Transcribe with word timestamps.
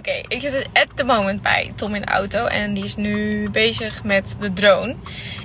Oké, 0.00 0.22
ik 0.28 0.40
zit 0.40 0.68
at 0.72 0.86
the 0.94 1.04
moment 1.04 1.42
bij 1.42 1.72
Tom 1.76 1.94
in 1.94 2.00
de 2.00 2.06
auto 2.06 2.46
en 2.46 2.74
die 2.74 2.84
is 2.84 2.96
nu 2.96 3.50
bezig 3.50 4.04
met 4.04 4.36
de 4.40 4.52
drone. 4.52 4.94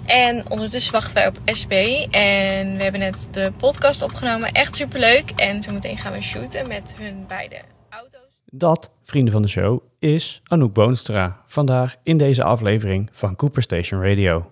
En 0.06 0.50
ondertussen 0.50 0.94
wachten 0.94 1.14
wij 1.14 1.28
op 1.28 1.38
SB 1.46 1.72
en 2.12 2.78
we 2.78 2.84
hebben 2.84 3.02
net 3.02 3.28
de 3.32 3.52
podcast 3.58 4.02
opgenomen. 4.02 4.52
Echt 4.52 4.76
superleuk. 4.76 5.32
En 5.32 5.62
zometeen 5.62 5.98
gaan 5.98 6.12
we 6.12 6.22
shooten 6.22 6.68
met 6.68 6.96
hun 6.98 7.26
beide 7.28 7.62
auto's. 7.90 8.30
Dat, 8.46 8.92
vrienden 9.04 9.34
van 9.34 9.42
de 9.42 9.48
show, 9.48 9.84
is 10.00 10.42
Anouk 10.44 10.74
Boonstra. 10.74 11.42
Vandaag 11.46 11.96
in 12.04 12.18
deze 12.18 12.44
aflevering 12.44 13.10
van 13.12 13.36
Cooper 13.36 13.62
Station 13.62 14.02
Radio. 14.02 14.52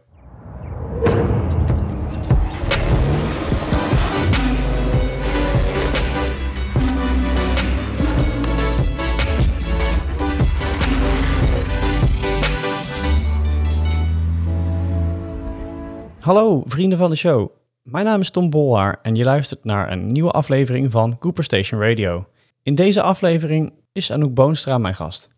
Hallo, 16.23 16.63
vrienden 16.65 16.97
van 16.97 17.09
de 17.09 17.15
show. 17.15 17.49
Mijn 17.81 18.05
naam 18.05 18.19
is 18.19 18.31
Tom 18.31 18.49
Bolhaar 18.49 18.99
en 19.01 19.15
je 19.15 19.23
luistert 19.23 19.63
naar 19.63 19.91
een 19.91 20.07
nieuwe 20.07 20.31
aflevering 20.31 20.91
van 20.91 21.17
Cooper 21.19 21.43
Station 21.43 21.81
Radio. 21.81 22.25
In 22.61 22.75
deze 22.75 23.01
aflevering 23.01 23.73
is 23.91 24.11
Anouk 24.11 24.33
Boonstra 24.33 24.77
mijn 24.77 24.95
gast. 24.95 25.29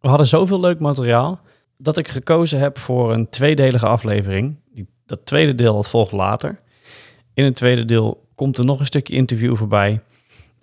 We 0.00 0.08
hadden 0.08 0.26
zoveel 0.26 0.60
leuk 0.60 0.78
materiaal 0.78 1.40
dat 1.76 1.96
ik 1.96 2.08
gekozen 2.08 2.58
heb 2.58 2.78
voor 2.78 3.12
een 3.12 3.28
tweedelige 3.28 3.86
aflevering. 3.86 4.56
Dat 5.06 5.26
tweede 5.26 5.54
deel 5.54 5.82
volgt 5.82 6.12
later. 6.12 6.60
In 7.34 7.44
het 7.44 7.56
tweede 7.56 7.84
deel 7.84 8.28
komt 8.34 8.58
er 8.58 8.64
nog 8.64 8.80
een 8.80 8.86
stukje 8.86 9.14
interview 9.14 9.56
voorbij. 9.56 10.00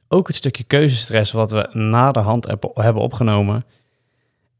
Ook 0.07 0.27
het 0.27 0.35
stukje 0.35 0.63
keuzestress 0.63 1.31
wat 1.31 1.51
we 1.51 1.69
na 1.71 2.11
de 2.11 2.19
hand 2.19 2.45
heb- 2.47 2.71
hebben 2.73 3.01
opgenomen. 3.03 3.65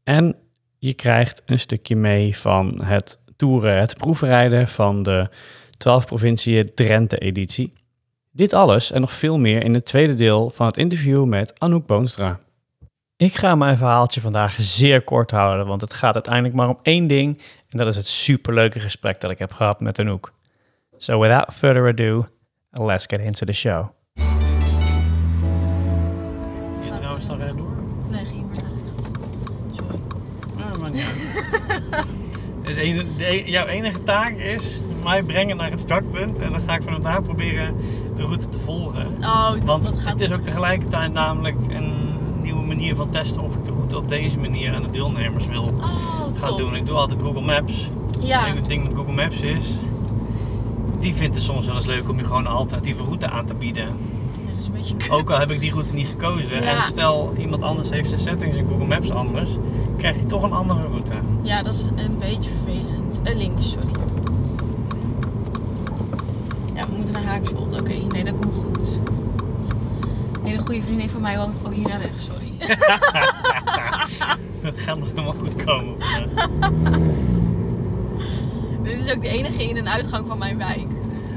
En 0.04 0.36
je 0.78 0.94
krijgt 0.94 1.42
een 1.46 1.60
stukje 1.60 1.96
mee 1.96 2.38
van 2.38 2.80
het 2.82 3.22
toeren, 3.36 3.78
het 3.78 3.96
proefrijden 3.96 4.68
van 4.68 5.02
de 5.02 5.28
12 5.76 6.06
provinciën 6.06 6.70
Drenthe 6.74 7.18
editie. 7.18 7.72
Dit 8.30 8.52
alles 8.52 8.90
en 8.90 9.00
nog 9.00 9.12
veel 9.12 9.38
meer 9.38 9.64
in 9.64 9.74
het 9.74 9.84
tweede 9.84 10.14
deel 10.14 10.50
van 10.50 10.66
het 10.66 10.76
interview 10.76 11.24
met 11.24 11.60
Anouk 11.60 11.86
Boonstra. 11.86 12.40
Ik 13.16 13.34
ga 13.34 13.54
mijn 13.54 13.76
verhaaltje 13.76 14.20
vandaag 14.20 14.54
zeer 14.58 15.02
kort 15.02 15.30
houden, 15.30 15.66
want 15.66 15.80
het 15.80 15.94
gaat 15.94 16.14
uiteindelijk 16.14 16.54
maar 16.54 16.68
om 16.68 16.78
één 16.82 17.06
ding. 17.06 17.42
En 17.68 17.78
dat 17.78 17.86
is 17.86 17.96
het 17.96 18.06
superleuke 18.06 18.80
gesprek 18.80 19.20
dat 19.20 19.30
ik 19.30 19.38
heb 19.38 19.52
gehad 19.52 19.80
met 19.80 19.98
Anouk. 19.98 20.32
So 20.98 21.20
without 21.20 21.54
further 21.54 21.88
ado, 21.88 22.26
let's 22.70 23.06
get 23.06 23.20
into 23.20 23.46
the 23.46 23.52
show. 23.52 23.86
Je 26.82 26.90
trouwens 26.90 27.26
dan 27.26 27.38
weer 27.38 27.56
door? 27.56 27.76
Nee, 28.10 28.24
ging 28.24 28.46
maar 28.46 28.62
naar 28.62 28.72
rechts. 28.84 29.02
Sorry. 29.76 30.00
Ja, 30.58 30.78
maar 30.78 30.90
niet 30.90 31.04
Ene- 32.76 33.04
de 33.16 33.26
e- 33.26 33.50
jouw 33.50 33.66
enige 33.66 34.02
taak 34.02 34.36
is 34.36 34.80
mij 35.02 35.22
brengen 35.22 35.56
naar 35.56 35.70
het 35.70 35.80
startpunt 35.80 36.38
en 36.38 36.50
dan 36.50 36.60
ga 36.66 36.74
ik 36.74 36.82
vanaf 36.82 37.00
daar 37.00 37.22
proberen 37.22 37.74
de 38.16 38.22
route 38.22 38.48
te 38.48 38.58
volgen. 38.58 39.06
Oh, 39.20 39.50
Want 39.64 39.84
dat 39.84 39.98
gaat 39.98 40.12
het 40.12 40.20
is 40.20 40.32
ook 40.32 40.40
tegelijkertijd 40.44 41.12
namelijk 41.12 41.56
een 41.68 41.92
nieuwe 42.42 42.66
manier 42.66 42.96
van 42.96 43.10
testen 43.10 43.42
of 43.42 43.54
ik 43.54 43.64
de 43.64 43.70
route 43.70 43.96
op 43.96 44.08
deze 44.08 44.38
manier 44.38 44.74
aan 44.74 44.82
de 44.82 44.90
deelnemers 44.90 45.46
wil 45.46 45.62
Oh, 45.62 45.84
gaan 46.38 46.48
top. 46.48 46.58
doen. 46.58 46.74
Ik 46.74 46.86
doe 46.86 46.96
altijd 46.96 47.20
Google 47.22 47.40
Maps. 47.40 47.90
Ja. 48.20 48.46
En 48.46 48.56
het 48.56 48.64
ding 48.68 48.82
met 48.84 48.94
Google 48.94 49.12
Maps 49.14 49.40
is, 49.40 49.74
die 51.00 51.14
vindt 51.14 51.34
het 51.34 51.44
soms 51.44 51.66
wel 51.66 51.74
eens 51.74 51.86
leuk 51.86 52.08
om 52.08 52.18
je 52.18 52.24
gewoon 52.24 52.46
een 52.46 52.52
alternatieve 52.52 53.02
route 53.02 53.30
aan 53.30 53.44
te 53.46 53.54
bieden. 53.54 53.88
Ja, 54.54 54.60
dat 54.60 54.60
is 54.60 54.66
een 54.66 54.72
beetje 54.72 54.96
kut. 54.96 55.10
Ook 55.10 55.30
al 55.30 55.38
heb 55.38 55.50
ik 55.50 55.60
die 55.60 55.72
route 55.72 55.94
niet 55.94 56.06
gekozen. 56.08 56.62
Ja. 56.62 56.76
En 56.76 56.82
stel 56.82 57.32
iemand 57.38 57.62
anders 57.62 57.90
heeft 57.90 58.08
zijn 58.08 58.20
settings 58.20 58.56
in 58.56 58.66
Google 58.68 58.86
Maps 58.86 59.10
anders, 59.10 59.50
krijgt 59.96 60.18
hij 60.18 60.28
toch 60.28 60.42
een 60.42 60.52
andere 60.52 60.80
route. 60.86 61.12
Ja, 61.42 61.62
dat 61.62 61.74
is 61.74 61.80
een 61.96 62.18
beetje 62.18 62.50
vervelend. 62.62 63.20
Eh, 63.22 63.36
links, 63.36 63.70
sorry. 63.70 63.88
Ja, 66.74 66.86
we 66.86 66.92
moeten 66.96 67.12
naar 67.12 67.24
Haakswold. 67.24 67.80
Oké, 67.80 67.92
nee, 68.08 68.24
dat 68.24 68.34
komt 68.40 68.54
goed. 68.54 68.88
Een 70.42 70.50
hele 70.50 70.62
goede 70.62 70.82
vriendin 70.82 71.08
van 71.10 71.20
mij 71.20 71.36
woont 71.38 71.56
ook 71.66 71.74
hier 71.74 71.88
naar 71.88 72.00
rechts, 72.00 72.24
sorry. 72.24 72.42
Dat 74.62 74.78
gaat 74.80 74.98
nog 74.98 75.08
helemaal 75.08 75.34
goed 75.38 75.64
komen. 75.64 75.94
Dit 78.82 79.06
is 79.06 79.12
ook 79.14 79.20
de 79.20 79.28
enige 79.28 79.62
in- 79.68 79.76
en 79.76 79.88
uitgang 79.88 80.26
van 80.26 80.38
mijn 80.38 80.58
wijk. 80.58 80.86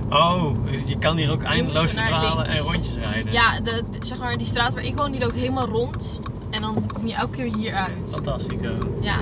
Oh, 0.09 0.51
dus 0.71 0.83
je 0.85 0.97
kan 0.97 1.17
hier 1.17 1.31
ook 1.31 1.43
eindeloos 1.43 1.93
links. 1.93 2.09
en 2.47 2.57
rondjes 2.59 2.95
rijden. 2.97 3.31
Ja, 3.33 3.59
de, 3.59 3.83
de- 3.91 4.05
zeg 4.05 4.17
maar, 4.17 4.37
die 4.37 4.47
straat 4.47 4.73
waar 4.73 4.83
ik 4.83 4.95
woon, 4.95 5.11
die 5.11 5.19
loopt 5.21 5.35
helemaal 5.35 5.67
rond. 5.67 6.19
En 6.49 6.61
dan 6.61 6.83
kom 6.93 7.07
je 7.07 7.13
elke 7.13 7.35
keer 7.35 7.55
hier 7.55 7.73
uit. 7.73 7.97
Fantastico. 8.09 8.69
Ja, 9.01 9.17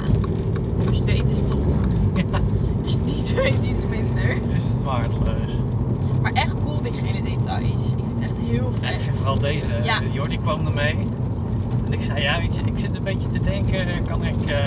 als 0.87 0.97
je 0.97 1.03
het 1.03 1.03
weet 1.03 1.29
is 1.29 1.37
het 1.37 1.47
top. 1.47 1.63
Ja, 2.15 2.23
Als 2.83 2.91
je 2.93 2.97
het 2.99 3.05
niet 3.15 3.33
weet, 3.33 3.63
iets 3.63 3.85
minder. 3.89 4.29
is 4.29 4.61
het 4.73 4.83
waardeloos. 4.83 5.51
Maar 6.21 6.31
echt 6.31 6.55
cool, 6.63 6.81
die 6.81 6.91
gele 6.93 7.21
details. 7.23 7.63
Ik 7.97 8.03
vind 8.03 8.13
het 8.13 8.23
echt 8.23 8.33
heel 8.49 8.71
Ja, 8.81 8.87
ik 8.89 8.93
vind 8.93 9.03
vet. 9.03 9.15
vooral 9.15 9.39
deze. 9.39 9.67
Ja. 9.83 10.01
Jordi 10.11 10.37
kwam 10.39 10.65
ermee. 10.65 10.95
En 11.85 11.93
ik 11.93 12.01
zei, 12.01 12.21
ja 12.21 12.37
weet 12.39 12.55
je, 12.55 12.61
ik 12.61 12.79
zit 12.79 12.95
een 12.95 13.03
beetje 13.03 13.29
te 13.29 13.41
denken, 13.41 13.87
kan 14.07 14.25
ik 14.25 14.45
eh, 14.45 14.57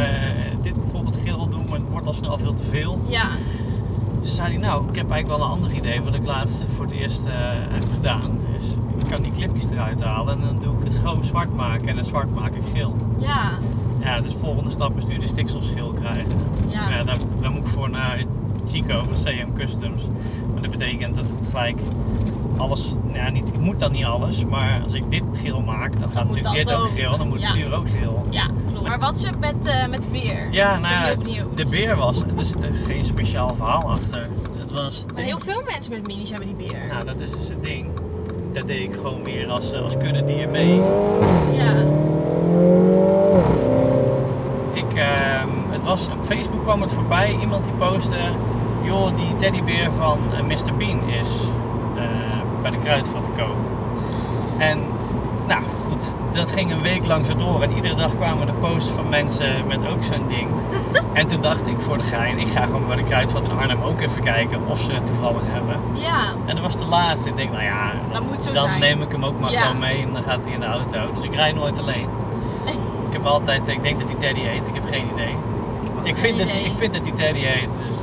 dit 0.63 0.75
bijvoorbeeld 0.81 1.17
geel 1.25 1.49
doen, 1.49 1.65
maar 1.71 1.79
het 1.79 1.89
wordt 1.91 2.07
al 2.07 2.15
snel 2.15 2.39
veel 2.39 2.55
te 2.55 2.63
veel. 2.71 3.01
Ja, 3.09 3.27
Dus 4.29 4.37
zei 4.37 4.49
hij, 4.49 4.59
nou, 4.59 4.89
ik 4.89 4.97
heb 4.97 5.11
eigenlijk 5.11 5.41
wel 5.41 5.49
een 5.49 5.55
ander 5.55 5.73
idee 5.73 6.03
wat 6.03 6.15
ik 6.15 6.25
laatst 6.25 6.67
voor 6.75 6.85
het 6.85 6.95
eerst 6.95 7.27
eh, 7.27 7.33
heb 7.69 7.85
gedaan. 7.93 8.39
Is, 8.57 8.77
ik 8.99 9.07
kan 9.11 9.23
die 9.23 9.33
clipjes 9.33 9.71
eruit 9.71 10.03
halen 10.03 10.35
en 10.35 10.41
dan 10.41 10.59
doe 10.63 10.79
ik 10.79 10.85
het 10.85 10.95
gewoon 10.95 11.25
zwart 11.25 11.55
maken 11.55 11.89
en 11.89 11.97
het 11.97 12.07
zwart 12.07 12.35
maak 12.35 12.55
ik 12.55 12.63
geel. 12.73 12.97
ja, 13.19 13.51
Ja, 14.05 14.21
dus 14.21 14.33
de 14.33 14.39
volgende 14.39 14.71
stap 14.71 14.97
is 14.97 15.07
nu 15.07 15.19
de 15.19 15.27
stikselschil 15.27 15.93
krijgen. 15.93 16.39
Ja. 16.69 16.91
ja 16.91 17.05
daar, 17.05 17.17
daar 17.41 17.51
moet 17.51 17.61
ik 17.61 17.69
voor 17.69 17.91
naar 17.91 18.25
Chico 18.67 19.05
van 19.05 19.15
CM 19.25 19.53
Customs. 19.55 20.03
Maar 20.53 20.63
dat 20.63 20.71
betekent 20.71 21.15
dat 21.15 21.25
het 21.25 21.49
gelijk 21.49 21.79
alles, 22.59 22.93
nou 23.05 23.17
ja, 23.19 23.31
niet, 23.31 23.49
ik 23.49 23.59
moet 23.61 23.79
dan 23.81 23.93
niet 23.93 24.05
alles, 24.05 24.45
maar 24.45 24.81
als 24.85 24.93
ik 24.95 25.11
dit 25.11 25.23
geel 25.33 25.61
maak, 25.61 25.99
dan 26.01 26.11
gaat 26.11 26.29
natuurlijk 26.29 26.55
dit 26.55 26.69
dat 26.69 26.81
ook 26.81 26.91
geel, 26.91 27.19
dan 27.19 27.29
moet 27.29 27.37
het 27.37 27.45
Ja. 27.47 27.49
stuur 27.55 27.75
ook 27.75 27.89
geel. 27.91 28.27
ja, 28.31 28.47
klopt. 28.73 28.89
Maar 28.89 28.99
wat 28.99 29.17
is 29.17 29.23
het 29.23 29.39
met, 29.41 29.55
eh 29.63 29.87
met 29.87 30.11
weer? 30.11 30.49
Ja, 30.51 30.79
nou 30.79 30.95
ja, 30.95 31.15
de 31.55 31.67
beer 31.71 31.97
was, 31.97 32.21
er 32.37 32.45
zit 32.45 32.67
geen 32.87 33.05
speciaal 33.05 33.55
verhaal 33.55 33.91
achter. 33.91 34.29
Het 34.59 34.71
was 34.71 35.05
Maar 35.15 35.23
heel 35.23 35.39
veel 35.39 35.63
mensen 35.67 35.93
met 35.93 36.07
minis 36.07 36.31
hebben 36.31 36.57
die 36.57 36.69
beer. 36.69 36.87
Nou, 36.89 37.05
dat 37.05 37.21
is 37.21 37.31
dus 37.31 37.49
het 37.49 37.63
ding. 37.63 37.87
Dat 38.53 38.67
deed 38.67 38.81
ik 38.81 38.95
gewoon 38.95 39.23
meer 39.23 39.49
als, 39.51 39.73
eh, 39.73 39.81
als 39.83 39.97
kuddedier 39.97 40.49
mee. 40.49 40.75
Ja, 41.53 41.75
Ik, 44.73 44.95
ehm, 44.95 45.49
het 45.71 45.83
was, 45.85 46.09
op 46.19 46.25
Facebook 46.25 46.63
kwam 46.63 46.81
het 46.81 46.93
voorbij, 46.93 47.37
iemand 47.41 47.65
die 47.65 47.75
postte, 47.75 48.19
joh, 48.85 49.17
die 49.17 49.37
teddybeer 49.37 49.91
van 49.99 50.19
eh, 50.37 50.43
Mr. 50.43 50.75
Bean 50.77 51.09
is 51.09 51.29
bij 52.63 52.71
de 52.71 52.79
kruidvat 52.79 53.25
te 53.25 53.31
koop. 53.37 53.57
En 54.59 54.79
nou 55.47 55.63
goed, 55.89 56.05
dat 56.33 56.53
ging 56.53 56.73
een 56.73 56.83
week 56.83 57.07
lang 57.07 57.27
zo 57.27 57.35
door 57.37 57.63
en 57.63 57.73
iedere 57.73 57.95
dag 57.95 58.17
kwamen 58.17 58.49
er 58.49 58.55
posts 58.55 58.91
van 58.91 59.09
mensen 59.09 59.67
met 59.67 59.79
ook 59.89 60.05
zo'n 60.05 60.29
ding. 60.29 60.49
en 61.13 61.27
toen 61.27 61.41
dacht 61.41 61.67
ik 61.67 61.81
voor 61.81 61.99
de 61.99 62.05
gein, 62.05 62.39
ik 62.39 62.49
ga 62.49 62.63
gewoon 62.65 62.87
bij 62.87 62.97
de 62.97 63.03
kruidvat 63.03 63.49
in 63.49 63.59
Arnhem 63.59 63.83
ook 63.83 64.01
even 64.01 64.23
kijken 64.23 64.61
of 64.67 64.81
ze 64.81 64.93
het 64.93 65.07
toevallig 65.07 65.43
hebben. 65.45 65.77
ja. 65.93 66.21
En 66.47 66.55
dat 66.55 66.65
was 66.65 66.77
de 66.77 66.87
laatste. 66.87 67.29
Ik 67.29 67.37
denk, 67.37 67.51
nou 67.53 67.65
ja, 67.65 67.93
Dat 68.13 68.27
moet 68.27 68.43
zo 68.43 68.53
dan 68.53 68.65
zijn. 68.67 68.81
neem 68.81 69.03
ik 69.03 69.13
hem 69.13 69.25
ook 69.25 69.41
maar 69.41 69.51
Ja. 69.51 69.61
gewoon 69.63 69.79
mee 69.79 70.03
en 70.03 70.13
dan 70.13 70.23
gaat 70.23 70.39
hij 70.45 70.53
in 70.53 70.61
de 70.61 70.67
auto. 70.67 70.99
Dus 71.15 71.25
ik 71.25 71.35
rijd 71.35 71.55
nooit 71.55 71.79
alleen. 71.79 72.09
ik 73.09 73.13
heb 73.13 73.25
altijd, 73.27 73.69
ik 73.69 73.83
denk 73.83 73.99
dat 73.99 74.09
die 74.09 74.17
Teddy 74.17 74.41
heet, 74.41 74.67
ik 74.67 74.75
heb 74.75 74.85
geen 74.91 75.05
idee. 75.15 75.35
Ik 76.03 76.17
vind, 76.17 76.39
dat, 76.39 76.47
ik 76.49 76.73
vind 76.77 76.93
dat 76.93 77.05
die 77.05 77.13
Teddy 77.13 77.41
heet, 77.41 77.69
dus 77.87 77.97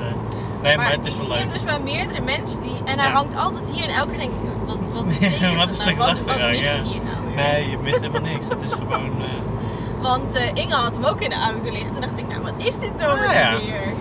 nee, 0.68 0.78
maar, 0.78 0.92
het 0.92 1.06
is 1.06 1.12
ik 1.14 1.18
wel 1.18 1.26
zie 1.28 1.36
hem 1.36 1.46
leuk. 1.46 1.54
dus 1.54 1.64
bij 1.64 1.80
meerdere 1.80 2.22
mensen 2.22 2.62
die... 2.62 2.76
En 2.86 3.00
hij 3.00 3.08
Ja. 3.08 3.14
hangt 3.14 3.36
altijd 3.36 3.64
hier 3.72 3.84
en 3.84 3.90
elke 3.90 4.10
keer 4.10 4.18
denk 4.20 4.32
ik, 4.32 4.38
wat, 4.68 4.78
wat 4.94 5.08
betekent 5.20 5.56
Wat 5.56 5.68
dat 5.68 5.70
is 5.70 5.78
nou? 5.78 5.90
de 5.90 5.96
Wat, 5.96 6.08
gedachte 6.10 6.40
wat 6.42 6.50
mis 6.50 6.66
ja. 6.66 6.72
ik 6.74 6.84
hier 6.84 7.02
nou 7.04 7.18
weer? 7.26 7.36
Nee, 7.36 7.70
je 7.70 7.78
mist 7.78 8.00
helemaal 8.02 8.22
niks. 8.22 8.48
Het 8.48 8.62
is 8.62 8.72
gewoon, 8.72 9.12
eh, 9.22 10.02
Want 10.02 10.34
eh, 10.36 10.48
Inge 10.54 10.74
had 10.74 10.96
hem 10.96 11.06
ook 11.06 11.22
in 11.22 11.30
de 11.30 11.36
auto 11.36 11.72
liggen. 11.72 11.96
En 11.96 12.02
dacht 12.02 12.18
ik, 12.18 12.28
nou 12.28 12.42
wat 12.42 12.54
is 12.58 12.80
dit 12.80 13.00
dan 13.00 13.20
Ah, 13.20 13.34
ja. 13.34 13.50
die 13.58 13.60
beer? 13.72 13.94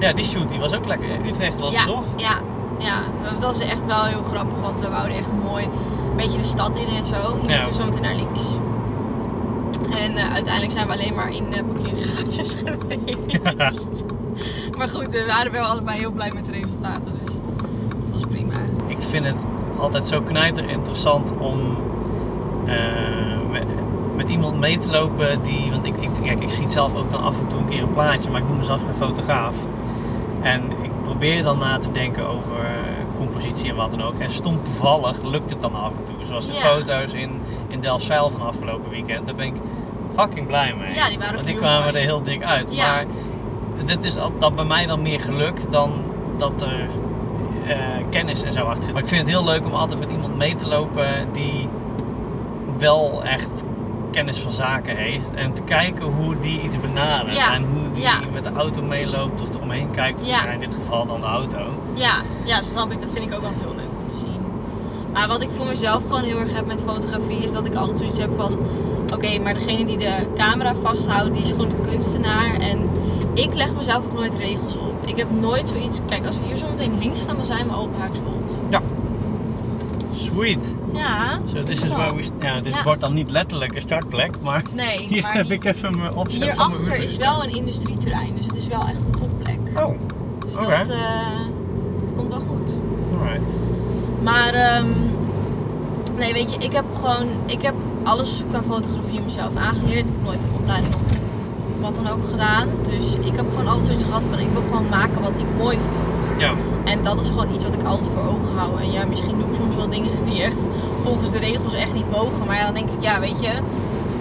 ja, 0.00 0.12
die 0.12 0.24
shoot 0.24 0.48
die 0.50 0.58
was 0.58 0.72
ook 0.72 0.86
lekker. 0.86 1.08
In 1.08 1.26
Utrecht 1.26 1.60
was 1.60 1.76
het 1.76 1.86
toch? 1.86 2.04
Ja, 2.16 2.38
ja, 2.78 2.98
dat 3.22 3.42
was 3.42 3.58
echt 3.60 3.86
wel 3.86 4.04
heel 4.04 4.22
grappig, 4.22 4.58
want 4.60 4.80
we 4.80 4.88
wouden 4.88 5.16
echt 5.16 5.28
mooi 5.44 5.64
een 5.64 6.16
beetje 6.16 6.38
de 6.38 6.44
stad 6.44 6.76
in 6.76 6.86
en 6.86 7.06
zo. 7.06 7.38
Je 7.42 7.50
Ja. 7.50 7.62
dus 7.66 7.76
zo 7.76 7.84
meteen 7.84 8.02
naar 8.02 8.14
links. 8.14 8.40
En 9.90 10.16
eh, 10.16 10.32
uiteindelijk 10.32 10.72
zijn 10.72 10.86
we 10.86 10.92
alleen 10.92 11.14
maar 11.14 11.30
in 11.32 11.46
uh, 11.52 11.58
parkeergarages 11.72 12.54
geweest. 12.64 14.04
maar 14.78 14.88
goed, 14.88 15.06
we 15.12 15.24
waren 15.26 15.52
wel 15.52 15.64
allebei 15.64 15.98
heel 15.98 16.10
blij 16.10 16.30
met 16.34 16.44
de 16.46 16.52
resultaten, 16.52 17.12
dus 17.24 17.34
dat 18.02 18.10
was 18.10 18.22
prima. 18.22 18.54
Ik 18.86 19.02
vind 19.02 19.26
het 19.26 19.36
altijd 19.78 20.04
zo 20.04 20.20
knijter 20.20 20.68
interessant 20.68 21.32
om 21.38 21.60
eh, 22.66 23.50
met, 23.50 23.64
met 24.16 24.28
iemand 24.28 24.58
mee 24.58 24.78
te 24.78 24.90
lopen 24.90 25.42
die. 25.42 25.70
Want 25.70 25.84
ik, 25.86 25.96
ik, 25.96 26.10
kijk, 26.22 26.40
ik 26.40 26.50
schiet 26.50 26.72
zelf 26.72 26.94
ook 26.96 27.10
dan 27.10 27.22
af 27.22 27.38
en 27.38 27.46
toe 27.46 27.58
een 27.58 27.68
keer 27.68 27.82
een 27.82 27.92
plaatje, 27.92 28.30
maar 28.30 28.40
ik 28.40 28.48
noem 28.48 28.58
mezelf 28.58 28.80
geen 28.80 29.08
fotograaf. 29.08 29.54
En 30.42 30.62
ik 30.82 30.90
probeer 31.02 31.42
dan 31.42 31.58
na 31.58 31.78
te 31.78 31.90
denken 31.90 32.28
over 32.28 32.58
eh, 32.64 32.70
compositie 33.16 33.70
en 33.70 33.76
wat 33.76 33.90
dan 33.90 34.02
ook. 34.02 34.14
En 34.18 34.32
stom 34.32 34.60
toevallig 34.64 35.22
lukt 35.22 35.50
het 35.50 35.60
dan 35.60 35.74
af 35.74 35.90
en 35.90 36.04
toe. 36.04 36.26
Zoals 36.26 36.46
de 36.46 36.52
foto's 36.52 37.12
in, 37.12 37.30
in 37.68 37.80
Delfzijl 37.80 38.30
van 38.30 38.40
afgelopen 38.40 38.90
weekend. 38.90 39.26
Daar 39.26 39.34
ben 39.34 39.46
ik 39.46 39.54
fucking 40.16 40.46
blij 40.46 40.74
mee. 40.78 40.94
Ja, 40.94 41.08
die 41.08 41.18
waren 41.18 41.38
ook 41.38 41.44
Want 41.44 41.46
die 41.46 41.54
heel 41.54 41.62
kwamen 41.62 41.82
mooi. 41.82 41.96
er 41.96 42.02
heel 42.02 42.22
dik 42.22 42.42
uit. 42.44 42.74
Ja. 42.74 42.94
Maar 42.94 43.04
dit 43.84 44.04
is 44.04 44.14
dat 44.38 44.54
bij 44.54 44.64
mij 44.64 44.86
dan 44.86 45.02
meer 45.02 45.20
geluk 45.20 45.60
dan 45.70 45.90
dat 46.36 46.62
er 46.62 46.88
eh, 47.66 47.76
kennis 48.10 48.42
en 48.42 48.52
zo 48.52 48.64
achter 48.64 48.84
zit. 48.84 48.92
Maar 48.92 49.02
ik 49.02 49.08
vind 49.08 49.20
het 49.20 49.30
heel 49.30 49.44
leuk 49.44 49.64
om 49.66 49.72
altijd 49.74 50.00
met 50.00 50.10
iemand 50.10 50.36
mee 50.36 50.54
te 50.54 50.68
lopen 50.68 51.06
die 51.32 51.68
wel 52.78 53.22
echt 53.24 53.64
kennis 54.10 54.38
van 54.38 54.52
zaken 54.52 54.96
heeft. 54.96 55.34
En 55.34 55.52
te 55.52 55.62
kijken 55.62 56.04
hoe 56.04 56.38
die 56.38 56.60
iets 56.62 56.80
benadert. 56.80 57.36
Ja. 57.36 57.54
En 57.54 57.62
hoe 57.72 57.92
die 57.92 58.02
Ja. 58.02 58.14
met 58.32 58.44
de 58.44 58.50
auto 58.56 58.82
meeloopt 58.82 59.40
of 59.40 59.54
eromheen 59.54 59.90
kijkt. 59.90 60.20
Of 60.20 60.26
Ja. 60.26 60.44
ja, 60.44 60.50
in 60.50 60.58
dit 60.58 60.74
geval 60.74 61.06
dan 61.06 61.20
de 61.20 61.26
auto. 61.26 61.58
Ja, 61.94 62.14
ja, 62.44 62.62
snap 62.62 62.90
ik. 62.92 63.00
Dat 63.00 63.10
vind 63.12 63.24
ik 63.30 63.36
ook 63.36 63.42
altijd 63.42 63.60
heel 63.60 63.74
leuk 63.76 63.88
om 64.02 64.08
te 64.08 64.18
zien. 64.18 64.40
Maar 65.12 65.28
wat 65.28 65.42
ik 65.42 65.48
voor 65.56 65.66
mezelf 65.66 66.02
gewoon 66.02 66.22
heel 66.22 66.38
erg 66.38 66.54
heb 66.54 66.66
met 66.66 66.82
fotografie 66.86 67.38
is 67.42 67.52
dat 67.52 67.66
ik 67.66 67.74
altijd 67.74 67.98
zoiets 67.98 68.18
heb 68.18 68.30
van... 68.36 68.58
Oké, 69.14 69.38
maar 69.38 69.54
degene 69.54 69.84
die 69.86 69.98
de 69.98 70.26
camera 70.36 70.74
vasthoudt, 70.74 71.32
die 71.32 71.42
is 71.42 71.50
gewoon 71.50 71.68
de 71.68 71.90
kunstenaar. 71.90 72.54
En 72.54 72.90
ik 73.34 73.54
leg 73.54 73.74
mezelf 73.74 74.04
ook 74.04 74.12
nooit 74.12 74.34
regels 74.34 74.76
op. 74.76 75.06
Ik 75.06 75.16
heb 75.16 75.26
nooit 75.40 75.68
zoiets... 75.68 75.98
Kijk, 76.06 76.26
als 76.26 76.36
we 76.36 76.42
hier 76.46 76.56
zo 76.56 76.66
meteen 76.70 76.98
links 76.98 77.22
gaan, 77.26 77.36
dan 77.36 77.44
zijn 77.44 77.66
we 77.66 77.72
al 77.72 77.82
op 77.82 77.98
Haaksbold. 77.98 78.56
Sweet. 80.14 80.74
Ja. 80.92 81.40
So 81.54 81.62
this 81.62 81.82
is 81.82 81.88
where 81.90 82.14
we... 82.14 82.22
Ja, 82.40 82.60
dit 82.60 82.74
Ja. 82.74 82.82
wordt 82.82 83.00
dan 83.00 83.14
niet 83.14 83.30
letterlijk 83.30 83.74
een 83.74 83.80
startplek, 83.80 84.36
maar 84.42 84.62
Nee, 84.72 84.98
hier 85.08 85.22
maar 85.22 85.32
heb 85.32 85.44
die- 85.46 85.54
ik 85.54 85.64
even 85.64 85.98
mijn 85.98 86.14
opzet 86.14 86.42
hierachter 86.42 86.94
is 86.94 87.16
wel 87.16 87.42
een 87.44 87.54
industrieterrein. 87.54 88.34
Dus 88.36 88.46
het 88.46 88.56
is 88.56 88.66
wel 88.66 88.80
echt 88.80 88.96
een 89.06 89.10
topplek. 89.14 89.58
Oh, 89.76 89.94
Dus 90.44 90.52
dat, 90.54 90.88
eh, 90.88 91.00
dat 92.04 92.14
komt 92.16 92.28
wel 92.28 92.40
goed. 92.40 92.74
alright. 93.18 93.42
Maar 94.22 94.54
ehm, 94.54 94.86
nee, 96.16 96.32
weet 96.32 96.50
je, 96.52 96.56
ik 96.58 96.72
heb 96.72 96.84
gewoon, 96.94 97.26
ik 97.46 97.62
heb 97.62 97.74
alles 98.02 98.44
qua 98.50 98.62
fotografie 98.68 99.20
mezelf 99.20 99.56
aangeleerd. 99.56 100.08
Ik 100.08 100.14
heb 100.14 100.24
nooit 100.24 100.42
een 100.42 100.52
opleiding 100.60 100.94
of 100.94 101.00
wat 101.82 101.94
dan 101.94 102.08
ook 102.08 102.24
gedaan. 102.30 102.68
Dus 102.82 103.14
ik 103.14 103.36
heb 103.36 103.44
gewoon 103.50 103.66
altijd 103.66 103.84
zoiets 103.84 104.04
gehad 104.04 104.24
van, 104.30 104.38
ik 104.38 104.50
wil 104.52 104.62
gewoon 104.62 104.88
maken 104.88 105.22
wat 105.22 105.36
ik 105.38 105.46
mooi 105.58 105.76
vind. 105.78 106.40
Ja. 106.40 106.52
En 106.84 107.02
dat 107.02 107.20
is 107.20 107.26
gewoon 107.28 107.54
iets 107.54 107.64
wat 107.64 107.74
ik 107.74 107.82
altijd 107.84 108.08
voor 108.14 108.22
ogen 108.34 108.56
hou. 108.56 108.80
En 108.80 108.92
ja, 108.92 109.04
misschien 109.04 109.38
doe 109.38 109.48
ik 109.48 109.54
soms 109.54 109.76
wel 109.76 109.88
dingen 109.88 110.10
die 110.24 110.42
echt 110.42 110.58
volgens 111.02 111.30
de 111.30 111.38
regels 111.38 111.74
echt 111.74 111.94
niet 111.94 112.10
mogen. 112.10 112.46
Maar 112.46 112.56
ja, 112.56 112.64
dan 112.64 112.74
denk 112.74 112.88
ik, 112.90 113.02
ja, 113.02 113.20
weet 113.20 113.40
je, 113.40 113.50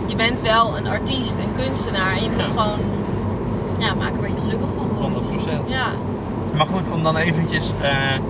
je 0.05 0.15
bent 0.15 0.41
wel 0.41 0.77
een 0.77 0.87
artiest, 0.87 1.35
een 1.37 1.63
kunstenaar. 1.63 2.15
En 2.17 2.23
je 2.23 2.29
moet 2.29 2.39
Ja. 2.39 2.45
gewoon 2.45 2.79
ja, 3.77 3.93
maken 3.93 4.19
waar 4.21 4.29
je 4.29 4.35
gelukkig 4.39 4.67
van 4.77 5.09
wordt. 5.09 5.25
100%. 5.25 5.67
Ja, 5.67 5.87
Maar 6.57 6.65
goed, 6.65 6.89
om 6.91 7.03
dan 7.03 7.17
eventjes 7.17 7.71
eh, 7.81 8.15
eh, 8.15 8.21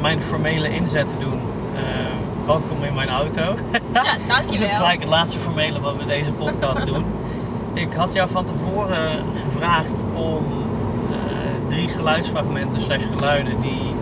mijn 0.00 0.22
formele 0.22 0.74
inzet 0.74 1.10
te 1.10 1.18
doen. 1.18 1.40
Eh, 1.74 1.82
welkom 2.46 2.82
in 2.84 2.94
mijn 2.94 3.08
auto. 3.08 3.40
ja 3.42 3.78
Dat 3.92 4.04
is 4.04 4.10
ook 4.22 4.28
dankjewel. 4.28 4.76
gelijk 4.82 5.00
het 5.00 5.08
laatste 5.08 5.38
formele 5.38 5.80
wat 5.80 5.96
we 5.96 6.04
deze 6.06 6.32
podcast 6.32 6.86
doen. 6.92 7.04
Ik 7.78 7.92
had 7.92 8.14
jou 8.14 8.30
van 8.30 8.44
tevoren 8.44 9.24
gevraagd 9.44 10.02
om 10.14 10.44
eh, 11.10 11.68
drie 11.68 11.88
geluidsfragmenten 11.88 12.80
slash 12.80 13.04
geluiden 13.16 13.60
die 13.60 13.94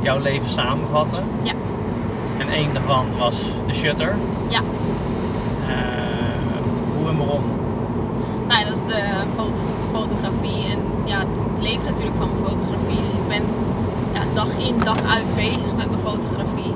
jouw 0.00 0.18
leven 0.18 0.50
samenvatten. 0.50 1.24
Ja. 1.42 1.52
En 2.38 2.48
één 2.48 2.74
daarvan 2.74 3.06
was 3.18 3.36
de 3.66 3.74
shutter. 3.74 4.16
Ja. 4.48 4.60
Eh, 5.68 5.74
hoe 6.96 7.08
en 7.08 7.16
waarom? 7.16 7.42
Nou, 8.48 8.60
ja, 8.60 8.66
dat 8.66 8.76
is 8.76 8.84
de 8.84 9.02
foto 9.36 9.60
fotografie. 9.90 10.64
En 10.70 10.78
ja, 11.04 11.20
ik 11.20 11.26
leef 11.60 11.84
natuurlijk 11.84 12.16
van 12.16 12.28
mijn 12.32 12.50
fotografie. 12.50 13.02
Dus 13.02 13.14
ik 13.14 13.28
ben 13.28 13.42
ja, 14.12 14.20
dag 14.34 14.58
in, 14.58 14.78
dag 14.84 15.04
uit 15.14 15.34
bezig 15.34 15.74
met 15.76 15.88
mijn 15.90 16.00
fotografie. 16.00 16.74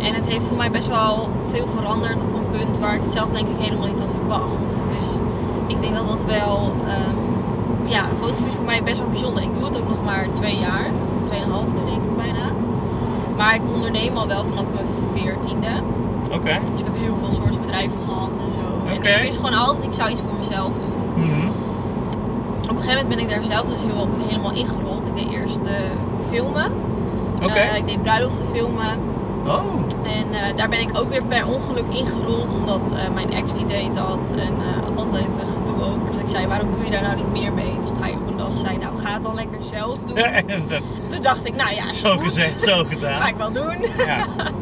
En 0.00 0.14
het 0.14 0.26
heeft 0.26 0.46
voor 0.46 0.56
mij 0.56 0.70
best 0.70 0.88
wel 0.88 1.30
veel 1.46 1.66
veranderd 1.76 2.20
op 2.20 2.34
een 2.34 2.58
punt 2.58 2.78
waar 2.78 2.94
ik 2.94 3.02
het 3.02 3.12
zelf 3.12 3.28
denk 3.28 3.48
ik 3.48 3.56
helemaal 3.58 3.86
niet 3.86 4.00
had 4.00 4.10
verwacht. 4.18 4.76
Dus 4.96 5.20
ik 5.66 5.80
denk 5.80 5.94
dat 5.94 6.06
dat 6.06 6.24
wel, 6.24 6.72
ehm, 6.86 7.16
ja, 7.84 8.04
fotografie 8.16 8.46
is 8.46 8.54
voor 8.54 8.64
mij 8.64 8.82
best 8.82 8.98
wel 8.98 9.08
bijzonder. 9.08 9.42
Ik 9.42 9.54
doe 9.54 9.64
het 9.64 9.78
ook 9.78 9.88
nog 9.88 10.04
maar 10.04 10.26
twee 10.32 10.58
jaar, 10.58 10.90
tweeënhalf 11.26 11.66
nu 11.66 11.90
denk 11.90 12.02
ik 12.02 12.16
bijna. 12.16 12.52
Maar 13.36 13.54
ik 13.54 13.62
onderneem 13.74 14.16
al 14.16 14.26
wel 14.26 14.44
vanaf 14.44 14.64
mijn 14.74 14.86
veertiende. 15.14 15.82
Oké. 16.32 16.60
Dus 16.70 16.80
ik 16.80 16.86
heb 16.86 16.96
heel 16.96 17.16
veel 17.16 17.32
soorten 17.32 17.60
bedrijven 17.60 17.98
gehad 18.06 18.38
en 18.38 18.52
zo. 18.52 18.88
En 18.88 19.16
ik 19.16 19.22
wist 19.22 19.36
gewoon 19.36 19.54
altijd, 19.54 19.84
ik 19.84 19.94
zou 19.94 20.10
iets 20.10 20.20
voor 20.20 20.38
mezelf 20.38 20.72
doen. 20.74 21.24
Mhm. 21.24 21.48
Op 22.62 22.70
een 22.70 22.82
gegeven 22.82 23.02
moment 23.02 23.08
ben 23.08 23.18
ik 23.18 23.28
daar 23.28 23.44
zelf 23.44 23.66
dus 23.66 23.80
heel, 23.80 24.08
helemaal 24.26 24.52
ingerold. 24.52 25.06
Ik 25.06 25.14
deed 25.14 25.32
eerst 25.32 25.64
eh, 25.64 25.74
filmen. 26.30 26.72
Oké. 27.42 27.52
Eh, 27.52 27.76
ik 27.76 27.86
deed 27.86 28.02
bruiloften 28.02 28.46
filmen. 28.52 28.98
Oh. 29.46 29.64
En 30.04 30.26
eh, 30.32 30.56
daar 30.56 30.68
ben 30.68 30.80
ik 30.80 30.98
ook 30.98 31.08
weer 31.08 31.24
per 31.24 31.46
ongeluk 31.46 31.84
ingerold. 31.90 32.50
Omdat 32.52 32.92
eh, 32.92 33.14
mijn 33.14 33.32
ex 33.32 33.54
die 33.54 33.66
deed 33.66 33.94
dat. 33.94 34.32
En 34.36 34.54
eh, 34.60 34.96
altijd 34.98 35.26
een 35.26 35.48
gedoe 35.58 35.84
over. 35.84 36.12
Dat 36.12 36.20
ik 36.20 36.28
zei, 36.28 36.46
waarom 36.46 36.72
doe 36.72 36.84
je 36.84 36.90
daar 36.90 37.02
nou 37.02 37.16
niet 37.16 37.32
meer 37.32 37.52
mee? 37.52 37.80
Tot 37.82 37.98
hij 38.00 38.12
op 38.12 38.28
een 38.30 38.36
dag 38.36 38.56
zei, 38.58 38.78
nou 38.78 38.96
ga 38.96 39.12
het 39.12 39.22
dan 39.22 39.34
lekker 39.34 39.62
zelf 39.62 39.98
doen. 39.98 40.16
Dat- 40.68 40.80
Toen 41.06 41.22
dacht 41.22 41.46
ik, 41.46 41.56
nou 41.56 41.74
ja, 41.74 41.92
zo 41.92 42.10
goed. 42.12 42.22
gezegd, 42.22 42.62
zo 42.62 42.76
Ga 42.82 42.88
gedaan. 42.88 43.26
ik 43.28 43.36
wel 43.36 43.52
doen. 43.52 43.76
Ja. 44.06 44.26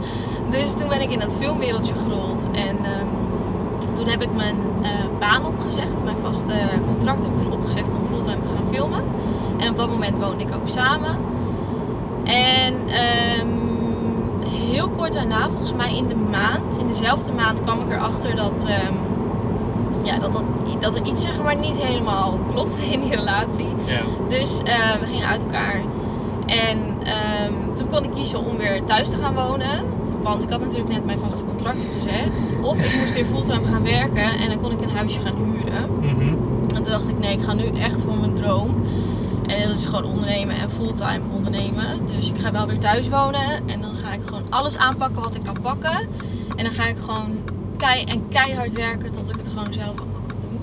Dus 0.51 0.73
toen 0.75 0.89
ben 0.89 1.01
ik 1.01 1.11
in 1.13 1.19
dat 1.19 1.37
filmwereldje 1.37 1.95
gerold. 1.95 2.49
En 2.53 2.77
ehm, 2.85 3.07
toen 3.95 4.07
heb 4.07 4.23
ik 4.23 4.33
mijn 4.35 4.57
baan 5.19 5.47
opgezegd. 5.47 5.97
Mijn 6.05 6.19
vaste 6.19 6.53
contract 6.87 7.23
heb 7.23 7.33
ik 7.33 7.39
toen 7.39 7.53
opgezegd 7.53 7.89
om 7.89 8.05
fulltime 8.07 8.41
te 8.41 8.49
gaan 8.49 8.73
filmen. 8.73 9.03
En 9.59 9.71
op 9.71 9.77
dat 9.77 9.89
moment 9.89 10.19
woonde 10.19 10.45
ik 10.45 10.55
ook 10.55 10.69
samen. 10.69 11.17
En 12.25 12.75
ehm, 12.89 13.47
heel 14.73 14.89
kort 14.89 15.13
daarna, 15.13 15.49
volgens 15.49 15.75
mij 15.75 15.97
in 15.97 16.09
de 16.09 16.17
maand, 16.31 16.79
in 16.79 16.87
dezelfde 16.87 17.33
maand 17.33 17.61
kwam 17.61 17.81
ik 17.81 17.93
erachter 17.93 18.37
dat, 18.37 18.65
ehm, 18.67 18.95
ja, 20.03 20.19
dat, 20.19 20.33
dat, 20.33 20.43
dat 20.81 20.95
er 20.95 21.07
iets 21.07 21.23
zeg 21.23 21.43
maar 21.43 21.57
niet 21.57 21.77
helemaal 21.83 22.41
klopte 22.53 22.83
in 22.83 23.01
die 23.01 23.15
relatie. 23.15 23.69
ja. 23.87 24.01
Dus 24.29 24.61
eh, 24.65 24.75
we 25.01 25.07
gingen 25.07 25.27
uit 25.29 25.43
elkaar. 25.43 25.83
En 26.47 26.79
ehm, 27.05 27.53
toen 27.77 27.89
kon 27.89 28.05
ik 28.05 28.11
kiezen 28.11 28.45
om 28.45 28.57
weer 28.57 28.85
thuis 28.85 29.11
te 29.11 29.17
gaan 29.17 29.35
wonen. 29.35 29.85
Want 30.23 30.43
ik 30.43 30.51
had 30.51 30.61
natuurlijk 30.61 30.89
net 30.89 31.05
mijn 31.05 31.19
vaste 31.19 31.45
contract 31.45 31.79
opgezegd. 31.81 32.31
Of 32.61 32.79
ik 32.79 32.95
moest 33.01 33.13
weer 33.13 33.27
fulltime 33.27 33.67
gaan 33.73 33.83
werken 33.83 34.39
en 34.39 34.49
dan 34.49 34.61
kon 34.61 34.71
ik 34.71 34.81
een 34.81 34.97
huisje 34.97 35.21
gaan 35.21 35.35
huren. 35.37 35.91
Mhm. 36.01 36.29
En 36.75 36.83
toen 36.83 36.93
dacht 36.93 37.09
ik, 37.09 37.19
nee, 37.19 37.37
ik 37.37 37.43
ga 37.43 37.53
nu 37.53 37.65
echt 37.65 38.03
voor 38.03 38.17
mijn 38.17 38.35
droom. 38.35 38.75
En 39.57 39.69
dat 39.69 39.77
is 39.77 39.85
gewoon 39.85 40.05
ondernemen 40.05 40.57
en 40.57 40.71
fulltime 40.71 41.21
ondernemen. 41.35 42.07
Dus 42.17 42.29
ik 42.31 42.39
ga 42.41 42.53
wel 42.53 42.67
weer 42.67 42.79
thuis 42.79 43.09
wonen. 43.09 43.69
En 43.69 43.81
dan 43.81 43.95
ga 43.95 44.13
ik 44.13 44.21
gewoon 44.25 44.47
alles 44.51 44.77
aanpakken 44.77 45.23
wat 45.23 45.35
ik 45.35 45.43
kan 45.45 45.61
pakken. 45.63 46.09
En 46.57 46.65
dan 46.65 46.73
ga 46.73 46.87
ik 46.87 46.99
gewoon 46.99 47.37
kei 47.77 48.05
en 48.05 48.29
keihard 48.29 48.73
werken 48.73 49.13
tot 49.13 49.31
ik 49.31 49.37
het 49.37 49.49
gewoon 49.49 49.73
zelf 49.73 49.87
allemaal 49.99 50.21
kan 50.27 50.37
doen. 50.51 50.61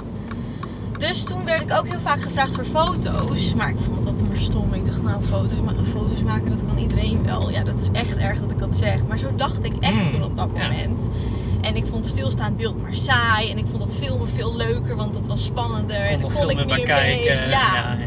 Dus 1.00 1.24
toen 1.24 1.46
werd 1.46 1.62
ik 1.62 1.74
ook 1.77 1.88
heel 1.88 2.00
vaak 2.00 2.22
gevraagd 2.22 2.53
voor 2.53 2.65
foto's. 2.65 3.53
Maar 3.55 3.69
ik 3.69 3.79
vond 3.79 4.03
dat 4.03 4.27
maar 4.27 4.38
stom. 4.38 4.74
Ik 4.74 4.86
dacht, 4.86 5.03
nou, 5.03 5.24
foto's, 5.24 5.60
ma- 5.65 5.74
foto's 5.91 6.24
maken, 6.24 6.50
dat 6.50 6.65
kan 6.65 6.77
iedereen 6.77 7.24
wel. 7.25 7.50
Ja, 7.50 7.63
dat 7.63 7.79
is 7.79 7.88
echt 7.91 8.17
erg 8.17 8.39
dat 8.39 8.51
ik 8.51 8.60
dat 8.60 8.75
zeg. 8.77 9.05
Maar 9.08 9.17
zo 9.17 9.36
dacht 9.36 9.63
ik 9.65 9.74
echt 9.79 10.03
Mm, 10.03 10.10
toen 10.10 10.24
op 10.24 10.38
dat 10.38 10.51
moment. 10.51 11.10
En 11.62 11.75
ik 11.75 11.86
vond 11.88 12.08
stilstaand 12.08 12.58
beeld 12.58 12.81
maar 12.81 12.96
saai. 12.96 13.51
En 13.51 13.58
ik 13.58 13.65
vond 13.67 13.79
dat 13.79 13.96
filmen 13.96 14.29
veel 14.29 14.55
leuker, 14.55 14.96
want 14.96 15.13
dat 15.13 15.27
was 15.27 15.43
spannender. 15.43 15.96
en 16.01 16.22
dan 16.22 16.31
kon 16.34 16.50
ik 16.50 16.65
meer 16.65 16.88
mee. 16.88 17.24
Ja, 17.24 17.34
ja, 17.50 17.98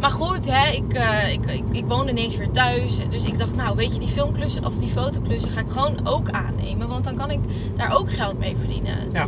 Maar 0.00 0.10
goed, 0.10 0.50
hè, 0.50 0.70
ik, 0.70 0.92
eh, 0.92 1.32
ik, 1.32 1.46
ik, 1.46 1.64
ik 1.70 1.84
woonde 1.88 2.10
ineens 2.10 2.36
weer 2.36 2.50
thuis. 2.50 2.98
Dus 3.10 3.24
ik 3.24 3.38
dacht, 3.38 3.54
nou 3.54 3.76
weet 3.76 3.92
je, 3.92 3.98
die 3.98 4.08
filmklussen 4.08 4.64
of 4.66 4.74
die 4.74 4.90
fotoklussen 4.90 5.50
ga 5.50 5.60
ik 5.60 5.68
gewoon 5.68 6.06
ook 6.06 6.30
aannemen. 6.30 6.88
Want 6.88 7.04
dan 7.04 7.16
kan 7.16 7.30
ik 7.30 7.40
daar 7.76 7.96
ook 7.96 8.12
geld 8.12 8.38
mee 8.38 8.56
verdienen. 8.56 8.96
Ja. 9.12 9.26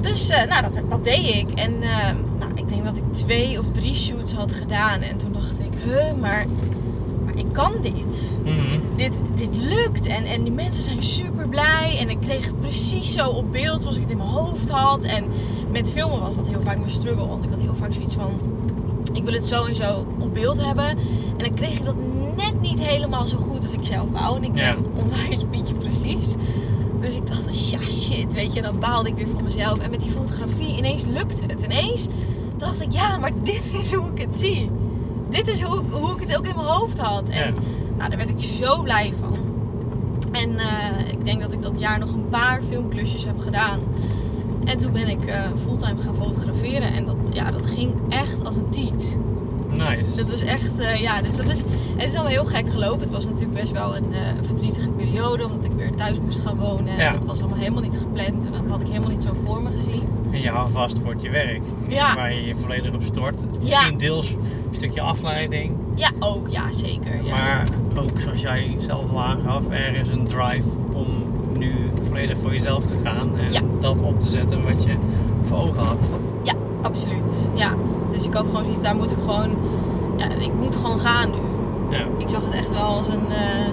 Dus 0.00 0.28
eh, 0.28 0.48
nou, 0.48 0.62
dat, 0.62 0.90
dat 0.90 1.04
deed 1.04 1.34
ik. 1.34 1.50
En 1.50 1.82
eh, 1.82 2.14
nou, 2.38 2.52
ik 2.54 2.68
denk 2.68 2.84
dat 2.84 2.96
ik 2.96 3.12
twee 3.12 3.58
of 3.58 3.70
drie 3.70 3.94
shoots 3.94 4.32
had 4.32 4.52
gedaan. 4.52 5.00
En 5.00 5.16
toen 5.16 5.32
dacht 5.32 5.54
ik, 5.58 5.82
huh, 5.84 6.12
maar, 6.20 6.46
maar 7.24 7.36
ik 7.36 7.52
kan 7.52 7.72
dit. 7.80 8.36
Mhm. 8.44 8.78
Dit, 8.96 9.20
dit 9.34 9.56
lukt. 9.56 10.06
En, 10.06 10.24
en 10.24 10.42
die 10.42 10.52
mensen 10.52 10.84
zijn 10.84 11.02
super 11.02 11.48
blij. 11.48 11.96
En 12.00 12.10
ik 12.10 12.20
kreeg 12.20 12.46
het 12.46 12.60
precies 12.60 13.12
zo 13.12 13.28
op 13.28 13.52
beeld 13.52 13.80
zoals 13.80 13.96
ik 13.96 14.02
het 14.02 14.10
in 14.10 14.16
mijn 14.16 14.28
hoofd 14.28 14.70
had. 14.70 15.04
En 15.04 15.24
met 15.70 15.92
filmen 15.92 16.20
was 16.20 16.36
dat 16.36 16.46
heel 16.46 16.62
vaak 16.64 16.78
mijn 16.78 16.90
struggle. 16.90 17.26
Want 17.26 17.44
ik 17.44 17.50
had 17.50 17.60
heel 17.60 17.74
vaak 17.74 17.92
zoiets 17.92 18.14
van, 18.14 18.40
ik 19.12 19.24
wil 19.24 19.32
het 19.32 19.46
zo 19.46 19.64
en 19.64 19.74
zo 19.76 20.06
op 20.18 20.34
beeld 20.34 20.64
hebben. 20.64 20.88
En 20.88 21.38
dan 21.38 21.54
kreeg 21.54 21.78
ik 21.78 21.84
dat 21.84 21.94
net 22.36 22.60
niet 22.60 22.80
helemaal 22.80 23.26
zo 23.26 23.36
goed 23.36 23.62
als 23.62 23.72
ik 23.72 23.84
zelf 23.84 24.06
wou. 24.12 24.36
En 24.36 24.44
ik 24.44 24.52
ben 24.52 24.76
onwijs 24.94 25.44
Pietje 25.50 25.74
precies. 25.74 26.34
Dus 27.00 27.14
ik 27.14 27.26
dacht, 27.26 27.70
ja 27.70 27.78
shit, 27.78 28.34
weet 28.34 28.52
je, 28.52 28.62
dan 28.62 28.78
baalde 28.78 29.08
ik 29.08 29.14
weer 29.14 29.28
van 29.28 29.42
mezelf. 29.44 29.78
En 29.78 29.90
met 29.90 30.00
die 30.00 30.10
fotografie, 30.10 30.76
ineens 30.76 31.04
lukte 31.04 31.42
het. 31.46 31.62
Ineens 31.62 32.06
dacht 32.56 32.80
ik, 32.80 32.92
ja, 32.92 33.18
maar 33.18 33.32
dit 33.42 33.62
is 33.80 33.92
hoe 33.92 34.10
ik 34.14 34.20
het 34.20 34.36
zie. 34.36 34.70
Dit 35.30 35.48
is 35.48 35.62
hoe 35.62 35.80
ik, 35.80 35.90
hoe 35.90 36.14
ik 36.14 36.28
het 36.28 36.36
ook 36.36 36.46
in 36.46 36.54
mijn 36.54 36.66
hoofd 36.66 36.98
had. 36.98 37.28
En 37.28 37.54
nou, 37.96 38.08
daar 38.08 38.18
werd 38.18 38.30
ik 38.30 38.42
zo 38.62 38.82
blij 38.82 39.12
van. 39.20 39.38
En 40.32 40.58
eh, 40.58 41.12
ik 41.12 41.24
denk 41.24 41.40
dat 41.40 41.52
ik 41.52 41.62
dat 41.62 41.80
jaar 41.80 41.98
nog 41.98 42.12
een 42.12 42.28
paar 42.28 42.62
filmklusjes 42.62 43.24
heb 43.24 43.38
gedaan. 43.38 43.80
En 44.64 44.78
toen 44.78 44.92
ben 44.92 45.08
ik 45.08 45.24
eh, 45.24 45.42
fulltime 45.64 46.02
gaan 46.02 46.14
fotograferen. 46.14 46.92
En 46.92 47.06
dat, 47.06 47.16
ja, 47.32 47.50
dat 47.50 47.66
ging 47.66 47.92
echt 48.08 48.44
als 48.44 48.56
een 48.56 48.68
tiet. 48.70 49.16
Nice. 49.70 50.14
Dat 50.16 50.30
was 50.30 50.40
echt, 50.40 50.78
eh, 50.78 51.00
ja, 51.00 51.22
dus 51.22 51.36
dat 51.36 51.48
is, 51.48 51.58
het 51.96 52.06
is 52.06 52.14
allemaal 52.14 52.32
heel 52.32 52.44
gek 52.44 52.70
gelopen. 52.70 53.00
Het 53.00 53.10
was 53.10 53.24
natuurlijk 53.24 53.60
best 53.60 53.72
wel 53.72 53.96
een 53.96 54.12
eh, 54.12 54.20
verdrietige 54.42 54.90
periode, 54.90 55.46
omdat 55.46 55.64
ik 55.64 55.72
weer 55.72 55.94
thuis 55.94 56.20
moest 56.20 56.40
gaan 56.40 56.56
wonen. 56.56 56.96
Ja. 56.96 57.06
En 57.06 57.12
dat 57.12 57.24
was 57.24 57.40
allemaal 57.40 57.58
helemaal 57.58 57.82
niet 57.82 57.98
gepland 57.98 58.44
en 58.46 58.52
dat 58.52 58.62
had 58.68 58.80
ik 58.80 58.86
helemaal 58.86 59.10
niet 59.10 59.22
zo 59.22 59.36
voor 59.44 59.62
me 59.62 59.70
gezien. 59.70 60.02
En 60.30 60.40
je 60.40 60.48
houdt 60.48 60.72
vast 60.72 61.02
wordt 61.02 61.22
je 61.22 61.30
werk. 61.30 61.62
Ja. 61.88 62.14
Waar 62.14 62.34
je 62.34 62.46
je 62.46 62.54
volledig 62.56 62.94
op 62.94 63.02
stort. 63.02 63.40
Ja. 63.60 63.78
Misschien 63.78 63.98
deels 63.98 64.30
een 64.30 64.74
stukje 64.74 65.00
afleiding. 65.00 65.72
Ja, 65.94 66.10
ook, 66.18 66.48
ja, 66.48 66.72
zeker. 66.72 67.24
Ja. 67.24 67.34
Maar 67.34 67.64
ook 67.96 68.20
zoals 68.20 68.40
jij 68.40 68.74
zelf 68.78 69.10
al 69.10 69.22
aangaf, 69.22 69.62
er 69.70 69.94
is 69.94 70.08
een 70.08 70.26
drive 70.26 70.68
volledig 72.18 72.42
voor 72.42 72.52
jezelf 72.52 72.84
te 72.84 72.94
gaan. 73.04 73.30
En 73.38 73.52
Ja. 73.52 73.60
dat 73.80 73.96
op 74.02 74.20
te 74.20 74.28
zetten 74.28 74.62
wat 74.62 74.84
je 74.84 74.92
voor 75.44 75.58
ogen 75.58 75.82
had. 75.84 76.08
Ja, 76.42 76.54
absoluut. 76.82 77.50
Ja. 77.54 77.74
Dus 78.10 78.26
ik 78.26 78.34
had 78.34 78.46
gewoon 78.46 78.64
zoiets, 78.64 78.82
daar 78.82 78.96
moet 78.96 79.10
ik 79.10 79.16
gewoon, 79.18 79.50
ja, 80.16 80.28
ik 80.28 80.52
moet 80.58 80.76
gewoon 80.76 80.98
gaan 80.98 81.30
nu. 81.30 81.36
Ja. 81.96 82.04
Ik 82.18 82.28
zag 82.28 82.44
het 82.44 82.54
echt 82.54 82.70
wel 82.70 82.82
als 82.86 83.06
een, 83.08 83.28
eh, 83.30 83.66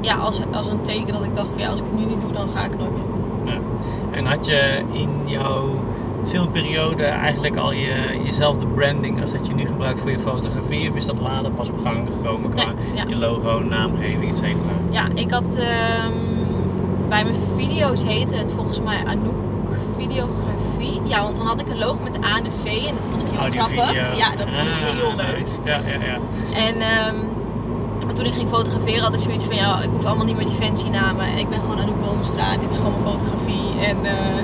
ja, 0.00 0.14
als, 0.16 0.40
als 0.52 0.66
een 0.66 0.80
teken 0.80 1.12
dat 1.12 1.24
ik 1.24 1.34
dacht 1.36 1.48
van 1.48 1.60
ja, 1.60 1.68
als 1.68 1.80
ik 1.80 1.86
het 1.86 1.98
nu 1.98 2.04
niet 2.04 2.20
doe, 2.20 2.32
dan 2.32 2.48
ga 2.54 2.64
ik 2.64 2.70
het 2.70 2.78
nooit 2.80 2.92
meer 2.92 3.02
doen. 3.02 3.52
Ja. 3.54 3.58
En 4.16 4.26
had 4.26 4.46
je 4.46 4.82
in 4.92 5.08
jouw 5.24 5.68
filmperiode 6.24 7.02
eigenlijk 7.04 7.56
al 7.56 7.72
je, 7.72 8.20
jezelfde 8.24 8.66
branding 8.66 9.20
als 9.22 9.32
dat 9.32 9.46
je 9.46 9.54
nu 9.54 9.66
gebruikt 9.66 10.00
voor 10.00 10.10
je 10.10 10.18
fotografie? 10.18 10.90
Of 10.90 10.96
is 10.96 11.06
dat 11.06 11.20
later 11.20 11.50
pas 11.50 11.68
op 11.70 11.80
gang 11.84 12.08
gekomen 12.16 12.50
qua 12.50 12.64
Nee, 12.64 12.74
ja. 12.94 13.04
je 13.08 13.16
logo, 13.16 13.58
naamgeving, 13.62 14.30
et 14.30 14.36
cetera? 14.36 14.70
Ja, 14.90 15.06
ik 15.14 15.30
had 15.30 15.56
ehm, 15.56 16.27
bij 17.08 17.24
mijn 17.24 17.36
video's 17.56 18.02
heette 18.02 18.34
het 18.34 18.52
volgens 18.52 18.80
mij 18.80 19.04
Anouk 19.06 19.34
Videografie. 19.96 21.00
Ja, 21.04 21.22
want 21.22 21.36
dan 21.36 21.46
had 21.46 21.60
ik 21.60 21.68
een 21.68 21.78
logo 21.78 22.02
met 22.02 22.24
A 22.24 22.36
en 22.36 22.44
de 22.44 22.50
V 22.50 22.64
en 22.88 22.94
dat 22.94 23.06
vond 23.10 23.22
ik 23.22 23.28
heel 23.28 23.38
Audio, 23.40 23.60
grappig. 23.62 23.86
video. 24.02 24.16
Ja, 24.16 24.30
dat 24.36 24.52
vond 24.52 24.66
ik 24.68 24.74
Ah, 24.74 24.90
heel 24.90 25.14
leuk. 25.16 25.38
nice. 25.38 25.54
Ja, 25.64 25.76
ja, 25.86 26.04
ja. 26.06 26.18
En 26.66 26.74
ehm, 26.80 27.16
toen 28.14 28.24
ik 28.24 28.32
ging 28.32 28.48
fotograferen 28.48 29.02
had 29.02 29.14
ik 29.14 29.20
zoiets 29.20 29.44
van 29.44 29.54
ja, 29.54 29.80
ik 29.82 29.88
hoef 29.90 30.04
allemaal 30.04 30.24
niet 30.24 30.36
meer 30.36 30.46
die 30.46 30.54
fancy 30.54 30.88
namen. 30.88 31.38
Ik 31.38 31.48
ben 31.48 31.60
gewoon 31.60 31.78
Anouk 31.80 32.00
Boomstra, 32.00 32.56
dit 32.56 32.70
is 32.70 32.76
gewoon 32.76 32.92
mijn 32.92 33.04
fotografie. 33.04 33.80
En 33.80 33.96
eh, 34.04 34.42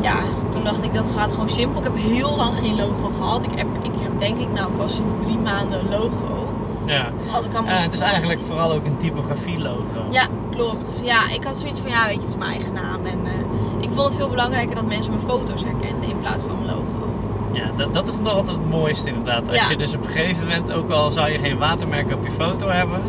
ja, 0.00 0.16
toen 0.50 0.64
dacht 0.64 0.82
ik 0.82 0.94
dat 0.94 1.06
gaat 1.16 1.32
gewoon 1.32 1.48
simpel. 1.50 1.78
Ik 1.78 1.84
heb 1.84 1.96
heel 1.96 2.36
lang 2.36 2.56
geen 2.56 2.76
logo 2.76 3.10
gehad. 3.16 3.44
Ik 3.44 3.50
heb, 3.54 3.66
ik 3.82 3.92
heb 4.02 4.18
denk 4.18 4.38
ik 4.38 4.52
nou 4.52 4.70
pas 4.70 4.94
sinds 4.94 5.12
drie 5.22 5.38
maanden 5.38 5.78
een 5.80 5.88
logo. 5.88 6.48
ja. 6.84 7.02
Dat 7.18 7.28
had 7.28 7.44
ik 7.44 7.52
allemaal 7.54 7.72
Ja, 7.74 7.80
niet 7.80 7.90
het 7.92 8.00
is 8.00 8.06
eigenlijk 8.08 8.40
vooral 8.46 8.72
ook 8.72 8.84
een 8.84 8.96
typografie 8.96 9.58
logo. 9.58 10.00
Ja, 10.10 10.26
klopt. 10.62 11.00
Ja, 11.04 11.28
ik 11.30 11.44
had 11.44 11.56
zoiets 11.56 11.80
van, 11.80 11.90
ja, 11.90 12.04
weet 12.06 12.14
je, 12.14 12.20
het 12.20 12.28
is 12.30 12.36
mijn 12.36 12.50
eigen 12.50 12.72
naam. 12.72 13.06
En 13.06 13.18
eh, 13.24 13.32
ik 13.80 13.88
vond 13.92 14.06
het 14.06 14.16
veel 14.16 14.28
belangrijker 14.28 14.74
dat 14.74 14.86
mensen 14.86 15.12
mijn 15.14 15.26
foto's 15.26 15.64
herkenden 15.64 16.08
in 16.10 16.18
plaats 16.20 16.42
van 16.44 16.54
mijn 16.64 16.76
logo. 16.76 17.08
Ja, 17.52 17.70
dat, 17.76 17.94
dat 17.94 18.08
is 18.08 18.18
nog 18.18 18.32
altijd 18.32 18.56
het 18.56 18.68
mooiste 18.68 19.08
inderdaad. 19.08 19.46
Als 19.46 19.56
Ja. 19.56 19.70
je 19.70 19.76
dus 19.76 19.94
op 19.94 20.02
een 20.04 20.10
gegeven 20.10 20.46
moment, 20.46 20.72
ook 20.72 20.90
al 20.90 21.10
zou 21.10 21.30
je 21.30 21.38
geen 21.38 21.58
watermerk 21.58 22.12
op 22.14 22.24
je 22.24 22.30
foto 22.30 22.68
hebben. 22.68 23.00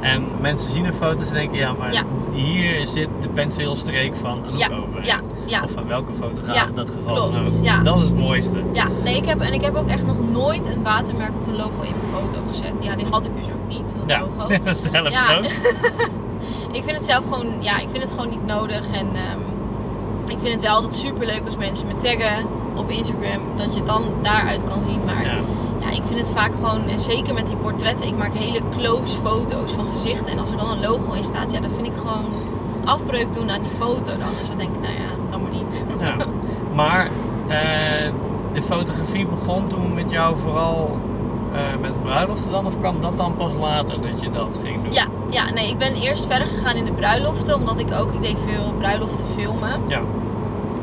En 0.00 0.24
mensen 0.40 0.70
zien 0.70 0.84
een 0.84 0.94
foto 0.94 1.18
en 1.22 1.32
denken, 1.32 1.58
ja 1.58 1.72
maar 1.72 1.92
Ja. 1.92 2.02
hier 2.32 2.86
zit 2.86 3.08
de 3.20 3.28
penseelstreek 3.28 4.12
van 4.20 4.42
Anouk 4.46 4.58
Ja, 4.58 4.66
over. 4.68 5.04
ja, 5.04 5.20
ja. 5.46 5.62
Of 5.62 5.70
van 5.70 5.86
welke 5.86 6.12
fotograaf 6.14 6.68
in 6.68 6.74
dat 6.74 6.90
geval 6.90 7.14
klopt. 7.14 7.84
Dat 7.84 7.96
is 7.96 8.02
het 8.08 8.16
mooiste. 8.18 8.62
Ja, 8.72 8.86
nee, 9.04 9.16
ik 9.16 9.24
heb, 9.24 9.40
en 9.40 9.52
ik 9.52 9.60
heb 9.62 9.76
ook 9.76 9.88
echt 9.88 10.06
nog 10.06 10.16
nooit 10.32 10.66
een 10.66 10.82
watermerk 10.82 11.32
of 11.40 11.46
een 11.46 11.56
logo 11.56 11.80
in 11.82 11.94
mijn 12.00 12.12
foto 12.22 12.38
gezet. 12.48 12.72
Ja, 12.80 12.94
die 12.96 13.06
had 13.10 13.24
ik 13.24 13.34
dus 13.34 13.44
ook 13.46 13.68
niet, 13.68 13.94
dat 13.98 14.08
Ja, 14.16 14.20
logo. 14.20 14.48
dat 14.64 14.76
helpt 14.92 15.38
ook. 15.38 15.50
ik 16.72 16.84
vind 16.84 16.96
het 16.96 17.04
zelf 17.04 17.24
gewoon, 17.24 17.46
ja, 17.60 17.78
ik 17.78 17.88
vind 17.90 18.02
het 18.02 18.12
gewoon 18.12 18.28
niet 18.28 18.46
nodig. 18.46 18.92
En 18.92 19.06
ehm, 19.14 19.40
ik 20.26 20.38
vind 20.38 20.52
het 20.52 20.60
wel 20.60 20.74
altijd 20.74 20.94
super 20.94 21.26
leuk 21.26 21.44
als 21.44 21.56
mensen 21.56 21.86
me 21.86 21.96
taggen 21.96 22.46
op 22.74 22.90
Instagram, 22.90 23.40
dat 23.56 23.72
je 23.72 23.78
het 23.78 23.86
dan 23.86 24.02
daaruit 24.22 24.64
kan 24.64 24.82
zien. 24.88 25.04
Maar 25.04 25.24
Ja. 25.24 25.38
Ja, 25.80 25.90
ik 25.90 26.02
vind 26.04 26.20
het 26.20 26.30
vaak 26.30 26.54
gewoon, 26.54 26.88
en 26.88 27.00
zeker 27.00 27.34
met 27.34 27.46
die 27.46 27.56
portretten, 27.56 28.06
ik 28.06 28.16
maak 28.16 28.34
hele 28.34 28.60
close 28.72 29.16
foto's 29.22 29.72
van 29.72 29.86
gezichten. 29.86 30.26
En 30.26 30.38
als 30.38 30.50
er 30.50 30.56
dan 30.56 30.70
een 30.70 30.80
logo 30.80 31.12
in 31.12 31.24
staat, 31.24 31.52
ja, 31.52 31.60
dan 31.60 31.70
vind 31.70 31.86
ik 31.86 31.92
gewoon 31.96 32.24
afbreuk 32.84 33.32
doen 33.32 33.50
aan 33.50 33.62
die 33.62 33.70
foto 33.70 34.16
dan. 34.18 34.28
Dus 34.38 34.48
dan 34.48 34.58
denk 34.58 34.74
ik, 34.74 34.80
nou 34.80 34.92
ja, 34.92 35.30
dan 35.30 35.42
maar 35.42 35.50
niet. 35.50 35.84
Ja. 36.00 36.16
Maar 36.74 37.10
eh, 37.48 38.12
de 38.52 38.62
fotografie 38.62 39.26
begon 39.26 39.66
toen 39.66 39.94
met 39.94 40.10
jou 40.10 40.36
vooral 40.38 40.98
eh, 41.52 41.80
met 41.80 42.02
bruiloften 42.02 42.50
dan? 42.50 42.66
Of 42.66 42.78
kwam 42.78 43.00
dat 43.00 43.16
dan 43.16 43.34
pas 43.36 43.54
later 43.54 44.02
dat 44.02 44.20
je 44.20 44.30
dat 44.30 44.60
ging 44.64 44.82
doen? 44.82 44.92
Ja, 44.92 45.06
ja, 45.30 45.50
nee, 45.50 45.68
ik 45.68 45.78
ben 45.78 45.94
eerst 45.94 46.26
verder 46.26 46.46
gegaan 46.48 46.76
in 46.76 46.84
de 46.84 46.92
bruiloften, 46.92 47.54
omdat 47.54 47.78
ik 47.80 47.92
ook, 47.92 48.12
ik 48.12 48.22
deed 48.22 48.36
veel 48.46 48.72
bruiloften 48.78 49.26
filmen. 49.26 49.80
Ja. 49.88 50.00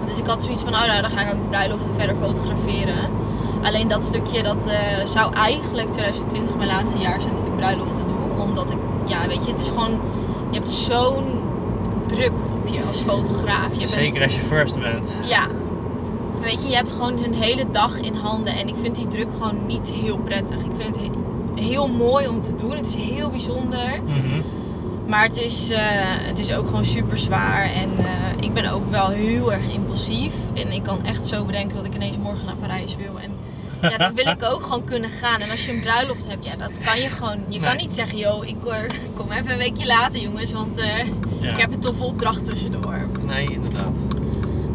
Dus 0.06 0.18
ik 0.18 0.26
had 0.28 0.42
zoiets 0.44 0.62
van, 0.62 0.74
oh 0.74 0.86
nou, 0.86 1.02
dan 1.02 1.10
ga 1.10 1.22
ik 1.22 1.34
ook 1.34 1.42
de 1.42 1.48
bruiloften 1.48 1.94
verder 1.98 2.16
fotograferen. 2.22 3.10
Alleen 3.64 3.88
dat 3.88 4.06
stukje, 4.06 4.44
dat 4.44 4.68
eh, 4.68 5.06
zou 5.06 5.34
eigenlijk 5.34 5.92
2020 5.92 6.56
mijn 6.56 6.68
laatste 6.68 6.98
jaar 6.98 7.22
zijn 7.22 7.36
dat 7.36 7.46
ik 7.46 7.56
bruiloften 7.56 8.04
doe. 8.08 8.44
Omdat 8.44 8.72
ik, 8.72 8.78
ja, 9.06 9.28
weet 9.28 9.46
je, 9.46 9.52
het 9.52 9.60
is 9.60 9.68
gewoon, 9.68 10.00
je 10.50 10.58
hebt 10.58 10.70
zo'n 10.70 11.24
druk 12.08 12.32
op 12.62 12.68
je 12.68 12.80
als 12.88 13.00
fotograaf. 13.02 13.72
Je 13.72 13.78
bent- 13.78 13.90
Zeker 13.90 14.24
als 14.24 14.36
je 14.36 14.42
first 14.42 14.80
bent. 14.80 15.18
Ja. 15.24 15.48
Weet 16.42 16.62
je, 16.62 16.68
je 16.70 16.76
hebt 16.76 16.92
gewoon 16.92 17.24
een 17.24 17.34
hele 17.34 17.66
dag 17.72 18.00
in 18.00 18.16
handen 18.16 18.54
en 18.56 18.68
ik 18.68 18.76
vind 18.82 18.96
die 18.96 19.08
druk 19.08 19.28
gewoon 19.32 19.56
niet 19.68 19.92
heel 19.92 20.18
prettig. 20.18 20.58
Ik 20.58 20.72
vind 20.76 20.96
het 20.96 20.98
he- 21.06 21.12
heel 21.56 21.88
mooi 21.88 22.28
om 22.28 22.42
te 22.42 22.56
doen. 22.56 22.76
Het 22.78 22.88
is 22.88 22.96
heel 22.96 23.30
bijzonder. 23.30 24.02
Mhm. 24.06 24.42
Maar 25.08 25.24
het 25.24 25.38
is, 25.38 25.70
eh, 25.70 25.80
het 26.28 26.40
is 26.40 26.54
ook 26.54 26.66
gewoon 26.66 26.86
super 26.86 27.18
zwaar. 27.18 27.64
En 27.64 27.90
eh, 27.98 28.06
ik 28.40 28.54
ben 28.54 28.72
ook 28.72 28.90
wel 28.90 29.08
heel 29.10 29.54
erg 29.54 29.74
impulsief. 29.74 30.34
En 30.54 30.72
ik 30.72 30.84
kan 30.84 31.06
echt 31.06 31.26
zo 31.26 31.46
bedenken 31.46 31.76
dat 31.76 31.86
ik 31.86 31.96
ineens 31.96 32.18
morgen 32.18 32.46
naar 32.46 32.56
Parijs 32.56 32.96
wil. 32.96 33.20
En 33.20 33.32
ja, 33.90 33.98
dan 33.98 34.16
wil 34.16 34.28
ik 34.28 34.44
ook 34.44 34.64
gewoon 34.64 34.84
kunnen 34.84 35.10
gaan. 35.10 35.40
En 35.40 35.50
als 35.50 35.66
je 35.66 35.72
een 35.72 35.80
bruiloft 35.82 36.28
hebt, 36.28 36.46
ja, 36.46 36.56
dat 36.56 36.72
kan 36.86 37.00
je 37.02 37.10
gewoon. 37.10 37.38
Je 37.48 37.60
kan 37.60 37.76
niet 37.78 37.94
zeggen, 37.96 38.18
yo, 38.18 38.42
ik 38.42 38.66
eh, 38.66 38.80
kom 39.16 39.32
even 39.32 39.52
een 39.52 39.58
weekje 39.58 39.86
later, 39.86 40.20
jongens. 40.22 40.52
Want 40.52 40.76
Ja. 41.42 41.50
ik 41.52 41.58
heb 41.58 41.74
een 41.74 41.80
toffe 41.80 42.04
opdracht 42.04 42.46
tussendoor. 42.46 43.08
Nee, 43.26 43.48
inderdaad. 43.52 43.98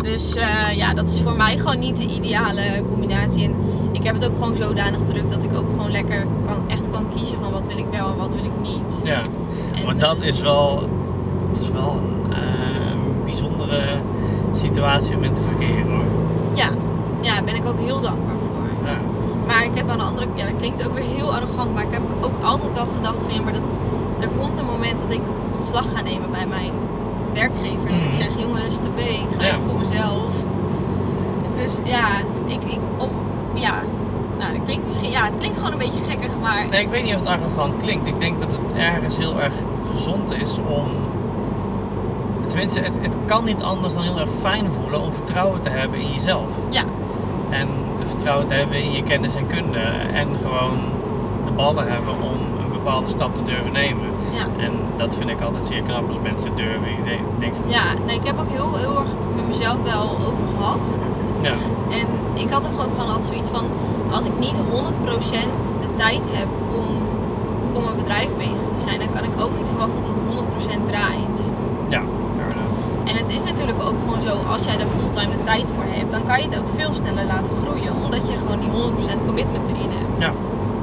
Dus 0.03 0.35
eh, 0.35 0.77
ja, 0.77 0.95
dat 0.95 1.09
is 1.09 1.21
voor 1.21 1.37
mij 1.37 1.59
gewoon 1.59 1.79
niet 1.79 1.97
de 1.97 2.07
ideale 2.07 2.83
combinatie. 2.91 3.45
En 3.45 3.55
ik 3.93 4.03
heb 4.03 4.15
het 4.15 4.27
ook 4.27 4.35
gewoon 4.35 4.55
zodanig 4.55 5.01
druk 5.07 5.29
dat 5.29 5.45
ik 5.45 5.55
ook 5.55 5.69
gewoon 5.71 5.91
lekker 5.91 6.27
kan, 6.47 6.69
echt 6.69 6.91
kan 6.91 7.09
kiezen 7.15 7.37
van 7.43 7.53
wat 7.53 7.67
wil 7.67 7.79
ik 7.79 7.87
wel 7.91 8.11
en 8.11 8.17
wat 8.17 8.35
wil 8.35 8.45
ik 8.45 8.61
niet. 8.63 9.01
Ja. 9.05 9.21
En, 9.75 9.85
Maar 9.85 9.99
dat 9.99 10.21
eh, 10.21 10.27
is 10.27 10.41
wel, 10.41 10.89
is 11.61 11.71
wel 11.71 11.97
een 11.97 12.33
eh, 12.33 13.25
bijzondere 13.25 13.99
situatie 14.53 15.17
om 15.17 15.23
in 15.23 15.35
te 15.35 15.43
verkeren 15.43 15.91
hoor. 15.91 16.05
Ja, 16.55 16.71
ja, 17.21 17.35
daar 17.35 17.45
ben 17.45 17.55
ik 17.55 17.67
ook 17.67 17.79
heel 17.79 18.01
dankbaar 18.01 18.39
voor. 18.39 18.89
Ja. 18.89 18.99
Maar 19.47 19.65
ik 19.65 19.75
heb 19.75 19.89
aan 19.89 19.99
de 19.99 20.05
andere 20.05 20.27
ja, 20.35 20.45
dat 20.47 20.57
klinkt 20.57 20.87
ook 20.87 20.95
weer 20.95 21.05
heel 21.05 21.35
arrogant, 21.35 21.75
maar 21.75 21.83
ik 21.83 21.93
heb 21.93 22.03
ook 22.21 22.43
altijd 22.43 22.73
wel 22.73 22.87
gedacht 22.87 23.19
van 23.23 23.35
ja, 23.35 23.41
maar 23.41 23.53
dat, 23.53 23.63
er 24.21 24.29
komt 24.29 24.57
een 24.57 24.65
moment 24.65 24.99
dat 25.01 25.11
ik 25.13 25.23
ontslag 25.55 25.85
ga 25.95 26.03
nemen 26.03 26.31
bij 26.31 26.47
mijn 26.47 26.73
werkgever. 27.33 27.89
Dat 27.89 27.97
ik 27.99 28.05
Mhm. 28.05 28.13
zeg, 28.13 28.39
jongens, 28.39 28.77
de 28.81 28.89
B, 28.95 28.99
ik 28.99 29.27
ga 29.39 29.45
Ja. 29.45 29.49
even 29.49 29.63
voor 29.63 29.79
mezelf. 29.79 30.45
Dus 31.57 31.79
ja, 31.85 32.07
ik, 32.47 32.63
ik 32.65 32.79
op, 32.99 33.11
ja, 33.55 33.73
nou, 34.39 34.53
dat 34.53 34.63
klinkt 34.65 34.85
misschien, 34.85 35.11
ja, 35.11 35.25
het 35.25 35.37
klinkt 35.39 35.57
gewoon 35.57 35.73
een 35.73 35.79
beetje 35.79 36.05
gekkig, 36.09 36.39
maar 36.41 36.69
Nee, 36.69 36.81
ik 36.83 36.91
weet 36.91 37.03
niet 37.05 37.15
of 37.15 37.21
het 37.21 37.29
arrogant 37.29 37.77
klinkt. 37.77 38.07
Ik 38.07 38.21
denk 38.21 38.41
dat 38.41 38.51
het 38.51 38.61
ergens 38.77 39.17
heel 39.19 39.41
erg 39.41 39.53
gezond 39.93 40.33
is 40.33 40.59
om. 40.69 40.89
Tenminste, 42.47 42.81
het, 42.81 42.93
het 43.01 43.17
kan 43.27 43.45
niet 43.45 43.63
anders 43.63 43.95
dan 43.95 44.03
heel 44.03 44.19
erg 44.21 44.29
fijn 44.41 44.67
voelen 44.81 45.01
om 45.01 45.13
vertrouwen 45.13 45.61
te 45.63 45.69
hebben 45.69 46.01
in 46.01 46.13
jezelf. 46.13 46.49
ja, 46.69 46.83
En 47.51 47.69
vertrouwen 48.09 48.47
te 48.47 48.55
hebben 48.55 48.83
in 48.83 48.93
je 48.93 49.03
kennis 49.03 49.35
en 49.35 49.47
kunde. 49.47 49.79
En 50.13 50.29
gewoon 50.43 50.79
de 51.45 51.51
ballen 51.53 51.93
hebben 51.93 52.15
om 52.15 52.63
een 52.65 52.73
bepaalde 52.73 53.09
stap 53.09 53.35
te 53.35 53.43
durven 53.43 53.73
nemen. 53.73 54.10
Ja. 54.31 54.65
En 54.65 54.73
dat 54.97 55.15
vind 55.17 55.31
ik 55.31 55.41
altijd 55.41 55.67
zeer 55.67 55.83
knap 55.83 56.09
als 56.09 56.17
mensen 56.23 56.51
durven. 56.57 56.89
Ik 56.89 57.05
denk- 57.39 57.55
van, 57.55 57.69
Ja, 57.71 57.83
nee, 58.07 58.17
ik 58.17 58.27
heb 58.27 58.39
ook 58.41 58.49
heel, 58.51 58.75
heel 58.77 58.99
erg 58.99 59.11
met 59.37 59.47
mezelf 59.47 59.77
wel 59.85 60.03
over 60.29 60.47
gehad. 60.57 60.91
ja, 61.41 61.53
En 61.99 62.07
ik 62.45 62.51
had 62.51 62.65
er 62.65 62.71
gewoon, 62.71 62.91
gewoon 62.91 63.07
altijd 63.15 63.25
zoiets 63.33 63.51
van, 63.51 63.65
als 64.11 64.27
ik 64.27 64.39
niet 64.39 64.55
100% 64.71 65.75
de 65.81 65.95
tijd 65.95 66.21
heb 66.31 66.49
om 66.77 66.87
voor 67.73 67.83
mijn 67.83 67.97
bedrijf 67.97 68.29
bezig 68.37 68.67
te 68.77 68.81
zijn, 68.87 68.99
dan 68.99 69.11
kan 69.11 69.25
ik 69.25 69.41
ook 69.41 69.57
niet 69.59 69.69
verwachten 69.69 70.03
dat 70.03 70.13
het 70.15 70.35
100% 70.35 70.87
draait. 70.87 71.51
ja. 71.89 72.03
En 73.05 73.17
het 73.17 73.29
is 73.29 73.45
natuurlijk 73.45 73.83
ook 73.83 73.95
gewoon 74.05 74.21
zo, 74.23 74.35
als 74.53 74.65
jij 74.65 74.77
daar 74.77 74.87
fulltime 74.99 75.31
de 75.37 75.43
tijd 75.43 75.67
voor 75.75 75.85
hebt, 75.87 76.11
dan 76.13 76.25
kan 76.25 76.39
je 76.39 76.45
het 76.49 76.59
ook 76.59 76.69
veel 76.75 76.95
sneller 76.95 77.25
laten 77.25 77.53
groeien, 77.63 77.93
omdat 78.05 78.29
je 78.31 78.37
gewoon 78.37 78.61
die 78.61 78.71
100% 78.71 79.21
commitment 79.27 79.69
erin 79.69 79.91
hebt. 79.99 80.21
Ja. 80.21 80.33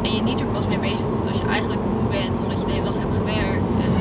En 0.08 0.16
je 0.16 0.22
niet 0.22 0.40
er 0.40 0.46
pas 0.46 0.68
mee 0.68 0.80
bezig 0.80 1.06
hoeft 1.14 1.28
als 1.30 1.38
je 1.38 1.46
eigenlijk 1.48 1.82
moe 1.94 2.08
bent, 2.10 2.42
omdat 2.44 2.60
je 2.60 2.66
de 2.66 2.72
hele 2.72 2.84
dag 2.86 2.98
hebt 3.00 3.16
gewerkt. 3.16 3.76
En, 3.86 3.92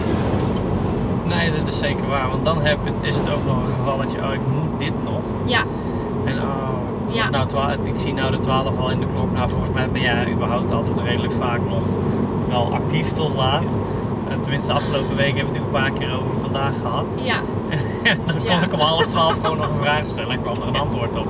Nee, 1.27 1.51
dat 1.59 1.69
is 1.69 1.79
zeker 1.79 2.07
waar. 2.09 2.29
Want 2.31 2.45
dan 2.45 2.59
heb 2.63 2.79
het, 2.85 2.95
is 3.03 3.15
het 3.17 3.31
ook 3.33 3.45
nog 3.47 3.57
een 3.57 3.73
gevalletje, 3.79 4.19
oh 4.19 4.33
ik 4.33 4.41
moet 4.55 4.79
dit 4.79 4.93
nog. 5.05 5.21
ja, 5.45 5.63
En 6.25 6.39
oh, 6.43 7.15
Ja. 7.15 7.31
nou, 7.31 7.47
ik 7.83 7.93
zie 7.99 8.13
nou 8.15 8.31
de 8.31 8.39
12 8.39 8.79
al 8.79 8.91
in 8.91 9.01
de 9.01 9.07
klok. 9.15 9.33
Nou, 9.33 9.49
volgens 9.51 9.71
mij 9.71 9.89
ben 9.91 10.01
jij 10.01 10.33
überhaupt 10.33 10.73
altijd 10.73 10.99
redelijk 11.05 11.33
vaak 11.33 11.61
nog 11.69 11.83
wel 12.49 12.73
actief 12.75 13.13
tot 13.13 13.35
laat. 13.37 13.65
Eh, 14.29 14.35
Tenminste, 14.41 14.73
de 14.73 14.79
afgelopen 14.79 15.17
week 15.17 15.37
hebben 15.37 15.53
we 15.53 15.59
het 15.59 15.69
natuurlijk 15.69 15.75
een 15.75 15.83
paar 15.83 16.09
keer 16.09 16.17
over 16.19 16.41
vandaag 16.41 16.73
gehad. 16.81 17.05
ja, 17.23 17.37
dan 18.27 18.37
kon 18.37 18.45
Ja. 18.45 18.63
ik 18.65 18.73
om 18.73 18.79
half 18.81 19.07
twaalf 19.07 19.35
gewoon 19.43 19.57
nog 19.57 19.69
een 19.69 19.83
vraag 19.83 20.03
stellen 20.07 20.31
en 20.31 20.43
kwam 20.43 20.61
er 20.63 20.69
een 20.69 20.77
antwoord 20.87 21.17
op. 21.17 21.27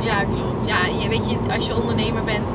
ja, 0.00 0.24
klopt. 0.24 0.66
Ja, 0.66 0.86
je 1.02 1.08
weet 1.08 1.30
je, 1.30 1.38
als 1.54 1.66
je 1.66 1.76
ondernemer 1.76 2.24
bent, 2.24 2.54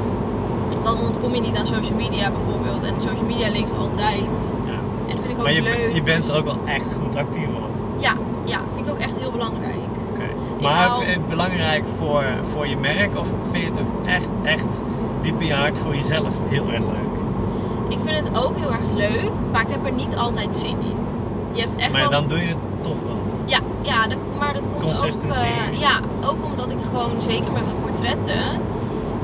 dan 0.86 1.00
ontkom 1.00 1.34
je 1.36 1.42
niet 1.42 1.56
aan 1.58 1.68
social 1.68 1.98
media 1.98 2.32
bijvoorbeeld. 2.32 2.84
En 2.84 3.02
social 3.02 3.26
media 3.26 3.50
leeft 3.50 3.76
altijd. 3.78 4.52
Ja. 4.66 4.72
En 5.08 5.16
dat 5.16 5.20
vind 5.20 5.30
ik 5.32 5.38
ook 5.38 5.44
Maar 5.44 5.54
je, 5.54 5.62
leuk. 5.62 5.94
je 5.94 6.02
bent 6.02 6.24
dus- 6.24 6.32
er 6.32 6.38
ook 6.40 6.46
wel 6.46 6.60
echt 6.66 6.88
goed 7.04 7.16
actief 7.16 7.48
op. 7.48 7.70
Ja, 7.98 8.14
ja, 8.46 8.60
vind 8.74 8.86
ik 8.88 8.92
ook 8.94 9.00
echt 9.00 9.14
heel 9.20 9.32
belangrijk. 9.32 9.76
Oké. 10.14 10.28
Maar 10.62 10.72
hou- 10.74 10.98
vind 10.98 11.10
je 11.14 11.20
het 11.20 11.28
belangrijk 11.30 11.84
voor, 11.98 12.24
voor 12.52 12.68
je 12.68 12.78
merk 12.78 13.18
of 13.20 13.28
vind 13.52 13.64
je 13.64 13.70
het 13.72 13.80
ook 13.80 14.08
echt, 14.08 14.28
echt 14.44 14.66
diep 15.22 15.42
in 15.42 15.48
je 15.48 15.54
hart 15.54 15.78
voor 15.80 15.96
jezelf 15.96 16.34
heel 16.50 16.68
erg 16.72 16.80
leuk? 16.82 17.14
Ik 17.90 17.98
vind 18.06 18.28
het 18.28 18.38
ook 18.46 18.58
heel 18.58 18.72
erg 18.72 18.92
leuk, 18.96 19.32
maar 19.52 19.62
ik 19.62 19.70
heb 19.70 19.86
er 19.86 19.94
niet 19.94 20.16
altijd 20.16 20.56
zin 20.56 20.70
in. 20.82 20.98
Je 21.52 21.62
hebt 21.62 21.76
echt 21.76 21.92
Maar 21.92 22.02
wel... 22.02 22.12
dan 22.12 22.28
doe 22.28 22.40
je 22.40 22.48
het 22.48 22.58
toch 22.82 22.96
wel. 23.06 23.18
Ja, 23.46 23.60
ja 23.82 24.08
dat, 24.08 24.18
maar 24.40 24.54
dat 24.54 24.62
komt 24.72 24.84
ook... 24.84 25.32
Eh, 25.32 25.80
ja, 25.80 26.00
ook 26.26 26.46
omdat 26.46 26.72
ik 26.72 26.78
gewoon, 26.90 27.22
zeker 27.22 27.52
met 27.52 27.66
mijn 27.66 27.78
portretten... 27.82 28.42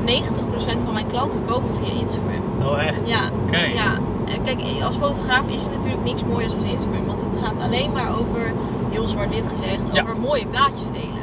90% 0.06 0.84
van 0.84 0.94
mijn 0.94 1.08
klanten 1.08 1.46
komen 1.46 1.76
via 1.76 2.00
Instagram. 2.02 2.42
Oh 2.66 2.84
echt? 2.84 3.02
Ja, 3.08 3.30
Oké. 3.48 3.58
ja. 3.60 3.98
Eh, 4.28 4.44
Kijk, 4.44 4.62
als 4.84 4.96
fotograaf 4.96 5.48
is 5.48 5.64
er 5.64 5.72
natuurlijk 5.72 6.04
niks 6.04 6.24
mooiers 6.24 6.56
dan 6.56 6.64
Instagram. 6.66 7.06
Want 7.06 7.22
het 7.22 7.38
gaat 7.44 7.60
alleen 7.62 7.92
maar 7.92 8.20
over, 8.20 8.54
heel 8.90 9.08
zwart-wit 9.08 9.44
gezegd, 9.50 9.84
Ja. 9.92 10.02
over 10.02 10.20
mooie 10.20 10.46
plaatjes 10.48 10.86
delen. 10.92 11.20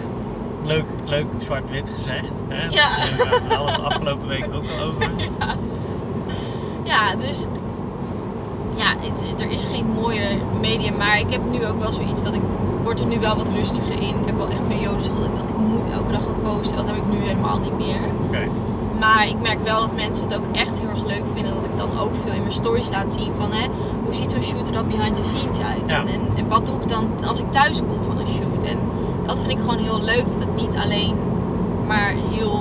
Leuk, 0.65 0.85
leuk 1.05 1.27
zwart-wit 1.39 1.91
gezegd. 1.97 2.33
Hè? 2.49 2.63
Ja. 2.69 2.89
Daar 3.49 3.65
we 3.65 3.71
het 3.71 3.81
afgelopen 3.83 4.29
week 4.29 4.45
ook 4.55 4.65
al 4.79 4.87
over. 4.87 5.11
Ja, 6.85 7.15
dus 7.17 7.45
ja, 8.77 8.89
het, 9.01 9.41
er 9.41 9.51
is 9.51 9.65
geen 9.65 9.87
mooie 9.95 10.39
medium. 10.61 10.97
Maar 10.97 11.19
ik 11.19 11.31
heb 11.33 11.41
nu 11.51 11.67
ook 11.67 11.79
wel 11.81 11.93
zoiets 11.93 12.23
dat 12.25 12.35
ik 12.35 12.41
word 12.89 13.01
er 13.01 13.07
nu 13.07 13.21
wel 13.21 13.37
wat 13.37 13.51
rustiger 13.51 13.93
in. 14.01 14.09
Ik 14.21 14.27
heb 14.27 14.37
wel 14.37 14.49
echt 14.49 14.69
periodes 14.69 15.05
gehad 15.07 15.21
dat 15.21 15.29
ik 15.29 15.35
dacht 15.37 15.49
ik 15.49 15.57
moet 15.57 15.87
elke 15.93 16.13
dag 16.13 16.21
wat 16.25 16.43
posten. 16.43 16.77
Dat 16.77 16.87
heb 16.87 16.97
ik 16.97 17.07
nu 17.11 17.17
helemaal 17.19 17.59
niet 17.59 17.77
meer. 17.79 18.01
Maar 19.01 19.29
ik 19.29 19.41
merk 19.43 19.61
wel 19.65 19.81
dat 19.81 19.95
mensen 19.95 20.25
het 20.25 20.37
ook 20.37 20.45
echt 20.53 20.79
heel 20.79 20.89
erg 20.89 21.05
leuk 21.07 21.25
vinden. 21.35 21.55
Dat 21.55 21.65
ik 21.65 21.77
dan 21.77 21.99
ook 21.99 22.15
veel 22.25 22.33
in 22.33 22.41
mijn 22.41 22.53
stories 22.53 22.91
laat 22.91 23.11
zien 23.13 23.35
van 23.35 23.51
hè, 23.53 23.67
hoe 24.05 24.15
ziet 24.15 24.31
zo'n 24.31 24.43
shoot 24.43 24.67
er 24.67 24.73
dan 24.73 24.89
behind 24.89 25.17
the 25.17 25.25
scenes 25.25 25.59
uit. 25.61 25.83
Ja. 25.87 26.01
En, 26.01 26.07
en, 26.09 26.21
en 26.37 26.49
wat 26.49 26.67
doe 26.67 26.75
ik 26.81 26.89
dan 26.89 27.11
als 27.27 27.39
ik 27.39 27.53
thuis 27.53 27.79
kom 27.89 28.03
van 28.03 28.19
een 28.19 28.27
shoot. 28.27 28.63
En 28.65 28.79
dat 29.27 29.39
vind 29.41 29.53
ik 29.53 29.59
gewoon 29.59 29.79
heel 29.79 30.01
leuk. 30.03 30.25
Dat 30.31 30.41
het 30.41 30.57
niet 30.57 30.77
alleen 30.77 31.15
maar 31.87 32.15
heel 32.31 32.61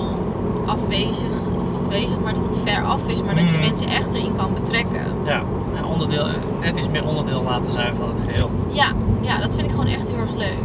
afwezig 0.66 1.30
of 1.62 1.82
afwezig, 1.86 2.20
maar 2.20 2.34
dat 2.34 2.44
het 2.44 2.60
ver 2.64 2.84
af 2.86 3.08
is. 3.08 3.24
Maar 3.24 3.36
dat 3.36 3.44
je 3.44 3.52
Mhm. 3.58 3.60
mensen 3.66 3.88
echt 3.88 4.14
erin 4.14 4.36
kan 4.36 4.54
betrekken. 4.54 5.02
Ja, 5.26 5.42
een 5.78 5.86
onderdeel, 5.86 6.26
net 6.62 6.78
iets 6.78 6.90
meer 6.90 7.06
onderdeel 7.06 7.44
laten 7.44 7.72
zijn 7.72 7.96
van 7.96 8.10
het 8.10 8.22
geheel. 8.28 8.50
Ja, 8.68 8.88
ja, 9.22 9.38
dat 9.38 9.56
vind 9.56 9.68
ik 9.68 9.74
gewoon 9.74 9.88
echt 9.88 10.08
heel 10.08 10.18
erg 10.18 10.36
leuk. 10.36 10.58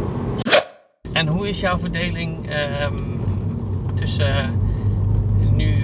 En 1.11 1.27
hoe 1.27 1.49
is 1.49 1.59
jouw 1.59 1.77
verdeling 1.77 2.49
ehm, 2.49 3.01
tussen 3.93 4.35
eh, 4.35 4.45
nu 5.51 5.75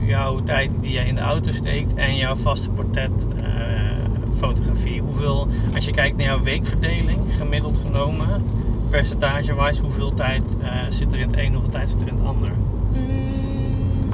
jouw 0.00 0.42
tijd 0.42 0.82
die 0.82 0.92
jij 0.92 1.06
in 1.06 1.14
de 1.14 1.20
auto 1.20 1.52
steekt 1.52 1.94
en 1.94 2.16
jouw 2.16 2.36
vaste 2.36 2.70
portretfotografie? 2.70 4.80
hoeveel, 5.20 5.48
als 5.74 5.84
je 5.84 5.92
kijkt 5.92 6.16
naar 6.16 6.26
jouw 6.26 6.42
weekverdeling, 6.42 7.18
gemiddeld 7.36 7.78
genomen, 7.86 8.44
percentage-wise, 8.90 9.82
hoeveel 9.82 10.14
tijd 10.14 10.56
eh, 10.62 10.70
zit 10.88 11.12
er 11.12 11.18
in 11.18 11.30
het 11.30 11.38
een, 11.38 11.52
hoeveel 11.52 11.70
tijd 11.70 11.90
zit 11.90 12.00
er 12.00 12.08
in 12.08 12.16
het 12.16 12.26
ander? 12.26 12.50
Mm, 12.92 14.08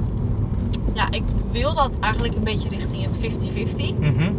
ja, 0.94 1.10
ik 1.10 1.22
wil 1.50 1.75
dat 1.75 1.98
eigenlijk 1.98 2.34
een 2.34 2.44
beetje 2.44 2.68
richting 2.68 3.02
het 3.02 3.16
50-50. 3.16 3.98
Mhm. 3.98 4.32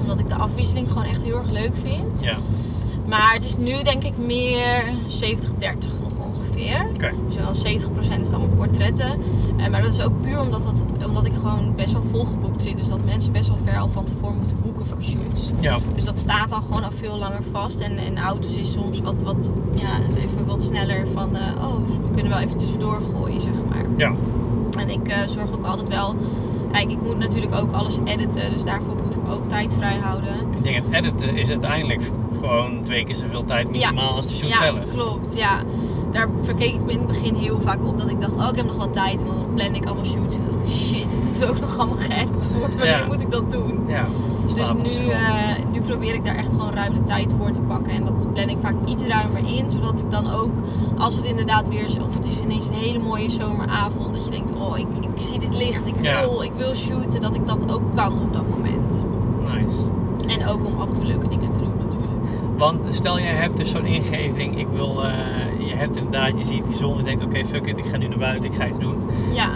Omdat 0.00 0.18
ik 0.18 0.28
de 0.28 0.34
afwisseling 0.34 0.88
gewoon 0.88 1.04
echt 1.04 1.22
heel 1.22 1.36
erg 1.36 1.50
leuk 1.50 1.72
vind. 1.82 2.22
Ja, 2.22 2.36
Maar 3.08 3.32
het 3.32 3.44
is 3.44 3.56
nu 3.56 3.82
denk 3.82 4.02
ik 4.04 4.12
meer 4.18 4.84
70-30 5.08 6.00
nog 6.02 6.12
ongeveer. 6.26 6.86
oké. 6.94 7.12
Dus 7.26 7.36
dan 7.36 7.54
70% 8.18 8.20
is 8.20 8.30
dan 8.30 8.40
mijn 8.40 8.56
portretten. 8.56 9.10
Eh, 9.56 9.68
maar 9.68 9.82
dat 9.82 9.92
is 9.92 10.00
ook 10.00 10.22
puur 10.22 10.40
omdat, 10.40 10.62
dat, 10.62 11.06
omdat 11.06 11.26
ik 11.26 11.32
gewoon 11.34 11.74
best 11.76 11.92
wel 11.92 12.02
volgeboekt 12.10 12.62
zit. 12.62 12.76
Dus 12.76 12.88
dat 12.88 13.04
mensen 13.04 13.32
best 13.32 13.48
wel 13.48 13.58
ver 13.64 13.78
al 13.78 13.88
van 13.88 14.04
tevoren 14.04 14.36
moeten 14.36 14.56
boeken 14.62 14.86
voor 14.86 15.02
shoots. 15.02 15.50
Ja, 15.60 15.78
Dus 15.94 16.04
dat 16.04 16.18
staat 16.18 16.52
al 16.52 16.60
gewoon 16.60 16.84
al 16.84 16.90
veel 16.92 17.18
langer 17.18 17.42
vast. 17.50 17.80
En, 17.80 17.96
en 17.96 18.18
auto's 18.18 18.56
is 18.56 18.72
soms 18.72 19.00
wat, 19.00 19.22
wat, 19.22 19.50
ja, 19.74 19.88
even 20.16 20.46
wat 20.46 20.62
sneller 20.62 21.06
van... 21.14 21.36
eh, 21.36 21.64
oh, 21.64 21.74
we 22.02 22.10
kunnen 22.14 22.32
wel 22.32 22.40
even 22.40 22.56
tussendoor 22.56 23.00
gooien, 23.14 23.40
zeg 23.40 23.54
maar. 23.68 23.84
ja. 23.96 24.14
En 24.78 24.90
ik 24.90 25.08
eh, 25.08 25.28
zorg 25.28 25.52
ook 25.54 25.64
altijd 25.64 25.88
wel... 25.88 26.16
Kijk, 26.72 26.90
ik 26.90 27.02
moet 27.02 27.18
natuurlijk 27.18 27.54
ook 27.54 27.72
alles 27.72 27.98
editen. 28.04 28.52
Dus 28.52 28.64
daarvoor 28.64 28.94
moet 29.04 29.14
ik 29.14 29.28
ook 29.30 29.48
tijd 29.48 29.74
vrij 29.74 29.98
het 30.72 30.84
editen 30.90 31.36
is 31.36 31.48
uiteindelijk 31.48 32.00
gewoon 32.40 32.80
twee 32.82 33.04
keer 33.04 33.14
zoveel 33.14 33.44
tijd 33.44 33.70
minimaal 33.70 34.14
als 34.16 34.26
de 34.26 34.34
shoot 34.34 34.48
ja, 34.48 34.62
zelf. 34.62 34.92
klopt. 34.92 35.34
Ja. 35.38 35.62
Daar 36.10 36.28
verkeek 36.42 36.74
ik 36.74 36.84
me 36.84 36.92
in 36.92 36.98
het 36.98 37.06
begin 37.06 37.34
heel 37.34 37.60
vaak 37.60 37.86
op. 37.86 37.98
Dat 37.98 38.10
ik 38.10 38.20
dacht, 38.20 38.32
oh, 38.34 38.48
ik 38.50 38.56
heb 38.56 38.66
nog 38.66 38.76
wat 38.76 38.92
tijd. 38.92 39.20
En 39.20 39.26
dan 39.26 39.54
plan 39.54 39.74
ik 39.74 39.86
allemaal 39.86 40.04
shoots. 40.04 40.34
En 40.34 40.40
dacht 40.50 40.62
ik, 40.62 40.68
shit, 40.68 41.02
het 41.12 41.22
moet 41.32 41.48
ook 41.48 41.60
nog 41.60 41.78
allemaal 41.78 41.96
geëdit 41.98 42.48
worden. 42.58 42.78
Wanneer 42.78 42.98
Ja. 42.98 43.06
moet 43.06 43.20
ik 43.20 43.30
dat 43.30 43.50
doen? 43.50 43.84
Ja, 43.88 44.04
Dus 44.54 44.72
nu, 44.98 45.08
eh, 45.08 45.28
nu 45.72 45.80
probeer 45.80 46.14
ik 46.14 46.24
daar 46.24 46.34
echt 46.36 46.48
gewoon 46.50 46.72
ruim 46.72 46.94
de 46.94 47.02
tijd 47.02 47.32
voor 47.38 47.50
te 47.50 47.60
pakken. 47.60 47.92
En 47.92 48.04
dat 48.04 48.32
plan 48.32 48.48
ik 48.48 48.56
vaak 48.60 48.74
iets 48.86 49.02
ruimer 49.02 49.40
in. 49.46 49.70
Zodat 49.70 50.00
ik 50.00 50.10
dan 50.10 50.30
ook, 50.30 50.52
als 50.98 51.16
het 51.16 51.24
inderdaad 51.24 51.68
weer 51.68 51.84
is, 51.84 51.96
of 51.96 52.14
het 52.14 52.26
is 52.26 52.40
ineens 52.40 52.66
een 52.66 52.72
hele 52.74 52.98
mooie 52.98 53.30
zomeravond. 53.30 54.14
Dat 54.14 54.24
je 54.24 54.30
denkt, 54.30 54.52
oh, 54.52 54.78
ik, 54.78 54.86
ik 55.00 55.08
zie 55.20 55.38
dit 55.38 55.54
licht. 55.56 55.86
Ik 55.86 55.94
wil, 55.96 56.42
ik 56.42 56.52
wil 56.56 56.74
shooten. 56.74 57.20
Dat 57.20 57.34
ik 57.34 57.46
dat 57.46 57.72
ook 57.72 57.82
kan 57.94 58.12
op 58.22 58.32
dat 58.32 58.48
moment. 58.48 58.83
En 60.38 60.46
ook 60.46 60.64
om 60.66 60.80
af 60.80 60.88
en 60.88 60.94
toe 60.94 61.04
leuke 61.04 61.28
dingen 61.28 61.50
te 61.50 61.58
doen 61.58 61.72
natuurlijk. 61.78 62.12
Want 62.56 62.94
stel 62.94 63.18
jij 63.18 63.34
hebt 63.34 63.56
dus 63.56 63.70
zo'n 63.70 63.86
ingeving, 63.86 64.58
ik 64.58 64.66
wil, 64.72 65.04
eh, 65.04 65.10
je 65.58 65.74
hebt 65.74 65.96
inderdaad, 65.96 66.38
je 66.38 66.44
ziet 66.44 66.66
die 66.66 66.74
zon 66.74 66.92
en 66.92 66.98
je 66.98 67.04
denkt 67.04 67.24
oké 67.24 67.44
fuck 67.44 67.66
it, 67.66 67.78
ik 67.78 67.84
ga 67.84 67.96
nu 67.96 68.08
naar 68.08 68.18
buiten, 68.18 68.50
ik 68.50 68.56
ga 68.56 68.66
iets 68.66 68.78
doen. 68.78 68.96
Ja. 69.32 69.50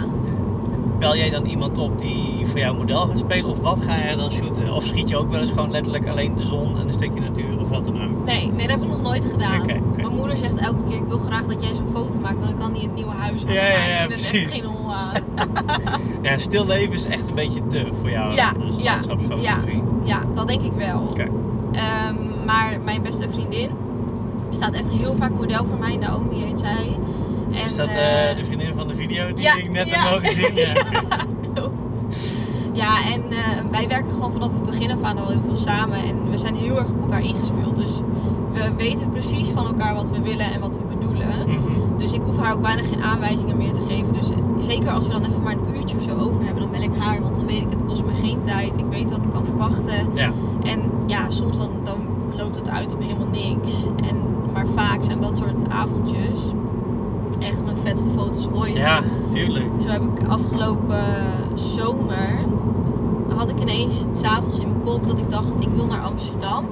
Bel 0.99 1.15
jij 1.15 1.29
dan 1.29 1.45
iemand 1.45 1.77
op 1.77 2.01
die 2.01 2.45
voor 2.45 2.59
jou 2.59 2.77
model 2.77 3.07
gaat 3.07 3.19
spelen 3.19 3.49
of 3.49 3.59
wat 3.59 3.81
ga 3.81 3.97
jij 3.97 4.15
dan 4.15 4.31
shooten? 4.31 4.73
Of 4.73 4.83
schiet 4.85 5.09
je 5.09 5.17
ook 5.17 5.31
wel 5.31 5.39
eens 5.39 5.49
gewoon 5.49 5.71
letterlijk 5.71 6.07
alleen 6.07 6.35
de 6.35 6.45
zon 6.45 6.77
en 6.77 6.87
een 6.87 6.93
stukje 6.93 7.21
natuur 7.21 7.59
of 7.59 7.69
wat 7.69 7.85
dan 7.85 8.03
ook? 8.03 8.25
Nee, 8.25 8.51
nee, 8.51 8.67
dat 8.67 8.75
heb 8.75 8.81
ik 8.81 8.89
nog 8.89 9.01
nooit 9.01 9.25
gedaan. 9.25 9.65
Mijn 9.95 10.15
moeder 10.15 10.37
zegt 10.37 10.55
elke 10.55 10.83
keer, 10.89 10.97
ik 10.97 11.07
wil 11.07 11.17
graag 11.17 11.45
dat 11.45 11.63
jij 11.63 11.73
zo'n 11.73 11.89
foto 11.93 12.19
maakt, 12.19 12.37
want 12.37 12.49
dan 12.49 12.57
kan 12.59 12.73
die 12.73 12.81
het 12.81 12.95
nieuwe 12.95 13.11
huis 13.11 13.41
hangen. 13.41 13.55
Ja, 13.55 13.67
ja, 13.67 13.85
ja, 13.85 14.03
ik 14.03 14.15
vind 14.15 14.43
echt 14.43 14.53
geen 14.53 14.63
hol 14.63 14.93
aan. 14.93 15.21
Ja, 16.21 16.37
stil 16.37 16.65
leven 16.65 16.93
is 16.93 17.05
echt 17.05 17.27
een 17.27 17.35
beetje 17.35 17.67
te 17.67 17.87
voor 17.99 18.09
jou 18.09 18.33
Ja, 18.33 18.53
als 18.65 18.75
ja, 18.77 18.91
landschapsfotografie. 18.91 19.83
Ja, 20.03 20.21
dat 20.35 20.47
denk 20.47 20.61
ik 20.61 20.71
wel. 20.77 21.07
Oké. 21.09 21.27
Ehm, 21.71 22.15
maar 22.45 22.79
mijn 22.83 23.01
beste 23.01 23.29
vriendin 23.29 23.69
staat 24.51 24.73
echt 24.73 24.89
heel 24.89 25.15
vaak 25.15 25.31
model 25.31 25.65
voor 25.65 25.77
mij. 25.79 25.97
Naomi 25.97 26.43
heet 26.43 26.59
zij. 26.59 26.97
En, 27.51 27.65
Is 27.65 27.75
dat 27.75 27.87
eh, 27.87 28.29
eh, 28.29 28.37
de 28.37 28.43
vriendin 28.45 28.73
van 28.73 28.87
de 28.87 28.95
video 28.95 29.33
die 29.33 29.43
ja, 29.43 29.55
ik 29.55 29.69
net 29.69 29.87
ja. 29.87 29.99
heb 29.99 30.11
mogen 30.11 30.35
zien? 30.41 30.55
Ja. 30.55 30.73
Klopt. 31.53 32.05
Ja, 32.73 33.11
en 33.13 33.23
eh, 33.31 33.63
wij 33.71 33.87
werken 33.87 34.11
gewoon 34.11 34.31
vanaf 34.31 34.51
het 34.53 34.65
begin 34.65 34.91
af 34.91 35.01
aan 35.03 35.17
al 35.17 35.27
heel 35.27 35.41
veel 35.47 35.57
samen. 35.57 36.03
En 36.03 36.29
we 36.29 36.37
zijn 36.37 36.55
heel 36.55 36.77
erg 36.77 36.87
op 36.87 37.01
elkaar 37.01 37.21
ingespeeld. 37.21 37.75
Dus 37.75 37.99
we 38.53 38.71
weten 38.77 39.09
precies 39.09 39.47
van 39.47 39.65
elkaar 39.65 39.95
wat 39.95 40.09
we 40.09 40.21
willen 40.21 40.51
en 40.53 40.59
wat 40.59 40.77
we 40.77 40.95
bedoelen. 40.97 41.27
Mhm. 41.47 41.97
Dus 41.97 42.13
ik 42.13 42.21
hoef 42.21 42.37
haar 42.37 42.53
ook 42.53 42.61
bijna 42.61 42.83
geen 42.83 43.03
aanwijzingen 43.03 43.57
meer 43.57 43.73
te 43.73 43.81
geven. 43.89 44.13
Dus 44.13 44.29
zeker 44.65 44.89
als 44.89 45.05
we 45.05 45.11
dan 45.11 45.25
even 45.25 45.41
maar 45.41 45.53
een 45.53 45.75
uurtje 45.75 45.97
of 45.97 46.03
zo 46.03 46.15
over 46.15 46.43
hebben, 46.43 46.61
dan 46.61 46.71
bel 46.71 46.81
ik 46.81 46.95
haar. 46.97 47.21
Want 47.21 47.35
dan 47.35 47.45
weet 47.45 47.61
ik, 47.61 47.69
het 47.69 47.85
kost 47.85 48.03
me 48.05 48.13
geen 48.13 48.41
tijd. 48.41 48.77
Ik 48.77 48.85
weet 48.89 49.09
wat 49.11 49.25
ik 49.25 49.31
kan 49.31 49.45
verwachten. 49.45 50.07
Ja, 50.13 50.31
En 50.63 50.91
ja, 51.05 51.31
soms 51.31 51.57
dan, 51.57 51.69
dan 51.83 51.97
loopt 52.37 52.55
het 52.55 52.69
uit 52.69 52.93
op 52.93 53.01
helemaal 53.01 53.27
niks. 53.27 53.83
En, 54.07 54.17
maar 54.53 54.67
vaak 54.67 55.03
zijn 55.03 55.19
dat 55.21 55.37
soort 55.37 55.69
avondjes 55.69 56.51
echt 57.39 57.63
mijn 57.63 57.77
vetste 57.77 58.09
foto's 58.09 58.47
ooit. 58.53 58.75
ja, 58.75 59.03
tuurlijk. 59.33 59.65
Zo 59.81 59.87
heb 59.87 60.01
ik 60.01 60.27
afgelopen 60.27 61.03
zomer, 61.53 62.45
had 63.35 63.49
ik 63.49 63.59
ineens 63.59 63.99
het 63.99 64.17
s'avonds 64.17 64.59
in 64.59 64.67
mijn 64.67 64.81
kop 64.81 65.07
dat 65.07 65.19
ik 65.19 65.29
dacht, 65.29 65.47
ik 65.59 65.69
wil 65.75 65.85
naar 65.85 66.01
Amsterdam. 66.01 66.65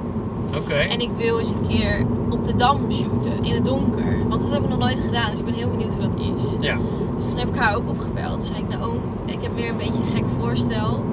Oké. 0.55 0.73
En 0.73 0.99
ik 0.99 1.09
wil 1.17 1.39
eens 1.39 1.49
een 1.49 1.67
keer 1.67 2.05
op 2.29 2.45
de 2.45 2.55
Dam 2.55 2.91
shooten, 2.91 3.31
in 3.43 3.53
het 3.53 3.65
donker. 3.65 4.27
Want 4.29 4.41
dat 4.41 4.51
heb 4.51 4.63
ik 4.63 4.69
nog 4.69 4.79
nooit 4.79 4.99
gedaan, 4.99 5.29
dus 5.29 5.39
ik 5.39 5.45
ben 5.45 5.53
heel 5.53 5.69
benieuwd 5.69 5.91
hoe 5.91 6.01
dat 6.01 6.19
is. 6.35 6.53
Ja. 6.59 6.77
Dus 7.15 7.27
toen 7.27 7.37
heb 7.37 7.47
ik 7.47 7.55
haar 7.55 7.75
ook 7.75 7.89
opgebeld. 7.89 8.33
Toen 8.33 8.45
zei 8.45 8.59
ik, 8.59 8.67
nou 8.67 8.83
oom, 8.83 8.99
ik 9.25 9.41
heb 9.41 9.55
weer 9.55 9.69
een 9.69 9.77
beetje 9.77 10.01
een 10.01 10.15
gek 10.15 10.23
voorstel. 10.39 11.03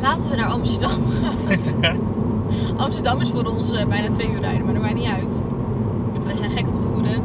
Laten 0.00 0.30
we 0.30 0.36
naar 0.36 0.50
Amsterdam 0.50 1.00
gaan. 1.20 1.98
Amsterdam 2.76 3.20
is 3.20 3.30
voor 3.30 3.44
ons 3.44 3.72
eh, 3.72 3.86
bijna 3.86 4.10
twee 4.10 4.30
uur 4.30 4.40
rijden, 4.40 4.64
maar 4.64 4.74
dat 4.74 4.82
maakt 4.82 4.94
niet 4.94 5.08
uit. 5.08 5.34
Zijn 6.40 6.50
gek 6.50 6.68
op 6.68 6.78
toeren. 6.78 7.22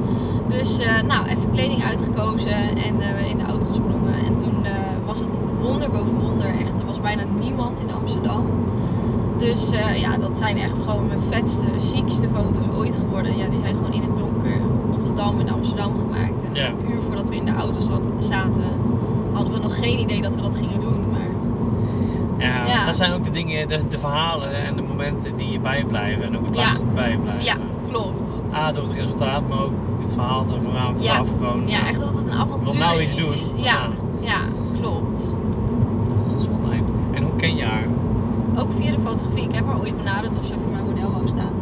Dus 0.49 0.80
eh, 0.80 1.01
nou, 1.01 1.25
even 1.25 1.49
kleding 1.51 1.84
uitgekozen 1.84 2.51
en 2.78 3.01
eh, 3.01 3.30
in 3.30 3.38
de 3.38 3.43
auto 3.43 3.67
gesprongen. 3.67 4.13
En 4.25 4.38
toen 4.38 4.65
eh, 4.65 4.71
was 5.06 5.19
het 5.19 5.39
wonder 5.62 5.89
boven 5.89 6.15
wonder. 6.19 6.47
Echt, 6.60 6.80
er 6.80 6.86
was 6.86 7.01
bijna 7.01 7.23
niemand 7.39 7.80
in 7.80 7.91
Amsterdam. 7.93 8.45
Dus 9.38 9.69
ja, 9.95 10.17
dat 10.17 10.38
zijn 10.38 10.58
echt 10.58 10.82
gewoon 10.88 11.08
mijn 11.08 11.21
vetste, 11.21 11.65
ziekste 11.78 12.28
foto's 12.34 12.75
ooit 12.78 12.95
geworden. 12.95 13.38
Ja, 13.38 13.47
die 13.47 13.60
zijn 13.60 13.75
gewoon 13.75 13.93
in 13.93 14.01
het 14.01 14.17
donker 14.17 14.60
op 14.91 15.04
de 15.04 15.13
Dam 15.13 15.39
in 15.39 15.49
Amsterdam 15.51 15.97
gemaakt. 15.99 16.43
En 16.43 16.56
een 16.65 16.91
uur 16.91 17.01
voordat 17.01 17.30
we 17.30 17.36
in 17.36 17.45
de 17.45 17.54
auto 17.54 17.80
zat, 17.80 18.01
zaten, 18.19 18.63
hadden 19.34 19.54
we 19.54 19.60
nog 19.60 19.80
geen 19.80 19.99
idee 19.99 20.21
dat 20.21 20.36
we 20.36 20.41
dat 20.41 20.56
gingen 20.56 20.80
doen. 20.80 20.99
Maar 21.12 21.23
Ja, 22.38 22.65
Ja. 22.67 22.86
dat 22.86 22.95
zijn 22.95 23.13
ook 23.13 23.23
de 23.23 23.32
dingen, 23.32 23.67
de, 23.69 23.88
de 23.88 23.99
verhalen 23.99 24.65
en 24.65 24.75
de 24.75 24.82
momenten 24.82 25.36
die 25.38 25.51
je 25.51 25.60
bijblijven 25.60 26.23
en 26.23 26.38
ook 26.38 26.45
het 26.45 26.56
Ja. 26.56 26.63
langst 26.65 26.93
bijblijven. 26.93 27.43
ja, 27.43 27.56
klopt. 28.01 28.41
A, 28.53 28.71
door 28.71 28.84
het 28.84 28.91
resultaat, 28.93 29.47
maar 29.49 29.60
ook 29.60 29.71
het 30.01 30.12
verhaal 30.13 30.45
er 30.55 30.62
vooraan 30.62 30.95
Ja. 30.97 31.15
vooraf 31.17 31.34
gewoon. 31.39 31.67
Ja, 31.67 31.88
echt 31.88 31.99
dat 31.99 32.10
het 32.10 32.17
een 32.27 32.31
avontuur 32.38 32.71
Wil 32.71 32.79
nou 32.79 32.97
is. 33.01 33.03
iets 33.03 33.15
doen. 33.15 33.62
Ja, 33.63 33.71
Ja. 33.73 33.88
ja, 34.19 34.38
klopt. 34.81 35.36
Dat 36.31 36.41
is 36.41 36.47
ook 38.58 38.67
via 38.77 38.91
de 38.91 38.99
fotografie. 38.99 39.43
Ik 39.43 39.55
heb 39.55 39.65
haar 39.65 39.79
ooit 39.79 39.97
benaderd 39.97 40.38
of 40.39 40.45
ze 40.45 40.53
voor 40.53 40.71
mijn 40.71 40.86
model 40.86 41.12
wou 41.12 41.27
staan. 41.27 41.53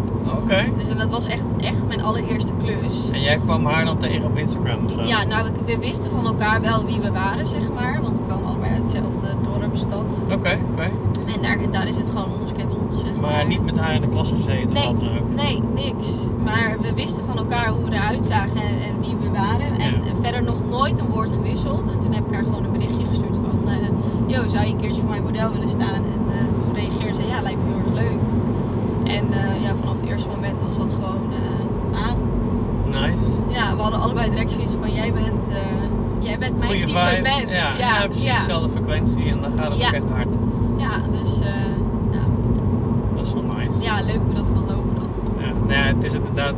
Oké. 0.43 0.65
Dus 0.77 0.89
en 0.89 0.97
dat 0.97 1.09
was 1.09 1.25
echt, 1.25 1.43
echt 1.57 1.87
mijn 1.87 2.03
allereerste 2.03 2.53
klus. 2.61 3.09
En 3.11 3.21
jij 3.21 3.37
kwam 3.37 3.65
haar 3.65 3.85
dan 3.85 3.97
tegen 3.97 4.25
op 4.25 4.37
Instagram 4.37 4.83
of 4.83 4.91
zo? 4.91 5.01
Ja, 5.01 5.23
nou, 5.23 5.43
we, 5.43 5.51
we 5.73 5.77
wisten 5.79 6.11
van 6.11 6.25
elkaar 6.25 6.61
wel 6.61 6.85
wie 6.85 6.99
we 6.99 7.11
waren, 7.11 7.47
zeg 7.47 7.61
maar. 7.75 7.99
Want 8.01 8.17
we 8.17 8.23
komen 8.33 8.47
allebei 8.49 8.71
uit 8.71 8.81
hetzelfde 8.81 9.27
dorp, 9.43 9.75
stad. 9.75 10.21
Oké, 10.31 10.57
oké. 10.71 10.91
En 11.35 11.41
daar, 11.41 11.57
daar 11.71 11.87
is 11.87 11.95
het 11.95 12.07
gewoon 12.07 12.27
ons, 12.41 12.51
zeg 12.95 13.11
maar. 13.21 13.31
Maar 13.31 13.45
niet 13.45 13.65
met 13.65 13.77
haar 13.77 13.93
in 13.95 14.01
de 14.01 14.07
klas 14.09 14.29
gezeten 14.29 14.73
Nee. 14.73 14.85
wat 14.85 14.95
dan 14.99 15.07
ook? 15.19 15.35
Nee, 15.35 15.61
niks. 15.75 16.09
Maar 16.43 16.77
we 16.81 16.93
wisten 16.93 17.23
van 17.25 17.37
elkaar 17.37 17.67
hoe 17.67 17.83
we 17.89 17.95
eruit 17.95 18.25
zagen 18.25 18.61
en, 18.61 18.79
en 18.81 18.99
wie 18.99 19.15
we 19.21 19.29
waren. 19.31 19.79
En 19.79 19.93
Ja. 19.93 20.15
verder 20.21 20.43
nog 20.43 20.57
nooit 20.69 20.99
een 20.99 21.09
woord 21.09 21.31
gewisseld. 21.31 21.91
En 21.91 21.99
toen 21.99 22.13
heb 22.13 22.25
ik 22.27 22.33
haar 22.33 22.43
gewoon 22.43 22.63
een 22.63 22.71
berichtje 22.71 23.05
gestuurd 23.05 23.35
van... 23.35 23.69
eh 23.69 23.77
yo, 24.27 24.47
zou 24.49 24.65
je 24.65 24.71
een 24.71 24.77
keertje 24.79 25.01
voor 25.01 25.09
mijn 25.09 25.23
model 25.23 25.51
willen 25.51 25.69
staan? 25.69 25.93
En 26.03 26.19
eh, 26.31 26.53
toen 26.55 26.73
reageerde 26.73 27.15
ze, 27.21 27.27
ja, 27.27 27.41
lijkt 27.41 27.59
me 27.59 27.65
heel 27.73 27.83
erg 27.85 27.93
leuk. 27.93 28.19
En 29.17 29.33
eh, 29.33 29.61
ja, 29.63 29.75
vanaf 29.75 29.99
het 30.01 30.09
eerste 30.09 30.27
moment 30.29 30.55
was 30.67 30.77
dat 30.77 30.93
gewoon 30.93 31.21
aan. 32.07 32.17
Nice. 32.85 33.23
Ja, 33.49 33.75
we 33.75 33.81
hadden 33.81 33.99
allebei 34.01 34.29
direct 34.29 34.51
zoiets 34.51 34.73
van, 34.81 34.93
jij 34.93 35.13
bent, 35.13 35.51
jij 36.19 36.37
bent 36.37 36.57
mijn 36.57 36.69
Goeie 36.71 36.85
type 36.85 36.99
vibe. 37.07 37.21
mens. 37.21 37.51
Ja, 37.51 37.77
ja, 37.77 38.05
precies 38.05 38.23
ja. 38.23 38.37
dezelfde 38.37 38.69
frequentie 38.69 39.23
en 39.25 39.41
dan 39.41 39.51
gaat 39.57 39.67
het 39.71 39.77
Ja. 39.79 39.87
ook 39.87 39.93
echt 39.93 40.09
hard. 40.13 40.27
Ja, 40.77 40.89
dus 41.21 41.39
eh, 41.39 41.47
ja. 42.11 42.19
Dat 43.15 43.25
is 43.25 43.33
wel 43.33 43.43
nice. 43.43 43.71
ja, 43.79 43.92
leuk 44.05 44.21
hoe 44.25 44.33
dat 44.33 44.51
kan 44.53 44.65
lopen 44.65 44.95
dan. 44.95 45.07
Ja, 45.39 45.51
nou 45.67 45.73
ja, 45.73 45.95
het 45.95 46.03
is 46.03 46.13
inderdaad, 46.13 46.53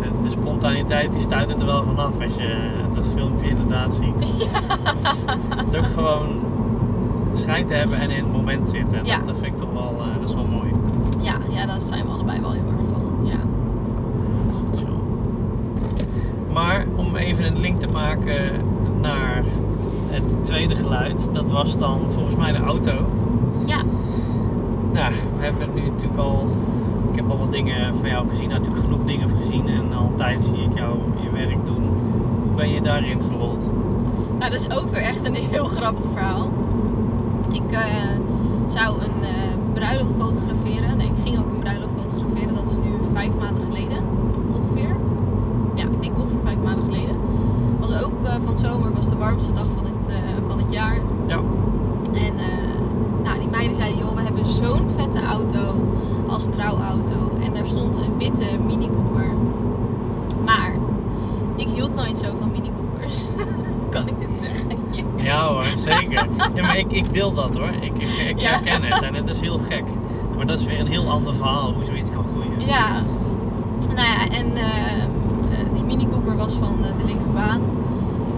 het, 0.00 0.22
de, 0.22 0.30
spontaniteit 0.30 1.12
die 1.12 1.20
stuit 1.20 1.48
het 1.48 1.60
er 1.60 1.66
wel 1.66 1.84
vanaf 1.84 2.20
als 2.22 2.34
je 2.34 2.70
dat 2.94 3.08
filmpje 3.14 3.48
inderdaad 3.48 3.94
ziet. 3.94 4.14
Het 5.56 5.72
is 5.72 5.78
ook 5.78 5.86
gewoon 5.86 6.40
scheid 7.34 7.66
te 7.68 7.74
hebben 7.74 7.98
en 7.98 8.10
in 8.10 8.24
het 8.24 8.32
moment 8.32 8.68
zitten. 8.68 9.04
Ja. 9.04 9.16
Dat, 9.16 9.26
dat 9.26 9.36
vind 9.40 9.54
ik 9.54 9.58
toch 9.58 9.72
wel, 9.72 9.96
eh, 9.98 10.20
dat 10.20 10.28
is 10.28 10.34
wel 10.34 10.46
mooi. 10.46 10.70
Ja, 11.20 11.36
ja, 11.48 11.66
daar 11.66 11.80
zijn 11.80 12.04
we 12.04 12.12
allebei 12.12 12.40
wel 12.40 12.52
heel 12.52 12.66
erg 12.66 12.88
van. 12.88 13.26
Ja. 13.26 13.38
Dat 14.46 14.78
is. 14.78 14.84
Maar 16.52 16.86
om 16.96 17.16
even 17.16 17.44
een 17.44 17.60
link 17.60 17.80
te 17.80 17.88
maken 17.88 18.52
naar 19.00 19.44
het 20.10 20.44
tweede 20.44 20.74
geluid, 20.74 21.28
dat 21.32 21.48
was 21.48 21.78
dan 21.78 22.00
volgens 22.12 22.36
mij 22.36 22.52
de 22.52 22.58
auto. 22.58 22.92
Ja, 23.64 23.82
Nou, 24.92 25.12
we 25.38 25.44
hebben 25.44 25.68
nu 25.74 25.80
natuurlijk 25.80 26.20
al. 26.20 26.46
Ik 27.10 27.16
heb 27.16 27.30
al 27.30 27.38
wat 27.38 27.52
dingen 27.52 27.94
van 27.94 28.08
jou 28.08 28.28
gezien, 28.28 28.48
Nou, 28.48 28.58
natuurlijk 28.58 28.84
genoeg 28.84 29.04
dingen 29.04 29.30
gezien 29.36 29.68
en 29.68 29.92
al 29.92 30.04
een 30.04 30.16
tijd 30.16 30.42
zie 30.42 30.62
ik 30.62 30.78
jou 30.78 30.98
je 31.22 31.30
werk 31.30 31.64
doen. 31.64 31.82
Hoe 32.42 32.54
ben 32.56 32.70
je 32.70 32.80
daarin 32.80 33.22
gerold? 33.30 33.68
Nou, 34.38 34.50
dat 34.50 34.60
is 34.60 34.76
ook 34.76 34.90
weer 34.90 35.02
echt 35.02 35.26
een 35.26 35.34
heel 35.34 35.64
grappig 35.76 36.04
verhaal. 36.12 36.50
Ik 37.52 37.70
eh, 37.70 37.80
zou 38.66 39.00
een 39.00 39.22
eh, 39.22 39.56
bruiloft 39.72 40.14
fotograferen. 40.18 40.96
Nee, 40.96 41.06
ik 41.06 41.22
ging 41.22 41.38
ook 41.38 41.46
een 41.46 41.58
bruiloft 41.58 41.94
fotograferen. 42.00 42.54
Dat 42.54 42.66
is 42.66 42.74
nu 42.74 43.12
vijf 43.12 43.30
maanden 43.40 43.64
geleden 43.64 43.98
ongeveer. 44.52 44.96
Ja, 45.74 45.82
ik 45.82 46.02
denk 46.02 46.18
ongeveer 46.18 46.40
vijf 46.44 46.58
maanden 46.62 46.84
geleden. 46.84 47.16
Was 47.80 48.02
ook 48.02 48.24
eh, 48.24 48.34
van 48.44 48.58
zomer, 48.58 48.92
was 48.92 49.08
de 49.08 49.16
warmste 49.16 49.52
dag 49.52 49.66
van 49.76 49.84
het, 49.84 50.12
van 50.48 50.58
het 50.58 50.72
jaar. 50.72 51.00
Ja. 51.26 51.40
En 52.12 52.38
eh, 52.38 52.80
nou, 53.22 53.38
die 53.38 53.48
meiden 53.48 53.76
zeiden, 53.76 53.98
joh, 53.98 54.14
we 54.14 54.22
hebben 54.22 54.46
zo'n 54.62 54.90
vette 54.96 55.22
auto 55.24 55.74
als 56.28 56.44
trouwauto. 56.50 57.14
En 57.44 57.54
daar 57.54 57.66
stond 57.66 57.96
een 57.96 58.18
witte 58.18 58.44
Mini 58.66 58.86
Cooper. 58.96 59.30
Maar 60.44 60.74
ik 61.56 61.68
hield 61.68 61.94
nooit 61.94 62.18
zo 62.18 62.26
van 62.38 62.50
Mini 62.50 62.70
Coopers. 62.76 63.24
kan 63.90 64.08
ik 64.08 64.14
dit 64.18 64.36
zeggen? 64.38 64.68
Ja. 65.16 65.46
Hoor, 65.46 65.64
zeker. 65.76 66.26
Ja, 66.54 66.62
maar 66.62 66.78
ik, 66.78 66.92
ik 66.92 67.12
deel 67.12 67.32
dat 67.34 67.56
hoor. 67.56 67.68
Ik, 67.80 67.92
ik, 67.98 68.08
ik 68.08 68.40
Ja. 68.40 68.50
herken 68.50 68.82
het 68.82 69.02
en 69.02 69.14
het 69.14 69.28
is 69.28 69.40
heel 69.40 69.58
gek. 69.68 69.84
Maar 70.36 70.46
dat 70.46 70.60
is 70.60 70.66
weer 70.66 70.80
een 70.80 70.86
heel 70.86 71.10
ander 71.10 71.34
verhaal 71.34 71.72
hoe 71.72 71.84
zoiets 71.84 72.10
kan 72.10 72.24
groeien. 72.24 72.66
Ja. 72.66 72.86
Nou 73.94 74.08
ja, 74.08 74.28
en 74.28 74.56
eh, 74.56 75.02
eh, 75.02 75.08
die 75.74 75.84
Mini 75.84 76.06
Cooper 76.10 76.36
was 76.36 76.54
van 76.54 76.76
eh, 76.84 76.90
de 76.98 77.04
linkerbaan. 77.04 77.60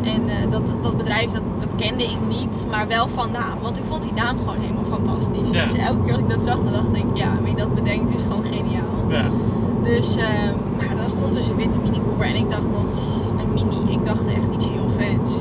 En 0.04 0.28
eh, 0.28 0.50
dat, 0.50 0.62
dat 0.82 0.96
bedrijf, 0.96 1.30
dat, 1.30 1.42
dat 1.58 1.74
kende 1.76 2.04
ik 2.04 2.18
niet, 2.28 2.66
maar 2.70 2.88
wel 2.88 3.08
van 3.08 3.30
naam. 3.30 3.58
Want 3.62 3.78
ik 3.78 3.84
vond 3.88 4.02
die 4.02 4.12
naam 4.12 4.38
gewoon 4.38 4.58
helemaal 4.58 4.84
fantastisch. 4.84 5.50
Ja. 5.50 5.64
Dus 5.64 5.78
elke 5.78 6.02
keer 6.02 6.12
als 6.12 6.22
ik 6.22 6.28
dat 6.28 6.42
zag, 6.42 6.56
dan 6.56 6.72
dacht 6.72 6.96
ik, 6.96 7.04
ja, 7.14 7.42
wie 7.42 7.54
dat 7.54 7.74
bedenkt 7.74 8.14
is 8.14 8.22
gewoon 8.22 8.44
geniaal. 8.44 9.08
Ja. 9.08 9.24
Dus, 9.82 10.16
eh, 10.16 10.24
maar 10.78 10.96
dan 10.96 11.08
stond 11.08 11.32
dus 11.32 11.48
een 11.48 11.56
witte 11.56 11.78
Mini 11.78 12.00
Cooper 12.06 12.26
en 12.26 12.36
ik 12.36 12.50
dacht 12.50 12.70
nog, 12.70 12.90
een 13.38 13.52
Mini. 13.52 13.92
Ik 13.92 14.04
dacht 14.04 14.26
echt 14.26 14.52
iets 14.52 14.68
heel 14.68 14.90
vets. 14.96 15.34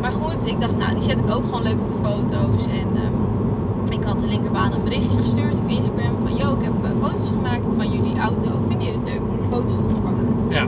Maar 0.00 0.12
goed, 0.12 0.46
ik 0.46 0.60
dacht, 0.60 0.76
nou, 0.76 0.94
die 0.94 1.02
zet 1.02 1.18
ik 1.18 1.34
ook 1.34 1.44
gewoon 1.44 1.62
leuk 1.62 1.80
op 1.80 1.88
de 1.88 2.08
foto's. 2.08 2.66
En 2.66 2.88
ehm, 2.94 3.92
ik 3.92 4.04
had 4.04 4.20
de 4.20 4.26
linkerbaan 4.26 4.72
een 4.72 4.84
berichtje 4.84 5.16
gestuurd 5.16 5.54
op 5.58 5.68
Instagram 5.68 6.16
van, 6.22 6.36
yo, 6.36 6.54
ik 6.54 6.62
heb 6.62 6.72
eh, 6.82 6.90
foto's 7.02 7.28
gemaakt 7.28 7.74
van 7.76 7.90
jullie 7.90 8.18
auto. 8.18 8.48
Vinden 8.66 8.86
jullie 8.86 9.00
het 9.00 9.08
leuk 9.08 9.28
om 9.28 9.36
die 9.36 9.48
foto's 9.50 9.76
te 9.76 9.84
ontvangen? 9.84 10.26
Ja. 10.48 10.66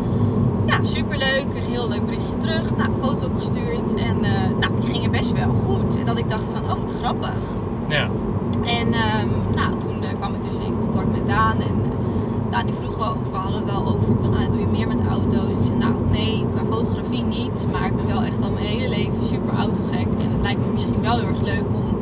Ja, 0.68 0.84
superleuk. 0.84 1.42
Ik 1.42 1.50
kreeg 1.50 1.64
een 1.64 1.70
heel 1.70 1.88
leuk 1.88 2.04
berichtje 2.04 2.36
terug. 2.36 2.76
Nou, 2.76 2.90
foto's 3.00 3.22
opgestuurd. 3.22 3.94
En 3.94 4.24
eh, 4.24 4.48
nou, 4.60 4.80
die 4.80 4.90
gingen 4.90 5.10
best 5.10 5.32
wel 5.32 5.54
goed. 5.54 5.98
En 5.98 6.04
dat 6.04 6.18
ik 6.18 6.28
dacht 6.28 6.50
van, 6.50 6.62
oh, 6.62 6.80
wat 6.80 6.96
grappig. 7.00 7.38
Ja. 7.88 8.08
En 8.64 8.92
ehm, 8.92 9.28
nou, 9.54 9.78
toen 9.78 10.02
eh, 10.02 10.14
kwam 10.14 10.34
ik 10.34 10.42
dus 10.42 10.58
in 10.66 10.78
contact 10.80 11.12
met 11.12 11.26
Daan. 11.26 11.60
En 11.60 11.82
eh, 11.84 12.50
Daan 12.50 12.66
die 12.66 12.74
vroeg 12.74 12.96
wel, 12.96 13.10
of 13.10 13.30
we 13.30 13.36
hadden 13.36 13.66
wel 13.66 13.86
over 13.86 14.16
van, 14.20 14.34
ah, 14.34 14.46
doe 14.46 14.60
je 14.60 14.66
meer 14.66 14.88
met 14.88 15.00
auto's? 15.06 15.50
Ik 15.50 15.64
zei, 15.64 15.78
nou, 15.78 15.94
nee, 16.10 16.46
qua 16.54 16.62
fotografie 16.70 17.24
niet. 17.24 17.66
Maar 17.72 17.86
ik 17.86 17.96
ben 17.96 18.06
wel 18.06 18.22
echt 18.22 18.42
al 18.42 18.50
mijn 18.50 18.66
hele 18.66 18.88
leven 18.88 19.24
super 19.24 19.54
autogek. 19.54 20.06
En 20.18 20.30
het 20.30 20.42
lijkt 20.42 20.60
me 20.60 20.72
misschien 20.72 21.02
wel 21.02 21.18
heel 21.18 21.28
erg 21.28 21.42
leuk 21.42 21.64
om, 21.72 21.98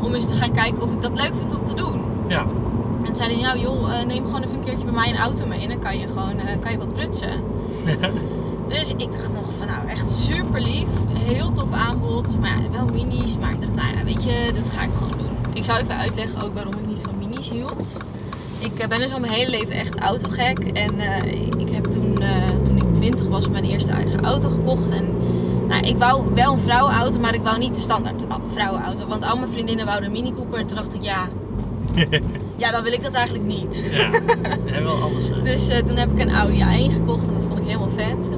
om 0.00 0.14
eens 0.14 0.28
te 0.28 0.34
gaan 0.34 0.52
kijken 0.52 0.82
of 0.82 0.92
ik 0.92 1.02
dat 1.02 1.14
leuk 1.14 1.32
vind 1.38 1.56
om 1.56 1.64
te 1.64 1.74
doen. 1.74 2.00
Ja. 2.26 2.40
En 2.98 3.04
toen 3.04 3.16
zeiden 3.16 3.40
nou 3.40 3.58
joh, 3.58 4.04
neem 4.06 4.24
gewoon 4.24 4.42
even 4.42 4.54
een 4.54 4.64
keertje 4.64 4.84
bij 4.84 4.94
mij 4.94 5.08
een 5.08 5.16
auto 5.16 5.46
mee. 5.46 5.60
En 5.60 5.68
dan 5.68 5.78
kan 5.78 5.98
je 5.98 6.08
gewoon 6.08 6.60
kan 6.60 6.72
je 6.72 6.78
wat 6.78 6.92
prutsen. 6.92 7.51
Dus 8.68 8.90
ik 8.90 9.12
dacht 9.12 9.32
nog 9.32 9.50
van 9.58 9.66
nou 9.66 9.88
echt 9.88 10.10
super 10.10 10.60
lief. 10.60 10.88
Heel 11.18 11.52
tof 11.52 11.72
aanbod. 11.72 12.40
Maar 12.40 12.62
ja, 12.62 12.70
wel 12.70 12.86
minis. 12.86 13.38
Maar 13.38 13.52
ik 13.52 13.60
dacht 13.60 13.74
nou 13.74 13.96
ja, 13.96 14.04
weet 14.04 14.24
je, 14.24 14.50
dat 14.54 14.68
ga 14.70 14.82
ik 14.82 14.94
gewoon 14.94 15.18
doen. 15.18 15.36
Ik 15.54 15.64
zou 15.64 15.78
even 15.78 15.96
uitleggen 15.96 16.42
ook 16.42 16.54
waarom 16.54 16.72
ik 16.74 16.86
niet 16.86 17.00
van 17.00 17.18
minis 17.18 17.50
hield. 17.50 17.92
Ik 18.62 18.78
eh, 18.78 18.88
ben 18.88 18.98
dus 18.98 19.12
al 19.12 19.20
mijn 19.20 19.32
hele 19.32 19.50
leven 19.50 19.74
echt 19.74 19.98
autogek. 19.98 20.58
En 20.58 20.98
eh, 20.98 21.32
ik 21.58 21.70
heb 21.70 21.84
toen, 21.84 22.22
eh, 22.22 22.48
toen 22.64 22.76
ik 22.76 22.94
20 22.94 23.26
was, 23.28 23.48
mijn 23.48 23.64
eerste 23.64 23.92
eigen 23.92 24.24
auto 24.24 24.48
gekocht. 24.48 24.90
En 24.90 25.04
nou, 25.68 25.82
ik 25.82 25.96
wou 25.96 26.34
wel 26.34 26.52
een 26.52 26.58
vrouwenauto, 26.58 27.18
maar 27.18 27.34
ik 27.34 27.42
wou 27.42 27.58
niet 27.58 27.74
de 27.74 27.80
standaard 27.80 28.22
vrouwenauto. 28.46 29.06
Want 29.06 29.24
al 29.24 29.36
mijn 29.36 29.50
vriendinnen 29.50 29.86
wouden 29.86 30.06
een 30.06 30.12
Mini 30.22 30.32
Cooper. 30.34 30.58
En 30.58 30.66
toen 30.66 30.76
dacht 30.76 30.94
ik 30.94 31.02
ja, 31.02 31.28
ja 32.62 32.70
dan 32.70 32.82
wil 32.82 32.92
ik 32.92 33.02
dat 33.02 33.12
eigenlijk 33.12 33.46
niet. 33.46 33.84
Ja. 33.90 34.10
En 34.66 34.84
wel 34.84 35.00
anders. 35.00 35.28
hè? 35.28 35.42
Dus 35.50 35.66
toen 35.84 35.96
heb 35.96 36.10
ik 36.12 36.18
een 36.18 36.30
Audi 36.30 36.58
A1 36.58 36.92
gekocht 36.92 37.26
en 37.26 37.34
dat 37.34 37.44
vond 37.44 37.58
ik 37.58 37.64
helemaal 37.66 37.90
vet. 37.96 38.30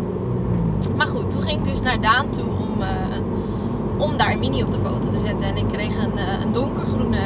Maar 0.97 1.07
goed, 1.07 1.31
toen 1.31 1.43
ging 1.55 1.67
ik 1.67 1.73
dus 1.73 1.81
naar 1.83 2.01
Daan 2.01 2.31
toe 2.31 2.45
om, 2.45 2.83
eh, 2.83 2.89
om 3.99 4.17
daar 4.17 4.33
een 4.33 4.39
mini 4.39 4.63
op 4.63 4.71
de 4.71 4.79
foto 4.79 5.09
te 5.11 5.19
zetten. 5.25 5.47
En 5.47 5.57
ik 5.57 5.69
kreeg 5.73 5.97
een, 6.05 6.19
eh, 6.19 6.41
een 6.45 6.53
donkergroene 6.53 7.19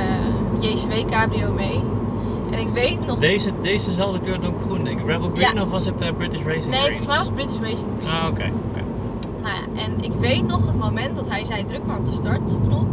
JCW 0.60 0.92
cabrio 1.10 1.52
mee. 1.52 1.80
En 2.50 2.58
ik 2.58 2.68
weet 2.68 3.06
nog... 3.06 3.18
Deze, 3.18 3.52
dezezelfde 3.62 4.20
kleur 4.20 4.40
donkergroen, 4.40 4.84
denk 4.84 5.00
ik. 5.00 5.06
Rebel 5.06 5.30
Green 5.34 5.54
Ja. 5.54 5.62
of 5.62 5.70
was 5.70 5.84
het 5.84 6.00
eh, 6.00 6.08
British 6.16 6.42
Racing 6.44 6.66
Nee, 6.66 6.80
Green? 6.80 6.86
volgens 6.86 7.06
mij 7.06 7.16
was 7.18 7.26
het 7.26 7.34
British 7.34 7.58
Racing 7.60 7.90
Green. 7.98 8.10
Ah, 8.10 8.26
oké. 8.30 8.50
Nou 9.42 9.54
ja, 9.54 9.82
en 9.84 9.92
ik 10.00 10.12
weet 10.20 10.46
nog 10.46 10.66
het 10.66 10.78
moment 10.78 11.14
dat 11.16 11.24
hij 11.28 11.44
zei 11.44 11.64
druk 11.64 11.86
maar 11.86 11.96
op 11.98 12.06
de 12.06 12.12
startknop. 12.12 12.86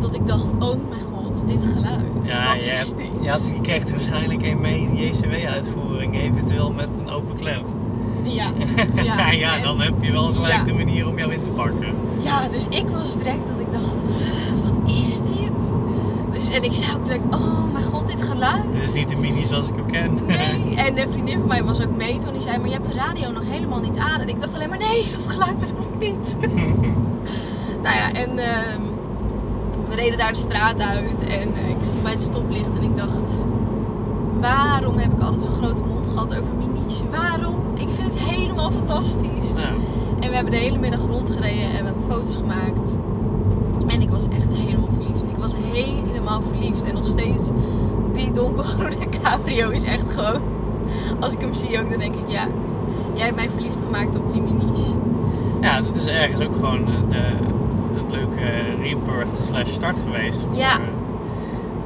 Dat 0.00 0.14
ik 0.14 0.26
dacht, 0.26 0.46
oh 0.58 0.60
mijn 0.88 1.02
god, 1.14 1.42
dit 1.46 1.64
geluid. 1.74 2.00
Ja, 2.22 2.46
Wat 2.52 2.60
je, 2.60 2.66
is 2.70 2.78
hebt, 2.78 2.96
dit? 2.96 3.08
je, 3.20 3.30
had, 3.30 3.46
je 3.54 3.60
kreeg 3.60 3.90
waarschijnlijk 3.90 4.42
een 4.42 4.60
mee 4.60 4.80
in 4.80 4.96
JCW-uitvoering, 4.96 6.20
eventueel 6.20 6.72
met 6.72 6.88
een 7.04 7.10
open 7.12 7.36
klep. 7.36 7.64
Ja, 8.34 8.50
Ja, 9.02 9.30
ja, 9.30 9.58
dan 9.62 9.80
heb 9.80 9.92
je 10.00 10.12
wel 10.12 10.24
gelijk 10.32 10.52
Ja. 10.54 10.62
de 10.64 10.72
manier 10.72 11.08
om 11.08 11.18
jou 11.18 11.32
in 11.32 11.42
te 11.42 11.50
pakken. 11.50 11.94
Ja, 12.20 12.48
dus 12.48 12.66
ik 12.68 12.88
was 12.88 13.16
direct 13.16 13.42
dat 13.46 13.66
ik 13.66 13.72
dacht, 13.72 13.94
wat 14.64 14.90
is 14.90 15.18
dit? 15.18 15.74
Dus, 16.32 16.50
en 16.50 16.64
ik 16.64 16.72
zei 16.74 16.94
ook 16.96 17.04
direct, 17.04 17.24
oh 17.34 17.72
mijn 17.72 17.84
god, 17.84 18.06
dit 18.06 18.22
geluid. 18.22 18.62
Dit 18.72 18.82
is 18.84 18.92
niet 18.94 19.08
de 19.08 19.16
mini 19.16 19.44
zoals 19.46 19.68
ik 19.68 19.74
hem 19.76 19.86
ken. 19.86 20.18
Nee, 20.26 20.74
en 20.86 20.98
een 20.98 21.08
vriendin 21.08 21.38
van 21.38 21.48
mij 21.48 21.64
was 21.64 21.80
ook 21.82 21.96
mee 21.96 22.18
toen 22.18 22.32
die 22.32 22.42
zei, 22.42 22.58
maar 22.58 22.66
je 22.68 22.72
hebt 22.74 22.86
de 22.86 22.94
radio 22.94 23.30
nog 23.30 23.42
helemaal 23.46 23.80
niet 23.80 23.96
aan. 23.98 24.20
En 24.20 24.28
ik 24.28 24.40
dacht 24.40 24.54
alleen 24.54 24.68
maar, 24.68 24.78
nee, 24.78 25.06
dat 25.16 25.28
geluid 25.32 25.58
bedoel 25.58 25.86
ik 25.98 26.08
niet. 26.12 26.36
nou 27.84 27.96
ja, 27.96 28.12
en 28.12 28.38
ehm, 28.38 28.80
we 29.88 29.94
reden 29.94 30.18
daar 30.18 30.32
de 30.32 30.38
straat 30.38 30.80
uit 30.80 31.20
en 31.24 31.54
eh, 31.54 31.68
ik 31.70 31.76
stond 31.80 32.02
bij 32.02 32.12
het 32.12 32.22
stoplicht 32.22 32.70
en 32.78 32.82
ik 32.82 32.96
dacht, 32.96 33.46
waarom 34.40 34.96
heb 34.98 35.12
ik 35.12 35.20
altijd 35.20 35.42
zo'n 35.42 35.52
grote 35.52 35.82
mond 35.84 36.06
gehad 36.06 36.26
over 36.36 36.54
Waarom? 37.10 37.54
Ik 37.74 37.88
vind 37.88 38.14
het 38.14 38.18
helemaal 38.18 38.70
fantastisch. 38.70 39.48
Ja. 39.56 39.68
En 40.20 40.28
we 40.28 40.34
hebben 40.34 40.52
de 40.52 40.58
hele 40.58 40.78
middag 40.78 41.00
rondgereden 41.00 41.64
en 41.64 41.70
we 41.70 41.84
hebben 41.84 42.02
foto's 42.08 42.36
gemaakt. 42.36 42.94
En 43.86 44.00
ik 44.00 44.10
was 44.10 44.28
echt 44.28 44.54
helemaal 44.54 44.88
verliefd. 44.94 45.22
Ik 45.22 45.36
was 45.38 45.54
helemaal 45.72 46.42
verliefd. 46.42 46.84
En 46.84 46.94
nog 46.94 47.06
steeds, 47.06 47.50
die 48.12 48.32
donkergroene 48.32 49.08
cabrio 49.22 49.70
is 49.70 49.84
echt 49.84 50.12
gewoon... 50.12 50.42
Als 51.20 51.32
ik 51.32 51.40
hem 51.40 51.54
zie 51.54 51.80
ook, 51.80 51.90
dan 51.90 51.98
denk 51.98 52.14
ik, 52.14 52.24
ja, 52.26 52.46
jij 53.14 53.24
hebt 53.24 53.36
mij 53.36 53.50
verliefd 53.50 53.78
gemaakt 53.84 54.16
op 54.18 54.30
die 54.32 54.42
minis. 54.42 54.94
ja, 55.60 55.80
dat 55.80 55.96
is 55.96 56.06
ergens 56.06 56.46
ook 56.46 56.54
gewoon 56.54 56.84
de, 57.08 57.16
een 57.96 58.10
leuke 58.10 58.42
rebirth 58.80 59.44
slash 59.48 59.72
start 59.72 59.98
geweest 60.04 60.40
voor, 60.48 60.56
Ja. 60.56 60.72
eh, 60.78 60.84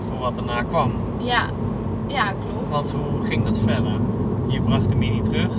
voor 0.08 0.18
wat 0.18 0.36
daarna 0.36 0.62
kwam. 0.62 0.92
Ja, 1.18 1.42
ja 2.06 2.24
klopt. 2.32 2.68
Want 2.70 2.90
hoe 3.18 3.26
ging 3.26 3.44
dat 3.44 3.58
verder? 3.58 3.92
Je 4.48 4.60
bracht 4.60 4.88
de 4.88 4.94
mini 4.94 5.22
terug. 5.22 5.50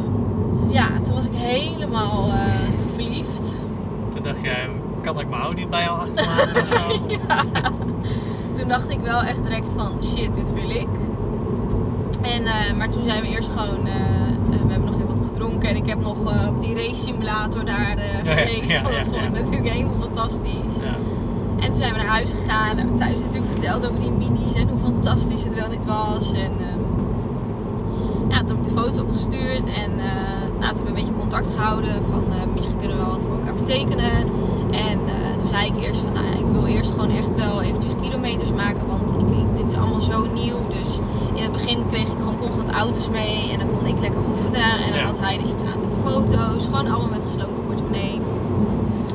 Ja, 0.70 0.88
toen 1.06 1.14
was 1.16 1.26
ik 1.26 1.34
helemaal 1.34 2.28
eh, 2.28 2.36
verliefd. 2.96 3.64
Toen 4.14 4.24
dacht 4.24 4.42
jij, 4.42 4.70
kan 5.02 5.20
ik 5.20 5.30
mijn 5.30 5.42
Audi 5.42 5.68
bij 5.68 5.84
jou 5.84 6.00
achterlaten 6.00 6.62
of 6.62 6.68
zo? 6.78 7.00
Toen 8.54 8.68
dacht 8.68 8.90
ik 8.90 9.00
wel 9.00 9.22
echt 9.22 9.44
direct 9.44 9.74
van 9.78 9.92
shit, 10.04 10.36
dit 10.36 10.54
wil 10.54 10.70
ik. 10.70 10.88
En, 12.22 12.46
eh, 12.46 12.74
maar 12.78 12.90
toen 12.90 13.04
zijn 13.06 13.22
we 13.22 13.28
eerst 13.28 13.50
gewoon, 13.50 13.88
eh, 13.88 13.94
we 14.50 14.72
hebben 14.72 14.86
nog 14.86 14.96
even 14.96 15.08
wat 15.08 15.26
gedronken 15.32 15.70
en 15.70 15.76
ik 15.76 15.86
heb 15.86 16.02
nog 16.02 16.48
op 16.48 16.62
die 16.62 16.76
race 16.76 16.96
simulator 17.04 17.66
daar 17.66 17.98
Ja, 17.98 18.04
ja, 18.32 18.36
geweest. 18.46 18.72
ja, 18.72 18.82
dat 18.82 19.08
vond 19.08 19.22
ik 19.24 19.32
natuurlijk 19.32 19.70
helemaal 19.70 20.02
fantastisch. 20.02 20.76
Ja. 20.82 20.96
En 21.60 21.66
toen 21.66 21.74
zijn 21.80 21.92
we 21.94 21.98
naar 21.98 22.08
huis 22.08 22.32
gegaan 22.44 22.78
en 22.78 22.96
thuis 22.96 23.20
natuurlijk 23.20 23.52
verteld 23.52 23.88
over 23.90 24.00
die 24.00 24.12
minis 24.12 24.54
en 24.54 24.70
hoe 24.70 24.80
fantastisch 24.84 25.44
het 25.44 25.54
wel 25.56 25.70
niet 25.70 25.86
was. 25.86 26.34
En 26.34 26.52
ja, 28.30 28.38
toen 28.38 28.48
heb 28.48 28.58
ik 28.58 28.64
de 28.76 28.82
foto 28.82 29.02
opgestuurd 29.02 29.66
en 29.84 29.92
eh 30.00 30.48
nou, 30.60 30.74
toen 30.74 30.84
hebben 30.84 30.84
we 30.84 30.88
een 30.88 30.94
beetje 30.94 31.14
contact 31.20 31.48
gehouden 31.56 32.04
van 32.12 32.24
eh, 32.34 32.36
misschien 32.54 32.78
kunnen 32.78 32.98
we 32.98 33.04
wel 33.04 33.12
wat 33.12 33.24
voor 33.24 33.36
elkaar 33.40 33.54
betekenen. 33.56 34.12
En 34.72 34.98
eh, 35.08 35.38
toen 35.38 35.48
zei 35.52 35.66
ik 35.66 35.82
eerst 35.84 36.02
van 36.02 36.14
nou 36.14 36.26
ja, 36.26 36.32
ik 36.38 36.46
wil 36.52 36.66
eerst 36.66 36.92
gewoon 36.92 37.10
echt 37.10 37.36
wel 37.36 37.62
eventjes 37.62 37.94
kilometers 38.02 38.54
maken, 38.54 38.88
want 38.88 39.12
ik, 39.12 39.38
ik- 39.38 39.58
dit 39.58 39.70
is 39.72 39.76
allemaal 39.78 40.02
zo 40.02 40.26
nieuw. 40.34 40.68
Dus 40.68 41.00
in 41.34 41.44
het 41.44 41.52
begin 41.52 41.88
kreeg 41.88 42.08
ik 42.08 42.18
gewoon 42.18 42.38
constant 42.40 42.70
auto's 42.70 43.10
mee 43.10 43.52
en 43.52 43.60
dan 43.60 43.68
kon 43.78 43.86
ik 43.86 44.00
lekker 44.00 44.20
oefenen 44.30 44.72
en 44.84 44.90
dan 44.90 45.00
Ja. 45.00 45.06
had 45.06 45.20
hij 45.20 45.38
er 45.38 45.46
iets 45.50 45.64
aan 45.64 45.80
met 45.80 45.92
de 45.92 45.98
foto's. 46.06 46.64
Gewoon 46.66 46.88
allemaal 46.88 47.10
met 47.10 47.24
gesloten 47.24 47.66
portemonnee. 47.66 48.22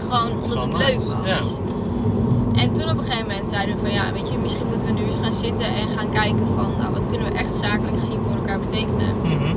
Gewoon 0.09 0.42
omdat 0.42 0.62
het 0.62 0.77
leuk 0.77 1.00
was. 1.03 1.59
En 2.64 2.72
toen 2.72 2.88
op 2.90 2.98
een 2.98 3.05
gegeven 3.05 3.27
moment 3.27 3.48
zeiden 3.48 3.74
we 3.74 3.81
van 3.81 3.92
ja, 3.92 4.12
weet 4.12 4.29
je, 4.29 4.38
misschien 4.38 4.66
moeten 4.66 4.87
we 4.88 4.92
nu 4.94 5.03
eens 5.05 5.16
gaan 5.22 5.33
zitten 5.33 5.66
en 5.66 5.88
gaan 5.88 6.11
kijken 6.11 6.46
van 6.55 6.72
nou, 6.79 6.92
wat 6.92 7.07
kunnen 7.09 7.33
we 7.33 7.38
echt 7.38 7.55
zakelijk 7.55 7.98
gezien 7.98 8.18
voor 8.22 8.37
elkaar 8.37 8.61
betekenen. 8.61 9.16
Mhm. 9.22 9.57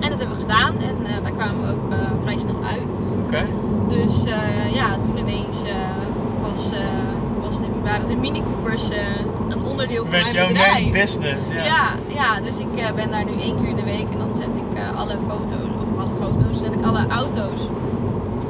En 0.00 0.10
dat 0.10 0.18
hebben 0.18 0.36
we 0.36 0.40
gedaan 0.40 0.74
en 0.78 0.96
eh, 1.06 1.22
daar 1.22 1.32
kwamen 1.32 1.66
we 1.66 1.72
ook 1.72 1.92
eh, 1.92 1.98
vrij 2.20 2.38
snel 2.38 2.62
uit. 2.62 2.98
Oké. 3.26 3.46
Dus 3.88 4.24
eh, 4.24 4.74
ja, 4.74 4.98
toen 4.98 5.16
ineens 5.16 5.62
was, 6.42 6.70
was 7.42 7.58
de, 7.58 7.66
waren 7.84 8.08
de 8.08 8.16
Mini 8.16 8.42
Coopers 8.42 8.88
een 9.48 9.62
onderdeel 9.64 10.02
van 10.02 10.10
Werd 10.10 10.24
mijn 10.24 10.34
jouw 10.34 10.46
bedrijf. 10.48 10.72
main 10.72 10.90
business. 10.90 11.46
Ja. 11.50 11.64
Ja, 11.64 11.84
ja, 12.08 12.40
dus 12.40 12.58
ik 12.58 12.94
ben 12.94 13.10
daar 13.10 13.24
nu 13.24 13.40
één 13.40 13.56
keer 13.56 13.68
in 13.68 13.76
de 13.76 13.84
week 13.84 14.10
en 14.10 14.18
dan 14.18 14.34
zet 14.34 14.56
ik 14.56 14.78
alle 14.96 15.16
foto's, 15.28 15.70
of 15.82 15.98
alle 15.98 16.14
foto's, 16.20 16.58
zet 16.58 16.74
ik 16.74 16.84
alle 16.84 17.06
auto's 17.08 17.60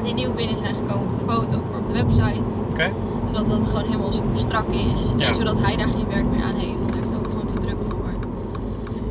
die 0.03 0.15
nieuw 0.15 0.33
binnen 0.33 0.59
zijn 0.59 0.75
gekomen 0.75 1.07
op 1.07 1.13
de 1.13 1.33
foto 1.33 1.63
voor 1.69 1.79
op 1.79 1.87
de 1.87 1.93
website. 1.93 2.61
Oké. 2.71 2.91
Zodat 3.33 3.47
dat 3.47 3.67
gewoon 3.67 3.85
helemaal 3.85 4.13
strak 4.35 4.69
is. 4.69 5.01
Ja. 5.17 5.27
En 5.27 5.35
zodat 5.35 5.59
hij 5.61 5.77
daar 5.77 5.89
geen 5.89 6.07
werk 6.09 6.25
meer 6.27 6.43
aan 6.43 6.55
heeft, 6.55 6.79
hij 6.91 6.99
heeft 6.99 7.11
er 7.11 7.17
ook 7.17 7.27
gewoon 7.29 7.47
te 7.47 7.59
druk 7.59 7.77
voor. 7.89 7.99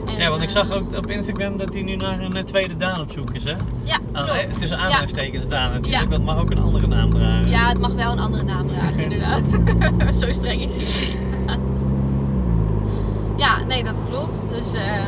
En, 0.06 0.18
Ja, 0.18 0.30
want 0.30 0.42
ik 0.42 0.48
eh, 0.50 0.56
zag 0.56 0.72
ook 0.72 0.98
op 0.98 1.08
Instagram 1.10 1.58
dat 1.58 1.74
hij 1.74 1.82
nu 1.82 1.96
naar 1.96 2.20
een 2.20 2.36
eh, 2.36 2.44
tweede 2.44 2.78
Daan 2.78 3.00
op 3.02 3.12
zoek 3.12 3.32
is, 3.34 3.44
hè? 3.44 3.54
Ja, 3.84 3.98
Ah, 4.14 4.24
klopt. 4.24 4.40
eh, 4.40 4.54
Tussen 4.58 4.78
ja. 4.78 4.84
aanhalingstekens 4.84 5.48
Daan 5.48 5.72
natuurlijk, 5.72 6.04
Ja. 6.04 6.10
dat 6.10 6.22
mag 6.22 6.38
ook 6.40 6.52
een 6.52 6.60
andere 6.62 6.88
naam 6.88 7.10
dragen. 7.10 7.50
ja, 7.50 7.68
het 7.70 7.80
mag 7.80 7.94
wel 7.94 8.12
een 8.12 8.20
andere 8.20 8.44
naam 8.44 8.68
dragen, 8.68 9.00
inderdaad. 9.10 9.44
Zo 10.22 10.32
streng 10.32 10.62
is 10.62 10.76
hij 10.76 10.86
niet. 10.86 11.20
ja, 13.44 13.64
nee, 13.68 13.84
dat 13.84 14.02
klopt. 14.10 14.50
Dus 14.50 14.74
eh, 14.74 15.08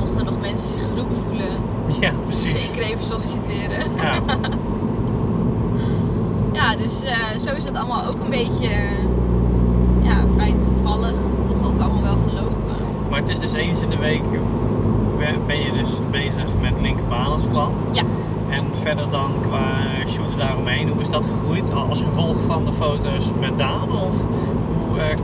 mochten 0.00 0.24
nog 0.24 0.40
mensen 0.40 0.68
zich 0.68 0.82
geroepen 0.84 1.16
voelen, 1.16 1.48
Ja, 2.00 2.12
precies. 2.26 2.66
zeker 2.66 2.82
even 2.82 3.04
solliciteren. 3.04 3.84
Ja. 3.96 4.20
Ja, 6.72 6.78
dus 6.78 7.02
eh, 7.02 7.38
zo 7.38 7.54
is 7.54 7.64
het 7.64 7.76
allemaal 7.78 8.04
ook 8.06 8.20
een 8.24 8.30
beetje 8.30 8.68
eh, 8.68 10.02
ja, 10.02 10.14
vrij 10.34 10.54
toevallig 10.58 11.12
toch 11.46 11.66
ook 11.66 11.80
allemaal 11.80 12.02
wel 12.02 12.16
gelopen. 12.28 12.76
Maar 13.10 13.20
het 13.20 13.28
is 13.28 13.38
dus 13.38 13.52
eens 13.52 13.80
in 13.80 13.90
de 13.90 13.96
week 13.98 14.22
ben- 15.46 15.58
je 15.64 15.72
dus 15.72 15.98
bezig 16.10 16.44
met 16.60 16.72
linkerbaan 16.80 17.26
als 17.26 17.42
klant. 17.50 17.74
Ja. 17.92 18.02
En 18.50 18.64
verder 18.72 19.10
dan 19.10 19.30
qua 19.48 19.64
shoots 20.06 20.36
daaromheen, 20.36 20.88
hoe 20.88 21.00
is 21.00 21.10
dat 21.10 21.26
gegroeid? 21.26 21.72
Al- 21.72 21.88
Als 21.88 22.02
gevolg 22.02 22.36
van 22.46 22.64
de 22.64 22.72
foto's 22.72 23.24
met 23.40 23.58
Daan? 23.58 23.92
Of 23.92 24.16
hoe, 24.88 24.98
eh, 25.00 25.16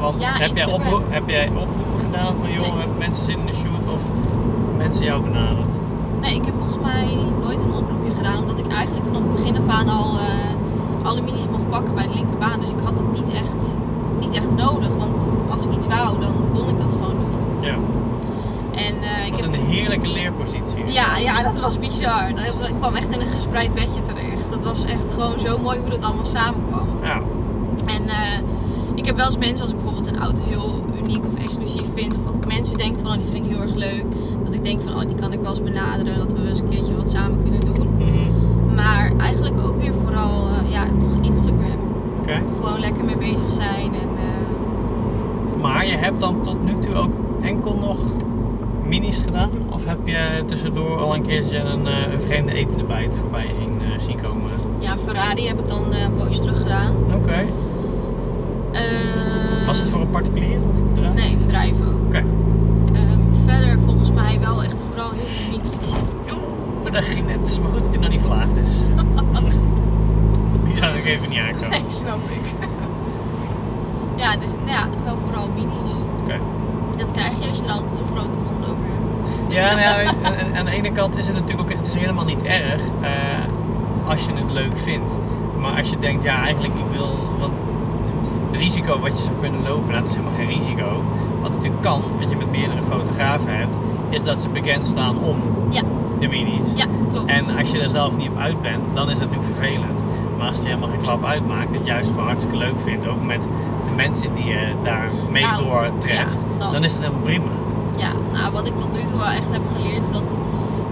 want 0.00 0.20
Ja, 0.20 0.32
heb, 0.32 0.56
jij 0.56 0.66
oproep, 0.72 1.02
heb 1.08 1.28
jij 1.28 1.48
oproepen 1.48 2.00
gedaan 2.00 2.34
van 2.40 2.52
joh, 2.52 2.60
Nee. 2.60 2.78
hebben 2.78 2.98
mensen 2.98 3.24
zin 3.24 3.38
in 3.38 3.46
de 3.46 3.52
shoot 3.54 3.86
of 3.94 4.00
mensen 4.76 5.04
jou 5.04 5.22
benaderd? 5.22 5.74
Nee, 6.20 6.34
ik 6.34 6.44
heb 6.44 6.54
volgens 6.58 6.78
mij 6.82 7.18
nooit 7.42 7.60
een 7.62 7.72
oproepje 7.72 8.10
gedaan, 8.16 8.38
omdat 8.38 8.58
ik 8.58 8.66
eigenlijk 8.72 9.06
vanaf 9.06 9.22
het 9.22 9.32
begin 9.34 9.56
af 9.56 9.68
aan 9.68 9.88
al 9.88 10.18
alle 11.02 11.20
minis 11.20 11.48
mocht 11.50 11.68
pakken 11.68 11.94
bij 11.94 12.06
de 12.06 12.14
linkerbaan. 12.14 12.60
Dus 12.60 12.70
ik 12.70 12.78
had 12.84 12.96
dat 12.96 13.12
niet 13.12 13.30
echt, 13.32 13.76
niet 14.20 14.34
echt 14.34 14.50
nodig, 14.56 14.88
want 14.98 15.30
als 15.50 15.64
ik 15.64 15.74
iets 15.74 15.86
wou, 15.86 16.20
dan 16.20 16.34
kon 16.54 16.68
ik 16.68 16.78
dat 16.78 16.92
gewoon 16.92 17.14
doen. 17.20 17.68
Ja, 17.68 17.74
En 18.72 19.02
eh, 19.02 19.26
ik 19.26 19.36
heb 19.36 19.52
een 19.52 19.66
heerlijke 19.66 20.08
leerpositie. 20.08 20.84
Ja, 20.86 21.16
ja, 21.16 21.42
dat 21.42 21.60
was 21.60 21.78
bizar. 21.78 22.34
Dat, 22.34 22.68
ik 22.68 22.74
kwam 22.80 22.94
echt 22.94 23.10
in 23.10 23.20
een 23.20 23.26
gespreid 23.30 23.74
bedje 23.74 24.00
terecht. 24.02 24.50
Dat 24.50 24.64
was 24.64 24.84
echt 24.84 25.12
gewoon 25.12 25.38
zo 25.38 25.58
mooi 25.58 25.78
hoe 25.78 25.90
dat 25.90 26.02
allemaal 26.02 26.26
samenkwam. 26.26 26.86
Ja, 27.02 27.20
En 27.86 28.08
eh, 28.08 28.38
ik 28.94 29.06
heb 29.06 29.16
wel 29.16 29.26
eens 29.26 29.38
mensen, 29.38 29.60
als 29.60 29.70
ik 29.70 29.76
bijvoorbeeld 29.76 30.06
een 30.06 30.20
auto 30.20 30.40
heel 30.48 30.84
uniek 31.02 31.24
of 31.26 31.44
exclusief 31.44 31.86
vind, 31.94 32.16
of 32.16 32.24
dat 32.24 32.34
ik 32.34 32.46
mensen 32.46 32.78
denk 32.78 32.98
van, 32.98 33.10
oh, 33.10 33.16
die 33.16 33.26
vind 33.26 33.44
ik 33.44 33.50
heel 33.52 33.60
erg 33.62 33.74
leuk, 33.74 34.04
dat 34.44 34.54
ik 34.54 34.64
denk 34.64 34.82
van, 34.82 34.94
oh, 34.94 35.00
die 35.00 35.14
kan 35.14 35.32
ik 35.32 35.40
wel 35.40 35.50
eens 35.50 35.62
benaderen, 35.62 36.18
dat 36.18 36.32
we 36.32 36.38
wel 36.38 36.48
eens 36.48 36.60
een 36.60 36.68
keertje 36.68 36.96
wat 36.96 37.10
samen 37.10 37.42
kunnen 37.42 37.60
doen. 37.74 37.88
Mhm. 37.98 38.29
Maar 38.82 39.12
eigenlijk 39.18 39.60
ook 39.60 39.80
weer 39.80 39.92
vooral, 40.04 40.48
eh, 40.48 40.70
ja, 40.72 40.84
toch 40.98 41.16
Instagram. 41.20 41.78
Gewoon 42.60 42.80
lekker 42.80 43.04
mee 43.04 43.16
bezig 43.16 43.50
zijn 43.50 43.94
en 43.94 44.08
eh, 44.16 45.60
Maar 45.62 45.86
je 45.86 45.96
hebt 45.96 46.20
dan 46.20 46.42
tot 46.42 46.64
nu 46.64 46.78
toe 46.78 46.94
ook 46.94 47.12
enkel 47.42 47.74
nog 47.80 47.98
minis 48.84 49.18
gedaan? 49.18 49.50
Of 49.70 49.86
heb 49.86 49.98
je 50.04 50.42
tussendoor 50.46 50.98
al 50.98 51.14
een 51.14 51.22
keertje 51.22 51.58
een, 51.58 51.86
eh, 51.86 52.12
een 52.12 52.20
vreemde 52.20 52.52
etende 52.52 52.84
bijt 52.84 53.16
voorbij 53.20 53.46
zien, 53.58 53.80
zien 53.98 54.20
komen? 54.22 54.50
ja, 54.78 54.98
Ferrari 54.98 55.46
heb 55.46 55.58
ik 55.58 55.68
dan 55.68 55.94
een 55.94 56.12
poosje 56.12 56.40
terug 56.40 56.60
gedaan. 56.62 56.94
Oké. 57.14 57.46
Was 59.66 59.78
het 59.78 59.88
voor 59.88 60.00
een 60.00 60.10
particulier 60.10 60.58
bedrijf? 60.88 61.14
Nee, 61.14 61.36
bedrijven 61.36 61.86
ook. 61.86 62.06
Oké. 62.06 62.24
Ehm, 62.92 63.18
verder 63.44 63.78
volgens 63.84 64.12
mij 64.12 64.40
wel 64.40 64.62
echt 64.62 64.82
vooral 64.88 65.10
heel 65.10 65.26
veel 65.26 65.58
minis. 65.58 65.70
Dat 66.92 67.04
ging 67.04 67.26
net. 67.26 67.40
Het 67.40 67.50
is 67.50 67.60
maar 67.60 67.70
goed 67.70 67.80
dat 67.80 67.88
hij 67.88 67.98
nog 67.98 68.10
niet 68.10 68.20
verlaagd 68.20 68.56
is. 68.56 68.66
Die 70.64 70.74
ga 70.74 70.88
ik 70.88 71.04
even 71.04 71.28
niet 71.28 71.38
aankomen. 71.38 71.70
Nee, 71.70 71.84
snap 71.86 72.18
ik. 72.30 72.68
ja, 74.16 74.36
dus 74.36 74.50
nou 74.50 74.70
ja, 74.70 74.88
wel 75.04 75.16
vooral 75.24 75.48
minis. 75.54 75.92
Oké. 76.22 76.38
Dat 76.96 77.10
krijg 77.12 77.42
je 77.42 77.48
als 77.48 77.58
je 77.58 77.64
er 77.64 77.70
altijd 77.70 77.90
zo'n 77.90 78.06
grote 78.06 78.36
mond 78.36 78.64
over 78.64 78.84
hebt. 78.84 79.18
Ja, 79.48 79.74
nou 79.74 80.02
ja, 80.02 80.12
aan 80.58 80.64
de 80.64 80.70
ene 80.70 80.92
kant 80.92 81.16
is 81.16 81.26
het 81.26 81.36
natuurlijk 81.36 81.70
ook, 81.70 81.76
het 81.76 81.86
is 81.86 81.94
helemaal 81.94 82.24
niet 82.24 82.42
erg 82.42 82.82
eh, 83.00 84.08
als 84.08 84.24
je 84.24 84.32
het 84.34 84.50
leuk 84.50 84.78
vindt. 84.78 85.14
Maar 85.58 85.76
als 85.78 85.90
je 85.90 85.98
denkt, 85.98 86.22
ja 86.22 86.42
eigenlijk 86.42 86.74
ik 86.74 86.96
wil, 86.98 87.16
want 87.38 87.60
het 88.50 88.60
risico 88.60 89.00
wat 89.00 89.18
je 89.18 89.24
zou 89.24 89.36
kunnen 89.40 89.62
lopen, 89.62 89.88
nou, 89.88 89.98
dat 89.98 90.08
is 90.08 90.14
helemaal 90.16 90.38
geen 90.38 90.58
risico. 90.58 91.02
Wat 91.42 91.52
natuurlijk 91.52 91.82
kan, 91.82 92.02
wat 92.18 92.30
je 92.30 92.36
met 92.36 92.50
meerdere 92.50 92.82
fotografen 92.82 93.56
hebt, 93.56 93.76
is 94.08 94.22
dat 94.22 94.40
ze 94.40 94.48
bekend 94.48 94.86
staan 94.86 95.18
om 95.18 95.36
Ja, 95.68 95.82
de 96.20 96.28
minis. 96.28 96.68
ja, 96.74 96.84
klopt. 97.12 97.30
En 97.30 97.56
als 97.58 97.70
je 97.70 97.80
er 97.80 97.88
zelf 97.90 98.16
niet 98.16 98.28
op 98.30 98.38
uit 98.38 98.62
bent, 98.62 98.86
dan 98.94 99.10
is 99.10 99.18
het 99.18 99.30
natuurlijk 99.30 99.56
vervelend. 99.56 100.00
Maar 100.38 100.48
als 100.48 100.58
je 100.62 100.66
helemaal 100.68 100.88
geen 100.88 100.98
klap 101.00 101.24
uitmaakt, 101.24 101.62
dat 101.64 101.72
je 101.72 101.78
het 101.78 101.86
juist 101.86 102.08
gewoon 102.10 102.24
hartstikke 102.26 102.56
leuk 102.58 102.80
vindt, 102.84 103.06
ook 103.08 103.22
met 103.24 103.42
de 103.86 103.92
mensen 103.96 104.34
die 104.34 104.44
je 104.44 104.72
daar 104.82 105.08
mee 105.30 105.42
Nou, 105.42 105.64
doortreft, 105.64 106.44
ja, 106.58 106.70
dan 106.72 106.84
is 106.84 106.92
het 106.92 107.02
helemaal 107.02 107.22
prima. 107.22 107.50
Ja, 107.96 108.10
nou 108.32 108.52
wat 108.52 108.66
ik 108.66 108.76
tot 108.78 108.92
nu 108.92 108.98
toe 109.00 109.18
wel 109.18 109.26
echt 109.40 109.50
heb 109.52 109.62
geleerd 109.76 110.00
is 110.04 110.12
dat 110.12 110.38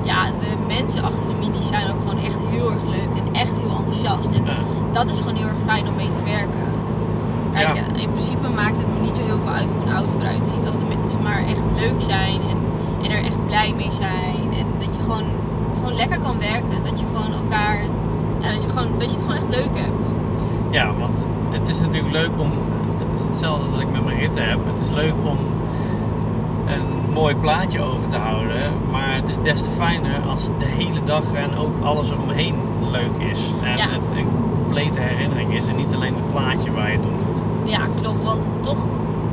ja, 0.02 0.24
de 0.26 0.52
mensen 0.68 1.02
achter 1.02 1.26
de 1.26 1.34
minis 1.38 1.68
zijn 1.68 1.90
ook 1.90 1.98
gewoon 1.98 2.18
echt 2.24 2.38
heel 2.50 2.70
erg 2.70 2.82
leuk 2.84 3.12
en 3.24 3.32
echt 3.34 3.56
heel 3.60 3.76
enthousiast. 3.78 4.30
En 4.32 4.44
Ja. 4.44 4.56
dat 4.92 5.08
is 5.10 5.18
gewoon 5.18 5.34
heel 5.36 5.46
erg 5.46 5.62
fijn 5.64 5.88
om 5.88 5.94
mee 5.94 6.10
te 6.10 6.22
werken. 6.22 6.66
Kijk, 7.52 7.74
Ja. 7.76 7.82
in 8.02 8.10
principe 8.10 8.48
maakt 8.48 8.76
het 8.76 8.86
me 8.94 9.00
niet 9.00 9.16
zo 9.16 9.24
heel 9.24 9.38
veel 9.44 9.52
uit 9.52 9.70
hoe 9.70 9.82
een 9.86 9.96
auto 9.96 10.12
eruit 10.18 10.46
ziet. 10.46 10.66
Als 10.66 10.78
de 10.78 10.84
mensen 10.96 11.22
maar 11.22 11.44
echt 11.46 11.64
leuk 11.76 12.00
zijn 12.00 12.40
en, 12.50 12.56
en 13.02 13.10
er 13.10 13.24
echt 13.24 13.46
blij 13.46 13.74
mee 13.76 13.92
zijn. 13.92 14.37
En 14.58 14.66
dat 14.78 14.94
je 14.96 15.02
gewoon, 15.02 15.24
gewoon 15.74 15.94
lekker 15.94 16.18
kan 16.20 16.38
werken. 16.38 16.84
Dat 16.84 17.00
je 17.00 17.06
gewoon 17.14 17.32
elkaar, 17.42 17.76
ja, 18.40 18.52
dat 18.52 18.62
je, 18.62 18.68
gewoon, 18.68 18.88
dat 18.98 19.04
je 19.10 19.10
het 19.16 19.20
gewoon 19.20 19.36
echt 19.36 19.48
leuk 19.48 19.78
hebt. 19.78 20.10
Ja, 20.70 20.92
want 20.98 21.16
het 21.50 21.68
is 21.68 21.80
natuurlijk 21.80 22.12
leuk 22.12 22.30
om, 22.38 22.50
hetzelfde 23.30 23.70
dat 23.70 23.80
ik 23.80 23.90
met 23.92 24.04
mijn 24.04 24.18
ritten 24.18 24.48
heb, 24.48 24.58
het 24.72 24.80
is 24.80 24.90
leuk 24.90 25.14
om 25.24 25.38
een 26.66 27.12
mooi 27.12 27.34
plaatje 27.34 27.80
over 27.82 28.08
te 28.08 28.16
houden, 28.16 28.72
maar 28.90 29.14
het 29.14 29.28
is 29.28 29.36
des 29.42 29.62
te 29.62 29.70
fijner 29.70 30.20
als 30.30 30.46
de 30.58 30.64
hele 30.64 31.02
dag 31.04 31.22
en 31.34 31.56
ook 31.56 31.82
alles 31.82 32.10
eromheen 32.10 32.54
leuk 32.90 33.30
is. 33.30 33.40
En 33.62 33.76
Ja. 33.76 33.86
het 33.88 34.02
een 34.16 34.26
complete 34.62 35.00
herinnering 35.00 35.52
is 35.54 35.66
en 35.66 35.76
niet 35.76 35.94
alleen 35.94 36.14
het 36.14 36.30
plaatje 36.32 36.72
waar 36.72 36.90
je 36.90 36.96
het 36.96 37.06
om 37.06 37.12
doet. 37.26 37.42
Ja, 37.70 37.80
klopt. 38.02 38.24
Want 38.24 38.46
toch, 38.60 38.86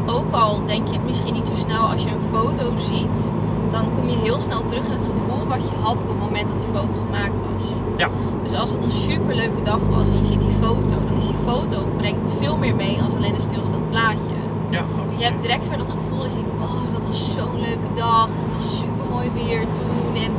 ook 0.06 0.32
al 0.32 0.66
denk 0.66 0.88
je 0.88 0.94
het 0.94 1.06
misschien 1.06 1.34
niet 1.34 1.48
zo 1.48 1.56
snel 1.56 1.82
als 1.82 2.04
je 2.04 2.10
een 2.10 2.22
foto 2.32 2.72
ziet, 2.76 3.32
dan 3.78 3.94
kom 3.96 4.10
je 4.10 4.18
heel 4.18 4.40
snel 4.40 4.64
terug 4.64 4.86
in 4.86 4.92
het 4.92 5.04
gevoel 5.14 5.46
wat 5.48 5.70
je 5.70 5.76
had 5.82 5.98
op 6.00 6.08
het 6.08 6.20
moment 6.20 6.48
dat 6.48 6.58
die 6.58 6.68
foto 6.74 6.94
gemaakt 7.06 7.40
was. 7.54 7.66
Ja. 7.98 8.10
Dus 8.44 8.54
als 8.54 8.72
het 8.72 8.84
een 8.84 8.92
super 8.92 9.36
leuke 9.36 9.62
dag 9.62 9.80
was 9.88 10.10
en 10.10 10.18
je 10.18 10.26
ziet 10.26 10.42
die 10.42 10.56
foto, 10.62 10.96
dan 11.08 11.16
is 11.16 11.28
die 11.28 11.36
foto 11.46 11.78
brengt 11.98 12.32
veel 12.40 12.58
meer 12.58 12.76
mee 12.76 13.02
als 13.02 13.14
alleen 13.16 13.34
een 13.34 13.42
stilstaand 13.42 13.90
plaatje. 13.90 14.36
Ja, 14.70 14.80
absoluut. 14.80 15.18
Je 15.20 15.24
hebt 15.24 15.42
direct 15.42 15.70
weer 15.70 15.78
dat 15.78 15.90
gevoel 15.92 16.20
dat 16.20 16.30
je 16.32 16.36
denkt, 16.38 16.54
oh, 16.54 16.94
dat 16.94 17.06
was 17.08 17.34
zo'n 17.34 17.60
leuke 17.60 17.88
dag. 17.96 18.28
En 18.28 18.44
het 18.44 18.54
was 18.56 18.78
super 18.80 19.06
mooi 19.12 19.32
weer 19.34 19.62
toen. 19.72 20.16
En 20.24 20.32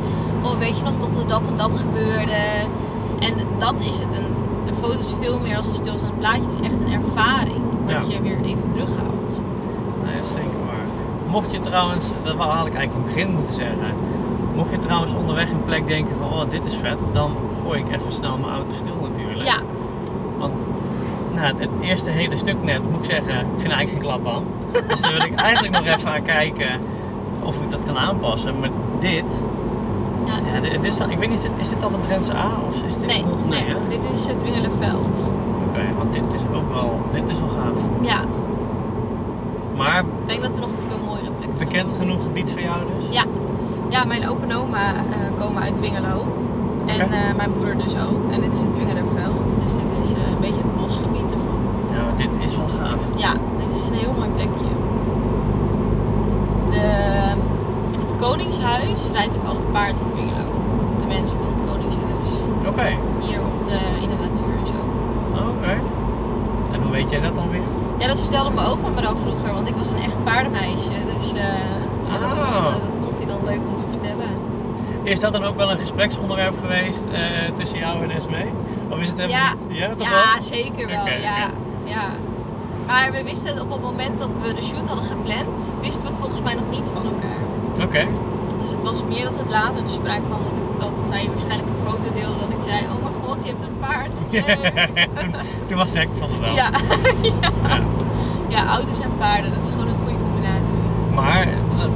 oh, 0.43 0.57
weet 0.57 0.77
je 0.77 0.83
nog 0.83 0.97
dat 0.97 1.15
er 1.15 1.27
dat 1.27 1.47
en 1.47 1.57
dat 1.57 1.75
gebeurde. 1.75 2.41
En 3.19 3.33
dat 3.57 3.79
is 3.79 3.97
het. 3.97 4.15
Een, 4.17 4.25
een 4.67 4.75
foto 4.75 4.99
is 4.99 5.13
veel 5.21 5.39
meer 5.39 5.57
als 5.57 5.67
een 5.67 5.75
stilstaand 5.75 6.19
plaatje. 6.19 6.41
Het 6.41 6.51
is 6.59 6.65
echt 6.67 6.75
een 6.85 6.91
ervaring 7.03 7.61
dat 7.85 8.07
Ja. 8.07 8.13
je 8.15 8.21
weer 8.21 8.41
even 8.41 8.69
terughaalt. 8.69 9.31
Nee. 11.27 11.35
Mocht 11.35 11.51
je 11.51 11.59
trouwens, 11.59 12.11
dat 12.23 12.35
had 12.35 12.67
ik 12.67 12.73
eigenlijk 12.73 12.93
in 12.93 13.01
het 13.01 13.13
begin 13.15 13.33
moeten 13.33 13.53
zeggen. 13.53 13.93
Mocht 14.55 14.71
je 14.71 14.77
trouwens 14.77 15.13
onderweg 15.13 15.51
een 15.51 15.63
plek 15.65 15.87
denken 15.87 16.15
van, 16.19 16.31
oh 16.33 16.49
dit 16.49 16.65
is 16.65 16.75
vet, 16.75 16.97
dan 17.11 17.35
gooi 17.65 17.79
ik 17.79 17.87
even 17.95 18.11
snel 18.13 18.37
mijn 18.37 18.53
auto 18.53 18.71
stil 18.71 18.95
natuurlijk. 19.01 19.47
Ja, 19.47 19.57
Want 20.37 20.63
nou, 21.33 21.47
het 21.57 21.69
eerste 21.81 22.09
hele 22.09 22.35
stuk 22.35 22.63
net, 22.63 22.91
moet 22.91 22.99
ik 22.99 23.11
zeggen, 23.11 23.39
ik 23.39 23.59
vind 23.59 23.73
eigenlijk 23.73 23.89
geen 23.89 23.99
klap 24.21 24.35
aan. 24.35 24.43
Dus 24.87 25.01
daar 25.01 25.11
wil 25.13 25.21
ik 25.25 25.35
eigenlijk 25.35 25.73
nog 25.73 25.85
even 25.95 26.11
aan 26.11 26.23
kijken 26.23 26.79
of 27.43 27.61
ik 27.61 27.71
dat 27.71 27.79
kan 27.85 27.97
aanpassen. 27.97 28.59
Maar 28.59 28.69
dit, 28.99 29.23
ja. 30.25 30.33
ja, 30.53 30.59
dit, 30.59 30.71
dit 30.71 30.85
is 30.85 30.97
dan, 30.97 31.09
ik 31.11 31.17
weet 31.17 31.29
niet, 31.29 31.49
is 31.57 31.69
dit 31.69 31.83
al 31.83 31.89
de 31.89 31.99
Drentse 31.99 32.35
A 32.35 32.51
of 32.67 32.83
is 32.83 32.97
dit 32.97 33.05
Nee, 33.05 33.23
nog? 33.25 33.45
nee, 33.49 33.63
hè? 33.63 33.75
dit 33.87 34.09
is 34.13 34.27
het 34.27 34.43
Wingelenveld. 34.43 35.31
Oké, 35.69 35.81
want 35.97 36.13
dit 36.13 36.33
is 36.33 36.41
ook 36.55 36.73
wel, 36.73 36.99
dit 37.11 37.29
is 37.29 37.39
wel 37.39 37.47
gaaf. 37.49 37.79
Ja, 38.01 38.19
Maar 39.77 39.99
ik 39.99 40.05
denk 40.27 40.41
dat 40.41 40.53
we 40.53 40.59
nog 40.59 40.69
veel. 40.87 41.06
Bekend 41.57 41.93
genoeg 41.99 42.21
gebied 42.21 42.51
voor 42.51 42.61
jou 42.61 42.79
dus? 42.95 43.05
Ja, 43.09 43.23
ja 43.89 44.03
mijn 44.03 44.29
opa 44.29 44.43
en 44.43 44.55
oma 44.55 44.93
eh, 44.95 45.39
komen 45.39 45.61
uit 45.63 45.75
Dwingelo. 45.77 46.25
En 46.85 46.99
eh, 47.11 47.35
mijn 47.37 47.51
moeder 47.57 47.77
dus 47.77 47.93
ook. 47.93 48.31
En 48.31 48.41
dit 48.41 48.53
is 48.53 48.59
het 48.59 48.73
Dwingelerveld. 48.73 49.45
Dus 49.63 49.73
dit 49.75 50.05
is 50.05 50.13
eh, 50.13 50.31
een 50.31 50.39
beetje 50.39 50.61
het 50.61 50.75
bosgebied 50.77 51.31
ervan. 51.33 51.59
Ja, 51.91 52.15
dit 52.15 52.29
is 52.45 52.55
wel 52.55 52.67
gaaf. 52.79 53.01
Ja, 53.15 53.31
dit 53.57 53.69
is 53.75 53.83
een 53.83 53.93
heel 53.93 54.13
mooi 54.13 54.29
plekje. 54.29 54.65
De, 56.71 56.77
het 57.99 58.15
Koningshuis 58.15 59.09
rijdt 59.13 59.37
ook 59.37 59.45
altijd 59.47 59.71
paard 59.71 59.95
in 59.99 60.09
Dwingelo. 60.09 60.47
De 60.99 61.05
mensen 61.07 61.37
van 61.37 61.51
het 61.53 61.61
Koningshuis. 61.69 62.27
Oké, 62.67 62.87
Hier 63.27 63.39
op 63.39 63.63
de, 63.63 63.79
in 64.01 64.09
de 64.09 64.15
natuur 64.15 64.55
en 64.61 64.67
zo. 64.67 64.79
oké. 65.49 65.73
En 66.73 66.81
hoe 66.81 66.91
weet 66.91 67.09
jij 67.09 67.21
dat 67.21 67.35
dan 67.35 67.49
weer? 67.49 67.63
Ja, 67.97 68.07
dat 68.07 68.19
vertelde 68.19 68.49
mijn 68.49 68.67
opa 68.67 68.89
me 68.89 69.01
dan 69.01 69.17
vroeger, 69.17 69.53
want 69.53 69.67
ik 69.67 69.75
was 69.75 69.91
een 69.91 70.01
echt 70.01 70.23
paardenmeisje. 70.23 70.89
Dus 71.17 71.31
ja, 71.31 72.19
dat, 72.19 72.37
Ah. 72.37 72.63
vond, 72.65 72.83
dat 72.85 72.97
vond 73.03 73.17
hij 73.17 73.27
dan 73.27 73.43
leuk 73.45 73.59
om 73.69 73.75
te 73.75 73.83
vertellen. 73.91 74.29
Is 75.03 75.19
dat 75.19 75.31
dan 75.33 75.43
ook 75.43 75.55
wel 75.57 75.71
een 75.71 75.79
gespreksonderwerp 75.79 76.55
geweest 76.61 77.05
eh, 77.11 77.19
tussen 77.55 77.77
jou 77.79 78.03
en 78.03 78.09
Esme? 78.11 78.45
Of 78.89 78.97
is 78.99 79.07
het 79.07 79.17
helemaal 79.17 79.41
Ja. 79.41 79.53
niet? 79.67 79.77
Ja, 79.77 79.87
toch 79.95 80.07
Ja, 80.07 80.11
wel? 80.33 80.43
zeker 80.43 80.87
wel. 80.87 81.05
Ja, 81.07 81.49
ja. 81.85 82.05
Maar 82.87 83.11
we 83.11 83.23
wisten 83.23 83.47
het 83.53 83.61
op 83.61 83.71
het 83.71 83.81
moment 83.81 84.19
dat 84.19 84.29
we 84.41 84.53
de 84.53 84.61
shoot 84.61 84.87
hadden 84.87 85.05
gepland, 85.05 85.73
wisten 85.81 86.01
we 86.01 86.07
het 86.07 86.17
volgens 86.17 86.41
mij 86.41 86.53
nog 86.53 86.69
niet 86.69 86.89
van 86.93 87.05
elkaar. 87.05 87.41
Oké. 87.85 88.07
Dus 88.61 88.71
het 88.71 88.83
was 88.83 89.03
meer 89.03 89.23
dat 89.23 89.37
het 89.37 89.49
later 89.49 89.83
te 89.83 89.91
sprake 89.91 90.21
kwam 90.21 90.39
dat, 90.43 90.51
ik, 90.91 90.95
dat 90.97 91.05
zij 91.05 91.27
waarschijnlijk 91.29 91.69
een 91.69 91.87
foto 91.91 92.13
deelde 92.13 92.39
dat 92.39 92.49
ik 92.49 92.63
zei, 92.71 92.79
oh 92.85 93.01
mijn 93.03 93.15
god, 93.23 93.43
je 93.43 93.49
hebt 93.49 93.61
een 93.61 93.76
paard, 93.87 94.11
toen, 95.19 95.33
toen 95.67 95.77
was 95.77 95.87
het 95.87 95.97
hek 95.97 96.07
van 96.19 96.29
de 96.29 96.37
wel. 96.37 96.55
ja. 96.55 96.69
ja. 97.41 97.79
Ja. 98.49 98.67
auto's 98.67 98.99
en 98.99 99.11
paarden, 99.17 99.53
dat 99.53 99.63
is 99.63 99.69
gewoon 99.69 99.87
een 99.87 100.01
goede 100.03 100.17
combinatie. 100.17 100.79
Maar 101.15 101.47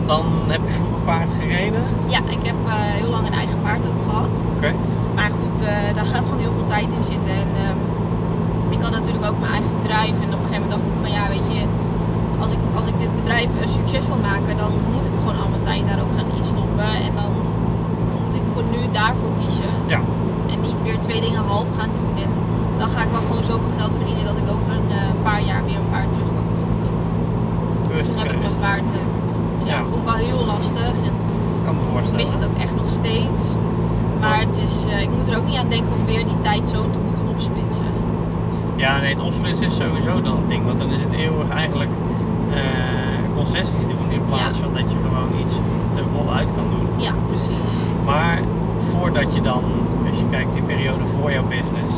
dan 0.06 0.26
heb 0.48 0.62
je 0.68 0.74
vroeger 0.74 1.00
paard 1.06 1.32
gereden? 1.40 1.84
Ja, 2.08 2.20
ik 2.30 2.46
heb 2.46 2.56
eh, 2.66 2.74
heel 2.74 3.10
lang 3.10 3.28
een 3.28 3.34
eigen 3.34 3.62
paard 3.62 3.88
ook 3.88 4.02
gehad. 4.10 4.42
Oké. 4.56 4.74
Maar 5.16 5.32
goed, 5.32 5.62
eh, 5.62 5.96
daar 5.96 6.06
gaat 6.06 6.24
gewoon 6.24 6.40
heel 6.40 6.54
veel 6.58 6.66
tijd 6.66 6.92
in 6.92 7.04
zitten. 7.04 7.32
En 7.32 7.50
ehm, 7.64 7.78
ik 8.70 8.82
had 8.82 8.92
natuurlijk 8.92 9.26
ook 9.26 9.40
mijn 9.40 9.52
eigen 9.52 9.72
bedrijf. 9.82 10.16
En 10.26 10.34
op 10.34 10.40
een 10.42 10.48
gegeven 10.50 10.62
moment 10.62 10.72
dacht 10.72 10.86
ik 10.86 10.98
van 11.02 11.12
ja, 11.12 11.28
weet 11.28 11.48
je, 11.56 11.62
als 12.40 12.52
ik, 12.52 12.60
als 12.76 12.88
ik 12.88 13.00
dit 13.00 13.16
bedrijf 13.16 13.50
eh, 13.62 13.68
succesvol 13.68 14.18
maken, 14.18 14.58
dan 14.58 14.72
moet 14.94 15.06
ik 15.06 15.16
gewoon 15.20 15.40
al 15.44 15.50
mijn 15.50 15.62
tijd 15.62 15.86
daar 15.88 16.02
ook 16.02 16.14
gaan 16.18 16.38
instoppen. 16.38 16.92
En 17.08 17.14
dan 17.16 17.32
moet 18.24 18.36
ik 18.36 18.46
voor 18.54 18.64
nu 18.64 18.92
daarvoor 18.92 19.32
kiezen. 19.42 19.74
Ja. 19.88 20.00
En 20.52 20.62
niet 20.62 20.82
weer 20.84 21.00
twee 21.00 21.22
dingen 21.22 21.44
half 21.44 21.68
gaan 21.78 21.90
doen. 22.00 22.24
En 22.24 22.30
dan 22.78 22.90
ga 22.90 23.02
ik 23.04 23.10
wel 23.10 23.22
gewoon 23.22 23.44
zoveel 23.44 23.72
geld 23.78 23.94
verdienen 23.98 24.26
dat 24.26 24.38
ik 24.38 24.44
over 24.56 24.72
een 24.72 24.90
eh, 24.92 25.24
paar 25.24 25.42
jaar 25.42 25.64
weer 25.66 25.76
een 25.76 25.90
paard 25.92 26.12
terug 26.14 26.28
kan 26.28 26.46
kopen. 26.56 27.96
Dus 27.96 28.06
toen 28.06 28.18
heb 28.18 28.32
ik 28.32 28.40
mijn 28.40 28.60
paard 28.60 28.92
eh, 28.92 28.98
verkocht. 29.16 29.68
Ja, 29.70 29.78
Ja. 29.78 29.84
vond 29.84 29.96
ik 29.96 30.04
wel 30.04 30.14
heel 30.30 30.46
lastig. 30.46 30.90
En 31.10 31.14
Ik 31.60 31.64
kan 31.66 31.76
me 31.76 31.82
ik 31.82 31.88
voorstellen. 31.92 32.22
mis 32.24 32.32
het 32.32 32.46
ook 32.46 32.58
echt 32.58 32.76
nog 32.76 32.90
steeds. 32.90 33.42
Maar 34.20 34.40
het 34.40 34.58
is, 34.58 34.86
eh, 34.90 35.02
ik 35.02 35.10
moet 35.18 35.28
er 35.30 35.38
ook 35.38 35.46
niet 35.46 35.58
aan 35.58 35.70
denken 35.70 35.94
om 36.00 36.06
weer 36.06 36.26
die 36.26 36.38
tijd 36.40 36.68
zo 36.68 36.90
te 36.90 37.00
moeten 37.06 37.28
opsplitsen. 37.28 37.86
Ja, 38.76 39.00
nee, 39.00 39.10
het 39.10 39.20
opsplitsen 39.20 39.66
is 39.66 39.76
sowieso 39.76 40.22
dan 40.22 40.36
het 40.38 40.50
ding. 40.50 40.66
Want 40.66 40.80
dan 40.80 40.90
is 40.90 41.02
het 41.02 41.12
eeuwig 41.12 41.50
eigenlijk 41.50 41.90
concessies 43.36 43.88
doen 43.88 44.10
in 44.12 44.26
plaats 44.26 44.58
Ja. 44.58 44.64
van 44.64 44.74
dat 44.74 44.92
je 44.92 44.98
gewoon 45.08 45.40
iets 45.42 45.56
ten 45.94 46.04
volle 46.16 46.32
uit 46.32 46.50
kan 46.56 46.66
doen. 46.70 46.88
Ja, 47.02 47.12
precies. 47.28 47.72
Maar 48.06 48.42
voordat 49.12 49.34
je 49.34 49.42
dan, 49.42 49.64
als 50.10 50.20
je 50.20 50.26
kijkt 50.30 50.54
die 50.54 50.64
periode 50.64 51.06
voor 51.06 51.32
jouw 51.32 51.44
business, 51.48 51.94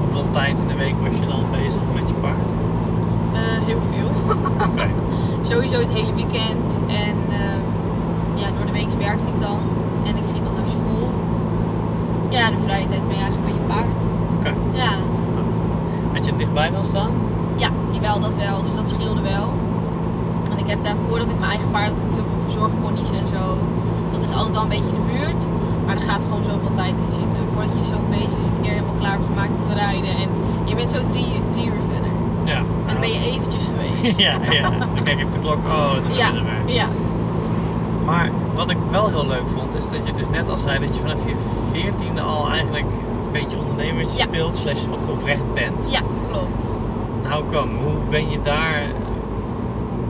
hoeveel 0.00 0.24
tijd 0.30 0.60
in 0.60 0.68
de 0.68 0.74
week 0.74 0.94
was 1.08 1.18
je 1.18 1.26
dan 1.26 1.44
bezig 1.50 1.80
met 1.94 2.08
je 2.08 2.14
paard? 2.14 2.50
Eh, 3.32 3.66
heel 3.66 3.80
veel. 3.92 4.10
Sowieso 5.50 5.78
het 5.78 5.90
hele 5.90 6.14
weekend. 6.14 6.78
En 6.86 7.16
ehm, 7.28 7.60
ja, 8.34 8.46
door 8.56 8.66
de 8.66 8.72
week 8.72 8.90
werkte 8.90 9.28
ik 9.28 9.40
dan. 9.40 9.60
En 10.04 10.16
ik 10.16 10.22
ging 10.32 10.44
dan 10.44 10.54
naar 10.54 10.66
school. 10.66 11.10
Ja, 12.28 12.50
de 12.50 12.58
vrije 12.58 12.86
tijd 12.86 13.06
ben 13.08 13.16
je 13.16 13.22
eigenlijk 13.22 13.44
bij 13.44 13.54
je 13.54 13.66
paard. 13.68 14.02
Oké. 14.38 14.52
Ja, 14.72 14.90
Had 16.12 16.24
je 16.24 16.30
het 16.30 16.38
dichtbij 16.38 16.70
dan 16.70 16.84
staan? 16.84 17.10
ja, 17.56 17.70
jawel, 17.90 18.20
dat 18.20 18.36
wel. 18.36 18.62
Dus 18.62 18.74
dat 18.74 18.88
scheelde 18.88 19.22
wel. 19.22 19.48
En 20.50 20.58
ik 20.58 20.66
heb 20.66 20.84
daarvoor 20.84 21.18
dat 21.18 21.30
ik 21.30 21.38
mijn 21.38 21.50
eigen 21.50 21.70
paard 21.70 21.88
had 21.88 22.06
ik 22.08 22.14
heel 22.14 22.24
veel 22.32 22.40
verzorgponies 22.50 23.10
en 23.10 23.28
zo. 23.28 23.56
Is 24.30 24.34
altijd 24.34 24.54
wel 24.54 24.62
een 24.62 24.68
beetje 24.68 24.92
in 24.94 25.00
de 25.06 25.12
buurt. 25.12 25.42
Maar 25.86 25.96
er 25.96 26.02
gaat 26.02 26.24
gewoon 26.24 26.44
zoveel 26.44 26.72
tijd 26.74 26.98
in 26.98 27.12
zitten. 27.12 27.38
Voordat 27.54 27.78
je 27.78 27.84
zo'n 27.84 28.08
beest 28.10 28.34
eens 28.34 28.46
een 28.46 28.60
keer 28.62 28.72
helemaal 28.72 28.94
klaar 28.98 29.12
hebt 29.12 29.26
gemaakt 29.26 29.52
om 29.56 29.62
te 29.62 29.74
rijden. 29.74 30.10
En 30.16 30.28
je 30.64 30.74
bent 30.74 30.88
zo 30.88 31.04
drie, 31.04 31.42
drie 31.48 31.66
uur 31.66 31.82
verder. 31.92 32.10
Ja. 32.44 32.56
En 32.56 32.92
dan 32.92 33.00
ben 33.00 33.12
je 33.12 33.20
eventjes 33.30 33.64
geweest. 33.72 34.16
Ja, 34.26 34.32
ja. 34.50 34.70
Dan 34.94 35.04
kijk 35.04 35.18
ik 35.18 35.24
op 35.26 35.32
de 35.32 35.38
klok. 35.38 35.58
Oh, 35.66 35.94
het 35.94 36.04
is 36.10 36.16
ja, 36.16 36.26
er 36.28 36.34
zover. 36.34 36.50
ja. 36.66 36.86
Maar 38.04 38.30
wat 38.54 38.70
ik 38.70 38.76
wel 38.90 39.08
heel 39.08 39.26
leuk 39.26 39.48
vond, 39.56 39.74
is 39.74 39.84
dat 39.90 40.06
je 40.06 40.12
dus 40.12 40.28
net 40.28 40.48
al 40.48 40.56
zei 40.66 40.78
dat 40.86 40.94
je 40.94 41.00
vanaf 41.00 41.18
je 41.26 41.34
veertiende 41.72 42.20
al 42.20 42.48
eigenlijk 42.50 42.86
een 43.26 43.32
beetje 43.32 43.58
ondernemertje 43.58 44.16
Ja. 44.16 44.22
speelt, 44.24 44.56
slash 44.56 44.84
ook 44.86 45.10
oprecht 45.10 45.54
bent. 45.54 45.90
ja, 45.90 46.00
klopt. 46.30 46.76
How 47.28 47.52
come? 47.52 47.72
Hoe 47.82 47.94
ben 48.10 48.30
je 48.30 48.40
daar, 48.42 48.82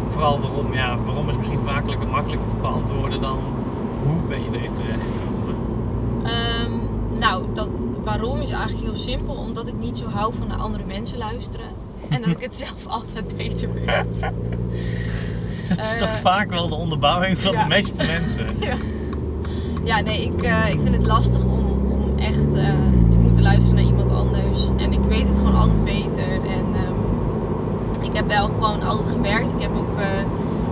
vooral 0.08 0.40
waarom, 0.40 0.72
ja, 0.74 0.96
waarom 1.06 1.28
is 1.28 1.36
misschien 1.36 1.60
vaakelijker 1.66 2.08
makkelijker 2.08 2.48
te 2.48 2.56
beantwoorden 2.56 3.20
dan 3.20 3.38
hoe 4.02 4.28
ben 4.28 4.42
je 4.42 4.58
erin 4.58 4.72
terechtgekomen? 4.74 5.54
Ehm, 6.24 6.72
nou, 7.18 7.44
dat, 7.54 7.68
waarom 8.04 8.40
is 8.40 8.50
eigenlijk 8.50 8.84
heel 8.84 8.96
simpel. 8.96 9.34
Omdat 9.34 9.68
ik 9.68 9.74
niet 9.78 9.98
zo 9.98 10.04
hou 10.08 10.34
van 10.38 10.48
naar 10.48 10.58
andere 10.58 10.84
mensen 10.86 11.18
luisteren. 11.18 11.66
En 12.08 12.20
dat 12.22 12.30
ik 12.30 12.40
het 12.40 12.56
zelf 12.56 12.86
altijd 12.96 13.36
beter 13.36 13.68
weet. 13.74 14.20
Dat 15.68 15.78
is 15.78 15.92
Eh, 15.92 15.98
toch 15.98 16.16
vaak 16.16 16.50
wel 16.50 16.68
de 16.68 16.74
onderbouwing 16.74 17.38
van 17.38 17.52
ja. 17.52 17.62
de 17.62 17.68
meeste 17.68 18.04
mensen. 18.06 18.46
Ja, 19.84 20.00
nee, 20.00 20.22
ik, 20.24 20.42
eh, 20.42 20.68
ik 20.68 20.80
vind 20.82 20.94
het 20.96 21.06
lastig 21.06 21.44
om, 21.44 21.66
om 21.90 22.18
echt 22.18 22.54
eh, 22.54 22.64
te 23.10 23.18
moeten 23.18 23.42
luisteren 23.42 23.74
naar 23.74 23.84
iemand 23.84 24.10
anders. 24.10 24.68
En 24.76 24.92
ik 24.92 25.00
weet 25.08 25.28
het 25.28 25.36
gewoon 25.36 25.54
altijd 25.54 25.84
beter. 25.84 26.32
En 26.32 26.64
ehm, 26.74 28.04
ik 28.04 28.12
heb 28.14 28.26
wel 28.28 28.46
gewoon 28.48 28.82
altijd 28.82 29.08
gewerkt. 29.08 29.52
Ik 29.52 29.60
heb 29.62 29.76
ook 29.76 29.96
eh, 29.96 30.06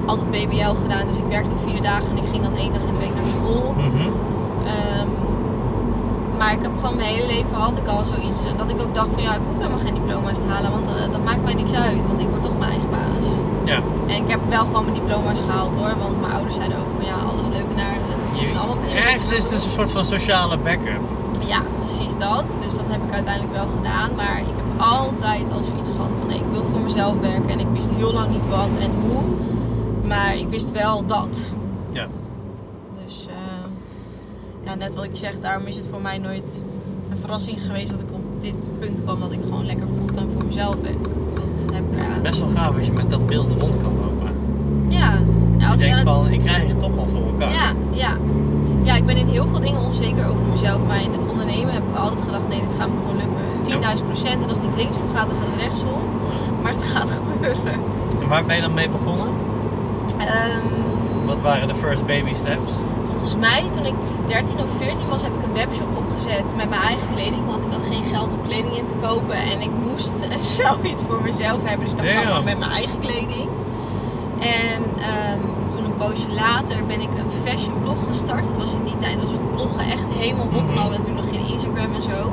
altijd 0.07 0.31
BBL 0.31 0.75
gedaan. 0.83 1.07
Dus 1.09 1.17
ik 1.17 1.29
werkte 1.29 1.57
vier 1.67 1.83
dagen 1.83 2.11
en 2.11 2.17
ik 2.17 2.29
ging 2.31 2.43
dan 2.43 2.57
één 2.57 2.73
dag 2.73 2.83
in 2.83 2.95
de 2.95 2.99
week 2.99 3.15
naar 3.15 3.27
school. 3.37 3.75
Mhm. 3.77 4.09
Ehm, 4.67 5.09
maar 6.39 6.53
ik 6.53 6.63
heb 6.63 6.77
gewoon 6.81 6.97
mijn 6.97 7.09
hele 7.15 7.27
leven 7.27 7.57
had 7.57 7.77
ik 7.77 7.87
al 7.87 8.05
zoiets 8.05 8.43
dat 8.57 8.71
ik 8.71 8.81
ook 8.81 8.95
dacht 8.95 9.13
van 9.13 9.23
ja, 9.23 9.35
ik 9.35 9.41
hoef 9.49 9.57
helemaal 9.57 9.79
geen 9.79 9.95
diploma's 9.95 10.39
te 10.39 10.47
halen, 10.47 10.71
want 10.71 10.87
eh, 10.87 11.13
dat 11.13 11.25
maakt 11.25 11.45
mij 11.45 11.55
niks 11.55 11.73
uit, 11.75 12.07
want 12.07 12.21
ik 12.21 12.29
word 12.29 12.43
toch 12.43 12.59
mijn 12.59 12.71
eigen 12.71 12.91
baas. 12.91 13.27
Ja, 13.65 13.81
En 14.07 14.17
ik 14.23 14.29
heb 14.29 14.41
wel 14.49 14.65
gewoon 14.65 14.85
mijn 14.85 14.95
diploma's 14.95 15.41
gehaald 15.41 15.77
hoor, 15.77 15.95
want 15.99 16.21
mijn 16.21 16.33
ouders 16.33 16.55
zeiden 16.55 16.79
ook 16.79 16.93
van 16.97 17.05
ja, 17.05 17.15
alles 17.31 17.49
leuk 17.49 17.71
en 17.75 17.81
aardig. 17.85 18.15
Je 18.41 18.59
allemaal 18.59 18.77
ergens 18.95 19.31
is 19.33 19.45
het 19.45 19.53
een 19.53 19.71
soort 19.71 19.91
van 19.91 20.05
sociale 20.05 20.59
backup. 20.59 21.01
Ja, 21.47 21.63
precies 21.79 22.17
dat. 22.19 22.45
Dus 22.65 22.75
dat 22.75 22.85
heb 22.89 23.03
ik 23.05 23.13
uiteindelijk 23.13 23.55
wel 23.55 23.67
gedaan. 23.77 24.11
Maar 24.17 24.39
ik 24.39 24.57
heb 24.57 24.65
altijd 24.77 25.53
al 25.53 25.63
zoiets 25.63 25.91
gehad 25.97 26.15
van 26.19 26.27
nee, 26.27 26.39
ik 26.39 26.45
wil 26.53 26.65
voor 26.71 26.81
mezelf 26.81 27.15
werken. 27.21 27.49
En 27.49 27.61
ik 27.61 27.67
wist 27.73 27.91
heel 27.95 28.13
lang 28.13 28.31
niet 28.31 28.49
wat 28.49 28.77
en 28.77 28.91
hoe. 29.03 29.23
Maar 30.09 30.37
ik 30.37 30.49
wist 30.49 30.73
wel 30.73 31.07
dat. 31.07 31.55
Ja. 31.91 32.07
Dus 33.05 33.27
eh, 33.29 33.35
ja, 34.65 34.75
net 34.75 34.95
wat 34.95 35.05
ik 35.05 35.11
zeg, 35.17 35.41
daarom 35.41 35.67
is 35.67 35.77
het 35.77 35.87
voor 35.91 36.01
mij 36.01 36.19
nooit 36.19 36.63
een 37.11 37.17
verrassing 37.19 37.63
geweest 37.63 37.91
dat 37.91 38.01
ik 38.01 38.13
op 38.13 38.21
dit 38.41 38.69
punt 38.79 39.03
kwam 39.05 39.21
dat 39.21 39.33
ik 39.33 39.41
gewoon 39.43 39.67
lekker 39.67 39.87
fulltime 39.97 40.31
voor 40.33 40.45
mezelf 40.47 40.75
werk. 40.83 41.03
Dat 41.35 41.75
heb 41.75 41.85
ik 41.93 41.99
ja. 42.15 42.21
Best 42.23 42.39
wel 42.41 42.49
gaaf 42.55 42.77
als 42.77 42.87
je 42.87 42.93
met 42.93 43.11
dat 43.11 43.27
beeld 43.27 43.53
rond 43.53 43.75
kan 43.83 43.93
lopen. 44.01 44.31
Ja, 44.89 45.13
ja 45.59 45.69
als 45.71 45.79
je 45.79 45.87
ik 45.87 45.93
denkt 45.95 45.99
het- 45.99 46.09
van, 46.09 46.29
ik 46.33 46.41
krijg 46.41 46.69
het 46.69 46.81
toch 46.81 46.95
wel 46.95 47.07
voor 47.13 47.27
elkaar. 47.27 47.51
Ja, 47.53 47.73
ja. 47.93 48.17
Ja, 48.83 48.95
ik 48.95 49.07
ben 49.07 49.17
in 49.17 49.27
heel 49.29 49.47
veel 49.49 49.61
dingen 49.61 49.81
onzeker 49.81 50.27
over 50.27 50.47
mezelf. 50.47 50.85
Maar 50.87 51.03
in 51.03 51.13
het 51.13 51.27
ondernemen 51.31 51.73
heb 51.75 51.83
ik 51.91 51.97
altijd 51.97 52.23
gedacht, 52.23 52.49
nee, 52.49 52.61
dit 52.61 52.79
gaat 52.79 52.89
me 52.89 52.97
gewoon 52.97 53.17
lukken. 53.17 53.35
10.000 53.99 54.07
procent. 54.07 54.43
En 54.43 54.49
als 54.49 54.59
het 54.59 54.67
niet 54.69 54.77
linksom 54.77 55.03
gaat, 55.15 55.29
dan 55.29 55.39
gaat 55.39 55.47
het 55.51 55.61
rechtsom. 55.61 55.99
Maar 56.63 56.73
het 56.73 56.83
gaat 56.85 57.11
gebeuren. 57.33 57.73
En 58.23 58.29
waar 58.29 58.45
ben 58.45 58.57
je 58.57 58.63
dan 58.63 58.75
mee 58.75 58.89
begonnen? 58.91 59.27
Ehm, 60.19 61.27
Wat 61.27 61.41
waren 61.41 61.69
de 61.69 61.75
first 61.75 62.07
baby 62.07 62.35
steps? 62.35 62.73
volgens 63.11 63.37
mij, 63.37 63.63
toen 63.75 63.85
ik 63.87 63.95
13 64.27 64.59
of 64.59 64.77
14 64.77 65.09
was, 65.09 65.23
heb 65.23 65.35
ik 65.35 65.43
een 65.45 65.53
webshop 65.53 65.97
opgezet 65.97 66.57
met 66.57 66.69
mijn 66.69 66.81
eigen 66.83 67.09
kleding. 67.11 67.47
Want 67.47 67.65
ik 67.65 67.73
had 67.73 67.83
geen 67.91 68.05
geld 68.05 68.33
om 68.33 68.43
kleding 68.43 68.77
in 68.77 68.87
te 68.87 68.95
kopen. 68.95 69.37
En 69.37 69.61
ik 69.61 69.71
moest 69.85 70.13
zoiets 70.59 71.03
voor 71.09 71.23
mezelf 71.23 71.63
hebben. 71.65 71.87
Dus 71.87 71.95
dacht, 71.95 72.09
Damn. 72.15 72.27
nou, 72.29 72.45
met 72.45 72.59
mijn 72.59 72.71
eigen 72.71 72.99
kleding. 72.99 73.49
En 74.41 74.83
ehm, 75.01 75.41
toen 75.71 75.85
een 75.85 75.97
poosje 75.97 76.33
later 76.35 76.87
ben 76.87 77.01
ik 77.01 77.09
een 77.19 77.31
fashion 77.51 77.81
blog 77.83 78.07
gestart. 78.09 78.45
Dat 78.45 78.57
was 78.57 78.75
in 78.75 78.85
die 78.85 78.97
tijd, 78.97 79.21
was 79.21 79.31
het 79.31 79.53
bloggen 79.53 79.85
echt 79.87 80.09
helemaal 80.09 80.49
hot. 80.53 80.71
We 80.73 80.79
hadden 80.79 81.03
toen 81.03 81.15
nog 81.15 81.29
geen 81.29 81.47
Instagram 81.49 81.95
en 81.95 82.03
zo. 82.03 82.33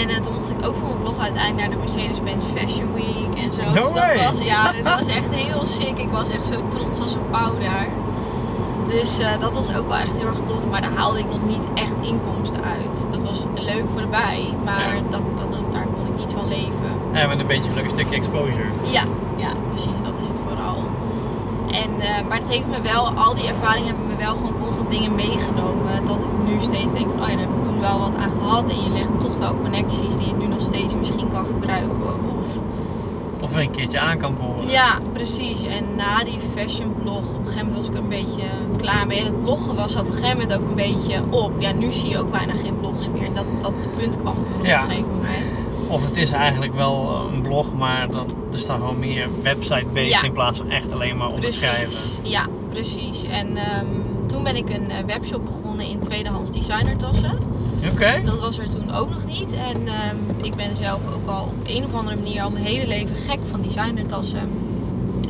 En 0.00 0.08
eh, 0.08 0.16
toen 0.20 0.32
mocht 0.32 0.50
ik 0.50 0.66
ook 0.66 0.74
voor 0.76 0.88
mijn 0.88 1.00
blog 1.00 1.18
uiteindelijk 1.18 1.60
naar 1.60 1.70
de 1.70 1.76
Mercedes-Benz 1.76 2.44
Fashion 2.44 2.92
Week 2.94 3.42
en 3.44 3.52
zo. 3.52 3.62
No 3.64 3.72
dus 3.72 3.82
dat 3.82 3.92
way. 3.94 4.24
was, 4.24 4.38
ja, 4.38 4.72
dit 4.72 4.82
was 4.82 5.06
echt 5.06 5.34
heel 5.34 5.66
sick. 5.66 5.98
Ik 5.98 6.10
was 6.10 6.28
echt 6.28 6.46
zo 6.46 6.68
trots 6.68 7.00
als 7.00 7.12
een 7.14 7.30
pauw 7.30 7.58
daar. 7.58 7.88
Dus 8.86 9.18
eh, 9.18 9.28
dat 9.40 9.52
was 9.52 9.76
ook 9.76 9.88
wel 9.88 9.96
echt 9.96 10.12
heel 10.16 10.26
erg 10.26 10.40
tof. 10.44 10.68
Maar 10.70 10.80
daar 10.80 10.92
haalde 10.94 11.18
ik 11.18 11.26
nog 11.30 11.46
niet 11.46 11.66
echt 11.74 11.94
inkomsten 12.00 12.64
uit. 12.64 13.06
Dat 13.10 13.22
was 13.22 13.44
leuk 13.54 13.84
voor 13.92 14.00
de 14.00 14.06
bij. 14.06 14.54
Maar 14.64 14.94
Ja. 14.96 15.02
dat, 15.10 15.22
dat, 15.36 15.56
is- 15.56 15.72
daar 15.72 15.86
kon 15.96 16.06
ik 16.06 16.16
niet 16.18 16.32
van 16.32 16.48
leven. 16.48 16.90
Ja, 17.12 17.26
met 17.26 17.38
een 17.40 17.46
beetje 17.46 17.70
een 17.80 17.90
stukje 17.90 18.14
exposure. 18.16 18.68
Ja, 18.82 19.02
ja, 19.36 19.48
precies. 19.68 20.02
Dat 20.02 20.12
is. 20.20 20.26
En, 21.72 22.00
eh, 22.00 22.26
maar 22.28 22.38
het 22.38 22.48
heeft 22.50 22.66
me 22.66 22.80
wel, 22.80 23.08
al 23.14 23.34
die 23.34 23.48
ervaringen 23.48 23.86
hebben 23.88 24.06
me 24.06 24.16
wel 24.16 24.34
gewoon 24.34 24.58
constant 24.62 24.90
dingen 24.90 25.14
meegenomen. 25.14 26.06
Dat 26.06 26.16
ik 26.24 26.30
nu 26.52 26.60
steeds 26.60 26.92
denk 26.92 27.10
van, 27.10 27.20
oh 27.22 27.28
ja, 27.28 27.36
daar 27.36 27.46
heb 27.46 27.56
ik 27.56 27.62
toen 27.62 27.80
wel 27.80 27.98
wat 27.98 28.14
aan 28.16 28.30
gehad. 28.30 28.68
En 28.70 28.76
je 28.84 28.90
legt 28.90 29.20
toch 29.20 29.36
wel 29.38 29.56
connecties 29.56 30.16
die 30.16 30.26
je 30.26 30.34
nu 30.34 30.46
nog 30.46 30.60
steeds 30.60 30.94
misschien 30.96 31.28
kan 31.28 31.46
gebruiken. 31.46 32.02
Of 32.38 32.46
Of 33.42 33.56
een 33.56 33.70
keertje 33.70 33.98
aan 34.00 34.18
kan 34.18 34.34
boren. 34.40 34.68
ja, 34.70 34.98
precies. 35.12 35.64
En 35.64 35.84
na 35.96 36.24
die 36.24 36.38
fashion 36.54 36.94
blog, 37.02 37.18
op 37.34 37.38
een 37.40 37.46
gegeven 37.46 37.66
moment 37.66 37.76
was 37.76 37.86
ik 37.86 37.94
er 37.94 38.02
een 38.02 38.08
beetje 38.08 38.42
klaar 38.76 39.06
mee. 39.06 39.24
Het 39.24 39.42
bloggen 39.42 39.74
was 39.74 39.96
op 39.96 40.06
een 40.06 40.12
gegeven 40.12 40.38
moment 40.38 40.54
ook 40.60 40.68
een 40.68 40.74
beetje 40.74 41.22
op. 41.30 41.52
Ja, 41.58 41.72
nu 41.72 41.92
zie 41.92 42.08
je 42.10 42.18
ook 42.18 42.30
bijna 42.30 42.52
geen 42.54 42.78
blogs 42.80 43.10
meer. 43.10 43.22
En 43.24 43.34
dat, 43.34 43.44
dat 43.60 43.86
punt 43.96 44.18
kwam 44.20 44.34
toen 44.44 44.62
Ja. 44.62 44.76
op 44.76 44.82
een 44.82 44.88
gegeven 44.90 45.14
moment. 45.16 45.64
Of 45.88 46.04
het 46.04 46.16
is 46.16 46.32
eigenlijk 46.32 46.74
wel 46.74 47.26
een 47.32 47.42
blog, 47.42 47.66
maar 47.78 48.10
dan, 48.10 48.26
er 48.54 48.60
staat 48.60 48.76
gewoon 48.78 48.98
meer 48.98 49.28
website-based 49.42 50.08
Ja. 50.08 50.22
in 50.22 50.32
plaats 50.32 50.58
van 50.58 50.70
echt 50.70 50.92
alleen 50.92 51.16
maar 51.16 51.28
onderschrijven. 51.28 51.86
Precies, 51.86 52.20
ja, 52.22 52.46
precies. 52.72 53.24
En 53.24 53.56
ehm, 53.56 53.86
toen 54.26 54.42
ben 54.42 54.56
ik 54.56 54.70
een 54.70 54.90
eh, 54.90 55.04
webshop 55.06 55.44
begonnen 55.44 55.86
in 55.86 56.00
tweedehands 56.00 56.50
designertassen. 56.52 57.38
Oké. 57.92 58.22
Dat 58.24 58.40
was 58.40 58.58
er 58.58 58.70
toen 58.70 58.94
ook 58.94 59.10
nog 59.10 59.24
niet. 59.26 59.52
En 59.52 59.86
ehm, 59.86 60.16
ik 60.42 60.54
ben 60.54 60.76
zelf 60.76 61.00
ook 61.14 61.26
al 61.26 61.42
op 61.44 61.54
een 61.64 61.84
of 61.84 61.94
andere 61.94 62.16
manier 62.16 62.42
al 62.42 62.50
mijn 62.50 62.64
hele 62.64 62.86
leven 62.86 63.16
gek 63.16 63.38
van 63.50 63.62
designertassen. 63.62 64.48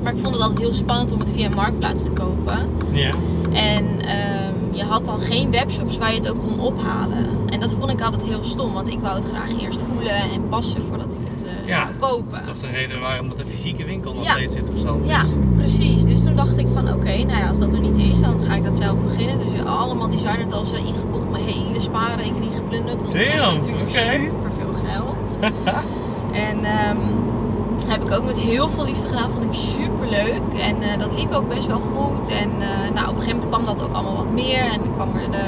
Maar 0.02 0.12
ik 0.12 0.18
vond 0.22 0.34
het 0.34 0.42
altijd 0.42 0.60
heel 0.60 0.72
spannend 0.72 1.12
om 1.12 1.18
het 1.20 1.32
via 1.32 1.48
Marktplaats 1.48 2.04
te 2.04 2.10
kopen. 2.10 2.68
Ja. 2.90 3.10
En 3.52 4.00
ehm, 4.00 4.54
je 4.72 4.82
had 4.84 5.04
dan 5.04 5.20
geen 5.20 5.50
webshops 5.50 5.98
waar 5.98 6.10
je 6.10 6.16
het 6.18 6.28
ook 6.30 6.38
kon 6.38 6.60
ophalen. 6.60 7.26
En 7.46 7.60
dat 7.60 7.74
vond 7.78 7.90
ik 7.90 8.00
altijd 8.00 8.22
heel 8.22 8.44
stom, 8.44 8.72
want 8.72 8.88
ik 8.88 9.00
wou 9.00 9.14
het 9.14 9.28
graag 9.28 9.60
eerst 9.60 9.82
voelen 9.92 10.14
en 10.14 10.48
passen 10.48 10.82
voordat 10.88 11.06
ik 11.12 11.21
Ja, 11.66 11.82
zou 11.82 11.94
kopen. 12.12 12.30
Dat 12.30 12.40
is 12.40 12.60
toch 12.60 12.70
de 12.70 12.76
reden 12.76 13.00
waarom 13.00 13.28
dat 13.28 13.38
de 13.38 13.46
fysieke 13.46 13.84
winkel 13.84 14.14
nog 14.14 14.24
Ja. 14.24 14.30
steeds 14.32 14.54
interessant 14.54 15.06
Ja, 15.06 15.20
is. 15.20 15.26
precies. 15.56 16.04
Dus 16.04 16.22
toen 16.22 16.36
dacht 16.36 16.58
ik 16.58 16.66
van 16.74 16.92
oké, 16.92 17.16
nou 17.16 17.38
ja, 17.38 17.48
als 17.48 17.58
dat 17.58 17.72
er 17.74 17.80
niet 17.80 17.98
is, 17.98 18.20
dan 18.20 18.40
ga 18.48 18.54
ik 18.54 18.64
dat 18.64 18.76
zelf 18.76 18.96
beginnen. 19.02 19.38
Dus 19.38 19.64
allemaal 19.64 20.08
designertassen 20.08 20.78
ingekocht, 20.78 21.30
mijn 21.30 21.44
hele 21.44 21.80
spaarrekening 21.80 22.54
geplunderd. 22.54 23.02
Want 23.02 23.12
dat 23.12 23.22
Damn, 23.24 23.54
natuurlijk 23.58 23.88
oké. 23.88 24.18
super 24.20 24.52
veel 24.58 24.74
geld. 24.90 25.38
en 26.48 26.64
ehm, 26.64 26.96
heb 27.86 28.04
ik 28.04 28.10
ook 28.12 28.24
met 28.24 28.38
heel 28.38 28.68
veel 28.70 28.84
liefde 28.84 29.06
gedaan, 29.08 29.30
vond 29.30 29.44
ik 29.44 29.54
super 29.54 30.08
leuk. 30.08 30.58
En 30.60 30.82
eh, 30.82 30.98
dat 30.98 31.08
liep 31.20 31.32
ook 31.32 31.48
best 31.48 31.66
wel 31.66 31.80
goed. 31.80 32.28
En 32.28 32.50
eh, 32.60 32.94
nou, 32.94 33.08
op 33.08 33.14
een 33.14 33.20
gegeven 33.20 33.38
moment 33.40 33.46
kwam 33.48 33.64
dat 33.64 33.82
ook 33.82 33.92
allemaal 33.94 34.16
wat 34.16 34.30
meer. 34.32 34.58
En 34.72 34.80
dan 34.84 34.94
kwam 34.94 35.14
er 35.16 35.30
de, 35.30 35.44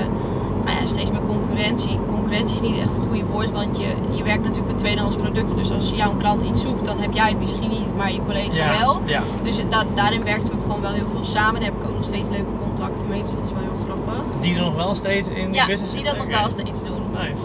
nou 0.64 0.78
ja, 0.80 0.86
steeds 0.86 1.10
meer 1.10 1.22
concurrentie. 1.26 1.98
Concurrentie 2.25 2.55
is 2.57 2.70
niet 2.70 2.79
echt 2.81 2.91
het 2.97 3.05
goede 3.09 3.25
woord, 3.27 3.51
want 3.51 3.77
je, 3.79 3.87
je 4.11 4.22
werkt 4.22 4.43
natuurlijk 4.43 4.66
met 4.72 4.79
tweedehands 4.79 5.16
producten. 5.16 5.57
Dus 5.57 5.70
als 5.70 5.91
jouw 5.91 6.14
klant 6.16 6.43
iets 6.43 6.61
zoekt, 6.61 6.85
dan 6.85 6.99
heb 6.99 7.12
jij 7.12 7.29
het 7.29 7.39
misschien 7.39 7.70
niet, 7.70 7.97
maar 7.97 8.12
je 8.12 8.20
collega 8.27 8.55
Ja. 8.57 8.79
wel. 8.81 9.01
Ja. 9.05 9.20
Dus 9.43 9.57
da- 9.68 9.85
daarin 9.95 10.25
werkten 10.25 10.55
we 10.57 10.61
gewoon 10.62 10.81
wel 10.81 10.93
heel 10.93 11.09
veel 11.11 11.25
samen. 11.25 11.61
Daar 11.61 11.70
heb 11.70 11.83
ik 11.83 11.89
ook 11.89 11.95
nog 11.95 12.05
steeds 12.05 12.29
leuke 12.29 12.51
contacten 12.62 13.09
mee, 13.09 13.22
dus 13.22 13.33
dat 13.33 13.45
is 13.45 13.51
wel 13.53 13.61
heel 13.62 13.85
grappig. 13.85 14.22
Die 14.41 14.55
er 14.55 14.61
nog 14.61 14.75
wel 14.75 14.95
steeds 14.95 15.29
in 15.29 15.47
die 15.47 15.55
Ja, 15.55 15.66
business 15.66 15.93
die 15.93 16.05
dat 16.05 16.16
nog 16.16 16.27
wel 16.27 16.51
steeds 16.51 16.83
doen. 16.83 17.01
Nice. 17.12 17.43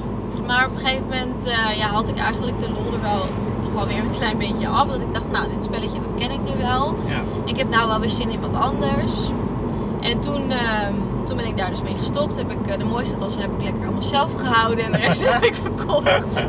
Maar 0.48 0.66
op 0.66 0.72
een 0.72 0.78
gegeven 0.78 1.04
moment 1.08 1.46
eh, 1.46 1.78
ja, 1.78 1.88
had 1.88 2.08
ik 2.08 2.18
eigenlijk 2.18 2.60
de 2.60 2.70
lol 2.72 2.94
er 2.94 3.02
wel 3.02 3.26
toch 3.62 3.72
wel 3.74 3.88
weer 3.88 3.98
een 3.98 4.12
klein 4.12 4.38
beetje 4.38 4.68
af. 4.68 4.88
Dat 4.88 5.00
ik 5.02 5.14
dacht, 5.14 5.32
nou, 5.32 5.50
dit 5.50 5.64
spelletje 5.64 6.00
dat 6.08 6.14
ken 6.18 6.32
ik 6.32 6.40
nu 6.44 6.62
wel. 6.62 6.96
Ik 7.46 7.58
heb 7.58 7.70
nou 7.70 7.88
wel 7.88 8.00
weer 8.00 8.10
zin 8.10 8.30
in 8.30 8.40
wat 8.42 8.54
anders. 8.54 9.14
En 10.02 10.20
toen, 10.20 10.52
ehm, 10.52 10.94
toen 11.30 11.38
ben 11.38 11.48
ik 11.48 11.58
daar 11.58 11.70
dus 11.70 11.82
mee 11.82 11.98
gestopt. 11.98 12.36
Heb 12.36 12.52
ik, 12.52 12.68
eh, 12.68 12.78
de 12.78 12.86
mooiste 12.86 13.16
tassen 13.16 13.42
heb 13.42 13.54
ik 13.54 13.62
lekker 13.62 13.84
allemaal 13.84 14.02
zelf 14.02 14.34
gehouden 14.34 14.86
en 14.86 14.92
de 14.92 14.98
rest 14.98 15.30
heb 15.34 15.44
ik 15.44 15.54
verkocht. 15.56 16.44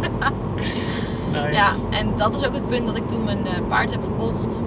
Nice. 1.33 1.53
Ja, 1.53 1.73
en 1.91 2.17
dat 2.17 2.35
is 2.35 2.47
ook 2.47 2.55
het 2.55 2.69
punt 2.69 2.87
dat 2.87 2.97
ik 2.97 3.09
toen 3.09 3.25
mijn 3.25 3.47
eh, 3.47 3.53
paard 3.69 3.91
heb 3.91 4.03
verkocht. 4.03 4.61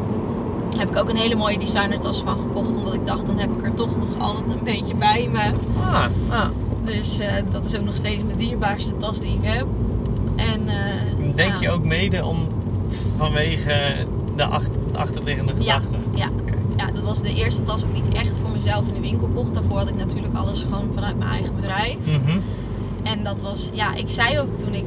Heb 0.78 0.90
ik 0.90 0.98
ook 0.98 1.10
een 1.10 1.16
hele 1.16 1.36
mooie 1.36 1.60
designertas 1.60 2.22
van 2.22 2.38
gekocht. 2.38 2.76
Omdat 2.76 2.94
ik 2.94 3.06
dacht, 3.06 3.26
dan 3.26 3.38
heb 3.38 3.52
ik 3.58 3.66
er 3.66 3.74
toch 3.74 3.98
nog 3.98 4.20
altijd 4.20 4.58
een 4.58 4.64
beetje 4.64 4.96
bij 4.96 5.30
me. 5.32 5.52
Ah, 5.80 6.06
ah. 6.30 6.48
Dus 6.84 7.20
eh, 7.20 7.34
dat 7.52 7.66
is 7.66 7.78
ook 7.78 7.86
nog 7.86 7.96
steeds 7.96 8.24
mijn 8.24 8.38
dierbaarste 8.38 8.98
tas 8.98 9.20
die 9.20 9.34
ik 9.34 9.44
heb. 9.44 9.66
En, 10.36 10.62
Denk 11.36 11.52
ja. 11.52 11.60
je 11.60 11.70
ook 11.70 11.84
mede 11.84 12.26
om 12.26 12.48
vanwege 13.18 14.06
de, 14.36 14.46
achter, 14.46 14.80
de 14.92 14.98
achterliggende 14.98 15.54
gedachten? 15.54 16.04
ja. 16.16 16.30
Ja, 16.78 16.92
dat 16.92 17.04
was 17.04 17.22
de 17.22 17.34
eerste 17.34 17.64
tas 17.64 17.84
ook 17.84 17.94
die 17.94 18.04
ik 18.04 18.14
echt 18.14 18.38
voor 18.38 18.52
mezelf 18.52 18.88
in 18.88 18.94
de 18.94 19.00
winkel 19.00 19.28
kocht. 19.28 19.54
Daarvoor 19.54 19.78
had 19.78 19.90
ik 19.90 19.96
natuurlijk 19.96 20.36
alles 20.36 20.62
gewoon 20.62 20.90
vanuit 20.94 21.18
mijn 21.18 21.32
eigen 21.32 21.56
bedrijf. 21.56 21.98
Mhm. 22.06 22.38
En 23.04 23.24
dat 23.24 23.42
was, 23.42 23.70
ja, 23.74 23.96
ik 23.96 24.10
zei 24.10 24.40
ook 24.40 24.60
toen 24.60 24.74
ik, 24.74 24.86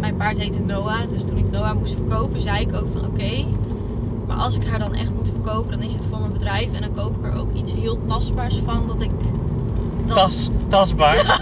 mijn 0.00 0.16
paard 0.16 0.38
heette 0.38 0.60
Noah, 0.62 1.08
dus 1.08 1.24
toen 1.24 1.36
ik 1.36 1.50
Noah 1.50 1.78
moest 1.78 1.94
verkopen, 1.94 2.40
zei 2.40 2.60
ik 2.60 2.74
ook 2.74 2.92
van 2.92 3.06
oké, 3.06 3.44
maar 4.26 4.36
als 4.36 4.56
ik 4.56 4.64
haar 4.64 4.78
dan 4.78 4.94
echt 4.94 5.14
moet 5.14 5.30
verkopen, 5.30 5.70
dan 5.70 5.82
is 5.82 5.92
het 5.92 6.06
voor 6.10 6.18
mijn 6.18 6.32
bedrijf 6.32 6.72
en 6.72 6.80
dan 6.80 6.92
koop 6.92 7.16
ik 7.18 7.24
er 7.24 7.40
ook 7.40 7.52
iets 7.52 7.72
heel 7.72 7.98
tastbaars 8.04 8.60
van, 8.64 8.86
dat 8.86 9.02
ik, 9.02 9.10
dat, 10.06 10.16
Tas, 10.16 10.48
tasbaar. 10.68 11.40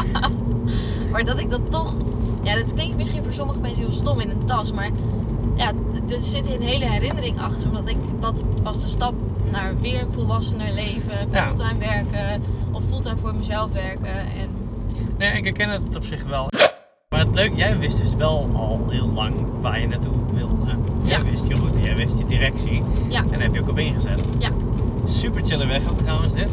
maar 1.12 1.24
dat 1.24 1.38
ik 1.38 1.50
dat 1.50 1.70
toch, 1.70 1.96
ja, 2.42 2.54
dat 2.54 2.74
klinkt 2.74 2.96
misschien 2.96 3.22
voor 3.22 3.32
sommige 3.32 3.60
mensen 3.60 3.84
heel 3.84 3.92
stom 3.92 4.20
in 4.20 4.30
een 4.30 4.44
tas, 4.44 4.72
maar 4.72 4.90
ja, 5.60 5.72
er 6.14 6.22
zit 6.22 6.46
een 6.54 6.62
hele 6.62 6.84
herinnering 6.84 7.40
achter, 7.40 7.66
omdat 7.68 7.88
ik, 7.88 7.96
dat 8.20 8.42
was 8.62 8.80
de 8.80 8.86
stap 8.88 9.14
naar 9.50 9.80
weer 9.80 10.00
een 10.02 10.12
volwassener 10.12 10.72
leven, 10.72 11.28
Ja. 11.32 11.46
fulltime 11.46 11.78
werken 11.78 12.42
of 12.72 12.82
fulltime 12.88 13.16
voor 13.20 13.34
mezelf 13.34 13.72
werken 13.72 14.14
en 14.18 14.48
nee, 15.18 15.32
ik 15.32 15.44
herken 15.44 15.68
het 15.70 15.96
op 15.96 16.04
zich 16.04 16.24
wel. 16.24 16.48
Maar 17.08 17.20
het 17.20 17.34
leuk, 17.34 17.52
jij 17.56 17.78
wist 17.78 17.98
dus 17.98 18.14
wel 18.14 18.50
al 18.54 18.80
heel 18.88 19.08
lang 19.14 19.34
waar 19.60 19.80
je 19.80 19.86
naartoe 19.88 20.12
wilde. 20.34 20.70
Jij 21.02 21.18
Ja. 21.18 21.24
wist 21.24 21.46
je 21.46 21.54
route, 21.54 21.80
jij 21.80 21.96
wist 21.96 22.18
je 22.18 22.24
directie. 22.24 22.82
ja, 23.08 23.20
En 23.22 23.28
daar 23.30 23.40
heb 23.40 23.54
je 23.54 23.60
ook 23.60 23.68
op 23.68 23.78
ingezet. 23.78 24.20
ja. 24.38 24.48
Super 25.06 25.44
chille 25.44 25.66
weg 25.66 25.90
ook 25.90 25.98
trouwens 25.98 26.32
dit. 26.32 26.48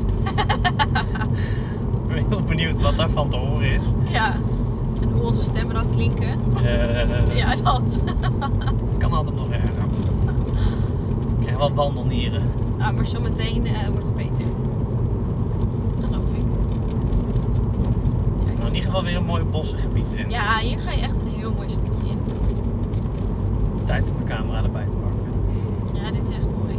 ik 2.07 2.07
ben 2.07 2.25
heel 2.29 2.41
benieuwd 2.43 2.81
wat 2.81 2.97
daarvan 2.97 3.29
te 3.29 3.35
horen 3.35 3.71
is. 3.71 3.81
Ja, 4.09 4.35
en 5.01 5.09
hoe 5.11 5.21
onze 5.21 5.43
stemmen 5.43 5.75
dan 5.75 5.89
klinken. 5.91 6.39
Eh, 6.63 7.35
Ja, 7.37 7.55
dat. 7.55 7.99
Kan 8.97 9.11
altijd 9.11 9.35
nog 9.35 9.49
erger. 9.51 9.83
Ik 11.39 11.43
krijg 11.43 11.57
wel 11.57 11.73
wandelnieren. 11.73 12.41
Ah, 12.77 12.91
maar 12.95 13.05
zometeen 13.05 13.65
eh 13.65 13.87
wordt 13.87 14.05
het 14.05 14.15
beter. 14.15 14.45
Geloof 16.01 16.29
ik. 16.29 16.43
Ja, 18.39 18.53
Nou, 18.53 18.59
in 18.67 18.75
ieder 18.75 18.83
geval 18.83 19.03
weer 19.03 19.15
een 19.15 19.25
mooi 19.25 19.43
bossengebied 19.43 20.11
in. 20.15 20.29
Ja, 20.29 20.57
hier 20.59 20.79
ga 20.79 20.91
je 20.91 21.01
echt 21.01 21.13
een 21.13 21.39
heel 21.39 21.53
mooi 21.55 21.69
stukje 21.69 22.09
in. 22.09 22.19
Tijd 23.85 24.03
om 24.03 24.13
mijn 24.15 24.27
camera 24.37 24.63
erbij 24.63 24.85
te 24.85 24.95
pakken. 24.97 25.31
Ja, 26.03 26.11
dit 26.11 26.21
is 26.29 26.35
echt 26.35 26.45
mooi. 26.45 26.75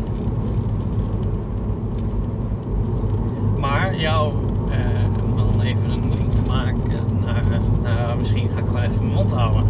Maar 3.59 3.97
jou, 3.97 4.33
eh, 4.71 5.25
om 5.25 5.37
dan 5.37 5.61
even 5.61 5.91
een 5.91 6.09
link 6.14 6.33
te 6.33 6.43
maken 6.51 7.01
naar, 7.25 7.45
naar 7.83 8.08
misschien 8.19 8.49
ga 8.49 8.59
ik 8.59 8.66
gewoon 8.66 8.83
even 8.83 9.03
mijn 9.03 9.14
mond 9.14 9.33
houden. 9.33 9.64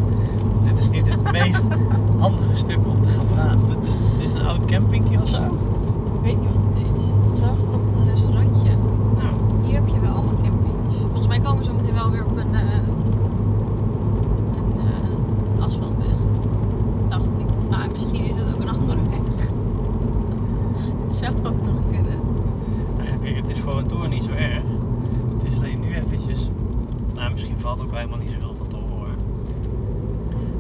Dit 0.65 0.79
is 0.79 0.91
niet 0.91 1.09
het 1.09 1.33
meest 1.33 1.65
handige 2.19 2.57
stuk 2.57 2.79
om 2.87 3.03
te 3.03 3.09
gaan 3.09 3.27
praten. 3.27 3.69
Het 3.69 3.87
is, 3.87 3.97
is 4.19 4.33
een 4.33 4.47
oud 4.47 4.65
campingje 4.65 5.21
of 5.23 5.29
zo. 5.29 5.43
Ik 6.15 6.23
weet 6.23 6.41
niet 6.41 6.49
wat 6.55 6.63
het 6.69 6.87
is. 6.97 7.03
Was 7.41 7.63
het 7.63 7.73
altijd 7.73 7.97
een 7.97 8.11
restaurantje. 8.11 8.71
Nou, 9.19 9.35
Hier 9.65 9.75
heb 9.75 9.89
je 9.89 10.01
wel 10.01 10.11
allemaal 10.11 10.41
campings. 10.43 10.97
Volgens 11.01 11.27
mij 11.27 11.41
komen 11.41 11.59
we 11.59 11.65
zo 11.65 11.73
meteen 11.73 11.95
wel 11.95 12.11
weer 12.11 12.25
op 12.25 12.37
een, 12.37 12.55
eh, 12.55 12.61
een 14.57 14.73
eh, 15.59 15.65
asfaltweg. 15.65 16.19
Dacht 17.09 17.25
ik. 17.25 17.71
Maar 17.71 17.89
misschien 17.93 18.25
is 18.25 18.37
het 18.37 18.45
ook 18.55 18.61
een 18.61 18.69
andere 18.69 19.01
weg. 19.11 19.47
Dat 21.07 21.17
zou 21.17 21.35
ook 21.37 21.63
nog 21.65 21.81
kunnen. 21.91 22.19
kijk, 23.23 23.37
het 23.37 23.51
is 23.51 23.59
voor 23.59 23.79
een 23.79 23.87
tour 23.87 24.09
niet 24.09 24.25
zo 24.25 24.31
erg. 24.31 24.63
Het 25.39 25.53
is 25.53 25.59
alleen 25.59 25.81
nu 25.81 25.95
eventjes. 25.95 26.51
Nou, 27.15 27.31
misschien 27.31 27.59
valt 27.59 27.81
ook 27.81 27.91
wel 27.91 27.99
helemaal 27.99 28.19
niet 28.19 28.31
zoveel 28.31 28.55
van 28.59 28.67
te 28.69 28.77
horen. 28.77 29.15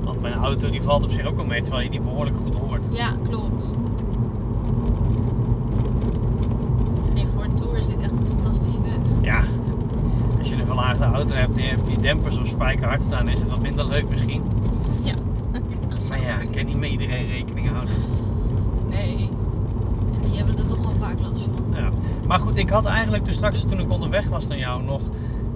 Want 0.05 0.21
bij 0.21 0.33
een 0.33 0.39
auto 0.39 0.71
die 0.71 0.78
valt 0.89 1.05
op 1.05 1.11
zich 1.11 1.27
ook 1.27 1.37
wel 1.37 1.45
mee, 1.45 1.63
terwijl 1.63 1.85
je 1.85 1.91
die 1.91 2.01
behoorlijk 2.01 2.37
goed 2.37 2.55
hoort. 2.55 2.85
Ja, 2.91 3.13
klopt. 3.29 3.65
Nee, 7.15 7.27
voor 7.35 7.45
een 7.45 7.55
tour 7.55 7.79
is 7.79 7.87
dit 7.87 8.01
echt 8.01 8.11
een 8.11 8.27
fantastische 8.27 8.81
weg. 8.83 8.93
Ja, 9.21 9.43
als 10.39 10.49
je 10.49 10.55
een 10.55 10.67
verlaagde 10.67 11.05
auto 11.05 11.35
hebt 11.35 11.57
en 11.57 11.63
je 11.63 11.69
hebt 11.69 11.91
je 11.91 11.99
dempers 11.99 12.39
op 12.39 12.47
spijkerhard 12.47 13.03
staan, 13.03 13.29
is 13.29 13.41
het 13.41 13.49
wat 13.49 13.61
minder 13.61 13.87
leuk 13.87 14.09
misschien. 14.09 14.43
Ja. 15.03 15.15
Maar 16.09 16.21
ja, 16.21 16.39
ik 16.39 16.51
kan 16.51 16.67
niet 16.67 16.79
met 16.79 16.91
iedereen 16.91 17.27
rekening 17.27 17.69
houden. 17.69 17.95
Nee. 18.91 19.31
En 20.23 20.29
die 20.29 20.37
hebben 20.37 20.59
er 20.59 20.67
toch 20.67 20.79
wel 20.79 20.95
vaak 21.01 21.21
last 21.21 21.43
van. 21.43 21.83
Ja. 21.83 21.91
Maar 22.27 22.41
goed, 22.41 22.57
ik 22.57 22.71
had 22.71 22.85
eigenlijk 22.85 23.25
dus 23.25 23.35
straks 23.35 23.65
toen 23.65 23.81
ik 23.81 23.91
onderweg 23.91 24.29
was 24.29 24.47
naar 24.47 24.59
jou 24.59 24.83
nog 24.83 25.01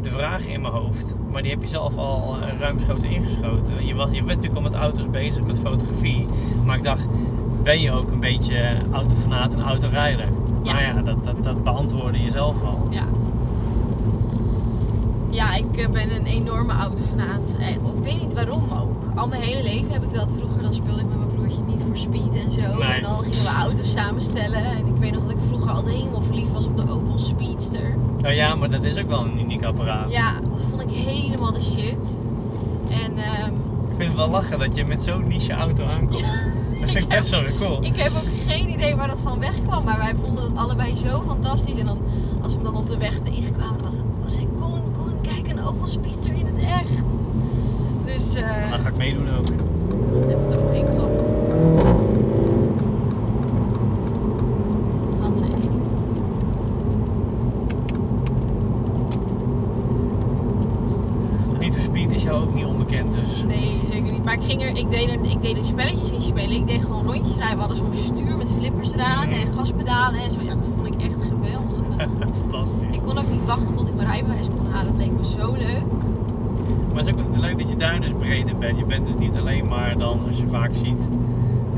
de 0.03 0.11
vraag 0.11 0.47
in 0.47 0.61
mijn 0.61 0.73
hoofd. 0.73 1.15
Maar 1.31 1.43
die 1.43 1.51
heb 1.51 1.61
je 1.63 1.69
zelf 1.69 1.97
al 1.97 2.37
eh, 2.41 2.59
ruimschoots 2.59 3.05
ingeschoten. 3.05 3.87
Je, 3.87 3.95
was, 3.95 4.11
je 4.11 4.23
bent 4.23 4.27
natuurlijk 4.27 4.57
al 4.57 4.63
met 4.63 4.75
auto's 4.75 5.11
bezig, 5.11 5.45
met 5.45 5.59
fotografie. 5.59 6.27
Maar 6.65 6.77
ik 6.77 6.83
dacht, 6.83 7.07
ben 7.63 7.81
je 7.81 7.93
ook 7.93 8.11
een 8.11 8.21
beetje 8.21 8.77
autofanaat 8.93 9.55
en 9.55 9.63
autorijder? 9.63 10.29
Ja. 10.63 10.73
Nou 10.73 10.85
ja, 10.85 11.03
dat, 11.03 11.25
dat, 11.25 11.45
dat 11.45 11.65
beantwoordde 11.65 12.23
je 12.23 12.31
zelf 12.31 12.63
al. 12.63 12.87
Ja. 12.91 13.05
Ja, 15.31 15.55
ik 15.55 15.77
eh, 15.77 15.89
ben 15.89 16.15
een 16.15 16.27
enorme 16.27 16.73
autofanaat. 16.73 17.57
En 17.59 17.73
Ik 17.73 18.03
weet 18.03 18.23
niet 18.23 18.33
waarom 18.33 18.63
ook. 18.73 19.03
Al 19.15 19.29
mijn 19.29 19.43
hele 19.43 19.63
leven 19.63 19.93
heb 19.93 20.03
ik 20.03 20.15
dat. 20.15 20.33
Vroeger 20.39 20.63
dan 20.63 20.75
speelde 20.75 21.01
ik 21.01 21.07
met 21.09 21.19
mijn 21.19 21.35
broertje 21.35 21.63
niet 21.67 21.83
voor 21.83 21.97
speed 21.97 22.45
en 22.45 22.53
zo. 22.53 22.61
Nice. 22.61 22.83
En 22.83 23.03
dan 23.03 23.23
gingen 23.23 23.43
we 23.43 23.61
auto's 23.61 23.93
samenstellen. 23.93 24.65
En 24.65 24.87
ik 24.87 24.97
weet 24.97 25.13
nog 25.13 25.23
dat 25.23 25.31
ik 25.31 25.39
vroeger 25.49 25.71
altijd 25.71 25.95
helemaal 25.95 26.23
verliefd 26.23 26.53
was 26.53 26.67
op 26.67 26.77
de 26.77 26.91
Opel 26.91 27.19
Speedster. 27.19 27.97
Nou 28.23 28.35
ja, 28.35 28.55
maar 28.55 28.71
dat 28.71 28.83
is 28.83 28.97
ook 28.99 29.09
wel 29.09 29.25
een 29.25 29.39
uniek 29.41 29.63
apparaat. 29.65 30.13
Ja, 30.13 30.33
dat 30.41 30.61
vond 30.71 30.83
ik 30.83 30.91
helemaal 30.91 31.53
de 31.53 31.61
shit. 31.63 32.17
En 32.89 33.17
ehm, 33.17 33.47
Ik 33.91 33.97
vind 33.97 34.09
het 34.09 34.17
wel 34.17 34.29
lachen 34.29 34.59
dat 34.59 34.75
je 34.77 34.85
met 34.85 35.03
zo'n 35.03 35.27
niche 35.29 35.53
auto 35.53 35.85
aankomt. 35.85 36.25
dat 36.81 36.91
vind 36.91 37.05
ik 37.05 37.13
echt 37.19 37.29
zo 37.29 37.43
cool. 37.59 37.85
ik 37.85 37.97
heb 37.97 38.13
ook 38.17 38.51
geen 38.53 38.71
idee 38.71 38.97
waar 38.97 39.09
dat 39.09 39.21
van 39.21 39.39
wegkwam. 39.39 39.85
Maar 39.85 39.99
wij 39.99 40.15
vonden 40.23 40.45
het 40.45 40.57
allebei 40.57 40.97
zo 40.97 41.23
fantastisch. 41.27 41.77
En 41.79 41.87
dan, 41.87 41.99
als 42.43 42.57
we 42.57 42.63
dan 42.63 42.77
op 42.77 42.89
de 42.89 42.99
weg 42.99 43.19
tegenkwamen, 43.19 43.83
was 43.83 43.93
het... 43.95 44.03
Was 44.25 44.35
hij 44.37 44.47
Koen, 44.57 44.83
Koen, 44.93 45.21
kijk 45.23 45.49
een 45.51 45.65
Opel 45.67 45.87
Speedster 45.87 46.33
in 46.35 46.47
het 46.47 46.65
echt. 46.65 47.05
Dus... 48.05 48.35
eh 48.35 48.71
Dan 48.71 48.79
ga 48.81 48.89
ik 48.89 48.97
meedoen 48.97 49.29
ook. 49.39 49.47
Even 50.29 50.53
eromheen 50.53 50.85
klappen. 50.85 51.25
Wat 55.21 55.37
zei 55.37 55.51
je? 55.51 55.69
Niet 61.59 61.75
voor 61.75 61.83
speed 61.85 62.13
is 62.13 62.23
jou 62.23 62.43
ook 62.43 62.55
niet 62.55 62.65
onbekend 62.65 63.13
dus. 63.15 63.45
Nee, 63.47 63.81
zeker 63.91 64.13
niet. 64.13 64.25
Maar 64.25 64.32
ik, 64.43 64.49
ging 64.49 64.63
er, 64.63 64.77
ik, 64.77 64.91
deed 64.91 65.09
er, 65.09 65.31
ik 65.31 65.43
deed 65.43 65.55
de 65.57 65.65
spelletjes 65.65 66.11
niet 66.11 66.23
spelen. 66.23 66.51
Ik 66.51 66.67
deed 66.67 66.83
gewoon 66.83 67.07
rondjes 67.07 67.37
rijden. 67.37 67.55
We 67.55 67.61
hadden 67.61 67.77
zo'n 67.77 67.93
stuur 67.93 68.37
met 68.37 68.53
flippers 68.53 68.93
eraan 68.93 69.29
en 69.29 69.47
gaspedalen 69.47 70.21
en 70.21 70.31
zo. 70.31 70.41
Ja, 70.43 70.55
dat 70.55 70.69
vond 70.75 70.87
ik 70.95 71.03
echt 71.03 71.25
geweldig. 71.25 71.81
Fantastisch. 72.41 72.97
ik 72.97 73.03
kon 73.03 73.19
ook 73.19 73.31
niet 73.31 73.45
wachten 73.45 73.75
tot 73.75 73.89
ik 73.89 73.95
mijn 73.95 74.09
rijbewijs 74.09 74.47
kon 74.47 74.67
halen. 74.73 74.97
Dat 74.97 75.07
leek 75.07 75.13
me 75.13 75.25
zo 75.41 75.53
leuk. 75.53 75.85
Maar 76.93 77.05
het 77.05 77.07
is 77.07 77.13
ook 77.13 77.37
leuk 77.37 77.59
dat 77.59 77.69
je 77.69 77.77
daar 77.77 78.01
dus 78.01 78.11
breed 78.19 78.49
in 78.49 78.59
bent. 78.59 78.79
Je 78.79 78.85
bent 78.85 79.07
dus 79.07 79.17
niet 79.17 79.37
alleen 79.37 79.69
maar 79.69 79.99
dan, 79.99 80.19
als 80.27 80.37
je 80.39 80.47
vaak 80.51 80.75
ziet, 80.75 81.09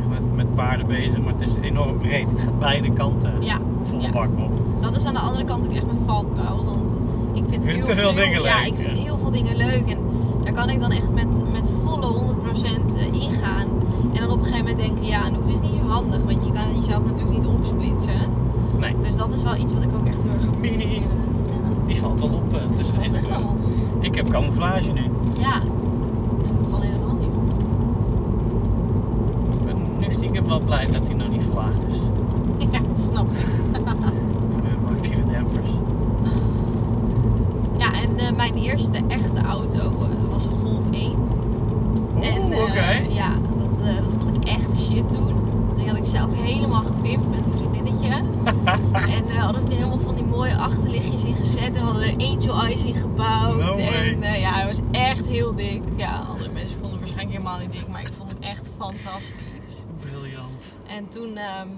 met, 0.09 0.35
met 0.35 0.55
paarden 0.55 0.87
bezig. 0.87 1.19
Maar 1.19 1.33
het 1.33 1.43
is 1.43 1.55
enorm 1.61 1.99
breed. 1.99 2.31
Het 2.31 2.41
gaat 2.41 2.59
beide 2.59 2.93
kanten 2.93 3.33
Ja, 3.41 3.59
vol 3.83 4.01
ja. 4.01 4.11
bak 4.11 4.29
op. 4.39 4.53
dat 4.81 4.97
is 4.97 5.05
aan 5.05 5.15
de 5.15 5.21
andere 5.21 5.45
kant 5.45 5.67
ook 5.67 5.73
echt 5.73 5.87
mijn 5.87 5.99
valkuil. 6.07 6.65
Want 6.65 6.99
ik 7.33 7.45
vind, 7.49 7.67
heel 7.67 7.85
te 7.85 7.95
veel 7.95 8.15
dingen 8.15 8.43
Ja, 8.43 8.57
leuk, 8.59 8.67
ik 8.67 8.77
vind 8.77 8.93
ja. 8.93 9.03
heel 9.03 9.19
veel 9.19 9.31
dingen 9.31 9.57
leuk. 9.57 9.91
En 9.91 9.99
daar 10.45 10.53
kan 10.53 10.71
ik 10.71 10.81
dan 10.81 10.91
echt 10.91 11.12
met, 11.12 11.53
met 11.53 11.71
volle 11.85 12.35
100% 13.07 13.12
ingaan. 13.12 13.67
En 14.12 14.23
denken, 14.77 15.05
ja, 15.05 15.29
nou, 15.29 15.43
dit 15.47 15.55
is 15.55 15.61
niet 15.61 15.81
handig. 15.89 16.25
Want 16.25 16.45
je 16.45 16.53
kan 16.53 16.75
jezelf 16.75 17.05
natuurlijk 17.05 17.39
niet 17.39 17.47
opsplitsen. 17.47 18.20
Nee, 18.81 18.95
Dus 19.03 19.16
dat 19.16 19.33
is 19.33 19.43
wel 19.43 19.57
iets 19.57 19.72
wat 19.72 19.83
ik 19.83 19.95
ook 19.95 20.07
echt 20.07 20.18
heel 20.22 20.33
erg. 20.33 20.43
Ja, 21.55 21.91
die 21.91 21.97
valt 22.01 22.18
wel 22.20 22.29
op 22.29 22.55
eh, 22.55 22.61
tussen 22.77 23.01
echt 23.03 23.29
wel. 23.29 23.57
Ik 24.01 24.14
heb 24.14 24.29
camouflage 24.31 24.93
nu. 24.93 25.01
Ja, 25.41 25.57
ik 26.43 26.68
val 26.70 26.81
helemaal 26.81 27.14
niet 27.14 27.29
op. 27.37 27.53
Ik 29.53 29.64
ben 29.66 29.77
nu 29.99 30.07
stiekem 30.11 30.47
wel 30.47 30.61
blij 30.61 30.87
dat 30.93 31.07
die 31.07 31.16
nog 31.16 31.29
niet 31.29 31.43
verlaagd 31.43 31.83
is. 31.91 32.01
Ja, 32.72 32.81
snap 33.11 33.27
ik. 33.31 33.39
Actieve 34.97 35.27
dempers. 35.31 35.68
Ja, 37.79 37.93
en 38.03 38.16
eh, 38.16 38.37
mijn 38.37 38.55
eerste 38.55 38.99
echte 39.09 39.41
auto 39.41 39.79
eh, 39.79 40.33
was 40.33 40.45
een 40.45 40.53
Golf 40.62 40.85
1. 40.91 41.12
En, 42.20 42.43
Oeh, 42.45 42.57
eh, 42.57 42.62
oké. 42.62 43.12
Ja, 43.14 43.29
dat, 43.59 43.79
eh, 43.81 43.97
dat 44.03 44.14
vond 44.22 44.37
ik 44.37 44.45
echt 44.45 44.70
de 44.70 44.77
shit 44.77 45.11
toen. 45.11 45.35
Die 45.77 45.89
had 45.89 45.97
ik 45.97 46.05
zelf 46.05 46.29
met 47.13 47.47
een 47.47 47.53
vriendinnetje. 47.57 48.09
en 49.17 49.29
uh, 49.29 49.43
hadden 49.45 49.65
we 49.65 49.71
er 49.71 49.77
helemaal 49.77 50.01
van 50.01 50.15
die 50.15 50.25
mooie 50.25 50.57
achterlichtjes 50.57 51.23
in 51.25 51.35
gezet. 51.35 51.61
En 51.61 51.73
we 51.73 51.79
hadden 51.81 52.03
er 52.03 52.27
angel 52.27 52.61
eyes 52.63 52.85
in 52.85 52.95
gebouwd. 52.95 53.57
No 53.57 53.77
en 53.77 54.23
eh, 54.23 54.41
ja, 54.41 54.53
hij 54.53 54.67
was 54.67 54.79
echt 54.91 55.27
heel 55.27 55.55
dik. 55.55 55.83
Ja, 55.97 56.25
andere 56.31 56.51
mensen 56.51 56.73
vonden 56.73 56.91
hem 56.91 56.99
waarschijnlijk 56.99 57.39
helemaal 57.39 57.59
niet 57.59 57.73
dik. 57.73 57.89
Maar 57.89 58.01
ik 58.01 58.11
vond 58.19 58.31
hem 58.31 58.43
echt 58.43 58.71
fantastisch. 58.79 59.85
Briljant. 60.01 60.63
En 60.87 61.09
toen, 61.09 61.37
ehm, 61.37 61.69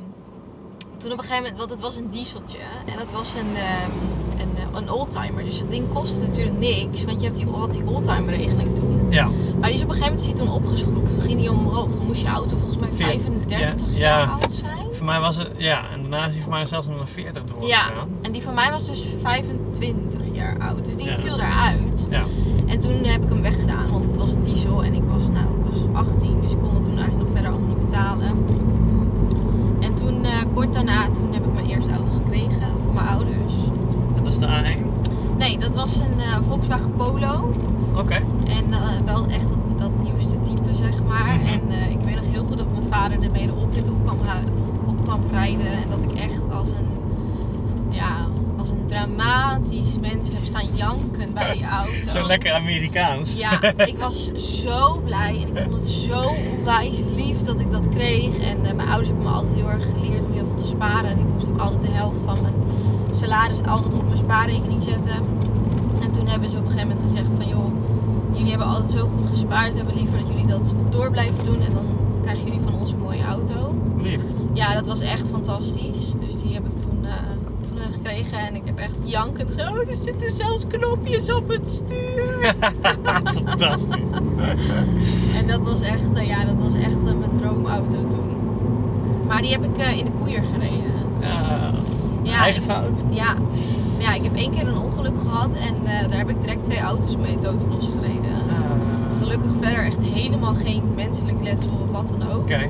toen 0.97 1.13
op 1.13 1.19
een 1.19 1.25
gegeven 1.25 1.43
moment, 1.43 1.59
want 1.59 1.71
het 1.71 1.81
was 1.81 1.97
een 1.97 2.11
dieseltje. 2.11 2.59
En 2.87 2.99
dat 2.99 3.13
was 3.13 3.35
een, 3.35 3.57
ehm, 3.57 3.91
een, 4.39 4.77
een 4.77 4.91
oldtimer. 4.91 5.45
Dus 5.45 5.59
het 5.59 5.71
ding 5.71 5.93
kostte 5.93 6.21
natuurlijk 6.21 6.59
niks. 6.59 7.05
Want 7.05 7.21
je 7.21 7.27
hebt 7.27 7.37
die, 7.39 7.47
had 7.47 7.73
die 7.73 7.87
oldtimer 7.87 8.37
regeling 8.37 8.75
toen. 8.75 9.07
Ja, 9.11 9.29
Maar 9.61 9.69
die 9.69 9.79
is 9.79 9.83
op 9.85 9.89
een 9.89 9.95
gegeven 9.95 10.01
moment 10.01 10.19
is 10.19 10.25
die 10.25 10.35
toen 10.35 10.49
opgeschroefd. 10.55 11.13
Toen 11.13 11.23
ging 11.23 11.41
die 11.41 11.51
omhoog. 11.51 11.95
Toen 11.95 12.07
moest 12.07 12.21
je 12.21 12.27
auto 12.27 12.57
volgens 12.57 12.79
mij 12.79 12.89
Veer- 12.93 13.07
35 13.07 13.87
ja, 13.95 13.99
jaar 13.99 14.21
ja. 14.27 14.33
oud 14.33 14.53
zijn. 14.53 14.76
Voor 15.07 15.15
mij 15.15 15.25
was 15.25 15.37
het, 15.37 15.51
ja, 15.57 15.81
en 15.93 16.01
daarna 16.01 16.27
is 16.27 16.33
die 16.33 16.43
voor 16.43 16.53
mij 16.53 16.67
zelfs 16.67 16.87
nog 16.89 16.97
naar 16.97 17.07
40 17.07 17.43
Ja, 17.49 17.55
doorgegaan. 17.55 18.09
en 18.23 18.33
die 18.33 18.43
van 18.43 18.55
mij 18.55 18.71
was 18.71 18.87
dus 18.87 19.07
25 19.21 20.21
jaar 20.33 20.59
oud. 20.59 20.85
Dus 20.85 20.97
die 20.97 21.07
Ja. 21.07 21.19
viel 21.19 21.39
eruit. 21.39 22.07
Ja. 22.11 22.23
En 22.67 22.79
toen 22.79 23.05
heb 23.05 23.23
ik 23.23 23.29
hem 23.29 23.43
weggedaan, 23.43 23.91
want 23.91 24.07
het 24.07 24.17
was 24.17 24.35
diesel 24.43 24.85
en 24.85 24.95
ik 24.95 25.03
was, 25.03 25.29
nou, 25.29 25.47
ik 25.47 25.71
was 25.71 25.79
18, 26.07 26.41
dus 26.41 26.51
ik 26.53 26.59
kon 26.61 26.75
het 26.75 26.85
toen 26.85 26.97
eigenlijk 26.99 27.23
nog 27.25 27.33
verder 27.33 27.51
allemaal 27.51 27.69
niet 27.69 27.85
betalen. 27.87 28.29
En 29.81 29.95
toen, 29.95 30.25
eh, 30.25 30.31
kort 30.55 30.73
daarna, 30.73 31.11
toen 31.11 31.33
heb 31.33 31.47
ik 31.47 31.53
mijn 31.55 31.67
eerste 31.67 31.91
auto 31.93 32.13
gekregen 32.13 32.69
voor 32.85 32.95
mijn 32.95 33.07
ouders. 33.07 33.55
Dat 34.15 34.25
was 34.25 34.39
de 34.39 34.47
A1. 34.47 34.85
Nee, 35.39 35.59
dat 35.59 35.75
was 35.75 35.97
een 35.97 36.21
eh, 36.21 36.37
Volkswagen 36.49 36.93
Polo. 36.97 37.51
Oké. 37.97 38.15
En 38.47 38.73
eh, 38.73 38.81
wel 39.05 39.27
echt 39.27 39.49
dat, 39.49 39.79
dat 39.79 39.91
nieuwste 40.03 40.37
type, 40.43 40.75
zeg 40.75 41.03
maar. 41.09 41.35
Mhm. 41.35 41.47
En 41.47 41.91
ik 41.91 42.01
weet 42.01 42.15
nog 42.15 42.25
heel 42.33 42.45
goed 42.45 42.59
dat 42.59 42.67
mijn 42.73 42.87
vader 42.91 43.23
ermee 43.23 43.47
de 43.47 43.53
oprit 43.55 43.89
op 43.89 44.05
kwam, 44.05 44.19
hu- 44.23 44.65
rijden. 45.31 45.67
En 45.67 45.91
dat 45.91 46.13
ik 46.13 46.19
echt 46.19 46.43
als 46.53 46.69
een, 46.69 46.89
ja, 47.91 48.27
als 48.59 48.71
een 48.71 48.87
dramatisch 48.87 49.99
mens 50.01 50.29
heb 50.33 50.45
staan 50.45 50.67
janken 50.75 51.33
bij 51.35 51.53
die 51.53 51.65
auto. 51.65 52.11
Zo 52.11 52.27
lekker 52.27 52.53
Amerikaans. 52.53 53.35
Ja, 53.35 53.63
ik 53.63 53.99
was 53.99 54.33
zo 54.35 55.01
blij 55.05 55.43
en 55.43 55.57
ik 55.57 55.63
vond 55.63 55.75
het 55.75 55.89
zo 55.89 56.23
onwijs 56.59 57.03
lief 57.15 57.39
dat 57.43 57.61
ik 57.61 57.71
dat 57.71 57.89
kreeg. 57.89 58.39
En 58.39 58.65
eh, 58.65 58.75
mijn 58.75 58.89
ouders 58.89 59.09
hebben 59.09 59.27
me 59.27 59.33
altijd 59.33 59.55
heel 59.55 59.71
erg 59.71 59.91
geleerd 59.91 60.25
om 60.25 60.33
heel 60.33 60.47
veel 60.47 60.57
te 60.57 60.69
sparen. 60.69 61.11
En 61.11 61.19
ik 61.19 61.27
moest 61.33 61.49
ook 61.49 61.59
altijd 61.59 61.83
de 61.83 61.91
helft 61.91 62.21
van 62.25 62.43
mijn 62.43 62.55
salaris 63.11 63.63
altijd 63.63 63.95
op 63.95 64.05
mijn 64.05 64.17
spaarrekening 64.17 64.83
zetten. 64.83 65.25
En 66.03 66.11
toen 66.11 66.27
hebben 66.27 66.51
ze 66.51 66.57
op 66.57 66.65
een 66.65 66.71
gegeven 66.71 66.89
moment 66.89 67.13
gezegd 67.13 67.29
van 67.37 67.49
joh, 67.49 67.73
jullie 68.33 68.51
hebben 68.51 68.67
altijd 68.67 68.91
zo 68.91 69.07
goed 69.07 69.27
gespaard. 69.27 69.71
We 69.71 69.77
hebben 69.77 69.95
liever 69.95 70.19
dat 70.19 70.29
jullie 70.29 70.47
dat 70.47 70.75
door 70.91 71.11
blijven 71.11 71.45
doen 71.45 71.61
en 71.61 71.73
dan 71.73 71.85
krijgen 72.23 72.45
jullie 72.45 72.61
van 72.61 72.75
ons 72.75 72.93
een 72.93 72.99
mooie 72.99 73.25
auto. 73.25 73.75
Lief. 73.97 74.21
Ja, 74.69 74.75
dat 74.75 74.87
was 74.87 75.01
echt 75.01 75.29
fantastisch. 75.31 76.13
Dus 76.21 76.41
die 76.43 76.55
heb 76.55 76.65
ik 76.67 76.77
toen 76.79 76.99
eh, 77.05 77.13
van 77.69 77.79
hen 77.79 77.93
gekregen 77.93 78.39
en 78.39 78.55
ik 78.55 78.63
heb 78.65 78.79
echt 78.79 78.97
jankend 79.05 79.51
zo, 79.57 79.63
oh, 79.63 79.89
er 79.89 79.97
zitten 79.97 80.31
zelfs 80.31 80.67
knopjes 80.67 81.33
op 81.33 81.49
het 81.49 81.69
stuur. 81.69 82.55
Fantastisch. 83.35 84.11
En 85.37 85.47
dat 85.47 85.61
was 85.63 85.81
echt, 85.81 86.13
eh, 86.15 86.27
ja, 86.27 86.45
dat 86.45 86.55
was 86.59 86.75
echt 86.75 86.97
eh, 86.99 87.03
mijn 87.19 87.31
droomauto 87.39 88.07
toen. 88.07 88.25
Maar 89.27 89.43
die 89.43 89.51
heb 89.53 89.65
ik 89.65 89.97
in 89.97 90.05
de 90.05 90.11
poeier 90.11 90.43
gereden. 90.53 90.93
Ja, 91.21 91.73
Ja, 92.23 92.41
eigen 92.41 92.63
ik, 92.63 92.69
fout. 92.71 92.99
ja, 93.11 93.35
ja, 93.99 94.15
ik 94.15 94.23
heb 94.23 94.35
één 94.35 94.51
keer 94.51 94.69
een 94.69 94.79
ongeluk 94.79 95.21
gehad 95.21 95.53
en 95.53 95.75
daar 96.09 96.19
heb 96.19 96.29
ik 96.29 96.41
direct 96.41 96.65
twee 96.65 96.81
auto's 96.81 97.17
mee 97.17 97.39
dood 97.39 97.63
losgereden. 97.71 98.33
Ah, 98.49 99.19
Gelukkig 99.21 99.51
verder 99.61 99.85
echt 99.85 100.01
helemaal 100.01 100.55
geen 100.55 100.83
menselijk 100.95 101.43
letsel 101.43 101.71
of 101.73 101.91
wat 101.93 102.09
dan 102.19 102.29
ook. 102.31 102.41
Oké. 102.41 102.69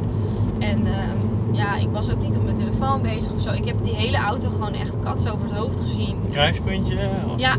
En 0.59 0.87
ehm, 0.87 1.17
ja, 1.57 1.77
ik 1.77 1.89
was 1.93 2.11
ook 2.11 2.21
niet 2.21 2.37
op 2.37 2.45
mijn 2.45 2.57
telefoon 2.57 3.03
bezig 3.03 3.33
of 3.33 3.41
zo. 3.41 3.51
Ik 3.51 3.65
heb 3.65 3.83
die 3.83 3.95
hele 3.95 4.17
auto 4.17 4.51
gewoon 4.51 4.75
echt 4.75 4.95
kats 5.05 5.29
over 5.29 5.45
het 5.45 5.57
hoofd 5.57 5.81
gezien. 5.81 6.17
Kruispuntje. 6.31 7.11
Of... 7.33 7.41
Ja, 7.41 7.57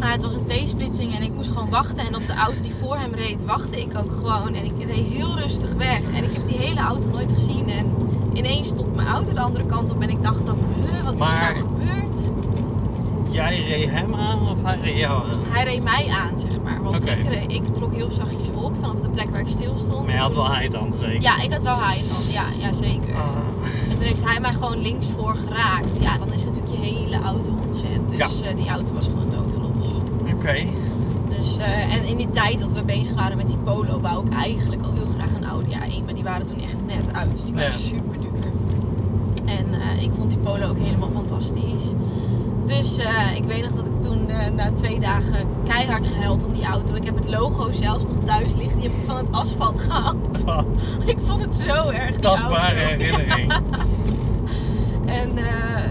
het 0.00 0.22
was 0.22 0.34
een 0.34 0.46
T-splitsing 0.46 1.14
en 1.14 1.22
ik 1.22 1.32
moest 1.34 1.50
gewoon 1.50 1.70
wachten. 1.70 2.06
En 2.06 2.16
op 2.16 2.26
de 2.26 2.34
auto 2.34 2.60
die 2.62 2.74
voor 2.74 2.96
hem 2.96 3.14
reed, 3.14 3.44
wachtte 3.44 3.80
ik 3.80 3.96
ook 3.96 4.12
gewoon. 4.12 4.54
En 4.54 4.64
ik 4.64 4.72
reed 4.86 5.04
heel 5.04 5.36
rustig 5.36 5.72
weg. 5.72 6.12
En 6.12 6.24
ik 6.24 6.32
heb 6.32 6.46
die 6.46 6.58
hele 6.58 6.80
auto 6.80 7.08
nooit 7.08 7.32
gezien. 7.32 7.68
En 7.68 7.86
ineens 8.32 8.68
stond 8.68 8.94
mijn 8.94 9.08
auto 9.08 9.32
de 9.32 9.40
andere 9.40 9.66
kant 9.66 9.90
op. 9.90 10.02
En 10.02 10.10
ik 10.10 10.22
dacht 10.22 10.48
ook, 10.48 10.58
huh, 10.86 11.04
wat 11.04 11.14
is 11.14 11.28
er 11.28 11.38
nou 11.38 11.56
gebeurd? 11.56 12.11
Jij 13.32 13.60
reed 13.62 13.90
hem 13.90 14.14
aan 14.14 14.48
of 14.48 14.62
hij 14.62 14.78
reed 14.82 14.98
jou 14.98 15.22
aan? 15.28 15.38
Hij 15.48 15.64
reed 15.64 15.82
mij 15.82 16.08
aan, 16.08 16.38
zeg 16.38 16.60
maar. 16.62 16.82
Want 16.82 17.08
ik, 17.08 17.22
reed- 17.28 17.52
ik 17.52 17.66
trok 17.68 17.92
heel 17.94 18.10
zachtjes 18.10 18.48
op. 18.54 18.72
vanaf 18.80 18.96
de 19.02 19.10
plek 19.10 19.30
waar 19.30 19.40
ik 19.40 19.48
stil 19.48 19.74
stond. 19.76 20.04
Maar 20.06 20.14
je 20.14 20.20
had 20.20 20.34
wel 20.34 20.70
dan 20.70 20.92
zeker? 20.98 21.22
Ja, 21.22 21.42
ik 21.42 21.52
had 21.52 21.62
wel 21.62 21.76
dan. 21.76 22.32
Ja, 22.32 22.44
ja 22.58 22.72
zeker. 22.72 23.14
Ah, 23.14 23.26
En 23.90 23.96
toen 23.96 24.04
heeft 24.06 24.24
hij 24.28 24.40
mij 24.40 24.52
gewoon 24.52 24.82
linksvoor 24.82 25.34
geraakt. 25.34 25.98
Ja, 26.02 26.18
dan 26.18 26.32
is 26.32 26.44
natuurlijk 26.44 26.72
je 26.74 26.80
hele 26.80 27.20
auto 27.22 27.50
ontzet. 27.62 28.08
Dus 28.08 28.42
eh, 28.42 28.56
die 28.56 28.68
auto 28.68 28.92
was 28.94 29.06
gewoon 29.06 29.28
doodlos. 29.28 29.86
Oké. 30.34 30.64
Dus, 31.38 31.56
eh, 31.56 31.94
en 31.94 32.04
in 32.04 32.16
die 32.16 32.30
tijd 32.30 32.58
dat 32.60 32.72
we 32.72 32.82
bezig 32.82 33.14
waren 33.14 33.36
met 33.36 33.48
die 33.48 33.56
Polo, 33.56 34.00
wou 34.00 34.26
ik 34.26 34.32
eigenlijk 34.32 34.82
al 34.82 34.92
heel 34.94 35.06
graag 35.18 35.34
een 35.34 35.44
Audi 35.46 35.70
A1. 35.72 36.04
Maar 36.04 36.14
die 36.14 36.22
waren 36.24 36.46
toen 36.46 36.60
echt 36.60 36.76
net 36.86 37.12
uit. 37.14 37.30
Dus 37.30 37.44
die 37.44 37.54
waren 37.54 37.70
Ja. 37.70 37.76
super 37.76 38.20
duur. 38.20 38.30
En 39.44 39.66
eh, 39.80 40.02
ik 40.02 40.10
vond 40.16 40.30
die 40.30 40.38
Polo 40.38 40.68
ook 40.68 40.78
helemaal 40.78 41.10
fantastisch. 41.14 41.92
Dus 42.66 42.98
eh, 42.98 43.36
ik 43.36 43.44
weet 43.44 43.62
nog 43.62 43.72
dat 43.72 43.86
ik 43.86 44.02
toen 44.02 44.28
eh, 44.28 44.50
na 44.50 44.72
twee 44.72 45.00
dagen 45.00 45.46
keihard 45.64 46.06
gehuild 46.06 46.44
om 46.44 46.52
die 46.52 46.64
auto. 46.64 46.94
Ik 46.94 47.04
heb 47.04 47.16
het 47.16 47.28
logo 47.28 47.72
zelfs 47.72 48.04
nog 48.04 48.24
thuis 48.24 48.54
liggen. 48.54 48.80
Die 48.80 48.88
heb 48.88 48.98
ik 48.98 49.06
van 49.06 49.16
het 49.16 49.32
asfalt 49.32 49.80
gehaald. 49.80 50.44
ik 51.12 51.18
vond 51.24 51.44
het 51.44 51.56
zo 51.56 51.88
erg. 51.88 52.18
Tastbare 52.18 52.80
herinnering. 52.80 53.52
En 55.06 55.38
eh, 55.38 55.90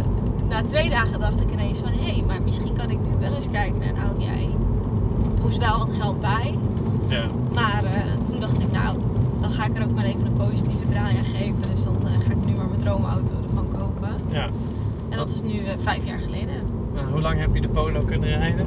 na 0.49 0.63
twee 0.63 0.89
dagen 0.89 1.19
dacht 1.19 1.41
ik 1.41 1.51
ineens 1.51 1.78
van... 1.78 1.91
Hé, 1.91 2.11
hey, 2.11 2.24
maar 2.28 2.41
misschien 2.41 2.74
kan 2.74 2.89
ik 2.89 2.97
nu 2.99 3.17
wel 3.19 3.36
eens 3.36 3.49
kijken 3.51 3.80
naar 3.80 3.89
een 3.89 3.97
Audi 3.97 4.26
A1. 4.26 4.53
Er 5.36 5.41
moest 5.41 5.57
wel 5.57 5.78
wat 5.78 5.93
geld 5.93 6.22
bij. 6.22 6.57
Ja. 7.07 7.26
Maar 7.53 7.84
toen 8.26 8.39
dacht 8.39 8.59
ik, 8.59 8.72
nou, 8.72 8.97
dan 9.41 9.51
ga 9.51 9.65
ik 9.65 9.78
er 9.78 9.84
ook 9.84 9.95
maar 9.95 10.03
even 10.03 10.26
een 10.26 10.34
positieve 10.34 10.88
draai 10.89 11.17
aan 11.17 11.24
geven. 11.24 11.61
Dus 11.74 11.84
dan 11.84 11.95
ga 12.19 12.32
ik 12.32 12.45
nu 12.45 12.53
maar 12.53 12.67
mijn 12.67 12.82
droomauto 12.82 13.32
ervan 13.47 13.67
kopen. 13.69 14.09
ja. 14.30 14.49
En 15.09 15.17
dat 15.17 15.30
is 15.30 15.41
nu 15.41 15.61
vijf 15.84 16.05
jaar 16.05 16.19
geleden. 16.19 16.30
Hoe 17.12 17.22
lang 17.22 17.39
heb 17.39 17.55
je 17.55 17.62
de 17.62 17.68
Polo 17.68 18.01
kunnen 18.01 18.30
rijden? 18.30 18.66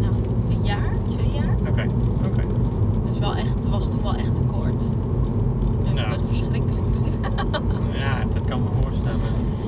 Nou, 0.00 0.12
een 0.50 0.64
jaar, 0.64 0.92
twee 1.06 1.30
jaar. 1.30 1.56
Oké. 1.68 1.86
Oké. 2.24 2.42
Dus 3.08 3.18
wel 3.18 3.34
echt, 3.34 3.54
het 3.54 3.68
was 3.68 3.90
toen 3.90 4.02
wel 4.02 4.14
echt 4.14 4.34
te 4.34 4.40
kort. 4.40 4.82
Ja. 5.94 6.02
het 6.02 6.12
echt 6.12 6.26
verschrikkelijk. 6.26 6.82
Ja, 7.98 8.24
dat 8.34 8.44
kan 8.44 8.62
me 8.62 8.68
voorstellen. 8.82 9.20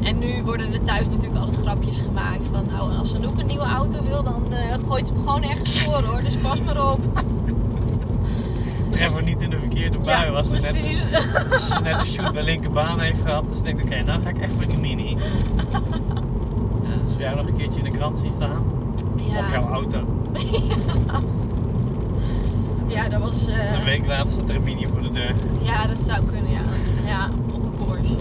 En 0.02 0.18
nu 0.18 0.42
worden 0.44 0.72
er 0.72 0.82
thuis 0.82 1.08
natuurlijk 1.08 1.36
altijd 1.36 1.56
grapjes 1.56 1.98
gemaakt 1.98 2.46
van, 2.52 2.64
nou, 2.72 2.96
als 2.96 3.14
Anouk 3.14 3.40
een 3.40 3.46
nieuwe 3.46 3.64
auto 3.64 4.02
wil, 4.02 4.22
dan 4.22 4.42
eh, 4.50 4.74
gooit 4.88 5.06
ze 5.06 5.12
hem 5.12 5.22
gewoon 5.22 5.42
ergens 5.42 5.82
voor 5.82 6.02
hoor. 6.02 6.20
Dus 6.20 6.36
pas 6.36 6.62
maar 6.62 6.92
op. 6.92 7.00
Trevor 8.90 9.22
niet 9.22 9.40
in 9.40 9.50
de 9.50 9.58
verkeerde 9.58 9.98
bui 9.98 10.30
was. 10.30 10.46
Ze 10.46 10.52
net, 10.52 10.64
als 11.52 11.66
ze 11.66 11.80
net 11.82 11.98
een 11.98 12.06
shoot 12.06 12.32
bij 12.32 12.42
linkerbaan 12.42 13.00
heeft 13.00 13.20
gehad. 13.22 13.44
Dus 13.48 13.58
ik 13.58 13.64
denk 13.64 13.80
oké, 13.80 14.02
nou 14.02 14.22
ga 14.22 14.28
ik 14.28 14.38
echt 14.38 14.52
voor 14.52 14.66
die 14.66 14.78
mini. 14.78 15.16
Ja, 17.26 17.32
jou 17.32 17.44
nog 17.44 17.46
een 17.52 17.56
keertje 17.58 17.78
in 17.78 17.90
de 17.90 17.96
krant 17.96 18.18
zien 18.18 18.32
staan. 18.32 18.62
Of 19.38 19.50
jouw 19.52 19.68
auto. 19.70 19.98
Ja, 22.88 23.08
dat 23.08 23.20
was. 23.20 23.46
eh, 23.46 23.78
Een 23.78 23.84
week 23.84 24.06
later 24.06 24.32
staat 24.32 24.48
er 24.48 24.54
een 24.54 24.62
mini 24.64 24.86
voor 24.92 25.02
de 25.02 25.10
deur. 25.12 25.34
ja, 25.62 25.86
dat 25.86 25.96
zou 26.06 26.24
kunnen, 26.24 26.50
ja. 26.50 26.60
Ja, 27.06 27.28
of 27.54 27.62
een 27.62 27.86
Porsche. 27.86 28.16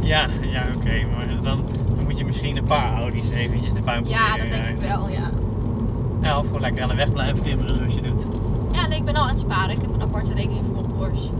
Ja, 0.00 0.26
ja 0.40 0.64
oké. 0.76 1.06
maar 1.16 1.26
dan, 1.42 1.42
dan 1.42 2.04
moet 2.04 2.18
je 2.18 2.24
misschien 2.24 2.56
een 2.56 2.64
paar 2.64 2.98
Audi's 3.00 3.30
eventjes 3.30 3.72
erbij 3.72 4.02
Ja, 4.04 4.18
proberen 4.26 4.50
dat 4.50 4.64
denk 4.64 4.80
ik 4.80 4.88
wel, 4.88 5.08
ja. 5.08 5.30
Ja, 6.22 6.38
of 6.38 6.46
gewoon 6.46 6.60
lekker 6.60 6.82
aan 6.82 6.88
de 6.88 6.94
weg 6.94 7.12
blijven 7.12 7.42
timmeren 7.42 7.76
zoals 7.76 7.94
je 7.94 8.00
doet. 8.00 8.26
Ja, 8.72 8.86
nee, 8.86 8.98
ik 8.98 9.04
ben 9.04 9.14
al 9.14 9.22
aan 9.22 9.28
het 9.28 9.38
sparen. 9.38 9.70
Ik 9.70 9.80
heb 9.80 9.94
een 9.94 10.02
aparte 10.02 10.32
rekening 10.32 10.60
voor 10.64 10.74
mijn 10.74 10.96
Porsche. 10.98 11.30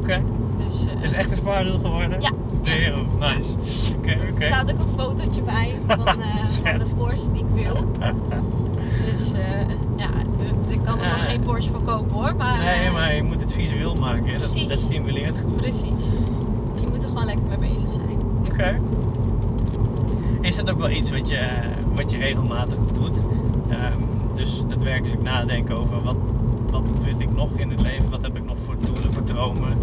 Oké. 0.00 0.22
Dus. 0.68 0.86
eh, 0.86 1.02
Is 1.02 1.10
het 1.10 1.12
echt 1.12 1.30
een 1.30 1.36
spaardoel 1.36 1.78
geworden? 1.78 2.20
Ja. 2.20 2.30
Theo, 2.62 3.06
nice. 3.18 3.48
Oké, 3.98 4.10
er 4.10 4.42
staat 4.46 4.72
ook 4.72 4.78
een 4.78 4.94
fotootje 4.98 5.42
bij 5.42 5.78
van, 5.86 6.06
eh, 6.06 6.14
van 6.62 6.78
de. 6.78 6.84
Porsche 6.96 7.32
die 7.32 7.40
ik 7.42 7.64
wil. 7.64 7.84
Dus 9.04 9.32
eh, 9.32 9.68
ja, 9.96 10.08
ik 10.68 10.82
kan 10.84 10.98
er 11.00 11.06
nog 11.08 11.24
geen 11.24 11.42
Porsche 11.42 11.70
voor 11.70 11.82
kopen 11.82 12.12
hoor. 12.12 12.34
Maar, 12.36 12.58
Nee, 12.58 12.86
eh, 12.86 12.92
maar 12.92 13.14
je 13.14 13.22
moet 13.22 13.40
het 13.40 13.52
visueel 13.52 13.94
maken. 13.94 14.24
hè. 14.26 14.32
Dat, 14.38 14.50
Precies. 14.50 14.68
dat 14.68 14.78
stimuleert 14.78 15.38
genoeg. 15.38 15.56
Precies. 15.56 16.04
Je 16.80 16.86
moet 16.90 17.02
er 17.02 17.08
gewoon 17.08 17.24
lekker 17.24 17.44
mee 17.58 17.72
bezig 17.72 17.92
zijn. 17.92 18.18
Oké. 18.52 18.80
Is 20.40 20.56
dat 20.56 20.70
ook 20.70 20.78
wel 20.78 20.90
iets 20.90 21.10
wat 21.10 21.28
je, 21.28 21.48
wat 21.94 22.10
je 22.10 22.18
regelmatig 22.18 22.78
doet? 22.92 23.16
Ehm, 23.70 23.98
dus 24.34 24.62
daadwerkelijk 24.68 25.22
nadenken 25.22 25.76
over 25.76 26.02
wat, 26.02 26.16
wat 26.70 26.82
wil 27.02 27.14
ik 27.20 27.34
nog 27.36 27.48
in 27.56 27.70
het 27.70 27.80
leven? 27.82 28.10
Wat 28.10 28.22
heb 28.22 28.36
ik 28.36 28.44
nog 28.44 28.56
voor 28.64 28.74
doelen, 28.86 29.12
voor 29.12 29.24
dromen? 29.24 29.78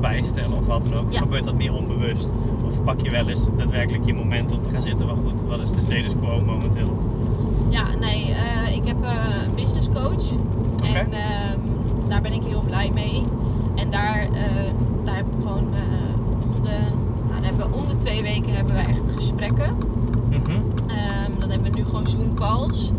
Bijstellen 0.00 0.52
of 0.52 0.66
wat 0.66 0.82
dan 0.82 0.94
ook? 0.94 1.12
Ja. 1.12 1.18
gebeurt 1.18 1.44
dat 1.44 1.54
meer 1.54 1.74
onbewust? 1.74 2.28
Of 2.66 2.84
pak 2.84 3.00
je 3.00 3.10
wel 3.10 3.28
eens 3.28 3.48
daadwerkelijk 3.56 4.06
je 4.06 4.14
moment 4.14 4.52
om 4.52 4.62
te 4.62 4.70
gaan 4.70 4.82
zitten 4.82 5.06
van 5.06 5.16
goed, 5.16 5.42
wat 5.48 5.60
is 5.60 5.72
de 5.72 5.80
status 5.80 6.12
quo 6.20 6.40
momenteel? 6.40 6.98
Ja, 7.74 7.86
nee, 8.00 8.32
eh, 8.32 8.76
ik 8.76 8.86
heb 8.86 9.04
eh, 9.04 9.10
een 9.46 9.54
business 9.54 9.88
coach. 9.94 10.24
En 10.84 11.12
ehm, 11.12 11.58
daar 12.08 12.20
ben 12.20 12.32
ik 12.32 12.42
heel 12.42 12.62
blij 12.66 12.90
mee. 12.94 13.22
En 13.74 13.90
daar, 13.90 14.20
eh, 14.20 14.72
daar 15.04 15.16
heb 15.16 15.26
ik 15.26 15.34
gewoon 15.42 15.68
om, 16.56 16.62
de, 16.62 16.78
nou, 17.28 17.44
hebben 17.44 17.70
we, 17.70 17.76
om 17.76 17.86
de 17.86 17.96
twee 17.96 18.22
weken 18.22 18.54
hebben 18.54 18.74
we 18.74 18.80
echt 18.80 19.12
gesprekken. 19.14 19.76
Mhm. 20.30 20.50
Ehm, 20.86 21.38
dan 21.38 21.50
hebben 21.50 21.72
we 21.72 21.78
nu 21.78 21.84
gewoon 21.84 22.06
Zoom 22.06 22.34
calls. 22.34 22.92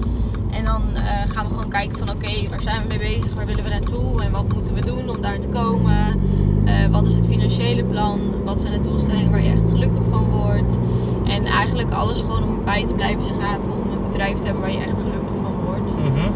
En 0.52 0.66
dan 0.66 0.82
gaan 1.28 1.46
we 1.46 1.54
gewoon 1.54 1.70
kijken 1.70 1.98
van 1.98 2.10
oké, 2.10 2.50
waar 2.50 2.62
zijn 2.62 2.82
we 2.82 2.88
mee 2.88 2.98
bezig? 2.98 3.34
Waar 3.34 3.46
willen 3.46 3.64
we 3.64 3.70
naartoe? 3.70 4.24
En 4.24 4.32
wat 4.32 4.54
moeten 4.54 4.74
we 4.74 4.82
doen 4.82 5.10
om 5.10 5.22
daar 5.22 5.40
te 5.40 5.48
komen? 5.48 6.20
Eh, 6.66 6.74
wat 6.92 7.06
is 7.06 7.16
het 7.16 7.28
financiële 7.28 7.84
plan? 7.84 8.20
Wat 8.44 8.60
zijn 8.60 8.74
de 8.74 8.90
doelstellingen 8.90 9.32
waar 9.32 9.44
je 9.44 9.50
echt 9.50 9.70
gelukkig 9.70 10.02
van 10.10 10.30
wordt? 10.30 10.80
En 11.26 11.46
eigenlijk 11.46 11.92
alles 11.92 12.22
gewoon 12.22 12.44
om 12.44 12.64
bij 12.64 12.86
te 12.86 12.94
blijven 12.94 13.26
schaven. 13.26 13.72
Om 13.72 13.92
een 13.92 14.10
bedrijf 14.12 14.38
te 14.38 14.44
hebben 14.44 14.62
waar 14.62 14.72
je 14.72 14.78
echt 14.78 14.98
gelukkig 14.98 15.36
van 15.42 15.54
wordt. 15.66 15.94
Mhm. 15.98 16.32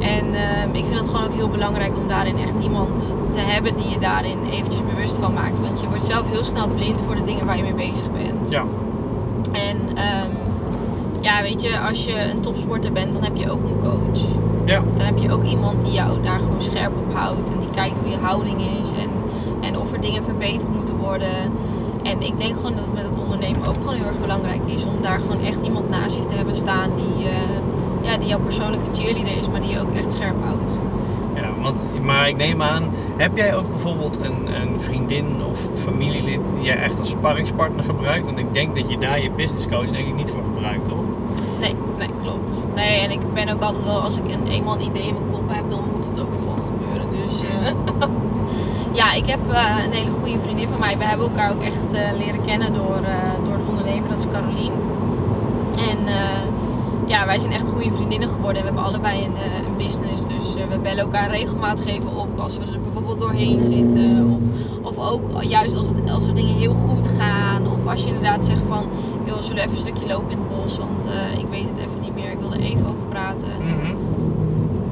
En 0.00 0.34
ehm, 0.34 0.68
ik 0.72 0.84
vind 0.84 0.98
het 0.98 1.08
gewoon 1.08 1.24
ook 1.24 1.34
heel 1.34 1.48
belangrijk 1.48 1.96
om 1.96 2.08
daarin 2.08 2.38
echt 2.38 2.58
iemand 2.62 3.14
te 3.30 3.38
hebben 3.38 3.76
die 3.76 3.88
je 3.88 3.98
daarin 3.98 4.38
eventjes 4.50 4.82
bewust 4.94 5.18
van 5.18 5.32
maakt. 5.32 5.60
Want 5.60 5.80
je 5.80 5.88
wordt 5.88 6.04
zelf 6.04 6.30
heel 6.30 6.44
snel 6.44 6.68
blind 6.68 7.00
voor 7.00 7.14
de 7.14 7.24
dingen 7.24 7.46
waar 7.46 7.56
je 7.56 7.62
mee 7.62 7.74
bezig 7.74 8.12
bent. 8.12 8.50
Ja. 8.50 8.64
En 9.52 9.76
ehm, 9.94 10.30
ja, 11.20 11.42
weet 11.42 11.62
je, 11.62 11.78
als 11.80 12.04
je 12.04 12.30
een 12.30 12.40
topsporter 12.40 12.92
bent, 12.92 13.12
dan 13.12 13.22
heb 13.22 13.36
je 13.36 13.50
ook 13.50 13.62
een 13.62 13.80
coach. 13.82 14.20
Ja. 14.64 14.82
Dan 14.96 15.06
heb 15.06 15.18
je 15.18 15.32
ook 15.32 15.44
iemand 15.44 15.84
die 15.84 15.92
jou 15.92 16.22
daar 16.22 16.38
gewoon 16.38 16.62
scherp 16.62 16.92
op 16.96 17.14
houdt. 17.14 17.50
En 17.52 17.58
die 17.58 17.70
kijkt 17.70 17.96
hoe 17.98 18.10
je 18.10 18.16
houding 18.16 18.60
is. 18.80 18.92
En, 18.92 19.10
en 19.60 19.78
of 19.78 19.92
er 19.92 20.00
dingen 20.00 20.24
verbeterd 20.24 20.74
moeten 20.74 20.96
worden. 20.96 21.52
En 22.02 22.20
ik 22.20 22.38
denk 22.38 22.56
gewoon 22.56 22.74
dat 22.74 22.84
het 22.84 22.94
met 22.94 23.04
het 23.04 23.18
ondernemen 23.18 23.66
ook 23.66 23.74
gewoon 23.74 23.94
heel 23.94 24.06
erg 24.06 24.20
belangrijk 24.20 24.60
is. 24.66 24.84
Om 24.84 25.02
daar 25.02 25.20
gewoon 25.20 25.40
echt 25.40 25.62
iemand 25.62 25.88
naast 25.88 26.16
je 26.16 26.24
te 26.24 26.34
hebben 26.34 26.56
staan 26.56 26.90
die, 26.96 27.28
eh, 27.28 28.10
ja, 28.10 28.16
die 28.16 28.28
jouw 28.28 28.40
persoonlijke 28.40 28.92
cheerleader 28.92 29.36
is. 29.36 29.48
Maar 29.48 29.60
die 29.60 29.70
je 29.70 29.80
ook 29.80 29.94
echt 29.94 30.12
scherp 30.12 30.42
houdt. 30.42 30.78
Ja, 31.34 31.48
want, 31.60 31.86
maar 32.02 32.28
ik 32.28 32.36
neem 32.36 32.62
aan, 32.62 32.82
heb 33.16 33.36
jij 33.36 33.56
ook 33.56 33.70
bijvoorbeeld 33.70 34.18
een, 34.22 34.54
een 34.62 34.80
vriendin 34.80 35.26
of 35.50 35.58
familielid 35.82 36.40
die 36.54 36.64
jij 36.64 36.76
echt 36.76 36.98
als 36.98 37.08
sparringspartner 37.08 37.84
gebruikt? 37.84 38.26
Want 38.26 38.38
ik 38.38 38.52
denk 38.54 38.76
dat 38.76 38.90
je 38.90 38.98
daar 38.98 39.20
je 39.20 39.30
business 39.30 39.68
coach 39.68 39.90
denk 39.90 40.06
ik 40.06 40.14
niet 40.14 40.30
voor 40.30 40.42
gebruikt, 40.54 40.88
toch? 40.88 41.03
Nee, 41.98 42.08
klopt. 42.22 42.64
Nee, 42.74 43.00
en 43.00 43.10
ik 43.10 43.32
ben 43.34 43.48
ook 43.48 43.60
altijd 43.60 43.84
wel, 43.84 44.00
als 44.00 44.16
ik 44.16 44.28
een, 44.28 44.46
eenmaal 44.46 44.74
een 44.74 44.86
idee 44.86 45.06
in 45.06 45.14
mijn 45.14 45.30
kop 45.32 45.48
heb, 45.48 45.70
dan 45.70 45.80
moet 45.92 46.06
het 46.06 46.20
ook 46.20 46.32
gewoon 46.32 46.62
gebeuren. 46.62 47.10
Dus 47.10 47.42
eh, 47.42 47.72
ja, 49.00 49.12
ik 49.12 49.26
heb 49.26 49.52
eh, 49.52 49.84
een 49.84 49.92
hele 49.92 50.10
goede 50.10 50.40
vriendin 50.42 50.68
van 50.68 50.78
mij. 50.78 50.98
We 50.98 51.04
hebben 51.04 51.26
elkaar 51.26 51.50
ook 51.50 51.62
echt 51.62 51.92
eh, 51.92 52.08
leren 52.18 52.42
kennen 52.42 52.72
door, 52.72 53.00
door 53.44 53.54
het 53.54 53.68
ondernemen. 53.68 54.08
Dat 54.08 54.18
is 54.18 54.28
Carolien. 54.28 54.72
En 55.76 55.98
ja, 57.06 57.26
wij 57.26 57.38
zijn 57.38 57.52
echt 57.52 57.68
goede 57.68 57.92
vriendinnen 57.92 58.28
geworden. 58.28 58.62
We 58.62 58.66
hebben 58.66 58.84
allebei 58.84 59.24
een, 59.24 59.36
een 59.66 59.76
business. 59.76 60.26
Dus 60.26 60.54
we 60.54 60.78
bellen 60.78 61.04
elkaar 61.04 61.30
regelmatig 61.30 61.86
even 61.86 62.16
op 62.16 62.38
als 62.38 62.58
we 62.58 62.64
er 62.64 62.80
bijvoorbeeld 62.80 63.20
doorheen 63.20 63.64
zitten. 63.64 64.40
Of, 64.82 64.96
of 64.96 65.10
ook 65.10 65.42
juist 65.42 65.76
als, 65.76 65.86
het, 65.86 66.10
als 66.10 66.26
er 66.26 66.34
dingen 66.34 66.54
heel 66.54 66.74
goed 66.74 67.08
gaan. 67.18 67.62
Of 67.66 67.86
als 67.86 68.02
je 68.02 68.08
inderdaad 68.08 68.44
zegt 68.44 68.62
van, 68.68 68.88
joh, 69.24 69.40
zullen 69.40 69.62
even 69.62 69.74
een 69.74 69.82
stukje 69.82 70.06
lopen 70.06 70.30
in 70.30 70.38
het 70.38 70.53
Want 70.72 71.06
eh, 71.06 71.38
ik 71.38 71.46
weet 71.50 71.68
het 71.68 71.78
even 71.78 72.00
niet 72.00 72.14
meer. 72.14 72.30
Ik 72.30 72.38
wil 72.38 72.52
er 72.52 72.60
even 72.60 72.86
over 72.86 73.06
praten. 73.08 73.48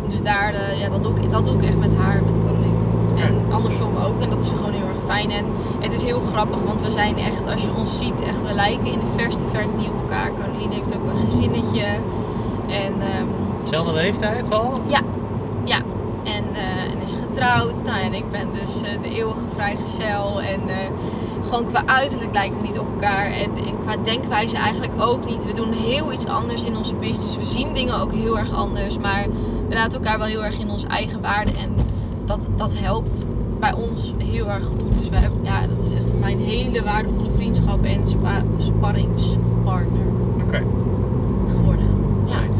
Dus 0.08 0.22
daar, 0.22 0.54
eh, 0.54 0.80
ja, 0.80 0.88
dat, 0.88 1.02
doe 1.02 1.14
ik, 1.20 1.32
dat 1.32 1.44
doe 1.44 1.54
ik 1.54 1.62
echt 1.62 1.78
met 1.78 1.96
haar, 1.96 2.22
met 2.24 2.38
Caroline. 2.44 2.80
En 3.16 3.52
andersom 3.52 3.96
ook. 3.96 4.20
En 4.20 4.30
dat 4.30 4.40
is 4.40 4.48
gewoon 4.48 4.72
heel 4.72 4.86
erg 4.88 5.04
fijn. 5.04 5.30
En 5.30 5.44
het 5.80 5.92
is 5.92 6.02
heel 6.02 6.20
grappig, 6.20 6.62
want 6.62 6.82
we 6.82 6.90
zijn 6.90 7.18
echt, 7.18 7.46
als 7.50 7.62
je 7.62 7.74
ons 7.76 7.98
ziet, 7.98 8.20
echt, 8.20 8.42
we 8.46 8.52
lijken 8.52 8.92
in 8.92 8.98
de 8.98 9.22
verste 9.22 9.48
verte 9.48 9.76
niet 9.76 9.88
op 9.88 10.00
elkaar. 10.00 10.30
Caroline 10.34 10.74
heeft 10.74 10.96
ook 10.96 11.08
een 11.10 11.30
gezinnetje. 11.30 11.84
En 12.68 12.92
ehm, 13.00 13.26
Zelfde 13.64 13.92
leeftijd 13.92 14.50
al? 14.50 14.72
ja, 14.86 15.00
ja. 15.64 15.78
En, 16.24 16.44
eh, 16.54 16.92
en 16.92 17.02
is 17.02 17.14
getrouwd. 17.26 17.82
Nou, 17.84 18.00
en 18.00 18.14
ik 18.14 18.30
ben 18.30 18.48
dus 18.52 18.80
de 19.02 19.14
eeuwige 19.14 19.44
vrijgezel. 19.54 20.42
En 20.42 20.60
gewoon 21.52 21.70
qua 21.70 21.82
uiterlijk 21.86 22.32
lijken 22.32 22.60
we 22.60 22.66
niet 22.66 22.78
op 22.78 22.86
elkaar. 22.92 23.26
En, 23.26 23.56
en 23.66 23.78
qua 23.80 23.96
denkwijze 23.96 24.56
eigenlijk 24.56 24.92
ook 24.98 25.26
niet. 25.26 25.44
We 25.46 25.52
doen 25.52 25.72
heel 25.72 26.12
iets 26.12 26.26
anders 26.26 26.64
in 26.64 26.76
onze 26.76 26.94
business. 26.94 27.36
We 27.36 27.46
zien 27.46 27.72
dingen 27.72 28.00
ook 28.00 28.12
heel 28.12 28.38
erg 28.38 28.54
anders. 28.54 28.98
Maar 28.98 29.26
we 29.68 29.74
laten 29.74 29.92
elkaar 29.92 30.18
wel 30.18 30.26
heel 30.26 30.44
erg 30.44 30.58
in 30.58 30.70
onze 30.70 30.86
eigen 30.86 31.20
waarde. 31.20 31.50
En 31.52 31.74
dat, 32.24 32.48
dat 32.56 32.78
helpt 32.78 33.24
bij 33.60 33.72
ons 33.72 34.14
heel 34.18 34.50
erg 34.50 34.64
goed. 34.64 34.98
Dus 34.98 35.08
we 35.08 35.16
hebben, 35.16 35.40
ja, 35.42 35.66
dat 35.66 35.78
is 35.78 35.92
echt 35.92 36.10
voor 36.10 36.18
mij 36.20 36.32
een 36.32 36.40
hele 36.40 36.82
waardevolle 36.82 37.30
vriendschap 37.30 37.84
en 37.84 38.08
spa- 38.08 38.44
sparringspartner 38.56 40.06
geworden. 41.48 41.86
Ja. 42.26 42.40
Nice. 42.40 42.52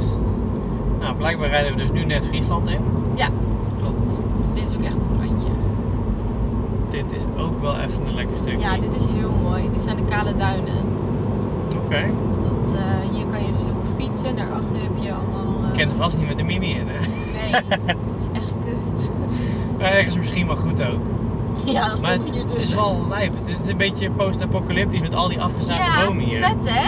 Nou, 1.00 1.16
blijkbaar 1.16 1.48
rijden 1.48 1.72
we 1.72 1.78
dus 1.78 1.90
nu 1.92 2.04
net 2.04 2.24
Friesland 2.24 2.68
in. 2.68 2.78
Ja, 3.14 3.28
klopt. 3.80 4.10
Dit 4.54 4.68
is 4.68 4.76
ook 4.76 4.82
echt 4.82 4.96
wel 7.60 7.76
even 7.78 8.06
een 8.06 8.14
lekker 8.14 8.36
stukje. 8.36 8.58
Ja, 8.58 8.76
dit 8.76 8.94
is 8.94 9.04
heel 9.04 9.32
mooi. 9.42 9.70
Dit 9.72 9.82
zijn 9.82 9.96
de 9.96 10.04
kale 10.04 10.36
duinen. 10.36 10.74
Oké. 11.84 12.10
Dat, 12.42 12.78
eh, 12.78 13.14
hier 13.14 13.26
kan 13.26 13.44
je 13.44 13.52
dus 13.52 13.60
helemaal 13.60 13.82
fietsen. 13.98 14.36
Daarachter 14.36 14.76
heb 14.80 14.90
je 15.00 15.12
allemaal... 15.12 15.62
eh, 15.62 15.68
Ik 15.68 15.74
ken 15.74 15.88
er 15.90 15.96
vast 15.96 16.18
niet 16.18 16.26
met 16.28 16.38
de 16.38 16.44
mini 16.44 16.70
in, 16.70 16.86
hè? 16.88 16.98
Nee, 17.32 17.62
dat 17.86 18.20
is 18.20 18.26
echt 18.32 18.54
kut. 18.64 19.10
Maar 19.78 19.90
ergens 19.92 20.16
misschien 20.16 20.46
wel 20.46 20.56
goed 20.56 20.82
ook. 20.82 20.98
Ja, 21.64 21.88
dat 21.88 22.00
Maar 22.02 22.18
hier 22.24 22.42
het 22.42 22.58
is 22.58 22.74
wel 22.74 23.06
lijp. 23.08 23.32
Het 23.44 23.58
is 23.62 23.68
een 23.70 23.76
beetje 23.76 24.10
post-apocalyptisch 24.10 25.00
met 25.00 25.14
al 25.14 25.28
die 25.28 25.40
afgezaagde 25.40 26.00
ja, 26.00 26.06
bomen 26.06 26.24
hier. 26.24 26.42
vet 26.44 26.70
hè? 26.70 26.82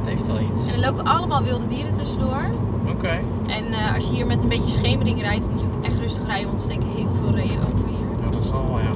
Het 0.00 0.08
heeft 0.12 0.26
wel 0.26 0.40
iets. 0.40 0.66
En 0.66 0.72
er 0.74 0.80
lopen 0.90 1.04
allemaal 1.04 1.42
wilde 1.42 1.66
dieren 1.66 1.94
tussendoor. 1.94 2.44
Oké. 2.88 3.18
En 3.46 3.64
eh, 3.72 3.94
als 3.94 4.08
je 4.08 4.14
hier 4.14 4.26
met 4.26 4.42
een 4.42 4.48
beetje 4.48 4.70
schemering 4.70 5.20
rijdt, 5.20 5.50
moet 5.50 5.60
je 5.60 5.66
ook 5.66 5.84
echt 5.84 5.96
rustig 5.98 6.26
rijden, 6.26 6.46
want 6.46 6.58
er 6.58 6.64
steken 6.64 6.88
heel 6.96 7.08
veel 7.22 7.34
reeën 7.34 7.58
over 7.62 7.86
hier. 7.88 8.24
Ja, 8.24 8.30
dat 8.30 8.44
zal 8.44 8.66
wel, 8.68 8.78
ja. 8.78 8.90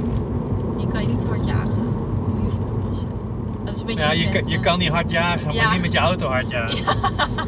Kan 0.93 1.03
je 1.03 1.09
niet 1.09 1.25
hard 1.25 1.47
jagen. 1.47 1.83
Moet 2.35 2.45
je 2.45 2.51
voor 2.51 2.75
oppassen. 2.75 3.09
Dat 3.65 3.75
is 3.75 3.81
een 3.81 3.87
beetje 3.87 4.01
Ja, 4.01 4.13
je, 4.13 4.29
kan- 4.31 4.47
je 4.47 4.61
kan 4.61 4.79
niet 4.79 4.89
hard 4.89 5.11
jagen, 5.11 5.53
Ja. 5.53 5.63
maar 5.65 5.73
niet 5.73 5.83
met 5.83 5.93
je 5.93 5.99
auto 5.99 6.27
hard 6.29 6.51
jagen. 6.51 6.85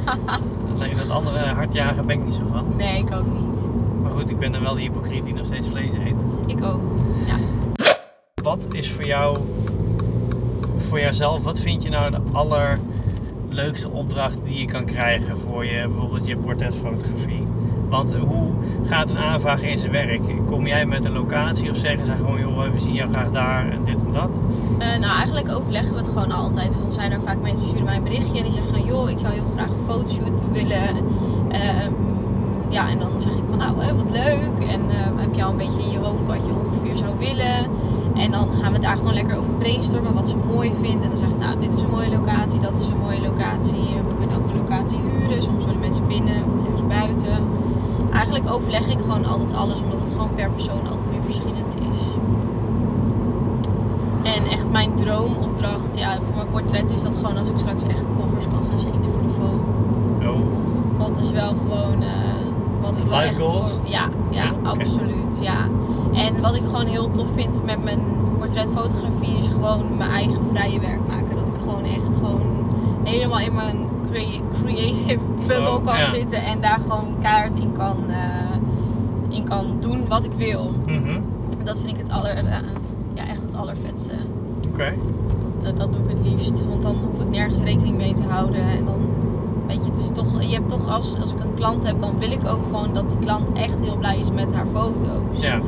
Alleen 0.74 0.96
dat 0.96 1.10
andere 1.10 1.46
hard 1.46 1.72
jagen 1.72 2.06
ben 2.06 2.18
ik 2.18 2.24
niet 2.24 2.34
zo 2.34 2.42
van. 2.52 2.64
Nee, 2.76 2.98
ik 2.98 3.12
ook 3.14 3.26
niet. 3.32 3.70
Maar 4.02 4.10
goed, 4.10 4.30
ik 4.30 4.38
ben 4.38 4.52
dan 4.52 4.62
wel 4.62 4.74
de 4.74 4.80
hypocriet 4.80 5.24
die 5.24 5.34
nog 5.34 5.46
steeds 5.46 5.68
vlees 5.68 5.92
eet. 5.92 6.14
Ik 6.46 6.64
ook. 6.64 6.80
Ja. 7.26 7.34
Wat 8.42 8.66
is 8.70 8.90
voor 8.92 9.04
jou, 9.06 9.38
voor 10.88 11.00
jouzelf, 11.00 11.42
wat 11.44 11.58
vind 11.58 11.82
je 11.82 11.88
nou 11.88 12.10
de 12.10 12.20
allerleukste 12.32 13.90
opdracht 13.90 14.38
die 14.44 14.58
je 14.58 14.64
kan 14.66 14.84
krijgen 14.84 15.38
voor 15.38 15.64
je, 15.64 15.88
bijvoorbeeld 15.88 16.26
je 16.26 16.36
portretfotografie? 16.36 17.39
Want 17.90 18.14
hoe 18.14 18.52
gaat 18.86 19.10
een 19.10 19.18
aanvraag 19.18 19.62
in 19.62 19.78
zijn 19.78 19.92
werk? 19.92 20.20
Kom 20.46 20.66
jij 20.66 20.86
met 20.86 21.04
een 21.04 21.12
locatie 21.12 21.70
of 21.70 21.76
zeggen 21.76 22.06
ze 22.06 22.12
gewoon, 22.12 22.40
joh, 22.40 22.72
we 22.72 22.80
zien 22.80 22.94
jou 22.94 23.12
graag 23.12 23.30
daar 23.30 23.70
en 23.70 23.84
dit 23.84 23.94
en 23.94 24.12
dat? 24.12 24.40
Eh, 24.78 24.86
nou, 24.86 25.16
eigenlijk 25.16 25.52
overleggen 25.52 25.92
we 25.92 25.98
het 25.98 26.08
gewoon 26.08 26.32
altijd. 26.32 26.68
Dus 26.68 26.82
dan 26.82 26.92
zijn 26.92 27.12
er 27.12 27.20
vaak 27.22 27.40
mensen 27.40 27.58
die 27.58 27.66
sturen 27.66 27.84
mij 27.84 27.96
een 27.96 28.02
berichtje 28.02 28.38
en 28.38 28.44
die 28.44 28.52
zeggen 28.52 28.84
joh, 28.84 29.10
ik 29.10 29.18
zou 29.18 29.32
heel 29.32 29.50
graag 29.54 29.68
een 29.68 29.84
fotoshoot 29.86 30.52
willen. 30.52 30.96
Ehm, 31.48 31.92
ja, 32.68 32.90
en 32.90 32.98
dan 32.98 33.20
zeg 33.20 33.32
ik 33.32 33.44
van, 33.48 33.58
nou, 33.58 33.82
hè, 33.82 33.94
wat 33.94 34.10
leuk. 34.10 34.68
En 34.68 34.80
eh, 34.90 34.96
heb 35.16 35.34
je 35.34 35.44
al 35.44 35.50
een 35.50 35.56
beetje 35.56 35.82
in 35.82 35.90
je 35.90 35.98
hoofd 35.98 36.26
wat 36.26 36.46
je 36.46 36.52
ongeveer 36.64 36.96
zou 36.96 37.18
willen? 37.18 37.56
En 38.14 38.30
dan 38.30 38.48
gaan 38.60 38.72
we 38.72 38.78
daar 38.78 38.96
gewoon 38.96 39.14
lekker 39.14 39.36
over 39.36 39.52
brainstormen, 39.52 40.14
wat 40.14 40.28
ze 40.28 40.36
mooi 40.36 40.72
vinden. 40.80 41.02
En 41.02 41.08
dan 41.08 41.18
zeg 41.18 41.28
ik, 41.28 41.38
nou, 41.38 41.60
dit 41.60 41.72
is 41.72 41.80
een 41.80 41.90
mooie 41.90 42.10
locatie, 42.10 42.60
dat 42.60 42.78
is 42.78 42.86
een 42.86 42.98
mooie 42.98 43.20
locatie. 43.20 43.82
We 44.08 44.14
kunnen 44.18 44.36
ook 44.36 44.50
een 44.50 44.56
locatie 44.56 44.98
huren. 44.98 45.42
Soms 45.42 45.64
willen 45.64 45.80
mensen 45.80 46.06
binnen 46.06 46.44
of 46.44 46.66
juist 46.66 46.88
buiten. 46.88 47.59
Eigenlijk 48.20 48.52
overleg 48.52 48.88
ik 48.88 49.00
gewoon 49.00 49.24
altijd 49.24 49.52
alles, 49.52 49.80
omdat 49.80 50.00
het 50.00 50.10
gewoon 50.10 50.34
per 50.34 50.50
persoon 50.50 50.86
altijd 50.88 51.10
weer 51.10 51.22
verschillend 51.22 51.74
is. 51.90 51.98
En 54.22 54.44
echt 54.44 54.70
mijn 54.70 54.94
droomopdracht, 54.94 55.98
ja, 55.98 56.18
voor 56.22 56.34
mijn 56.34 56.50
portret 56.50 56.90
is 56.90 57.02
dat 57.02 57.14
gewoon 57.14 57.36
als 57.36 57.48
ik 57.48 57.58
straks 57.58 57.84
echt 57.84 58.02
koffers 58.18 58.44
kan 58.44 58.62
gaan 58.70 58.80
schieten 58.80 59.10
voor 59.12 59.22
de 59.22 59.32
Vogue. 59.32 60.30
Oh, 60.30 60.98
Dat 60.98 61.18
is 61.18 61.30
wel 61.30 61.48
gewoon 61.48 62.02
eh, 62.02 62.08
wat 62.80 62.98
ik 62.98 63.04
wel 63.04 63.20
echt 63.20 63.38
goals? 63.38 63.70
ja, 63.84 64.08
ja, 64.30 64.52
absoluut, 64.62 65.38
ja. 65.40 65.68
En 66.12 66.40
wat 66.40 66.54
ik 66.54 66.62
gewoon 66.64 66.86
heel 66.86 67.10
tof 67.10 67.26
vind 67.34 67.64
met 67.64 67.84
mijn 67.84 68.00
portretfotografie 68.38 69.38
is 69.38 69.48
gewoon 69.48 69.96
mijn 69.96 70.10
eigen 70.10 70.40
vrije 70.50 70.80
werk 70.80 71.06
maken. 71.08 71.36
Dat 71.36 71.48
ik 71.48 71.54
gewoon 71.60 71.84
echt 71.84 72.14
gewoon 72.14 72.42
helemaal 73.02 73.40
in 73.40 73.54
mijn 73.54 73.89
creative 74.12 75.18
bubble 75.46 75.68
Oh, 75.76 75.84
kan 75.84 75.98
ja. 75.98 76.04
zitten 76.06 76.42
en 76.44 76.60
daar 76.60 76.78
gewoon 76.80 77.14
keihard 77.20 77.54
in 77.54 77.72
kan, 77.72 77.96
eh, 78.08 79.36
in 79.36 79.44
kan 79.44 79.76
doen 79.80 80.08
wat 80.08 80.24
ik 80.24 80.32
wil. 80.36 80.70
mhm. 80.86 81.20
Dat 81.64 81.78
vind 81.78 81.90
ik 81.90 81.96
het 81.96 82.10
aller, 82.10 82.30
eh, 82.36 82.44
ja, 83.14 83.26
echt 83.28 83.42
het 83.42 83.54
allervetste. 83.56 84.12
oké. 84.72 84.92
Dat, 85.58 85.72
eh, 85.72 85.78
dat 85.78 85.92
doe 85.92 86.02
ik 86.02 86.08
het 86.08 86.20
liefst. 86.26 86.66
Want 86.68 86.82
dan 86.82 86.94
hoef 87.10 87.20
ik 87.20 87.28
nergens 87.30 87.58
rekening 87.58 87.96
mee 87.96 88.14
te 88.14 88.22
houden. 88.28 88.60
En 88.60 88.84
dan, 88.84 88.98
weet 89.66 89.84
je, 89.84 89.90
het 89.90 90.00
is 90.00 90.10
toch, 90.10 90.42
je 90.42 90.52
hebt 90.54 90.68
toch 90.68 90.88
als, 90.94 91.16
als 91.20 91.32
ik 91.32 91.44
een 91.44 91.54
klant 91.54 91.86
heb, 91.86 92.00
dan 92.00 92.18
wil 92.18 92.30
ik 92.30 92.46
ook 92.48 92.62
gewoon 92.64 92.94
dat 92.94 93.08
die 93.08 93.18
klant 93.18 93.52
echt 93.52 93.78
heel 93.80 93.96
blij 93.96 94.18
is 94.18 94.30
met 94.30 94.54
haar 94.54 94.66
foto's. 94.72 95.40
Ja, 95.40 95.60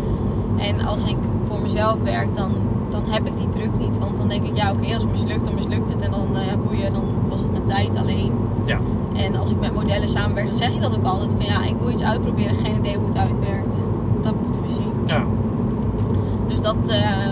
En 0.59 0.81
als 0.87 1.05
ik 1.05 1.17
voor 1.49 1.61
mezelf 1.61 1.97
werk, 2.05 2.35
dan, 2.35 2.51
dan 2.93 3.03
heb 3.07 3.27
ik 3.27 3.37
die 3.37 3.49
druk 3.49 3.71
niet. 3.79 3.99
Want 3.99 4.17
dan 4.17 4.29
denk 4.29 4.45
ik, 4.45 4.57
ja 4.57 4.71
oké, 4.73 4.95
als 4.95 5.03
het 5.03 5.11
mislukt, 5.11 5.45
dan 5.45 5.55
mislukt 5.55 5.93
het. 5.93 6.03
En 6.03 6.11
dan, 6.11 6.27
uh, 6.33 6.47
ja, 6.47 6.57
boeien, 6.57 6.93
dan 6.93 7.03
was 7.29 7.41
het 7.41 7.51
mijn 7.53 7.65
tijd 7.65 7.97
alleen. 7.97 8.33
ja. 8.65 8.79
En 9.15 9.35
als 9.37 9.51
ik 9.51 9.61
met 9.61 9.75
modellen 9.75 10.09
samenwerk, 10.09 10.49
dan 10.49 10.57
zeg 10.57 10.75
je 10.75 10.81
dat 10.81 10.97
ook 10.97 11.05
altijd. 11.05 11.33
Van 11.37 11.45
ja, 11.45 11.65
ik 11.65 11.77
wil 11.79 11.91
iets 11.91 12.03
uitproberen, 12.03 12.55
geen 12.57 12.77
idee 12.77 12.97
hoe 12.97 13.07
het 13.07 13.17
uitwerkt. 13.17 13.75
Dat 14.23 14.35
moeten 14.47 14.63
we 14.63 14.73
zien. 14.73 14.91
ja. 15.07 15.25
Dus 16.49 16.61
dat, 16.61 16.77
eh, 16.87 17.27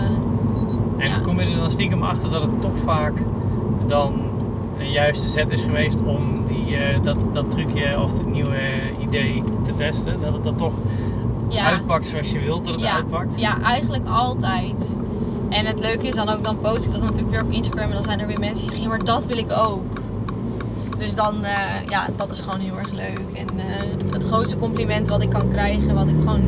En 0.97 1.07
Ja. 1.07 1.19
kom 1.19 1.39
je 1.39 1.45
er 1.45 1.55
dan 1.59 1.71
stiekem 1.71 2.03
achter 2.03 2.29
dat 2.31 2.41
het 2.41 2.61
toch 2.61 2.77
vaak 2.77 3.13
dan 3.87 4.13
een 4.79 4.91
juiste 4.91 5.27
zet 5.27 5.51
is 5.51 5.61
geweest 5.61 5.99
om 6.05 6.45
die, 6.47 6.75
eh, 6.75 6.99
dat, 7.03 7.17
dat 7.33 7.51
trucje 7.51 7.99
of 8.03 8.17
het 8.17 8.31
nieuwe 8.31 8.59
idee 8.99 9.43
te 9.63 9.73
testen? 9.75 10.21
Dat 10.21 10.33
het 10.33 10.43
dan 10.43 10.55
toch 10.55 10.73
ja. 11.47 11.63
uitpakt 11.65 12.05
zoals 12.05 12.31
je 12.31 12.39
wilt 12.39 12.65
dat 12.65 12.73
het 12.73 12.83
ja, 12.83 12.95
uitpakt? 12.95 13.39
Ja, 13.39 13.61
eigenlijk 13.61 14.07
altijd. 14.07 14.95
En 15.51 15.65
het 15.65 15.79
leuke 15.79 16.07
is 16.07 16.15
dan 16.15 16.29
ook, 16.29 16.43
dan 16.43 16.59
post 16.59 16.85
ik 16.85 16.91
dat 16.91 17.01
natuurlijk 17.01 17.29
weer 17.31 17.41
op 17.43 17.51
Instagram 17.51 17.87
en 17.89 17.93
dan 17.93 18.03
zijn 18.03 18.19
er 18.19 18.27
weer 18.27 18.39
mensen 18.39 18.59
die 18.61 18.69
zeggen, 18.69 18.89
maar 18.89 19.03
dat 19.03 19.25
wil 19.25 19.37
ik 19.37 19.51
ook. 19.57 19.99
Dus 20.97 21.15
dan, 21.15 21.43
eh, 21.43 21.53
ja, 21.89 22.07
dat 22.15 22.31
is 22.31 22.39
gewoon 22.39 22.59
heel 22.59 22.77
erg 22.77 22.91
leuk. 22.91 23.21
En 23.33 23.47
eh, 23.59 24.11
het 24.13 24.23
grootste 24.23 24.57
compliment 24.57 25.07
wat 25.07 25.21
ik 25.21 25.29
kan 25.29 25.47
krijgen, 25.49 25.95
wat 25.95 26.07
ik 26.07 26.15
gewoon 26.19 26.41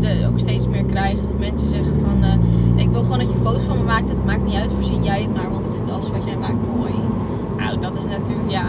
de, 0.00 0.26
ook 0.30 0.38
steeds 0.38 0.68
meer 0.68 0.84
krijg, 0.84 1.12
is 1.12 1.26
dat 1.26 1.38
mensen 1.38 1.68
zeggen 1.68 2.00
van, 2.00 2.22
eh, 2.24 2.82
ik 2.82 2.90
wil 2.90 3.02
gewoon 3.02 3.18
dat 3.18 3.30
je 3.30 3.38
foto's 3.38 3.62
van 3.64 3.76
me 3.78 3.82
maakt. 3.84 4.08
Het 4.08 4.24
maakt 4.24 4.44
niet 4.44 4.54
uit, 4.54 4.72
voorzien 4.72 5.04
jij 5.04 5.22
het 5.22 5.34
maar, 5.34 5.50
want 5.50 5.64
ik 5.64 5.72
vind 5.76 5.90
alles 5.90 6.10
wat 6.10 6.24
jij 6.24 6.36
maakt 6.36 6.76
mooi. 6.76 6.92
Nou, 7.56 7.78
dat 7.80 7.96
is 7.96 8.04
natuurlijk, 8.04 8.50
ja, 8.50 8.64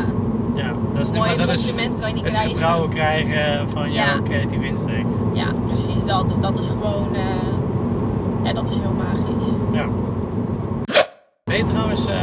Ja, 0.56 0.74
dat 0.94 1.08
is, 1.08 1.12
mooi 1.18 1.38
dat 1.38 1.50
is 1.50 1.56
compliment 1.56 2.00
kan 2.00 2.08
je 2.10 2.14
niet 2.16 2.24
het 2.24 2.32
krijgen. 2.34 2.52
vertrouwen 2.56 2.90
krijgen 2.90 3.70
van 3.72 3.92
Ja. 3.92 4.06
jouw 4.06 4.24
creatieve 4.24 4.66
insteek. 4.66 5.06
Ja, 5.34 5.48
precies 5.66 6.04
dat. 6.06 6.28
Dus 6.28 6.40
dat 6.40 6.58
is 6.58 6.68
gewoon, 6.68 7.08
ja, 8.48 8.54
dat 8.54 8.70
is 8.70 8.78
heel 8.78 8.94
magisch. 8.98 9.48
Ja. 9.72 9.86
Ben 11.44 11.58
je 11.58 11.64
trouwens 11.64 12.08
eh, 12.08 12.16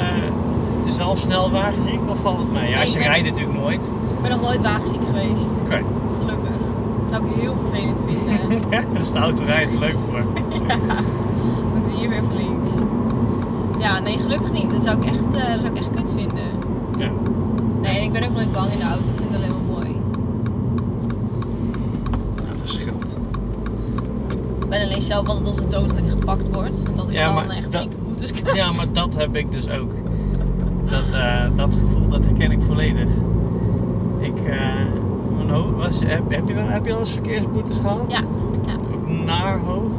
zelf 0.87 1.19
snel 1.19 1.51
wagenziek 1.51 2.01
of 2.11 2.19
valt 2.23 2.39
het 2.39 2.53
mee? 2.53 2.71
Ja, 2.71 2.77
Nee, 2.77 2.87
ze 2.87 2.99
ben- 2.99 3.07
rijden 3.07 3.33
natuurlijk 3.33 3.59
nooit. 3.59 3.81
Ik 3.87 4.21
ben 4.23 4.31
nog 4.31 4.41
nooit 4.41 4.63
wagenziek 4.63 5.05
geweest. 5.07 5.49
Oké. 5.65 5.83
Gelukkig. 6.19 6.57
Dat 7.01 7.09
zou 7.09 7.25
ik 7.27 7.35
heel 7.35 7.55
vervelend 7.67 8.01
vinden. 8.07 8.23
Ja, 8.71 8.81
daar 8.93 9.01
is 9.01 9.13
de 9.13 9.19
auto 9.19 9.45
rijden 9.45 9.79
leuk 9.79 9.97
voor. 10.11 10.23
Moeten 11.73 11.91
we 11.91 11.97
hier 11.99 12.09
weer 12.09 12.25
van 12.25 12.37
links. 12.37 12.71
Ja, 13.79 13.99
nee, 13.99 14.19
gelukkig 14.19 14.53
niet. 14.53 14.71
Dat 14.71 14.83
zou 14.83 14.97
ik 14.99 15.05
echt, 15.05 15.25
eh, 15.25 15.53
dat 15.53 15.61
zou 15.61 15.73
ik 15.73 15.79
echt 15.79 15.91
kut 15.91 16.13
vinden. 16.17 16.45
Ja. 16.99 17.11
Nee, 17.81 18.03
ik 18.03 18.13
ben 18.13 18.23
ook 18.25 18.33
nooit 18.33 18.53
bang 18.53 18.73
in 18.73 18.79
de 18.79 18.85
auto. 18.85 19.11
Ik 19.11 19.17
vind 19.17 19.33
het 19.33 19.35
alleen 19.35 19.51
maar 19.51 19.77
mooi. 19.77 20.01
ja, 22.37 22.53
dat 22.59 22.69
scheelt. 22.69 23.17
Ik 24.61 24.64
ben 24.79 24.83
alleen 24.89 25.03
zelf 25.03 25.29
altijd 25.29 25.47
als 25.47 25.57
het 25.57 25.71
dood 25.71 25.89
dat 25.89 25.99
ik 25.99 26.11
gepakt 26.11 26.49
word. 26.55 26.83
En 26.85 26.97
dat 26.97 27.09
ik 27.09 27.15
Ja, 27.15 27.35
dan 27.35 27.51
echt 27.51 27.73
dat- 27.73 27.81
zieke 27.83 27.97
boetes 27.97 28.33
krijg. 28.33 28.57
Ja, 28.57 28.73
maar 28.73 28.87
dat 28.93 29.15
heb 29.17 29.37
ik 29.37 29.53
dus 29.53 29.69
ook. 29.69 29.91
Dat, 30.91 31.03
eh, 31.13 31.45
dat 31.57 31.75
gevoel, 31.75 32.09
dat 32.09 32.25
herken 32.25 32.51
ik 32.51 32.59
volledig. 32.67 33.09
Ik, 34.21 34.45
eh, 34.45 35.63
was, 35.77 36.01
heb, 36.05 36.31
heb, 36.31 36.49
je 36.49 36.55
wel, 36.55 36.65
heb 36.67 36.87
je 36.87 36.93
al 36.93 36.99
eens 36.99 37.11
verkeersboetes 37.11 37.77
gehad? 37.77 38.05
Ja, 38.09 38.21
ja. 38.67 38.73
Ook 38.95 39.09
naar 39.25 39.59
hoog? 39.59 39.93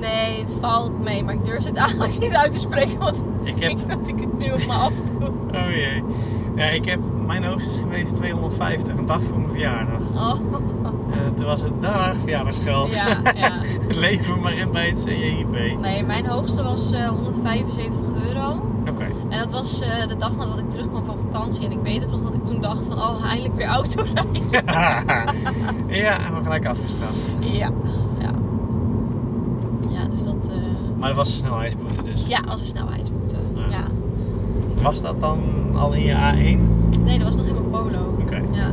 Nee, 0.00 0.40
het 0.40 0.54
valt 0.60 1.02
mee. 1.02 1.24
Maar 1.24 1.34
ik 1.34 1.44
durf 1.44 1.64
het 1.64 1.76
eigenlijk 1.86 2.18
niet 2.18 2.34
uit 2.34 2.52
te 2.52 2.58
spreken. 2.58 2.98
Want 2.98 3.22
Ik 3.42 3.54
heb, 3.62 3.76
denk 3.76 3.88
dat 3.88 4.08
ik 4.08 4.14
het 4.20 4.38
nu 4.38 4.52
op 4.52 4.66
me 4.66 4.72
afdoe. 4.72 5.28
oh 5.64 5.70
jee. 5.70 6.02
Ja, 6.56 6.64
ik 6.64 6.84
heb, 6.84 6.98
mijn 7.26 7.44
hoogste 7.44 7.70
is 7.70 7.76
geweest 7.76 8.14
250, 8.14 8.96
een 8.96 9.06
dag 9.06 9.22
voor 9.22 9.36
mijn 9.38 9.50
verjaardag. 9.50 10.00
Oh, 10.14 10.34
En 11.12 11.34
toen 11.34 11.46
was 11.46 11.62
het 11.62 11.82
dag 11.82 12.14
verjaardagsgeld. 12.20 12.94
ja, 12.94 13.18
ja. 13.34 13.52
Lever 13.98 14.38
maar 14.38 14.52
in 14.52 14.70
bij 14.72 14.88
het 14.88 15.04
CJIP. 15.04 15.80
Nee, 15.80 16.04
mijn 16.04 16.26
hoogste 16.26 16.62
was 16.62 16.92
eh, 16.92 17.08
175 17.08 18.06
euro. 18.26 18.62
Oké. 18.88 19.04
En 19.28 19.38
dat 19.38 19.50
was 19.50 19.80
eh, 19.80 20.06
de 20.08 20.16
dag 20.16 20.36
nadat 20.36 20.58
ik 20.58 20.70
terugkwam 20.70 21.04
van 21.04 21.16
vakantie. 21.30 21.64
En 21.64 21.72
ik 21.72 21.78
weet 21.82 22.04
ook 22.04 22.10
nog 22.10 22.20
dat 22.22 22.34
ik 22.34 22.44
toen 22.44 22.60
dacht 22.60 22.86
van, 22.86 22.98
oh, 23.02 23.24
eindelijk 23.24 23.54
weer 23.54 23.66
autorijden. 23.66 24.26
ja, 26.04 26.18
en 26.26 26.34
we 26.34 26.42
gelijk 26.42 26.66
afgestraft. 26.66 27.16
Ja, 27.40 27.70
ja. 28.20 28.30
Ja, 29.90 30.04
dus 30.10 30.22
dat, 30.24 30.48
eh, 30.48 30.54
Maar 30.98 31.08
dat 31.08 31.16
was 31.16 31.30
een 31.30 31.38
snelheidsboete 31.38 32.02
dus. 32.02 32.24
ja, 32.26 32.40
was 32.46 32.60
een 32.60 32.66
snelheidsboete. 32.66 33.36
Ja. 33.54 33.68
Ja. 33.68 33.84
Was 34.82 35.00
dat 35.00 35.20
dan 35.20 35.40
al 35.74 35.92
in 35.92 36.02
je 36.02 36.14
A1? 36.14 36.60
Nee, 37.02 37.18
dat 37.18 37.26
was 37.26 37.36
nog 37.36 37.46
in 37.46 37.54
mijn 37.54 37.70
polo. 37.70 38.16
Oké. 38.20 38.42
Ja. 38.52 38.72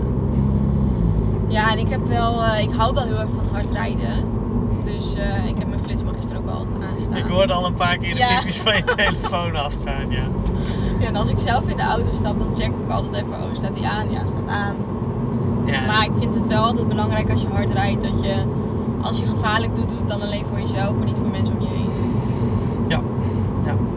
Ja, 1.48 1.72
en 1.72 1.78
ik 1.78 1.90
heb 1.90 2.08
wel, 2.08 2.44
eh, 2.44 2.62
ik 2.62 2.70
hou 2.78 2.94
wel 2.94 3.04
heel 3.04 3.20
erg 3.20 3.30
van 3.30 3.46
hard 3.52 3.72
rijden. 3.72 4.36
Dus 4.94 5.16
eh, 5.16 5.46
ik 5.46 5.56
heb 5.58 5.68
mijn 5.68 5.80
flitsmeister 5.80 6.38
ook 6.38 6.50
altijd 6.50 6.92
aanstaan. 6.92 7.18
Ik 7.18 7.26
hoorde 7.26 7.54
al 7.54 7.66
een 7.66 7.74
paar 7.74 7.98
keer 7.98 8.14
de 8.14 8.20
Ja. 8.20 8.42
van 8.52 8.76
je 8.76 8.84
telefoon 8.96 9.56
afgaan, 9.56 10.10
ja. 10.12 10.24
Ja, 11.00 11.08
en 11.08 11.16
als 11.16 11.30
ik 11.30 11.40
zelf 11.40 11.68
in 11.68 11.78
de 11.78 11.84
auto 11.84 12.12
stap, 12.12 12.40
dan 12.40 12.56
check 12.56 12.68
ik 12.86 12.92
altijd 12.92 13.14
even, 13.14 13.34
oh, 13.44 13.54
staat 13.54 13.80
hij 13.80 13.90
aan? 13.90 14.12
Ja, 14.12 14.28
staat 14.28 14.48
aan. 14.48 14.76
ja. 15.66 15.86
Maar 15.86 16.06
ik 16.06 16.12
vind 16.20 16.36
het 16.36 16.48
wel 16.48 16.64
altijd 16.64 16.88
belangrijk 16.88 17.32
als 17.32 17.42
je 17.42 17.48
hard 17.48 17.72
rijdt, 17.72 18.02
dat 18.04 18.24
je, 18.24 18.36
als 19.02 19.20
je 19.20 19.26
gevaarlijk 19.28 19.76
doet, 19.76 19.90
doe 19.90 19.98
het 19.98 20.08
dan 20.08 20.22
alleen 20.22 20.46
voor 20.50 20.60
jezelf, 20.60 20.96
maar 20.98 21.06
niet 21.06 21.18
voor 21.18 21.30
mensen 21.30 21.56
om 21.56 21.62
je 21.62 21.68
heen. 21.68 21.90
Ja. 22.88 23.02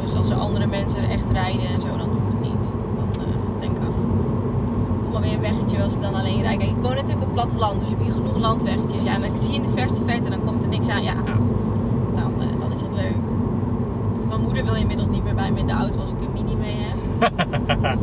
Dus 0.02 0.14
als 0.14 0.30
er 0.30 0.36
andere 0.36 0.66
mensen 0.66 1.08
echt 1.10 1.30
rijden 1.32 1.68
en 1.68 1.80
zo, 1.80 1.86
dan 1.96 2.08
doe 2.08 2.16
ik 2.16 2.26
het 2.32 2.40
niet. 2.40 2.72
Dan 2.96 3.22
eh, 3.24 3.60
denk 3.60 3.76
ik, 3.76 3.82
ach, 3.88 3.94
weer 5.20 5.32
een 5.32 5.40
weggetje 5.40 5.82
als 5.82 5.94
ik 5.94 6.00
dan 6.00 6.14
alleen 6.14 6.42
rijd. 6.42 6.58
Kijk, 6.58 6.70
ik 6.70 6.82
woon 6.82 6.94
natuurlijk 6.94 7.22
op 7.22 7.32
platteland, 7.32 7.80
dus 7.80 7.88
heb 7.88 7.98
je 8.04 8.12
genoeg 8.12 8.36
landweggetjes. 8.36 9.04
Ja, 9.04 9.14
en 9.14 9.20
dan 9.20 9.38
zie 9.38 9.50
je 9.50 9.56
in 9.56 9.62
de 9.62 9.68
verste 9.68 10.04
verte, 10.06 10.30
dan 10.30 10.42
komt 10.42 10.62
er 10.62 10.68
niks 10.68 10.88
aan. 10.88 11.02
Ja, 11.02 11.14
dan, 12.14 12.32
eh, 12.40 12.60
dan 12.60 12.72
is 12.72 12.80
dat 12.80 12.92
leuk. 12.94 13.16
Mijn 14.28 14.42
moeder 14.42 14.64
wil 14.64 14.74
inmiddels 14.74 15.08
niet 15.08 15.24
meer 15.24 15.34
bij 15.34 15.52
me 15.52 15.58
in 15.58 15.66
de 15.66 15.72
auto 15.72 16.00
als 16.00 16.10
ik 16.10 16.16
een 16.20 16.32
mini 16.32 16.54
mee 16.54 16.76
heb. 16.76 16.96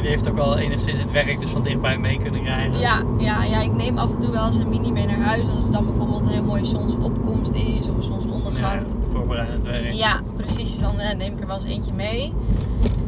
Die 0.00 0.08
heeft 0.08 0.30
ook 0.30 0.38
al 0.38 0.58
enigszins 0.58 1.00
het 1.00 1.10
werk 1.10 1.40
dus 1.40 1.50
van 1.50 1.62
dichtbij 1.62 1.98
mee 1.98 2.18
kunnen 2.18 2.42
krijgen. 2.42 2.78
Ja, 2.78 3.02
ja, 3.18 3.44
ja, 3.44 3.60
ik 3.60 3.72
neem 3.72 3.98
af 3.98 4.10
en 4.10 4.18
toe 4.18 4.30
wel 4.30 4.46
eens 4.46 4.56
een 4.56 4.68
mini 4.68 4.92
mee 4.92 5.06
naar 5.06 5.20
huis. 5.20 5.44
Als 5.54 5.64
er 5.64 5.72
dan 5.72 5.84
bijvoorbeeld 5.84 6.24
een 6.24 6.30
heel 6.30 6.42
mooie 6.42 6.64
zonsopkomst 6.64 7.54
is 7.54 7.88
of 7.88 7.96
een 7.96 8.02
zonsondergang. 8.02 8.80
Ja, 8.80 8.86
voorbereidend 9.12 9.64
werk. 9.64 9.92
Ja, 9.92 10.20
precies. 10.36 10.70
Dus 10.70 10.80
dan 10.80 10.98
eh, 10.98 11.16
neem 11.16 11.32
ik 11.32 11.40
er 11.40 11.46
wel 11.46 11.56
eens 11.56 11.64
eentje 11.64 11.92
mee. 11.92 12.32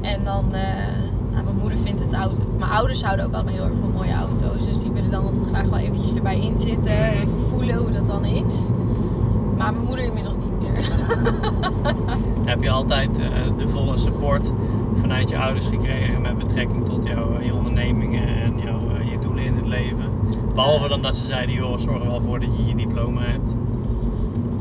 En 0.00 0.24
dan, 0.24 0.52
eh, 0.52 0.62
nou, 1.32 1.44
mijn 1.44 1.56
moeder 1.56 1.78
vindt 1.78 2.00
het 2.00 2.12
auto. 2.12 2.42
Mijn 2.58 2.70
ouders 2.70 3.02
houden 3.02 3.26
ook 3.26 3.32
allemaal 3.32 3.52
heel 3.52 3.64
erg 3.64 3.78
van 3.80 3.90
mooie 3.90 4.12
auto's. 4.12 4.66
Dus 4.66 4.80
die 4.80 4.90
willen 4.90 5.10
dan 5.10 5.24
altijd 5.24 5.46
graag 5.46 5.64
wel 5.64 5.78
eventjes 5.78 6.14
erbij 6.14 6.40
inzitten. 6.40 7.12
Even 7.12 7.40
voelen 7.50 7.76
hoe 7.76 7.90
dat 7.90 8.06
dan 8.06 8.24
is. 8.24 8.54
Maar 9.56 9.72
mijn 9.72 9.86
moeder 9.86 10.04
inmiddels 10.04 10.36
niet 10.36 10.60
meer. 10.60 10.90
Heb 12.50 12.62
je 12.62 12.70
altijd 12.70 13.18
eh, 13.18 13.26
de 13.56 13.68
volle 13.68 13.98
support 13.98 14.50
vanuit 15.00 15.28
je 15.28 15.38
ouders 15.38 15.66
gekregen 15.66 16.20
met 16.20 16.38
betrekking 16.38 16.84
tot 16.84 17.04
jouw, 17.04 17.40
je 17.40 17.54
ondernemingen 17.54 18.42
en 18.42 18.58
jouw, 18.58 18.80
eh, 18.98 19.10
je 19.10 19.18
doelen 19.18 19.44
in 19.44 19.56
het 19.56 19.66
leven? 19.66 20.10
Behalve 20.54 20.88
dan 20.88 21.02
dat 21.02 21.16
ze 21.16 21.26
zeiden, 21.26 21.54
joh, 21.54 21.78
zorg 21.78 22.02
er 22.02 22.08
wel 22.08 22.20
voor 22.20 22.40
dat 22.40 22.48
je 22.56 22.64
je 22.64 22.74
diploma 22.74 23.20
hebt. 23.20 23.54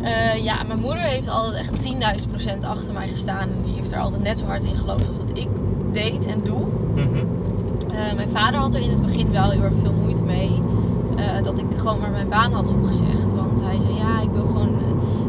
Eh, 0.02 0.44
ja, 0.44 0.64
mijn 0.64 0.80
moeder 0.80 1.04
heeft 1.04 1.28
altijd 1.28 1.56
echt 1.56 1.82
10.000% 1.82 2.64
achter 2.64 2.94
mij 2.94 3.08
gestaan. 3.08 3.50
En 3.50 3.62
die 3.64 3.74
heeft 3.74 3.92
er 3.92 4.00
altijd 4.00 4.24
net 4.24 4.40
zo 4.40 4.46
hard 4.46 4.64
in 4.64 4.76
geloofd 4.76 5.08
als 5.08 5.18
dat 5.18 5.38
ik 5.38 5.48
deed 5.92 6.26
en 6.26 6.42
doe. 6.44 6.60
Mhm. 6.96 7.18
Eh, 7.94 8.16
mijn 8.16 8.30
vader 8.30 8.60
had 8.60 8.74
er 8.74 8.82
in 8.82 8.90
het 8.90 9.02
begin 9.02 9.32
wel 9.32 9.50
heel 9.50 9.62
erg 9.64 9.74
veel 9.82 9.94
moeite 10.02 10.24
mee. 10.24 10.62
eh, 11.16 11.44
dat 11.44 11.58
ik 11.60 11.66
gewoon 11.78 12.00
maar 12.00 12.10
mijn 12.12 12.30
baan 12.30 12.54
had 12.54 12.68
opgezegd. 12.68 13.34
Want 13.36 13.62
hij 13.62 13.80
zei, 13.82 13.96
ja, 13.96 14.22
ik 14.22 14.30
wil 14.32 14.46
gewoon, 14.46 14.70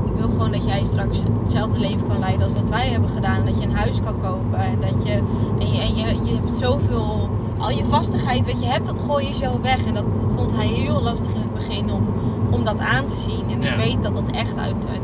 ik 0.06 0.12
wil 0.16 0.28
gewoon 0.28 0.52
dat 0.52 0.64
jij 0.66 0.84
straks 0.84 1.22
hetzelfde 1.40 1.78
leven 1.78 2.06
kan 2.08 2.18
leiden 2.18 2.42
als 2.44 2.54
dat 2.54 2.68
wij 2.68 2.88
hebben 2.88 3.10
gedaan. 3.10 3.44
Dat 3.46 3.58
je 3.58 3.64
een 3.66 3.76
huis 3.76 4.00
kan 4.00 4.18
kopen. 4.20 4.58
En 4.58 4.76
dat 4.80 5.06
je, 5.06 5.12
en 5.58 5.72
je, 5.72 5.80
en 5.80 5.94
je, 5.96 6.24
je 6.24 6.34
hebt 6.34 6.56
zoveel, 6.56 7.28
al 7.58 7.70
je 7.70 7.84
vastigheid 7.84 8.46
wat 8.52 8.62
je 8.62 8.68
hebt, 8.68 8.86
dat 8.86 9.00
gooi 9.00 9.26
je 9.26 9.34
zo 9.34 9.60
weg. 9.62 9.84
En 9.86 9.94
dat, 9.94 10.04
dat 10.20 10.32
vond 10.36 10.56
hij 10.56 10.66
heel 10.66 11.02
lastig 11.02 11.34
in 11.34 11.40
het 11.40 11.54
begin 11.54 11.92
om, 11.92 12.02
om 12.50 12.64
dat 12.64 12.78
aan 12.78 13.06
te 13.06 13.16
zien. 13.16 13.44
En 13.50 13.60
Ja. 13.62 13.70
ik 13.70 13.76
weet 13.76 14.02
dat 14.02 14.14
dat 14.14 14.30
echt 14.30 14.58
uit, 14.58 14.86
uit 14.92 15.00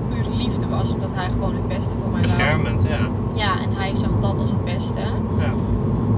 liefde 0.48 0.66
was. 0.68 0.92
Omdat 0.92 1.10
hij 1.12 1.30
gewoon 1.30 1.54
het 1.54 1.68
beste 1.68 1.92
voor 2.02 2.10
mij 2.10 2.20
wou. 2.22 2.34
Beschermend, 2.36 2.82
ja. 2.82 2.98
Ja, 3.34 3.60
en 3.62 3.70
hij 3.72 3.96
zag 3.96 4.10
dat 4.20 4.38
als 4.38 4.50
het 4.50 4.64
beste. 4.64 5.00
ja. 5.38 5.52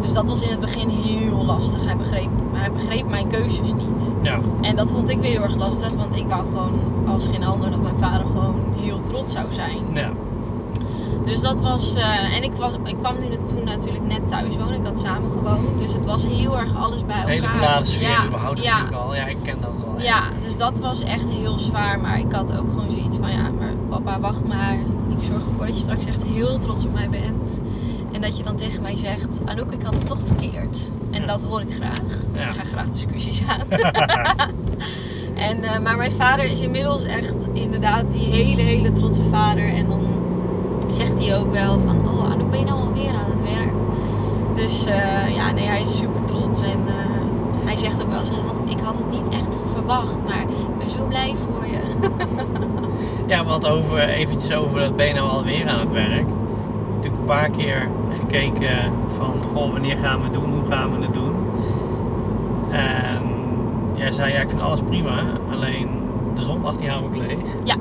Dus 0.01 0.13
dat 0.13 0.29
was 0.29 0.41
in 0.43 0.51
het 0.51 0.61
begin 0.61 0.89
heel 0.89 1.45
lastig. 1.45 1.85
Hij 1.85 1.97
begreep, 1.97 2.29
hij 2.53 2.73
begreep 2.73 3.09
mijn 3.09 3.29
keuzes 3.29 3.75
niet. 3.75 4.13
Ja, 4.23 4.39
En 4.61 4.77
dat 4.77 4.91
vond 4.91 5.09
ik 5.09 5.21
weer 5.21 5.31
heel 5.31 5.43
erg 5.43 5.57
lastig, 5.57 5.93
want 5.93 6.17
ik 6.17 6.27
wou 6.29 6.45
gewoon 6.47 6.73
als 7.07 7.27
geen 7.27 7.45
ander 7.45 7.71
dat 7.71 7.83
mijn 7.83 7.97
vader 7.99 8.27
gewoon 8.27 8.55
heel 8.77 9.01
trots 9.01 9.33
zou 9.33 9.45
zijn. 9.53 9.79
ja. 9.95 10.11
Dus 11.25 11.41
dat 11.41 11.61
was. 11.61 11.95
eh, 11.95 12.37
en 12.37 12.43
ik, 12.43 12.53
was, 12.53 12.73
ik 12.85 12.97
kwam 12.99 13.15
nu 13.19 13.27
toen 13.45 13.65
natuurlijk 13.65 14.07
net 14.07 14.29
thuis 14.29 14.57
wonen. 14.57 14.75
Ik 14.75 14.85
had 14.85 14.99
samen 14.99 15.31
gewoond. 15.31 15.79
Dus 15.79 15.93
het 15.93 16.07
was 16.07 16.27
heel 16.27 16.59
erg 16.59 16.77
alles 16.77 17.05
bij 17.07 17.17
elkaar. 17.17 17.31
hele 17.31 17.49
bladensfeer 17.59 18.09
ja, 18.09 18.27
überhaupt 18.27 18.63
ja, 18.63 18.73
natuurlijk 18.79 19.03
al. 19.03 19.15
Ja, 19.15 19.27
ik 19.27 19.37
ken 19.43 19.57
dat 19.61 19.71
wel. 19.77 20.05
ja, 20.05 20.23
dus 20.45 20.57
dat 20.57 20.79
was 20.79 21.01
echt 21.03 21.27
heel 21.29 21.59
zwaar. 21.59 22.01
Maar 22.01 22.19
ik 22.19 22.33
had 22.33 22.53
ook 22.59 22.69
gewoon 22.69 22.91
zoiets 22.91 23.17
van: 23.17 23.31
ja, 23.33 23.51
papa, 24.05 24.21
wacht 24.21 24.45
maar. 24.47 24.75
Ik 25.19 25.27
zorg 25.27 25.47
ervoor 25.47 25.67
dat 25.67 25.75
je 25.75 25.81
straks 25.83 26.05
echt 26.07 26.23
heel 26.25 26.59
trots 26.59 26.85
op 26.85 26.93
mij 26.95 27.09
bent. 27.11 27.61
En 28.13 28.21
dat 28.21 28.37
je 28.37 28.43
dan 28.43 28.57
tegen 28.57 28.83
mij 28.83 28.97
zegt: 28.97 29.41
Anouk, 29.45 29.73
ik 29.73 29.83
had 29.83 29.95
het 29.95 30.07
toch 30.07 30.19
verkeerd. 30.25 30.79
En 31.11 31.21
Ja. 31.21 31.27
dat 31.27 31.43
hoor 31.43 31.61
ik 31.61 31.73
graag. 31.75 32.01
Ja. 32.33 32.41
Ik 32.41 32.51
ga 32.55 32.65
graag 32.65 32.89
discussies 32.91 33.43
aan. 33.53 33.67
en, 35.49 35.63
eh, 35.65 35.79
maar 35.81 35.97
mijn 35.97 36.13
vader 36.13 36.45
is 36.45 36.61
inmiddels 36.61 37.03
echt 37.03 37.35
inderdaad 37.53 38.11
die 38.13 38.27
hele, 38.27 38.63
hele 38.63 38.93
trotse 38.93 39.25
vader. 39.25 39.69
En 39.69 39.89
dan 39.89 40.01
zegt 40.91 41.19
hij 41.25 41.37
ook 41.39 41.53
wel 41.53 41.81
van: 41.81 42.09
Oh, 42.09 42.33
Anouk, 42.33 42.51
ben 42.51 42.59
je 42.59 42.65
nou 42.67 42.81
alweer 42.81 43.13
aan 43.15 43.31
het 43.31 43.43
werk? 43.43 43.73
Dus 44.55 44.85
eh, 44.85 45.35
ja, 45.37 45.51
nee, 45.53 45.67
hij 45.67 45.81
is 45.83 45.97
super 45.97 46.25
trots. 46.25 46.61
En 46.61 46.79
eh, 46.87 46.95
hij 47.65 47.77
zegt 47.77 48.03
ook 48.03 48.11
wel 48.11 48.21
eens: 48.21 48.31
"Ik 48.31 48.37
had- 48.47 48.59
Ik 48.71 48.79
had 48.81 48.97
het 48.99 49.11
niet 49.11 49.29
echt 49.29 49.57
verwacht, 49.73 50.19
maar 50.27 50.41
ik 50.41 50.79
ben 50.79 50.91
zo 50.91 51.05
blij 51.07 51.35
voor 51.47 51.67
je. 51.67 51.81
Ja, 53.31 53.45
want 53.45 53.67
over, 53.67 54.09
eventjes 54.09 54.53
over 54.53 54.81
dat 54.81 54.97
ben 54.97 55.07
je 55.07 55.15
nou 55.15 55.31
alweer 55.31 55.69
aan 55.69 55.79
het 55.81 55.91
werk. 55.91 56.11
Ik 56.11 56.27
heb 56.27 56.95
natuurlijk 56.95 57.21
een 57.21 57.27
paar 57.27 57.51
keer 57.51 57.89
gekeken 58.19 58.93
van, 59.17 59.35
goh, 59.53 59.73
wanneer 59.73 59.97
gaan 59.97 60.19
we 60.19 60.25
het 60.25 60.33
doen, 60.33 60.53
hoe 60.53 60.71
gaan 60.71 60.91
we 60.91 61.05
het 61.05 61.15
doen. 61.15 61.35
En 62.71 63.23
jij 63.95 64.11
zei, 64.11 64.33
ja, 64.33 64.41
ik 64.41 64.49
vind 64.49 64.61
alles 64.61 64.81
prima, 64.81 65.23
alleen 65.51 65.89
de 66.35 66.43
zondag 66.43 66.77
die 66.77 66.89
hou 66.89 67.05
ik 67.05 67.17
leeg. 67.17 67.39
Ja. 67.65 67.75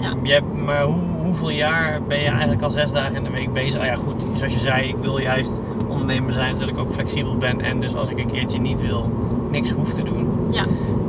Ja. 0.00 0.12
Je 0.22 0.32
hebt, 0.32 0.64
maar 0.64 0.82
hoe, 0.82 1.02
hoeveel 1.24 1.50
jaar 1.50 2.00
ben 2.08 2.20
je 2.20 2.28
eigenlijk 2.28 2.62
al 2.62 2.70
zes 2.70 2.92
dagen 2.92 3.14
in 3.16 3.24
de 3.24 3.30
week 3.30 3.52
bezig? 3.52 3.80
Ah 3.80 3.86
ja, 3.86 3.94
goed, 3.94 4.24
zoals 4.34 4.52
je 4.52 4.60
zei, 4.60 4.88
ik 4.88 4.96
wil 5.00 5.18
juist 5.18 5.60
ondernemer 5.88 6.32
zijn, 6.32 6.56
zodat 6.56 6.74
ik 6.74 6.78
ook 6.78 6.92
flexibel 6.92 7.36
ben. 7.36 7.60
En 7.60 7.80
dus 7.80 7.94
als 7.94 8.08
ik 8.08 8.18
een 8.18 8.30
keertje 8.30 8.58
niet 8.58 8.80
wil, 8.80 9.10
niks 9.50 9.70
hoef 9.70 9.94
te 9.94 10.02
doen. 10.02 10.28
Ja. 10.50 10.64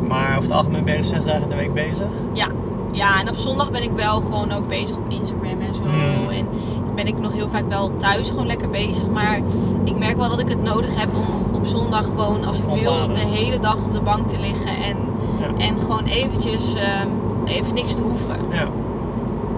Maar 0.08 0.30
over 0.30 0.42
het 0.42 0.52
algemeen 0.52 0.84
ben 0.84 0.94
je 0.94 1.00
dus 1.00 1.10
zes 1.10 1.26
dagen 1.26 1.42
in 1.42 1.50
de 1.50 1.56
week 1.56 1.74
bezig. 1.74 2.08
Ja. 2.34 2.48
Ja, 2.92 3.20
en 3.20 3.30
op 3.30 3.36
zondag 3.36 3.72
ben 3.72 3.84
ik 3.84 3.92
wel 3.96 4.22
gewoon 4.22 4.52
ook 4.52 4.68
bezig 4.68 4.96
op 4.98 5.10
Instagram 5.10 5.60
en 5.60 5.76
zo. 5.76 5.82
Hmm. 5.84 6.30
En 6.30 6.48
ben 6.96 7.08
ik 7.08 7.20
nog 7.20 7.34
heel 7.34 7.50
vaak 7.50 7.70
wel 7.70 7.92
thuis 7.98 8.30
gewoon 8.30 8.46
lekker 8.48 8.70
bezig. 8.70 9.10
Maar 9.10 9.40
ik 9.84 9.98
merk 9.98 10.18
wel 10.18 10.30
dat 10.30 10.40
ik 10.40 10.50
het 10.50 10.64
nodig 10.64 10.96
heb 11.00 11.16
om 11.16 11.56
op 11.56 11.66
zondag 11.66 12.06
gewoon, 12.06 12.46
als 12.46 12.58
ik 12.58 12.64
wil, 12.82 13.08
de 13.14 13.20
hele 13.20 13.60
dag 13.60 13.76
op 13.76 13.94
de 13.94 14.02
bank 14.02 14.28
te 14.28 14.40
liggen. 14.40 14.76
En, 14.84 14.98
Ja. 15.40 15.66
en 15.66 15.80
gewoon 15.80 16.04
eventjes 16.04 16.76
ehm, 16.76 17.08
even 17.46 17.74
niks 17.74 17.96
te 17.96 18.04
hoeven. 18.04 18.36
Ja. 18.52 18.68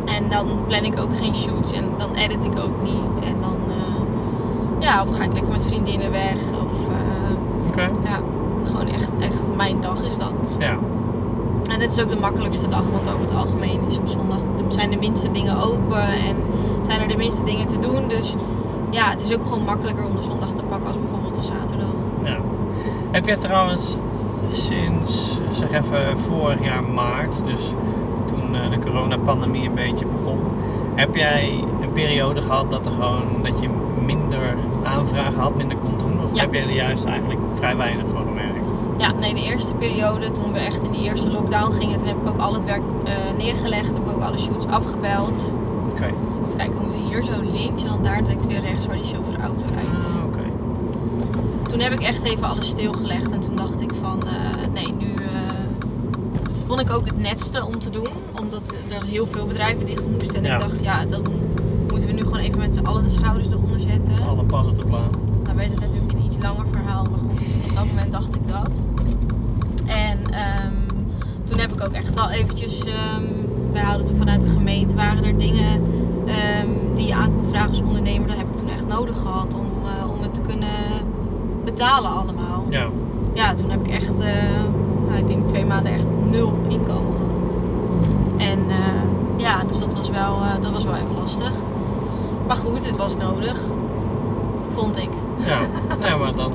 En 0.06 0.30
dan 0.30 0.48
plan 0.68 0.84
ik 0.84 1.00
ook 1.00 1.18
geen 1.18 1.36
shoots 1.36 1.72
en 1.72 1.84
dan 1.98 2.16
edit 2.16 2.46
ik 2.46 2.60
ook 2.60 2.82
niet. 2.84 3.20
En 3.26 3.36
dan, 3.42 3.58
eh, 3.70 4.04
ja, 4.80 5.02
of 5.04 5.18
ga 5.18 5.24
ik 5.24 5.34
lekker 5.34 5.52
met 5.52 5.66
vriendinnen 5.66 6.12
weg. 6.12 6.36
Of, 6.36 6.88
eh, 6.88 7.68
Oké. 7.68 7.82
ja, 8.04 8.20
gewoon 8.64 8.88
echt, 8.88 9.10
echt 9.20 9.42
mijn 9.56 9.82
dag 9.82 9.98
is 10.10 10.18
dat. 10.18 10.56
Ja. 10.60 10.78
En 11.70 11.80
het 11.82 11.92
is 11.92 12.00
ook 12.04 12.10
de 12.10 12.20
makkelijkste 12.20 12.68
dag, 12.68 12.88
want 12.90 13.08
over 13.10 13.22
het 13.22 13.34
algemeen 13.34 13.80
is 13.88 13.98
op 13.98 14.08
zondag 14.08 14.38
zijn 14.68 14.90
de 14.90 14.98
minste 14.98 15.32
dingen 15.32 15.58
open 15.64 16.02
en 16.02 16.36
zijn 16.86 17.02
er 17.02 17.08
de 17.08 17.18
minste 17.18 17.44
dingen 17.44 17.68
te 17.68 17.80
doen. 17.80 18.08
Dus 18.08 18.36
ja, 18.90 19.10
het 19.10 19.22
is 19.22 19.34
ook 19.36 19.44
gewoon 19.44 19.64
makkelijker 19.64 20.06
om 20.06 20.16
de 20.16 20.22
zondag 20.22 20.50
te 20.50 20.62
pakken 20.62 20.88
als 20.88 20.98
bijvoorbeeld 21.00 21.36
de 21.36 21.42
zaterdag. 21.42 21.88
ja. 22.24 22.38
Heb 23.12 23.26
jij 23.26 23.36
trouwens 23.36 23.96
sinds, 24.52 25.40
zeg 25.52 25.72
even, 25.72 26.20
vorig 26.20 26.64
jaar 26.64 26.84
maart, 26.84 27.46
dus 27.46 27.74
toen 28.26 28.56
eh, 28.56 28.70
de 28.70 28.80
coronapandemie 28.80 29.68
een 29.68 29.76
beetje 29.76 30.06
begon, 30.06 30.40
heb 30.96 31.16
jij 31.16 31.64
een 31.82 31.92
periode 31.92 32.42
gehad 32.42 32.72
dat, 32.72 32.86
er 32.86 32.92
gewoon, 32.92 33.24
dat 33.44 33.60
je 33.60 33.70
minder 34.06 34.56
aanvragen 34.84 35.40
had, 35.40 35.56
minder 35.56 35.78
kon 35.78 35.98
doen? 35.98 36.24
Of 36.24 36.36
Ja. 36.36 36.42
heb 36.42 36.54
jij 36.54 36.64
er 36.64 36.72
juist 36.72 37.06
eigenlijk 37.06 37.40
vrij 37.54 37.76
weinig 37.78 38.04
van 38.10 38.18
gemerkt? 38.18 38.29
Ja, 39.00 39.12
nee, 39.12 39.34
de 39.34 39.44
eerste 39.44 39.74
periode, 39.74 40.32
toen 40.32 40.52
we 40.54 40.60
echt 40.60 40.84
in 40.84 40.92
die 40.92 41.02
eerste 41.02 41.30
lockdown 41.32 41.72
gingen, 41.72 41.98
toen 41.98 42.08
heb 42.08 42.18
ik 42.22 42.28
ook 42.30 42.38
al 42.38 42.54
het 42.54 42.66
werk 42.66 42.82
eh, 43.04 43.14
neergelegd, 43.38 43.88
heb 43.94 43.98
ik 44.08 44.12
ook 44.16 44.22
alle 44.22 44.38
shoots 44.40 44.66
afgebeld. 44.66 45.52
Oké. 45.92 46.14
Kijken, 46.58 46.76
we 46.76 46.82
moeten 46.84 47.00
hier 47.02 47.24
zo 47.24 47.32
links 47.52 47.84
en 47.84 47.90
dan 47.90 48.04
daar 48.04 48.24
direct 48.24 48.48
weer 48.48 48.62
rechts 48.62 48.86
waar 48.86 48.96
die 48.96 49.06
zilveren 49.06 49.42
auto 49.42 49.64
rijdt. 49.74 50.06
Ah, 50.16 50.26
Oké. 50.26 50.40
Toen 51.70 51.80
heb 51.80 51.92
ik 51.92 52.02
echt 52.02 52.24
even 52.24 52.44
alles 52.44 52.68
stilgelegd 52.68 53.32
en 53.32 53.40
toen 53.40 53.56
dacht 53.56 53.82
ik 53.82 53.92
van 54.02 54.24
eh, 54.28 54.68
nee, 54.74 54.94
nu. 54.98 55.10
eh, 55.14 55.24
dat 56.44 56.64
vond 56.68 56.80
ik 56.82 56.92
ook 56.92 57.06
het 57.06 57.20
netste 57.20 57.66
om 57.66 57.80
te 57.80 57.90
doen, 57.90 58.08
omdat 58.40 58.62
er 58.88 59.04
heel 59.06 59.28
veel 59.28 59.46
bedrijven 59.46 59.86
dicht 59.86 60.04
moesten. 60.12 60.36
En 60.36 60.44
Ja. 60.44 60.54
ik 60.54 60.60
dacht, 60.60 60.82
ja, 60.84 61.06
dan 61.06 61.22
moeten 61.90 62.08
we 62.08 62.14
nu 62.14 62.22
gewoon 62.24 62.40
even 62.40 62.60
met 62.60 62.74
z'n 62.74 62.86
allen 62.86 63.04
de 63.04 63.10
schouders 63.10 63.50
eronder 63.52 63.80
zetten. 63.80 64.14
Alle 64.28 64.44
pas 64.44 64.68
op 64.68 64.78
de 64.80 64.86
plaat. 64.86 65.14
Dan 65.44 65.56
werd 65.56 65.70
het 65.70 65.80
natuurlijk 65.80 66.14
iets 66.30 66.40
langer 66.42 66.66
verhaal, 66.72 67.04
maar 67.04 67.20
goed, 67.20 67.42
op 67.70 67.76
dat 67.76 67.86
moment 67.86 68.12
dacht 68.12 68.36
ik 68.36 68.48
dat. 68.48 68.72
En 69.86 70.32
ehm, 70.32 70.74
toen 71.44 71.60
heb 71.60 71.74
ik 71.74 71.84
ook 71.84 71.94
echt 71.94 72.14
wel 72.14 72.30
eventjes, 72.30 72.84
ehm 72.84 73.40
wij 73.72 73.82
hadden 73.82 74.06
toen 74.06 74.18
vanuit 74.18 74.42
de 74.42 74.50
gemeente, 74.50 74.96
waren 74.96 75.24
er 75.24 75.38
dingen 75.38 75.82
ehm, 76.26 76.68
die 76.96 77.08
je 77.08 77.16
aan 77.16 77.34
kon 77.36 77.50
vragen 77.50 77.70
als 77.70 77.82
ondernemer. 77.82 78.28
Dat 78.28 78.38
heb 78.38 78.48
ik 78.50 78.58
toen 78.58 78.70
echt 78.70 78.88
nodig 78.88 79.18
gehad 79.18 79.54
om, 79.54 79.66
eh, 79.86 80.12
om 80.12 80.22
het 80.22 80.34
te 80.34 80.42
kunnen 80.42 80.78
betalen 81.64 82.12
allemaal. 82.12 82.66
Ja. 82.70 82.88
Ja, 83.34 83.54
toen 83.54 83.70
heb 83.70 83.86
ik 83.86 83.94
echt, 83.94 84.20
eh, 84.20 84.34
nou, 85.08 85.18
ik 85.18 85.28
denk 85.28 85.50
twee 85.50 85.66
maanden 85.66 85.94
echt 85.94 86.08
nul 86.30 86.54
inkomen 86.68 87.14
gehad. 87.14 87.54
En 88.38 88.60
eh, 88.70 89.38
ja, 89.38 89.64
dus 89.64 89.80
dat 89.80 89.94
was, 89.94 90.10
wel, 90.10 90.40
dat 90.62 90.72
was 90.72 90.84
wel 90.84 90.96
even 90.96 91.16
lastig. 91.22 91.52
Maar 92.48 92.58
goed, 92.58 92.88
het 92.88 92.98
was 92.98 93.18
nodig. 93.18 93.60
Vond 94.74 94.98
ik. 94.98 95.10
Ja. 95.46 95.60
ja, 96.08 96.18
maar 96.18 96.36
dan 96.36 96.52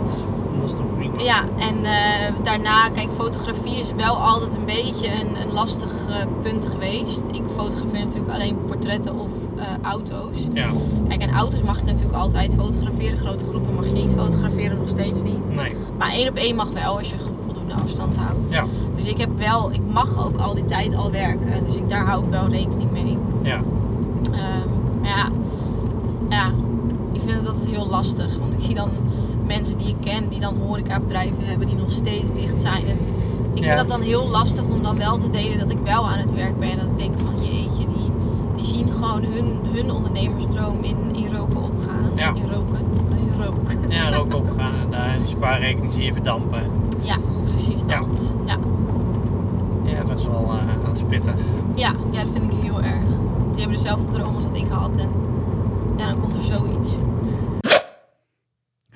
Dat 0.61 0.71
is 0.71 0.77
toch 0.77 0.97
prima. 0.97 1.23
Ja, 1.23 1.43
en 1.59 1.85
eh, 1.85 2.33
daarna, 2.43 2.89
kijk, 2.89 3.09
fotografie 3.15 3.77
is 3.79 3.93
wel 3.97 4.15
altijd 4.17 4.57
een 4.57 4.65
beetje 4.65 5.07
een, 5.07 5.41
een 5.41 5.53
lastig 5.53 5.93
eh, 6.09 6.15
punt 6.43 6.67
geweest. 6.67 7.23
Ik 7.33 7.43
fotografeer 7.55 8.05
natuurlijk 8.05 8.33
alleen 8.33 8.57
portretten 8.67 9.15
of 9.19 9.29
eh, 9.57 9.65
auto's. 9.83 10.39
Ja, 10.53 10.67
Kijk, 11.09 11.21
en 11.21 11.35
auto's 11.35 11.63
mag 11.63 11.79
je 11.79 11.85
natuurlijk 11.85 12.17
altijd 12.17 12.55
fotograferen. 12.55 13.19
Grote 13.19 13.45
groepen 13.45 13.75
mag 13.75 13.85
je 13.85 13.93
niet 13.93 14.13
fotograferen, 14.19 14.79
nog 14.79 14.89
steeds 14.89 15.23
niet. 15.23 15.55
nee. 15.55 15.77
Maar 15.99 16.11
één 16.13 16.29
op 16.29 16.37
één 16.37 16.57
mag 16.57 16.69
wel 16.71 16.99
als 16.99 17.11
je 17.11 17.17
voldoende 17.45 17.75
afstand 17.75 18.17
houdt. 18.17 18.51
Ja, 18.51 18.65
Dus 18.97 19.05
ik 19.05 19.19
heb 19.19 19.39
wel, 19.39 19.73
ik 19.73 19.81
mag 19.93 20.27
ook 20.27 20.37
al 20.37 20.55
die 20.55 20.65
tijd 20.65 20.95
al 20.97 21.11
werken. 21.11 21.65
Dus 21.67 21.77
ik, 21.77 21.89
daar 21.89 22.07
hou 22.07 22.25
ik 22.25 22.31
wel 22.31 22.49
rekening 22.49 22.91
mee. 22.91 23.19
ja. 23.43 23.61
Ehm, 24.33 24.69
maar 25.01 25.09
ja, 25.17 25.29
ja, 26.29 26.47
ik 27.13 27.21
vind 27.25 27.39
het 27.39 27.47
altijd 27.49 27.64
heel 27.75 27.87
lastig. 27.91 28.39
Want 28.39 28.53
ik 28.53 28.61
zie 28.65 28.75
dan 28.75 28.89
mensen 29.47 29.79
die 29.79 29.89
ik 29.89 29.97
ken, 30.01 30.29
die 30.29 30.41
dan 30.41 30.55
horecabedrijven 30.67 31.45
hebben, 31.47 31.67
die 31.67 31.77
nog 31.77 31.93
steeds 31.93 32.33
dicht 32.35 32.59
zijn. 32.59 32.87
En 32.87 32.97
ik 33.55 33.63
Ja. 33.63 33.67
vind 33.67 33.77
dat 33.77 33.89
dan 33.89 34.01
heel 34.07 34.29
lastig 34.29 34.65
om 34.65 34.83
dan 34.83 34.97
wel 34.97 35.17
te 35.19 35.31
delen 35.31 35.59
dat 35.59 35.71
ik 35.71 35.79
wel 35.85 36.07
aan 36.09 36.19
het 36.19 36.35
werk 36.35 36.59
ben. 36.59 36.71
En 36.71 36.77
dat 36.77 36.87
ik 36.87 36.99
denk 36.99 37.15
van 37.19 37.45
jeetje, 37.45 37.87
die, 37.97 38.11
die 38.57 38.65
zien 38.67 38.93
gewoon 38.93 39.23
hun, 39.25 39.59
hun 39.73 39.91
ondernemersdroom 39.93 40.77
in, 40.81 40.97
in 41.15 41.35
roken 41.35 41.63
opgaan. 41.63 42.11
Ja. 42.17 42.29
In 42.35 42.51
roken. 42.51 42.79
In 43.11 43.43
rook. 43.45 43.71
Ja, 43.89 44.11
rook 44.11 44.35
opgaan 44.35 44.75
en 44.75 44.91
daar 44.91 45.19
je 45.19 45.27
spaarrekening 45.27 45.93
zie 45.93 46.05
je 46.05 46.13
verdampen. 46.13 46.63
Ja, 47.01 47.17
precies 47.51 47.83
Ja. 47.87 47.99
dat. 48.01 48.35
Ja. 48.47 48.57
Ja, 49.85 50.03
dat 50.05 50.19
is 50.19 50.25
wel 50.25 50.51
uh, 50.55 50.85
dat 50.87 50.97
is 50.97 51.03
pittig. 51.09 51.35
Ja, 51.75 51.93
ja, 52.11 52.23
dat 52.23 52.31
vind 52.33 52.53
ik 52.53 52.59
heel 52.63 52.83
erg. 52.83 53.05
Die 53.53 53.63
hebben 53.63 53.77
dezelfde 53.83 54.11
droom 54.13 54.35
als 54.35 54.45
dat 54.45 54.57
ik 54.57 54.67
had. 54.69 54.97
En 54.97 55.09
ja, 55.97 56.07
dan 56.07 56.21
komt 56.21 56.37
er 56.37 56.43
zoiets. 56.43 56.97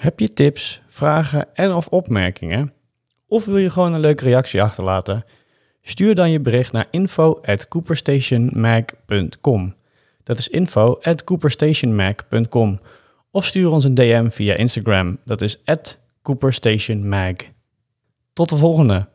Heb 0.09 0.21
je 0.21 0.29
tips, 0.29 0.81
vragen 0.87 1.55
en 1.55 1.75
of 1.75 1.87
opmerkingen? 1.87 2.73
Of 3.27 3.45
wil 3.45 3.57
je 3.57 3.71
gewoon 3.71 3.95
een 3.95 4.01
leuke 4.01 4.25
reactie 4.25 4.63
achterlaten? 4.63 5.25
Stuur 5.83 6.15
dan 6.15 6.31
je 6.31 6.41
bericht 6.41 6.73
naar 6.73 6.87
info 6.91 7.41
at. 7.41 7.69
Dat 10.23 10.39
is 10.39 10.49
info 10.49 10.99
at. 11.03 11.25
Of 13.31 13.45
stuur 13.45 13.71
ons 13.71 13.85
een 13.85 13.95
DM 13.95 14.29
via 14.29 14.55
Instagram. 14.55 15.19
Dat 15.25 15.41
is 15.41 15.61
at 15.65 15.99
cooperstationmag. 16.23 17.35
Tot 18.33 18.49
de 18.49 18.57
volgende! 18.57 19.09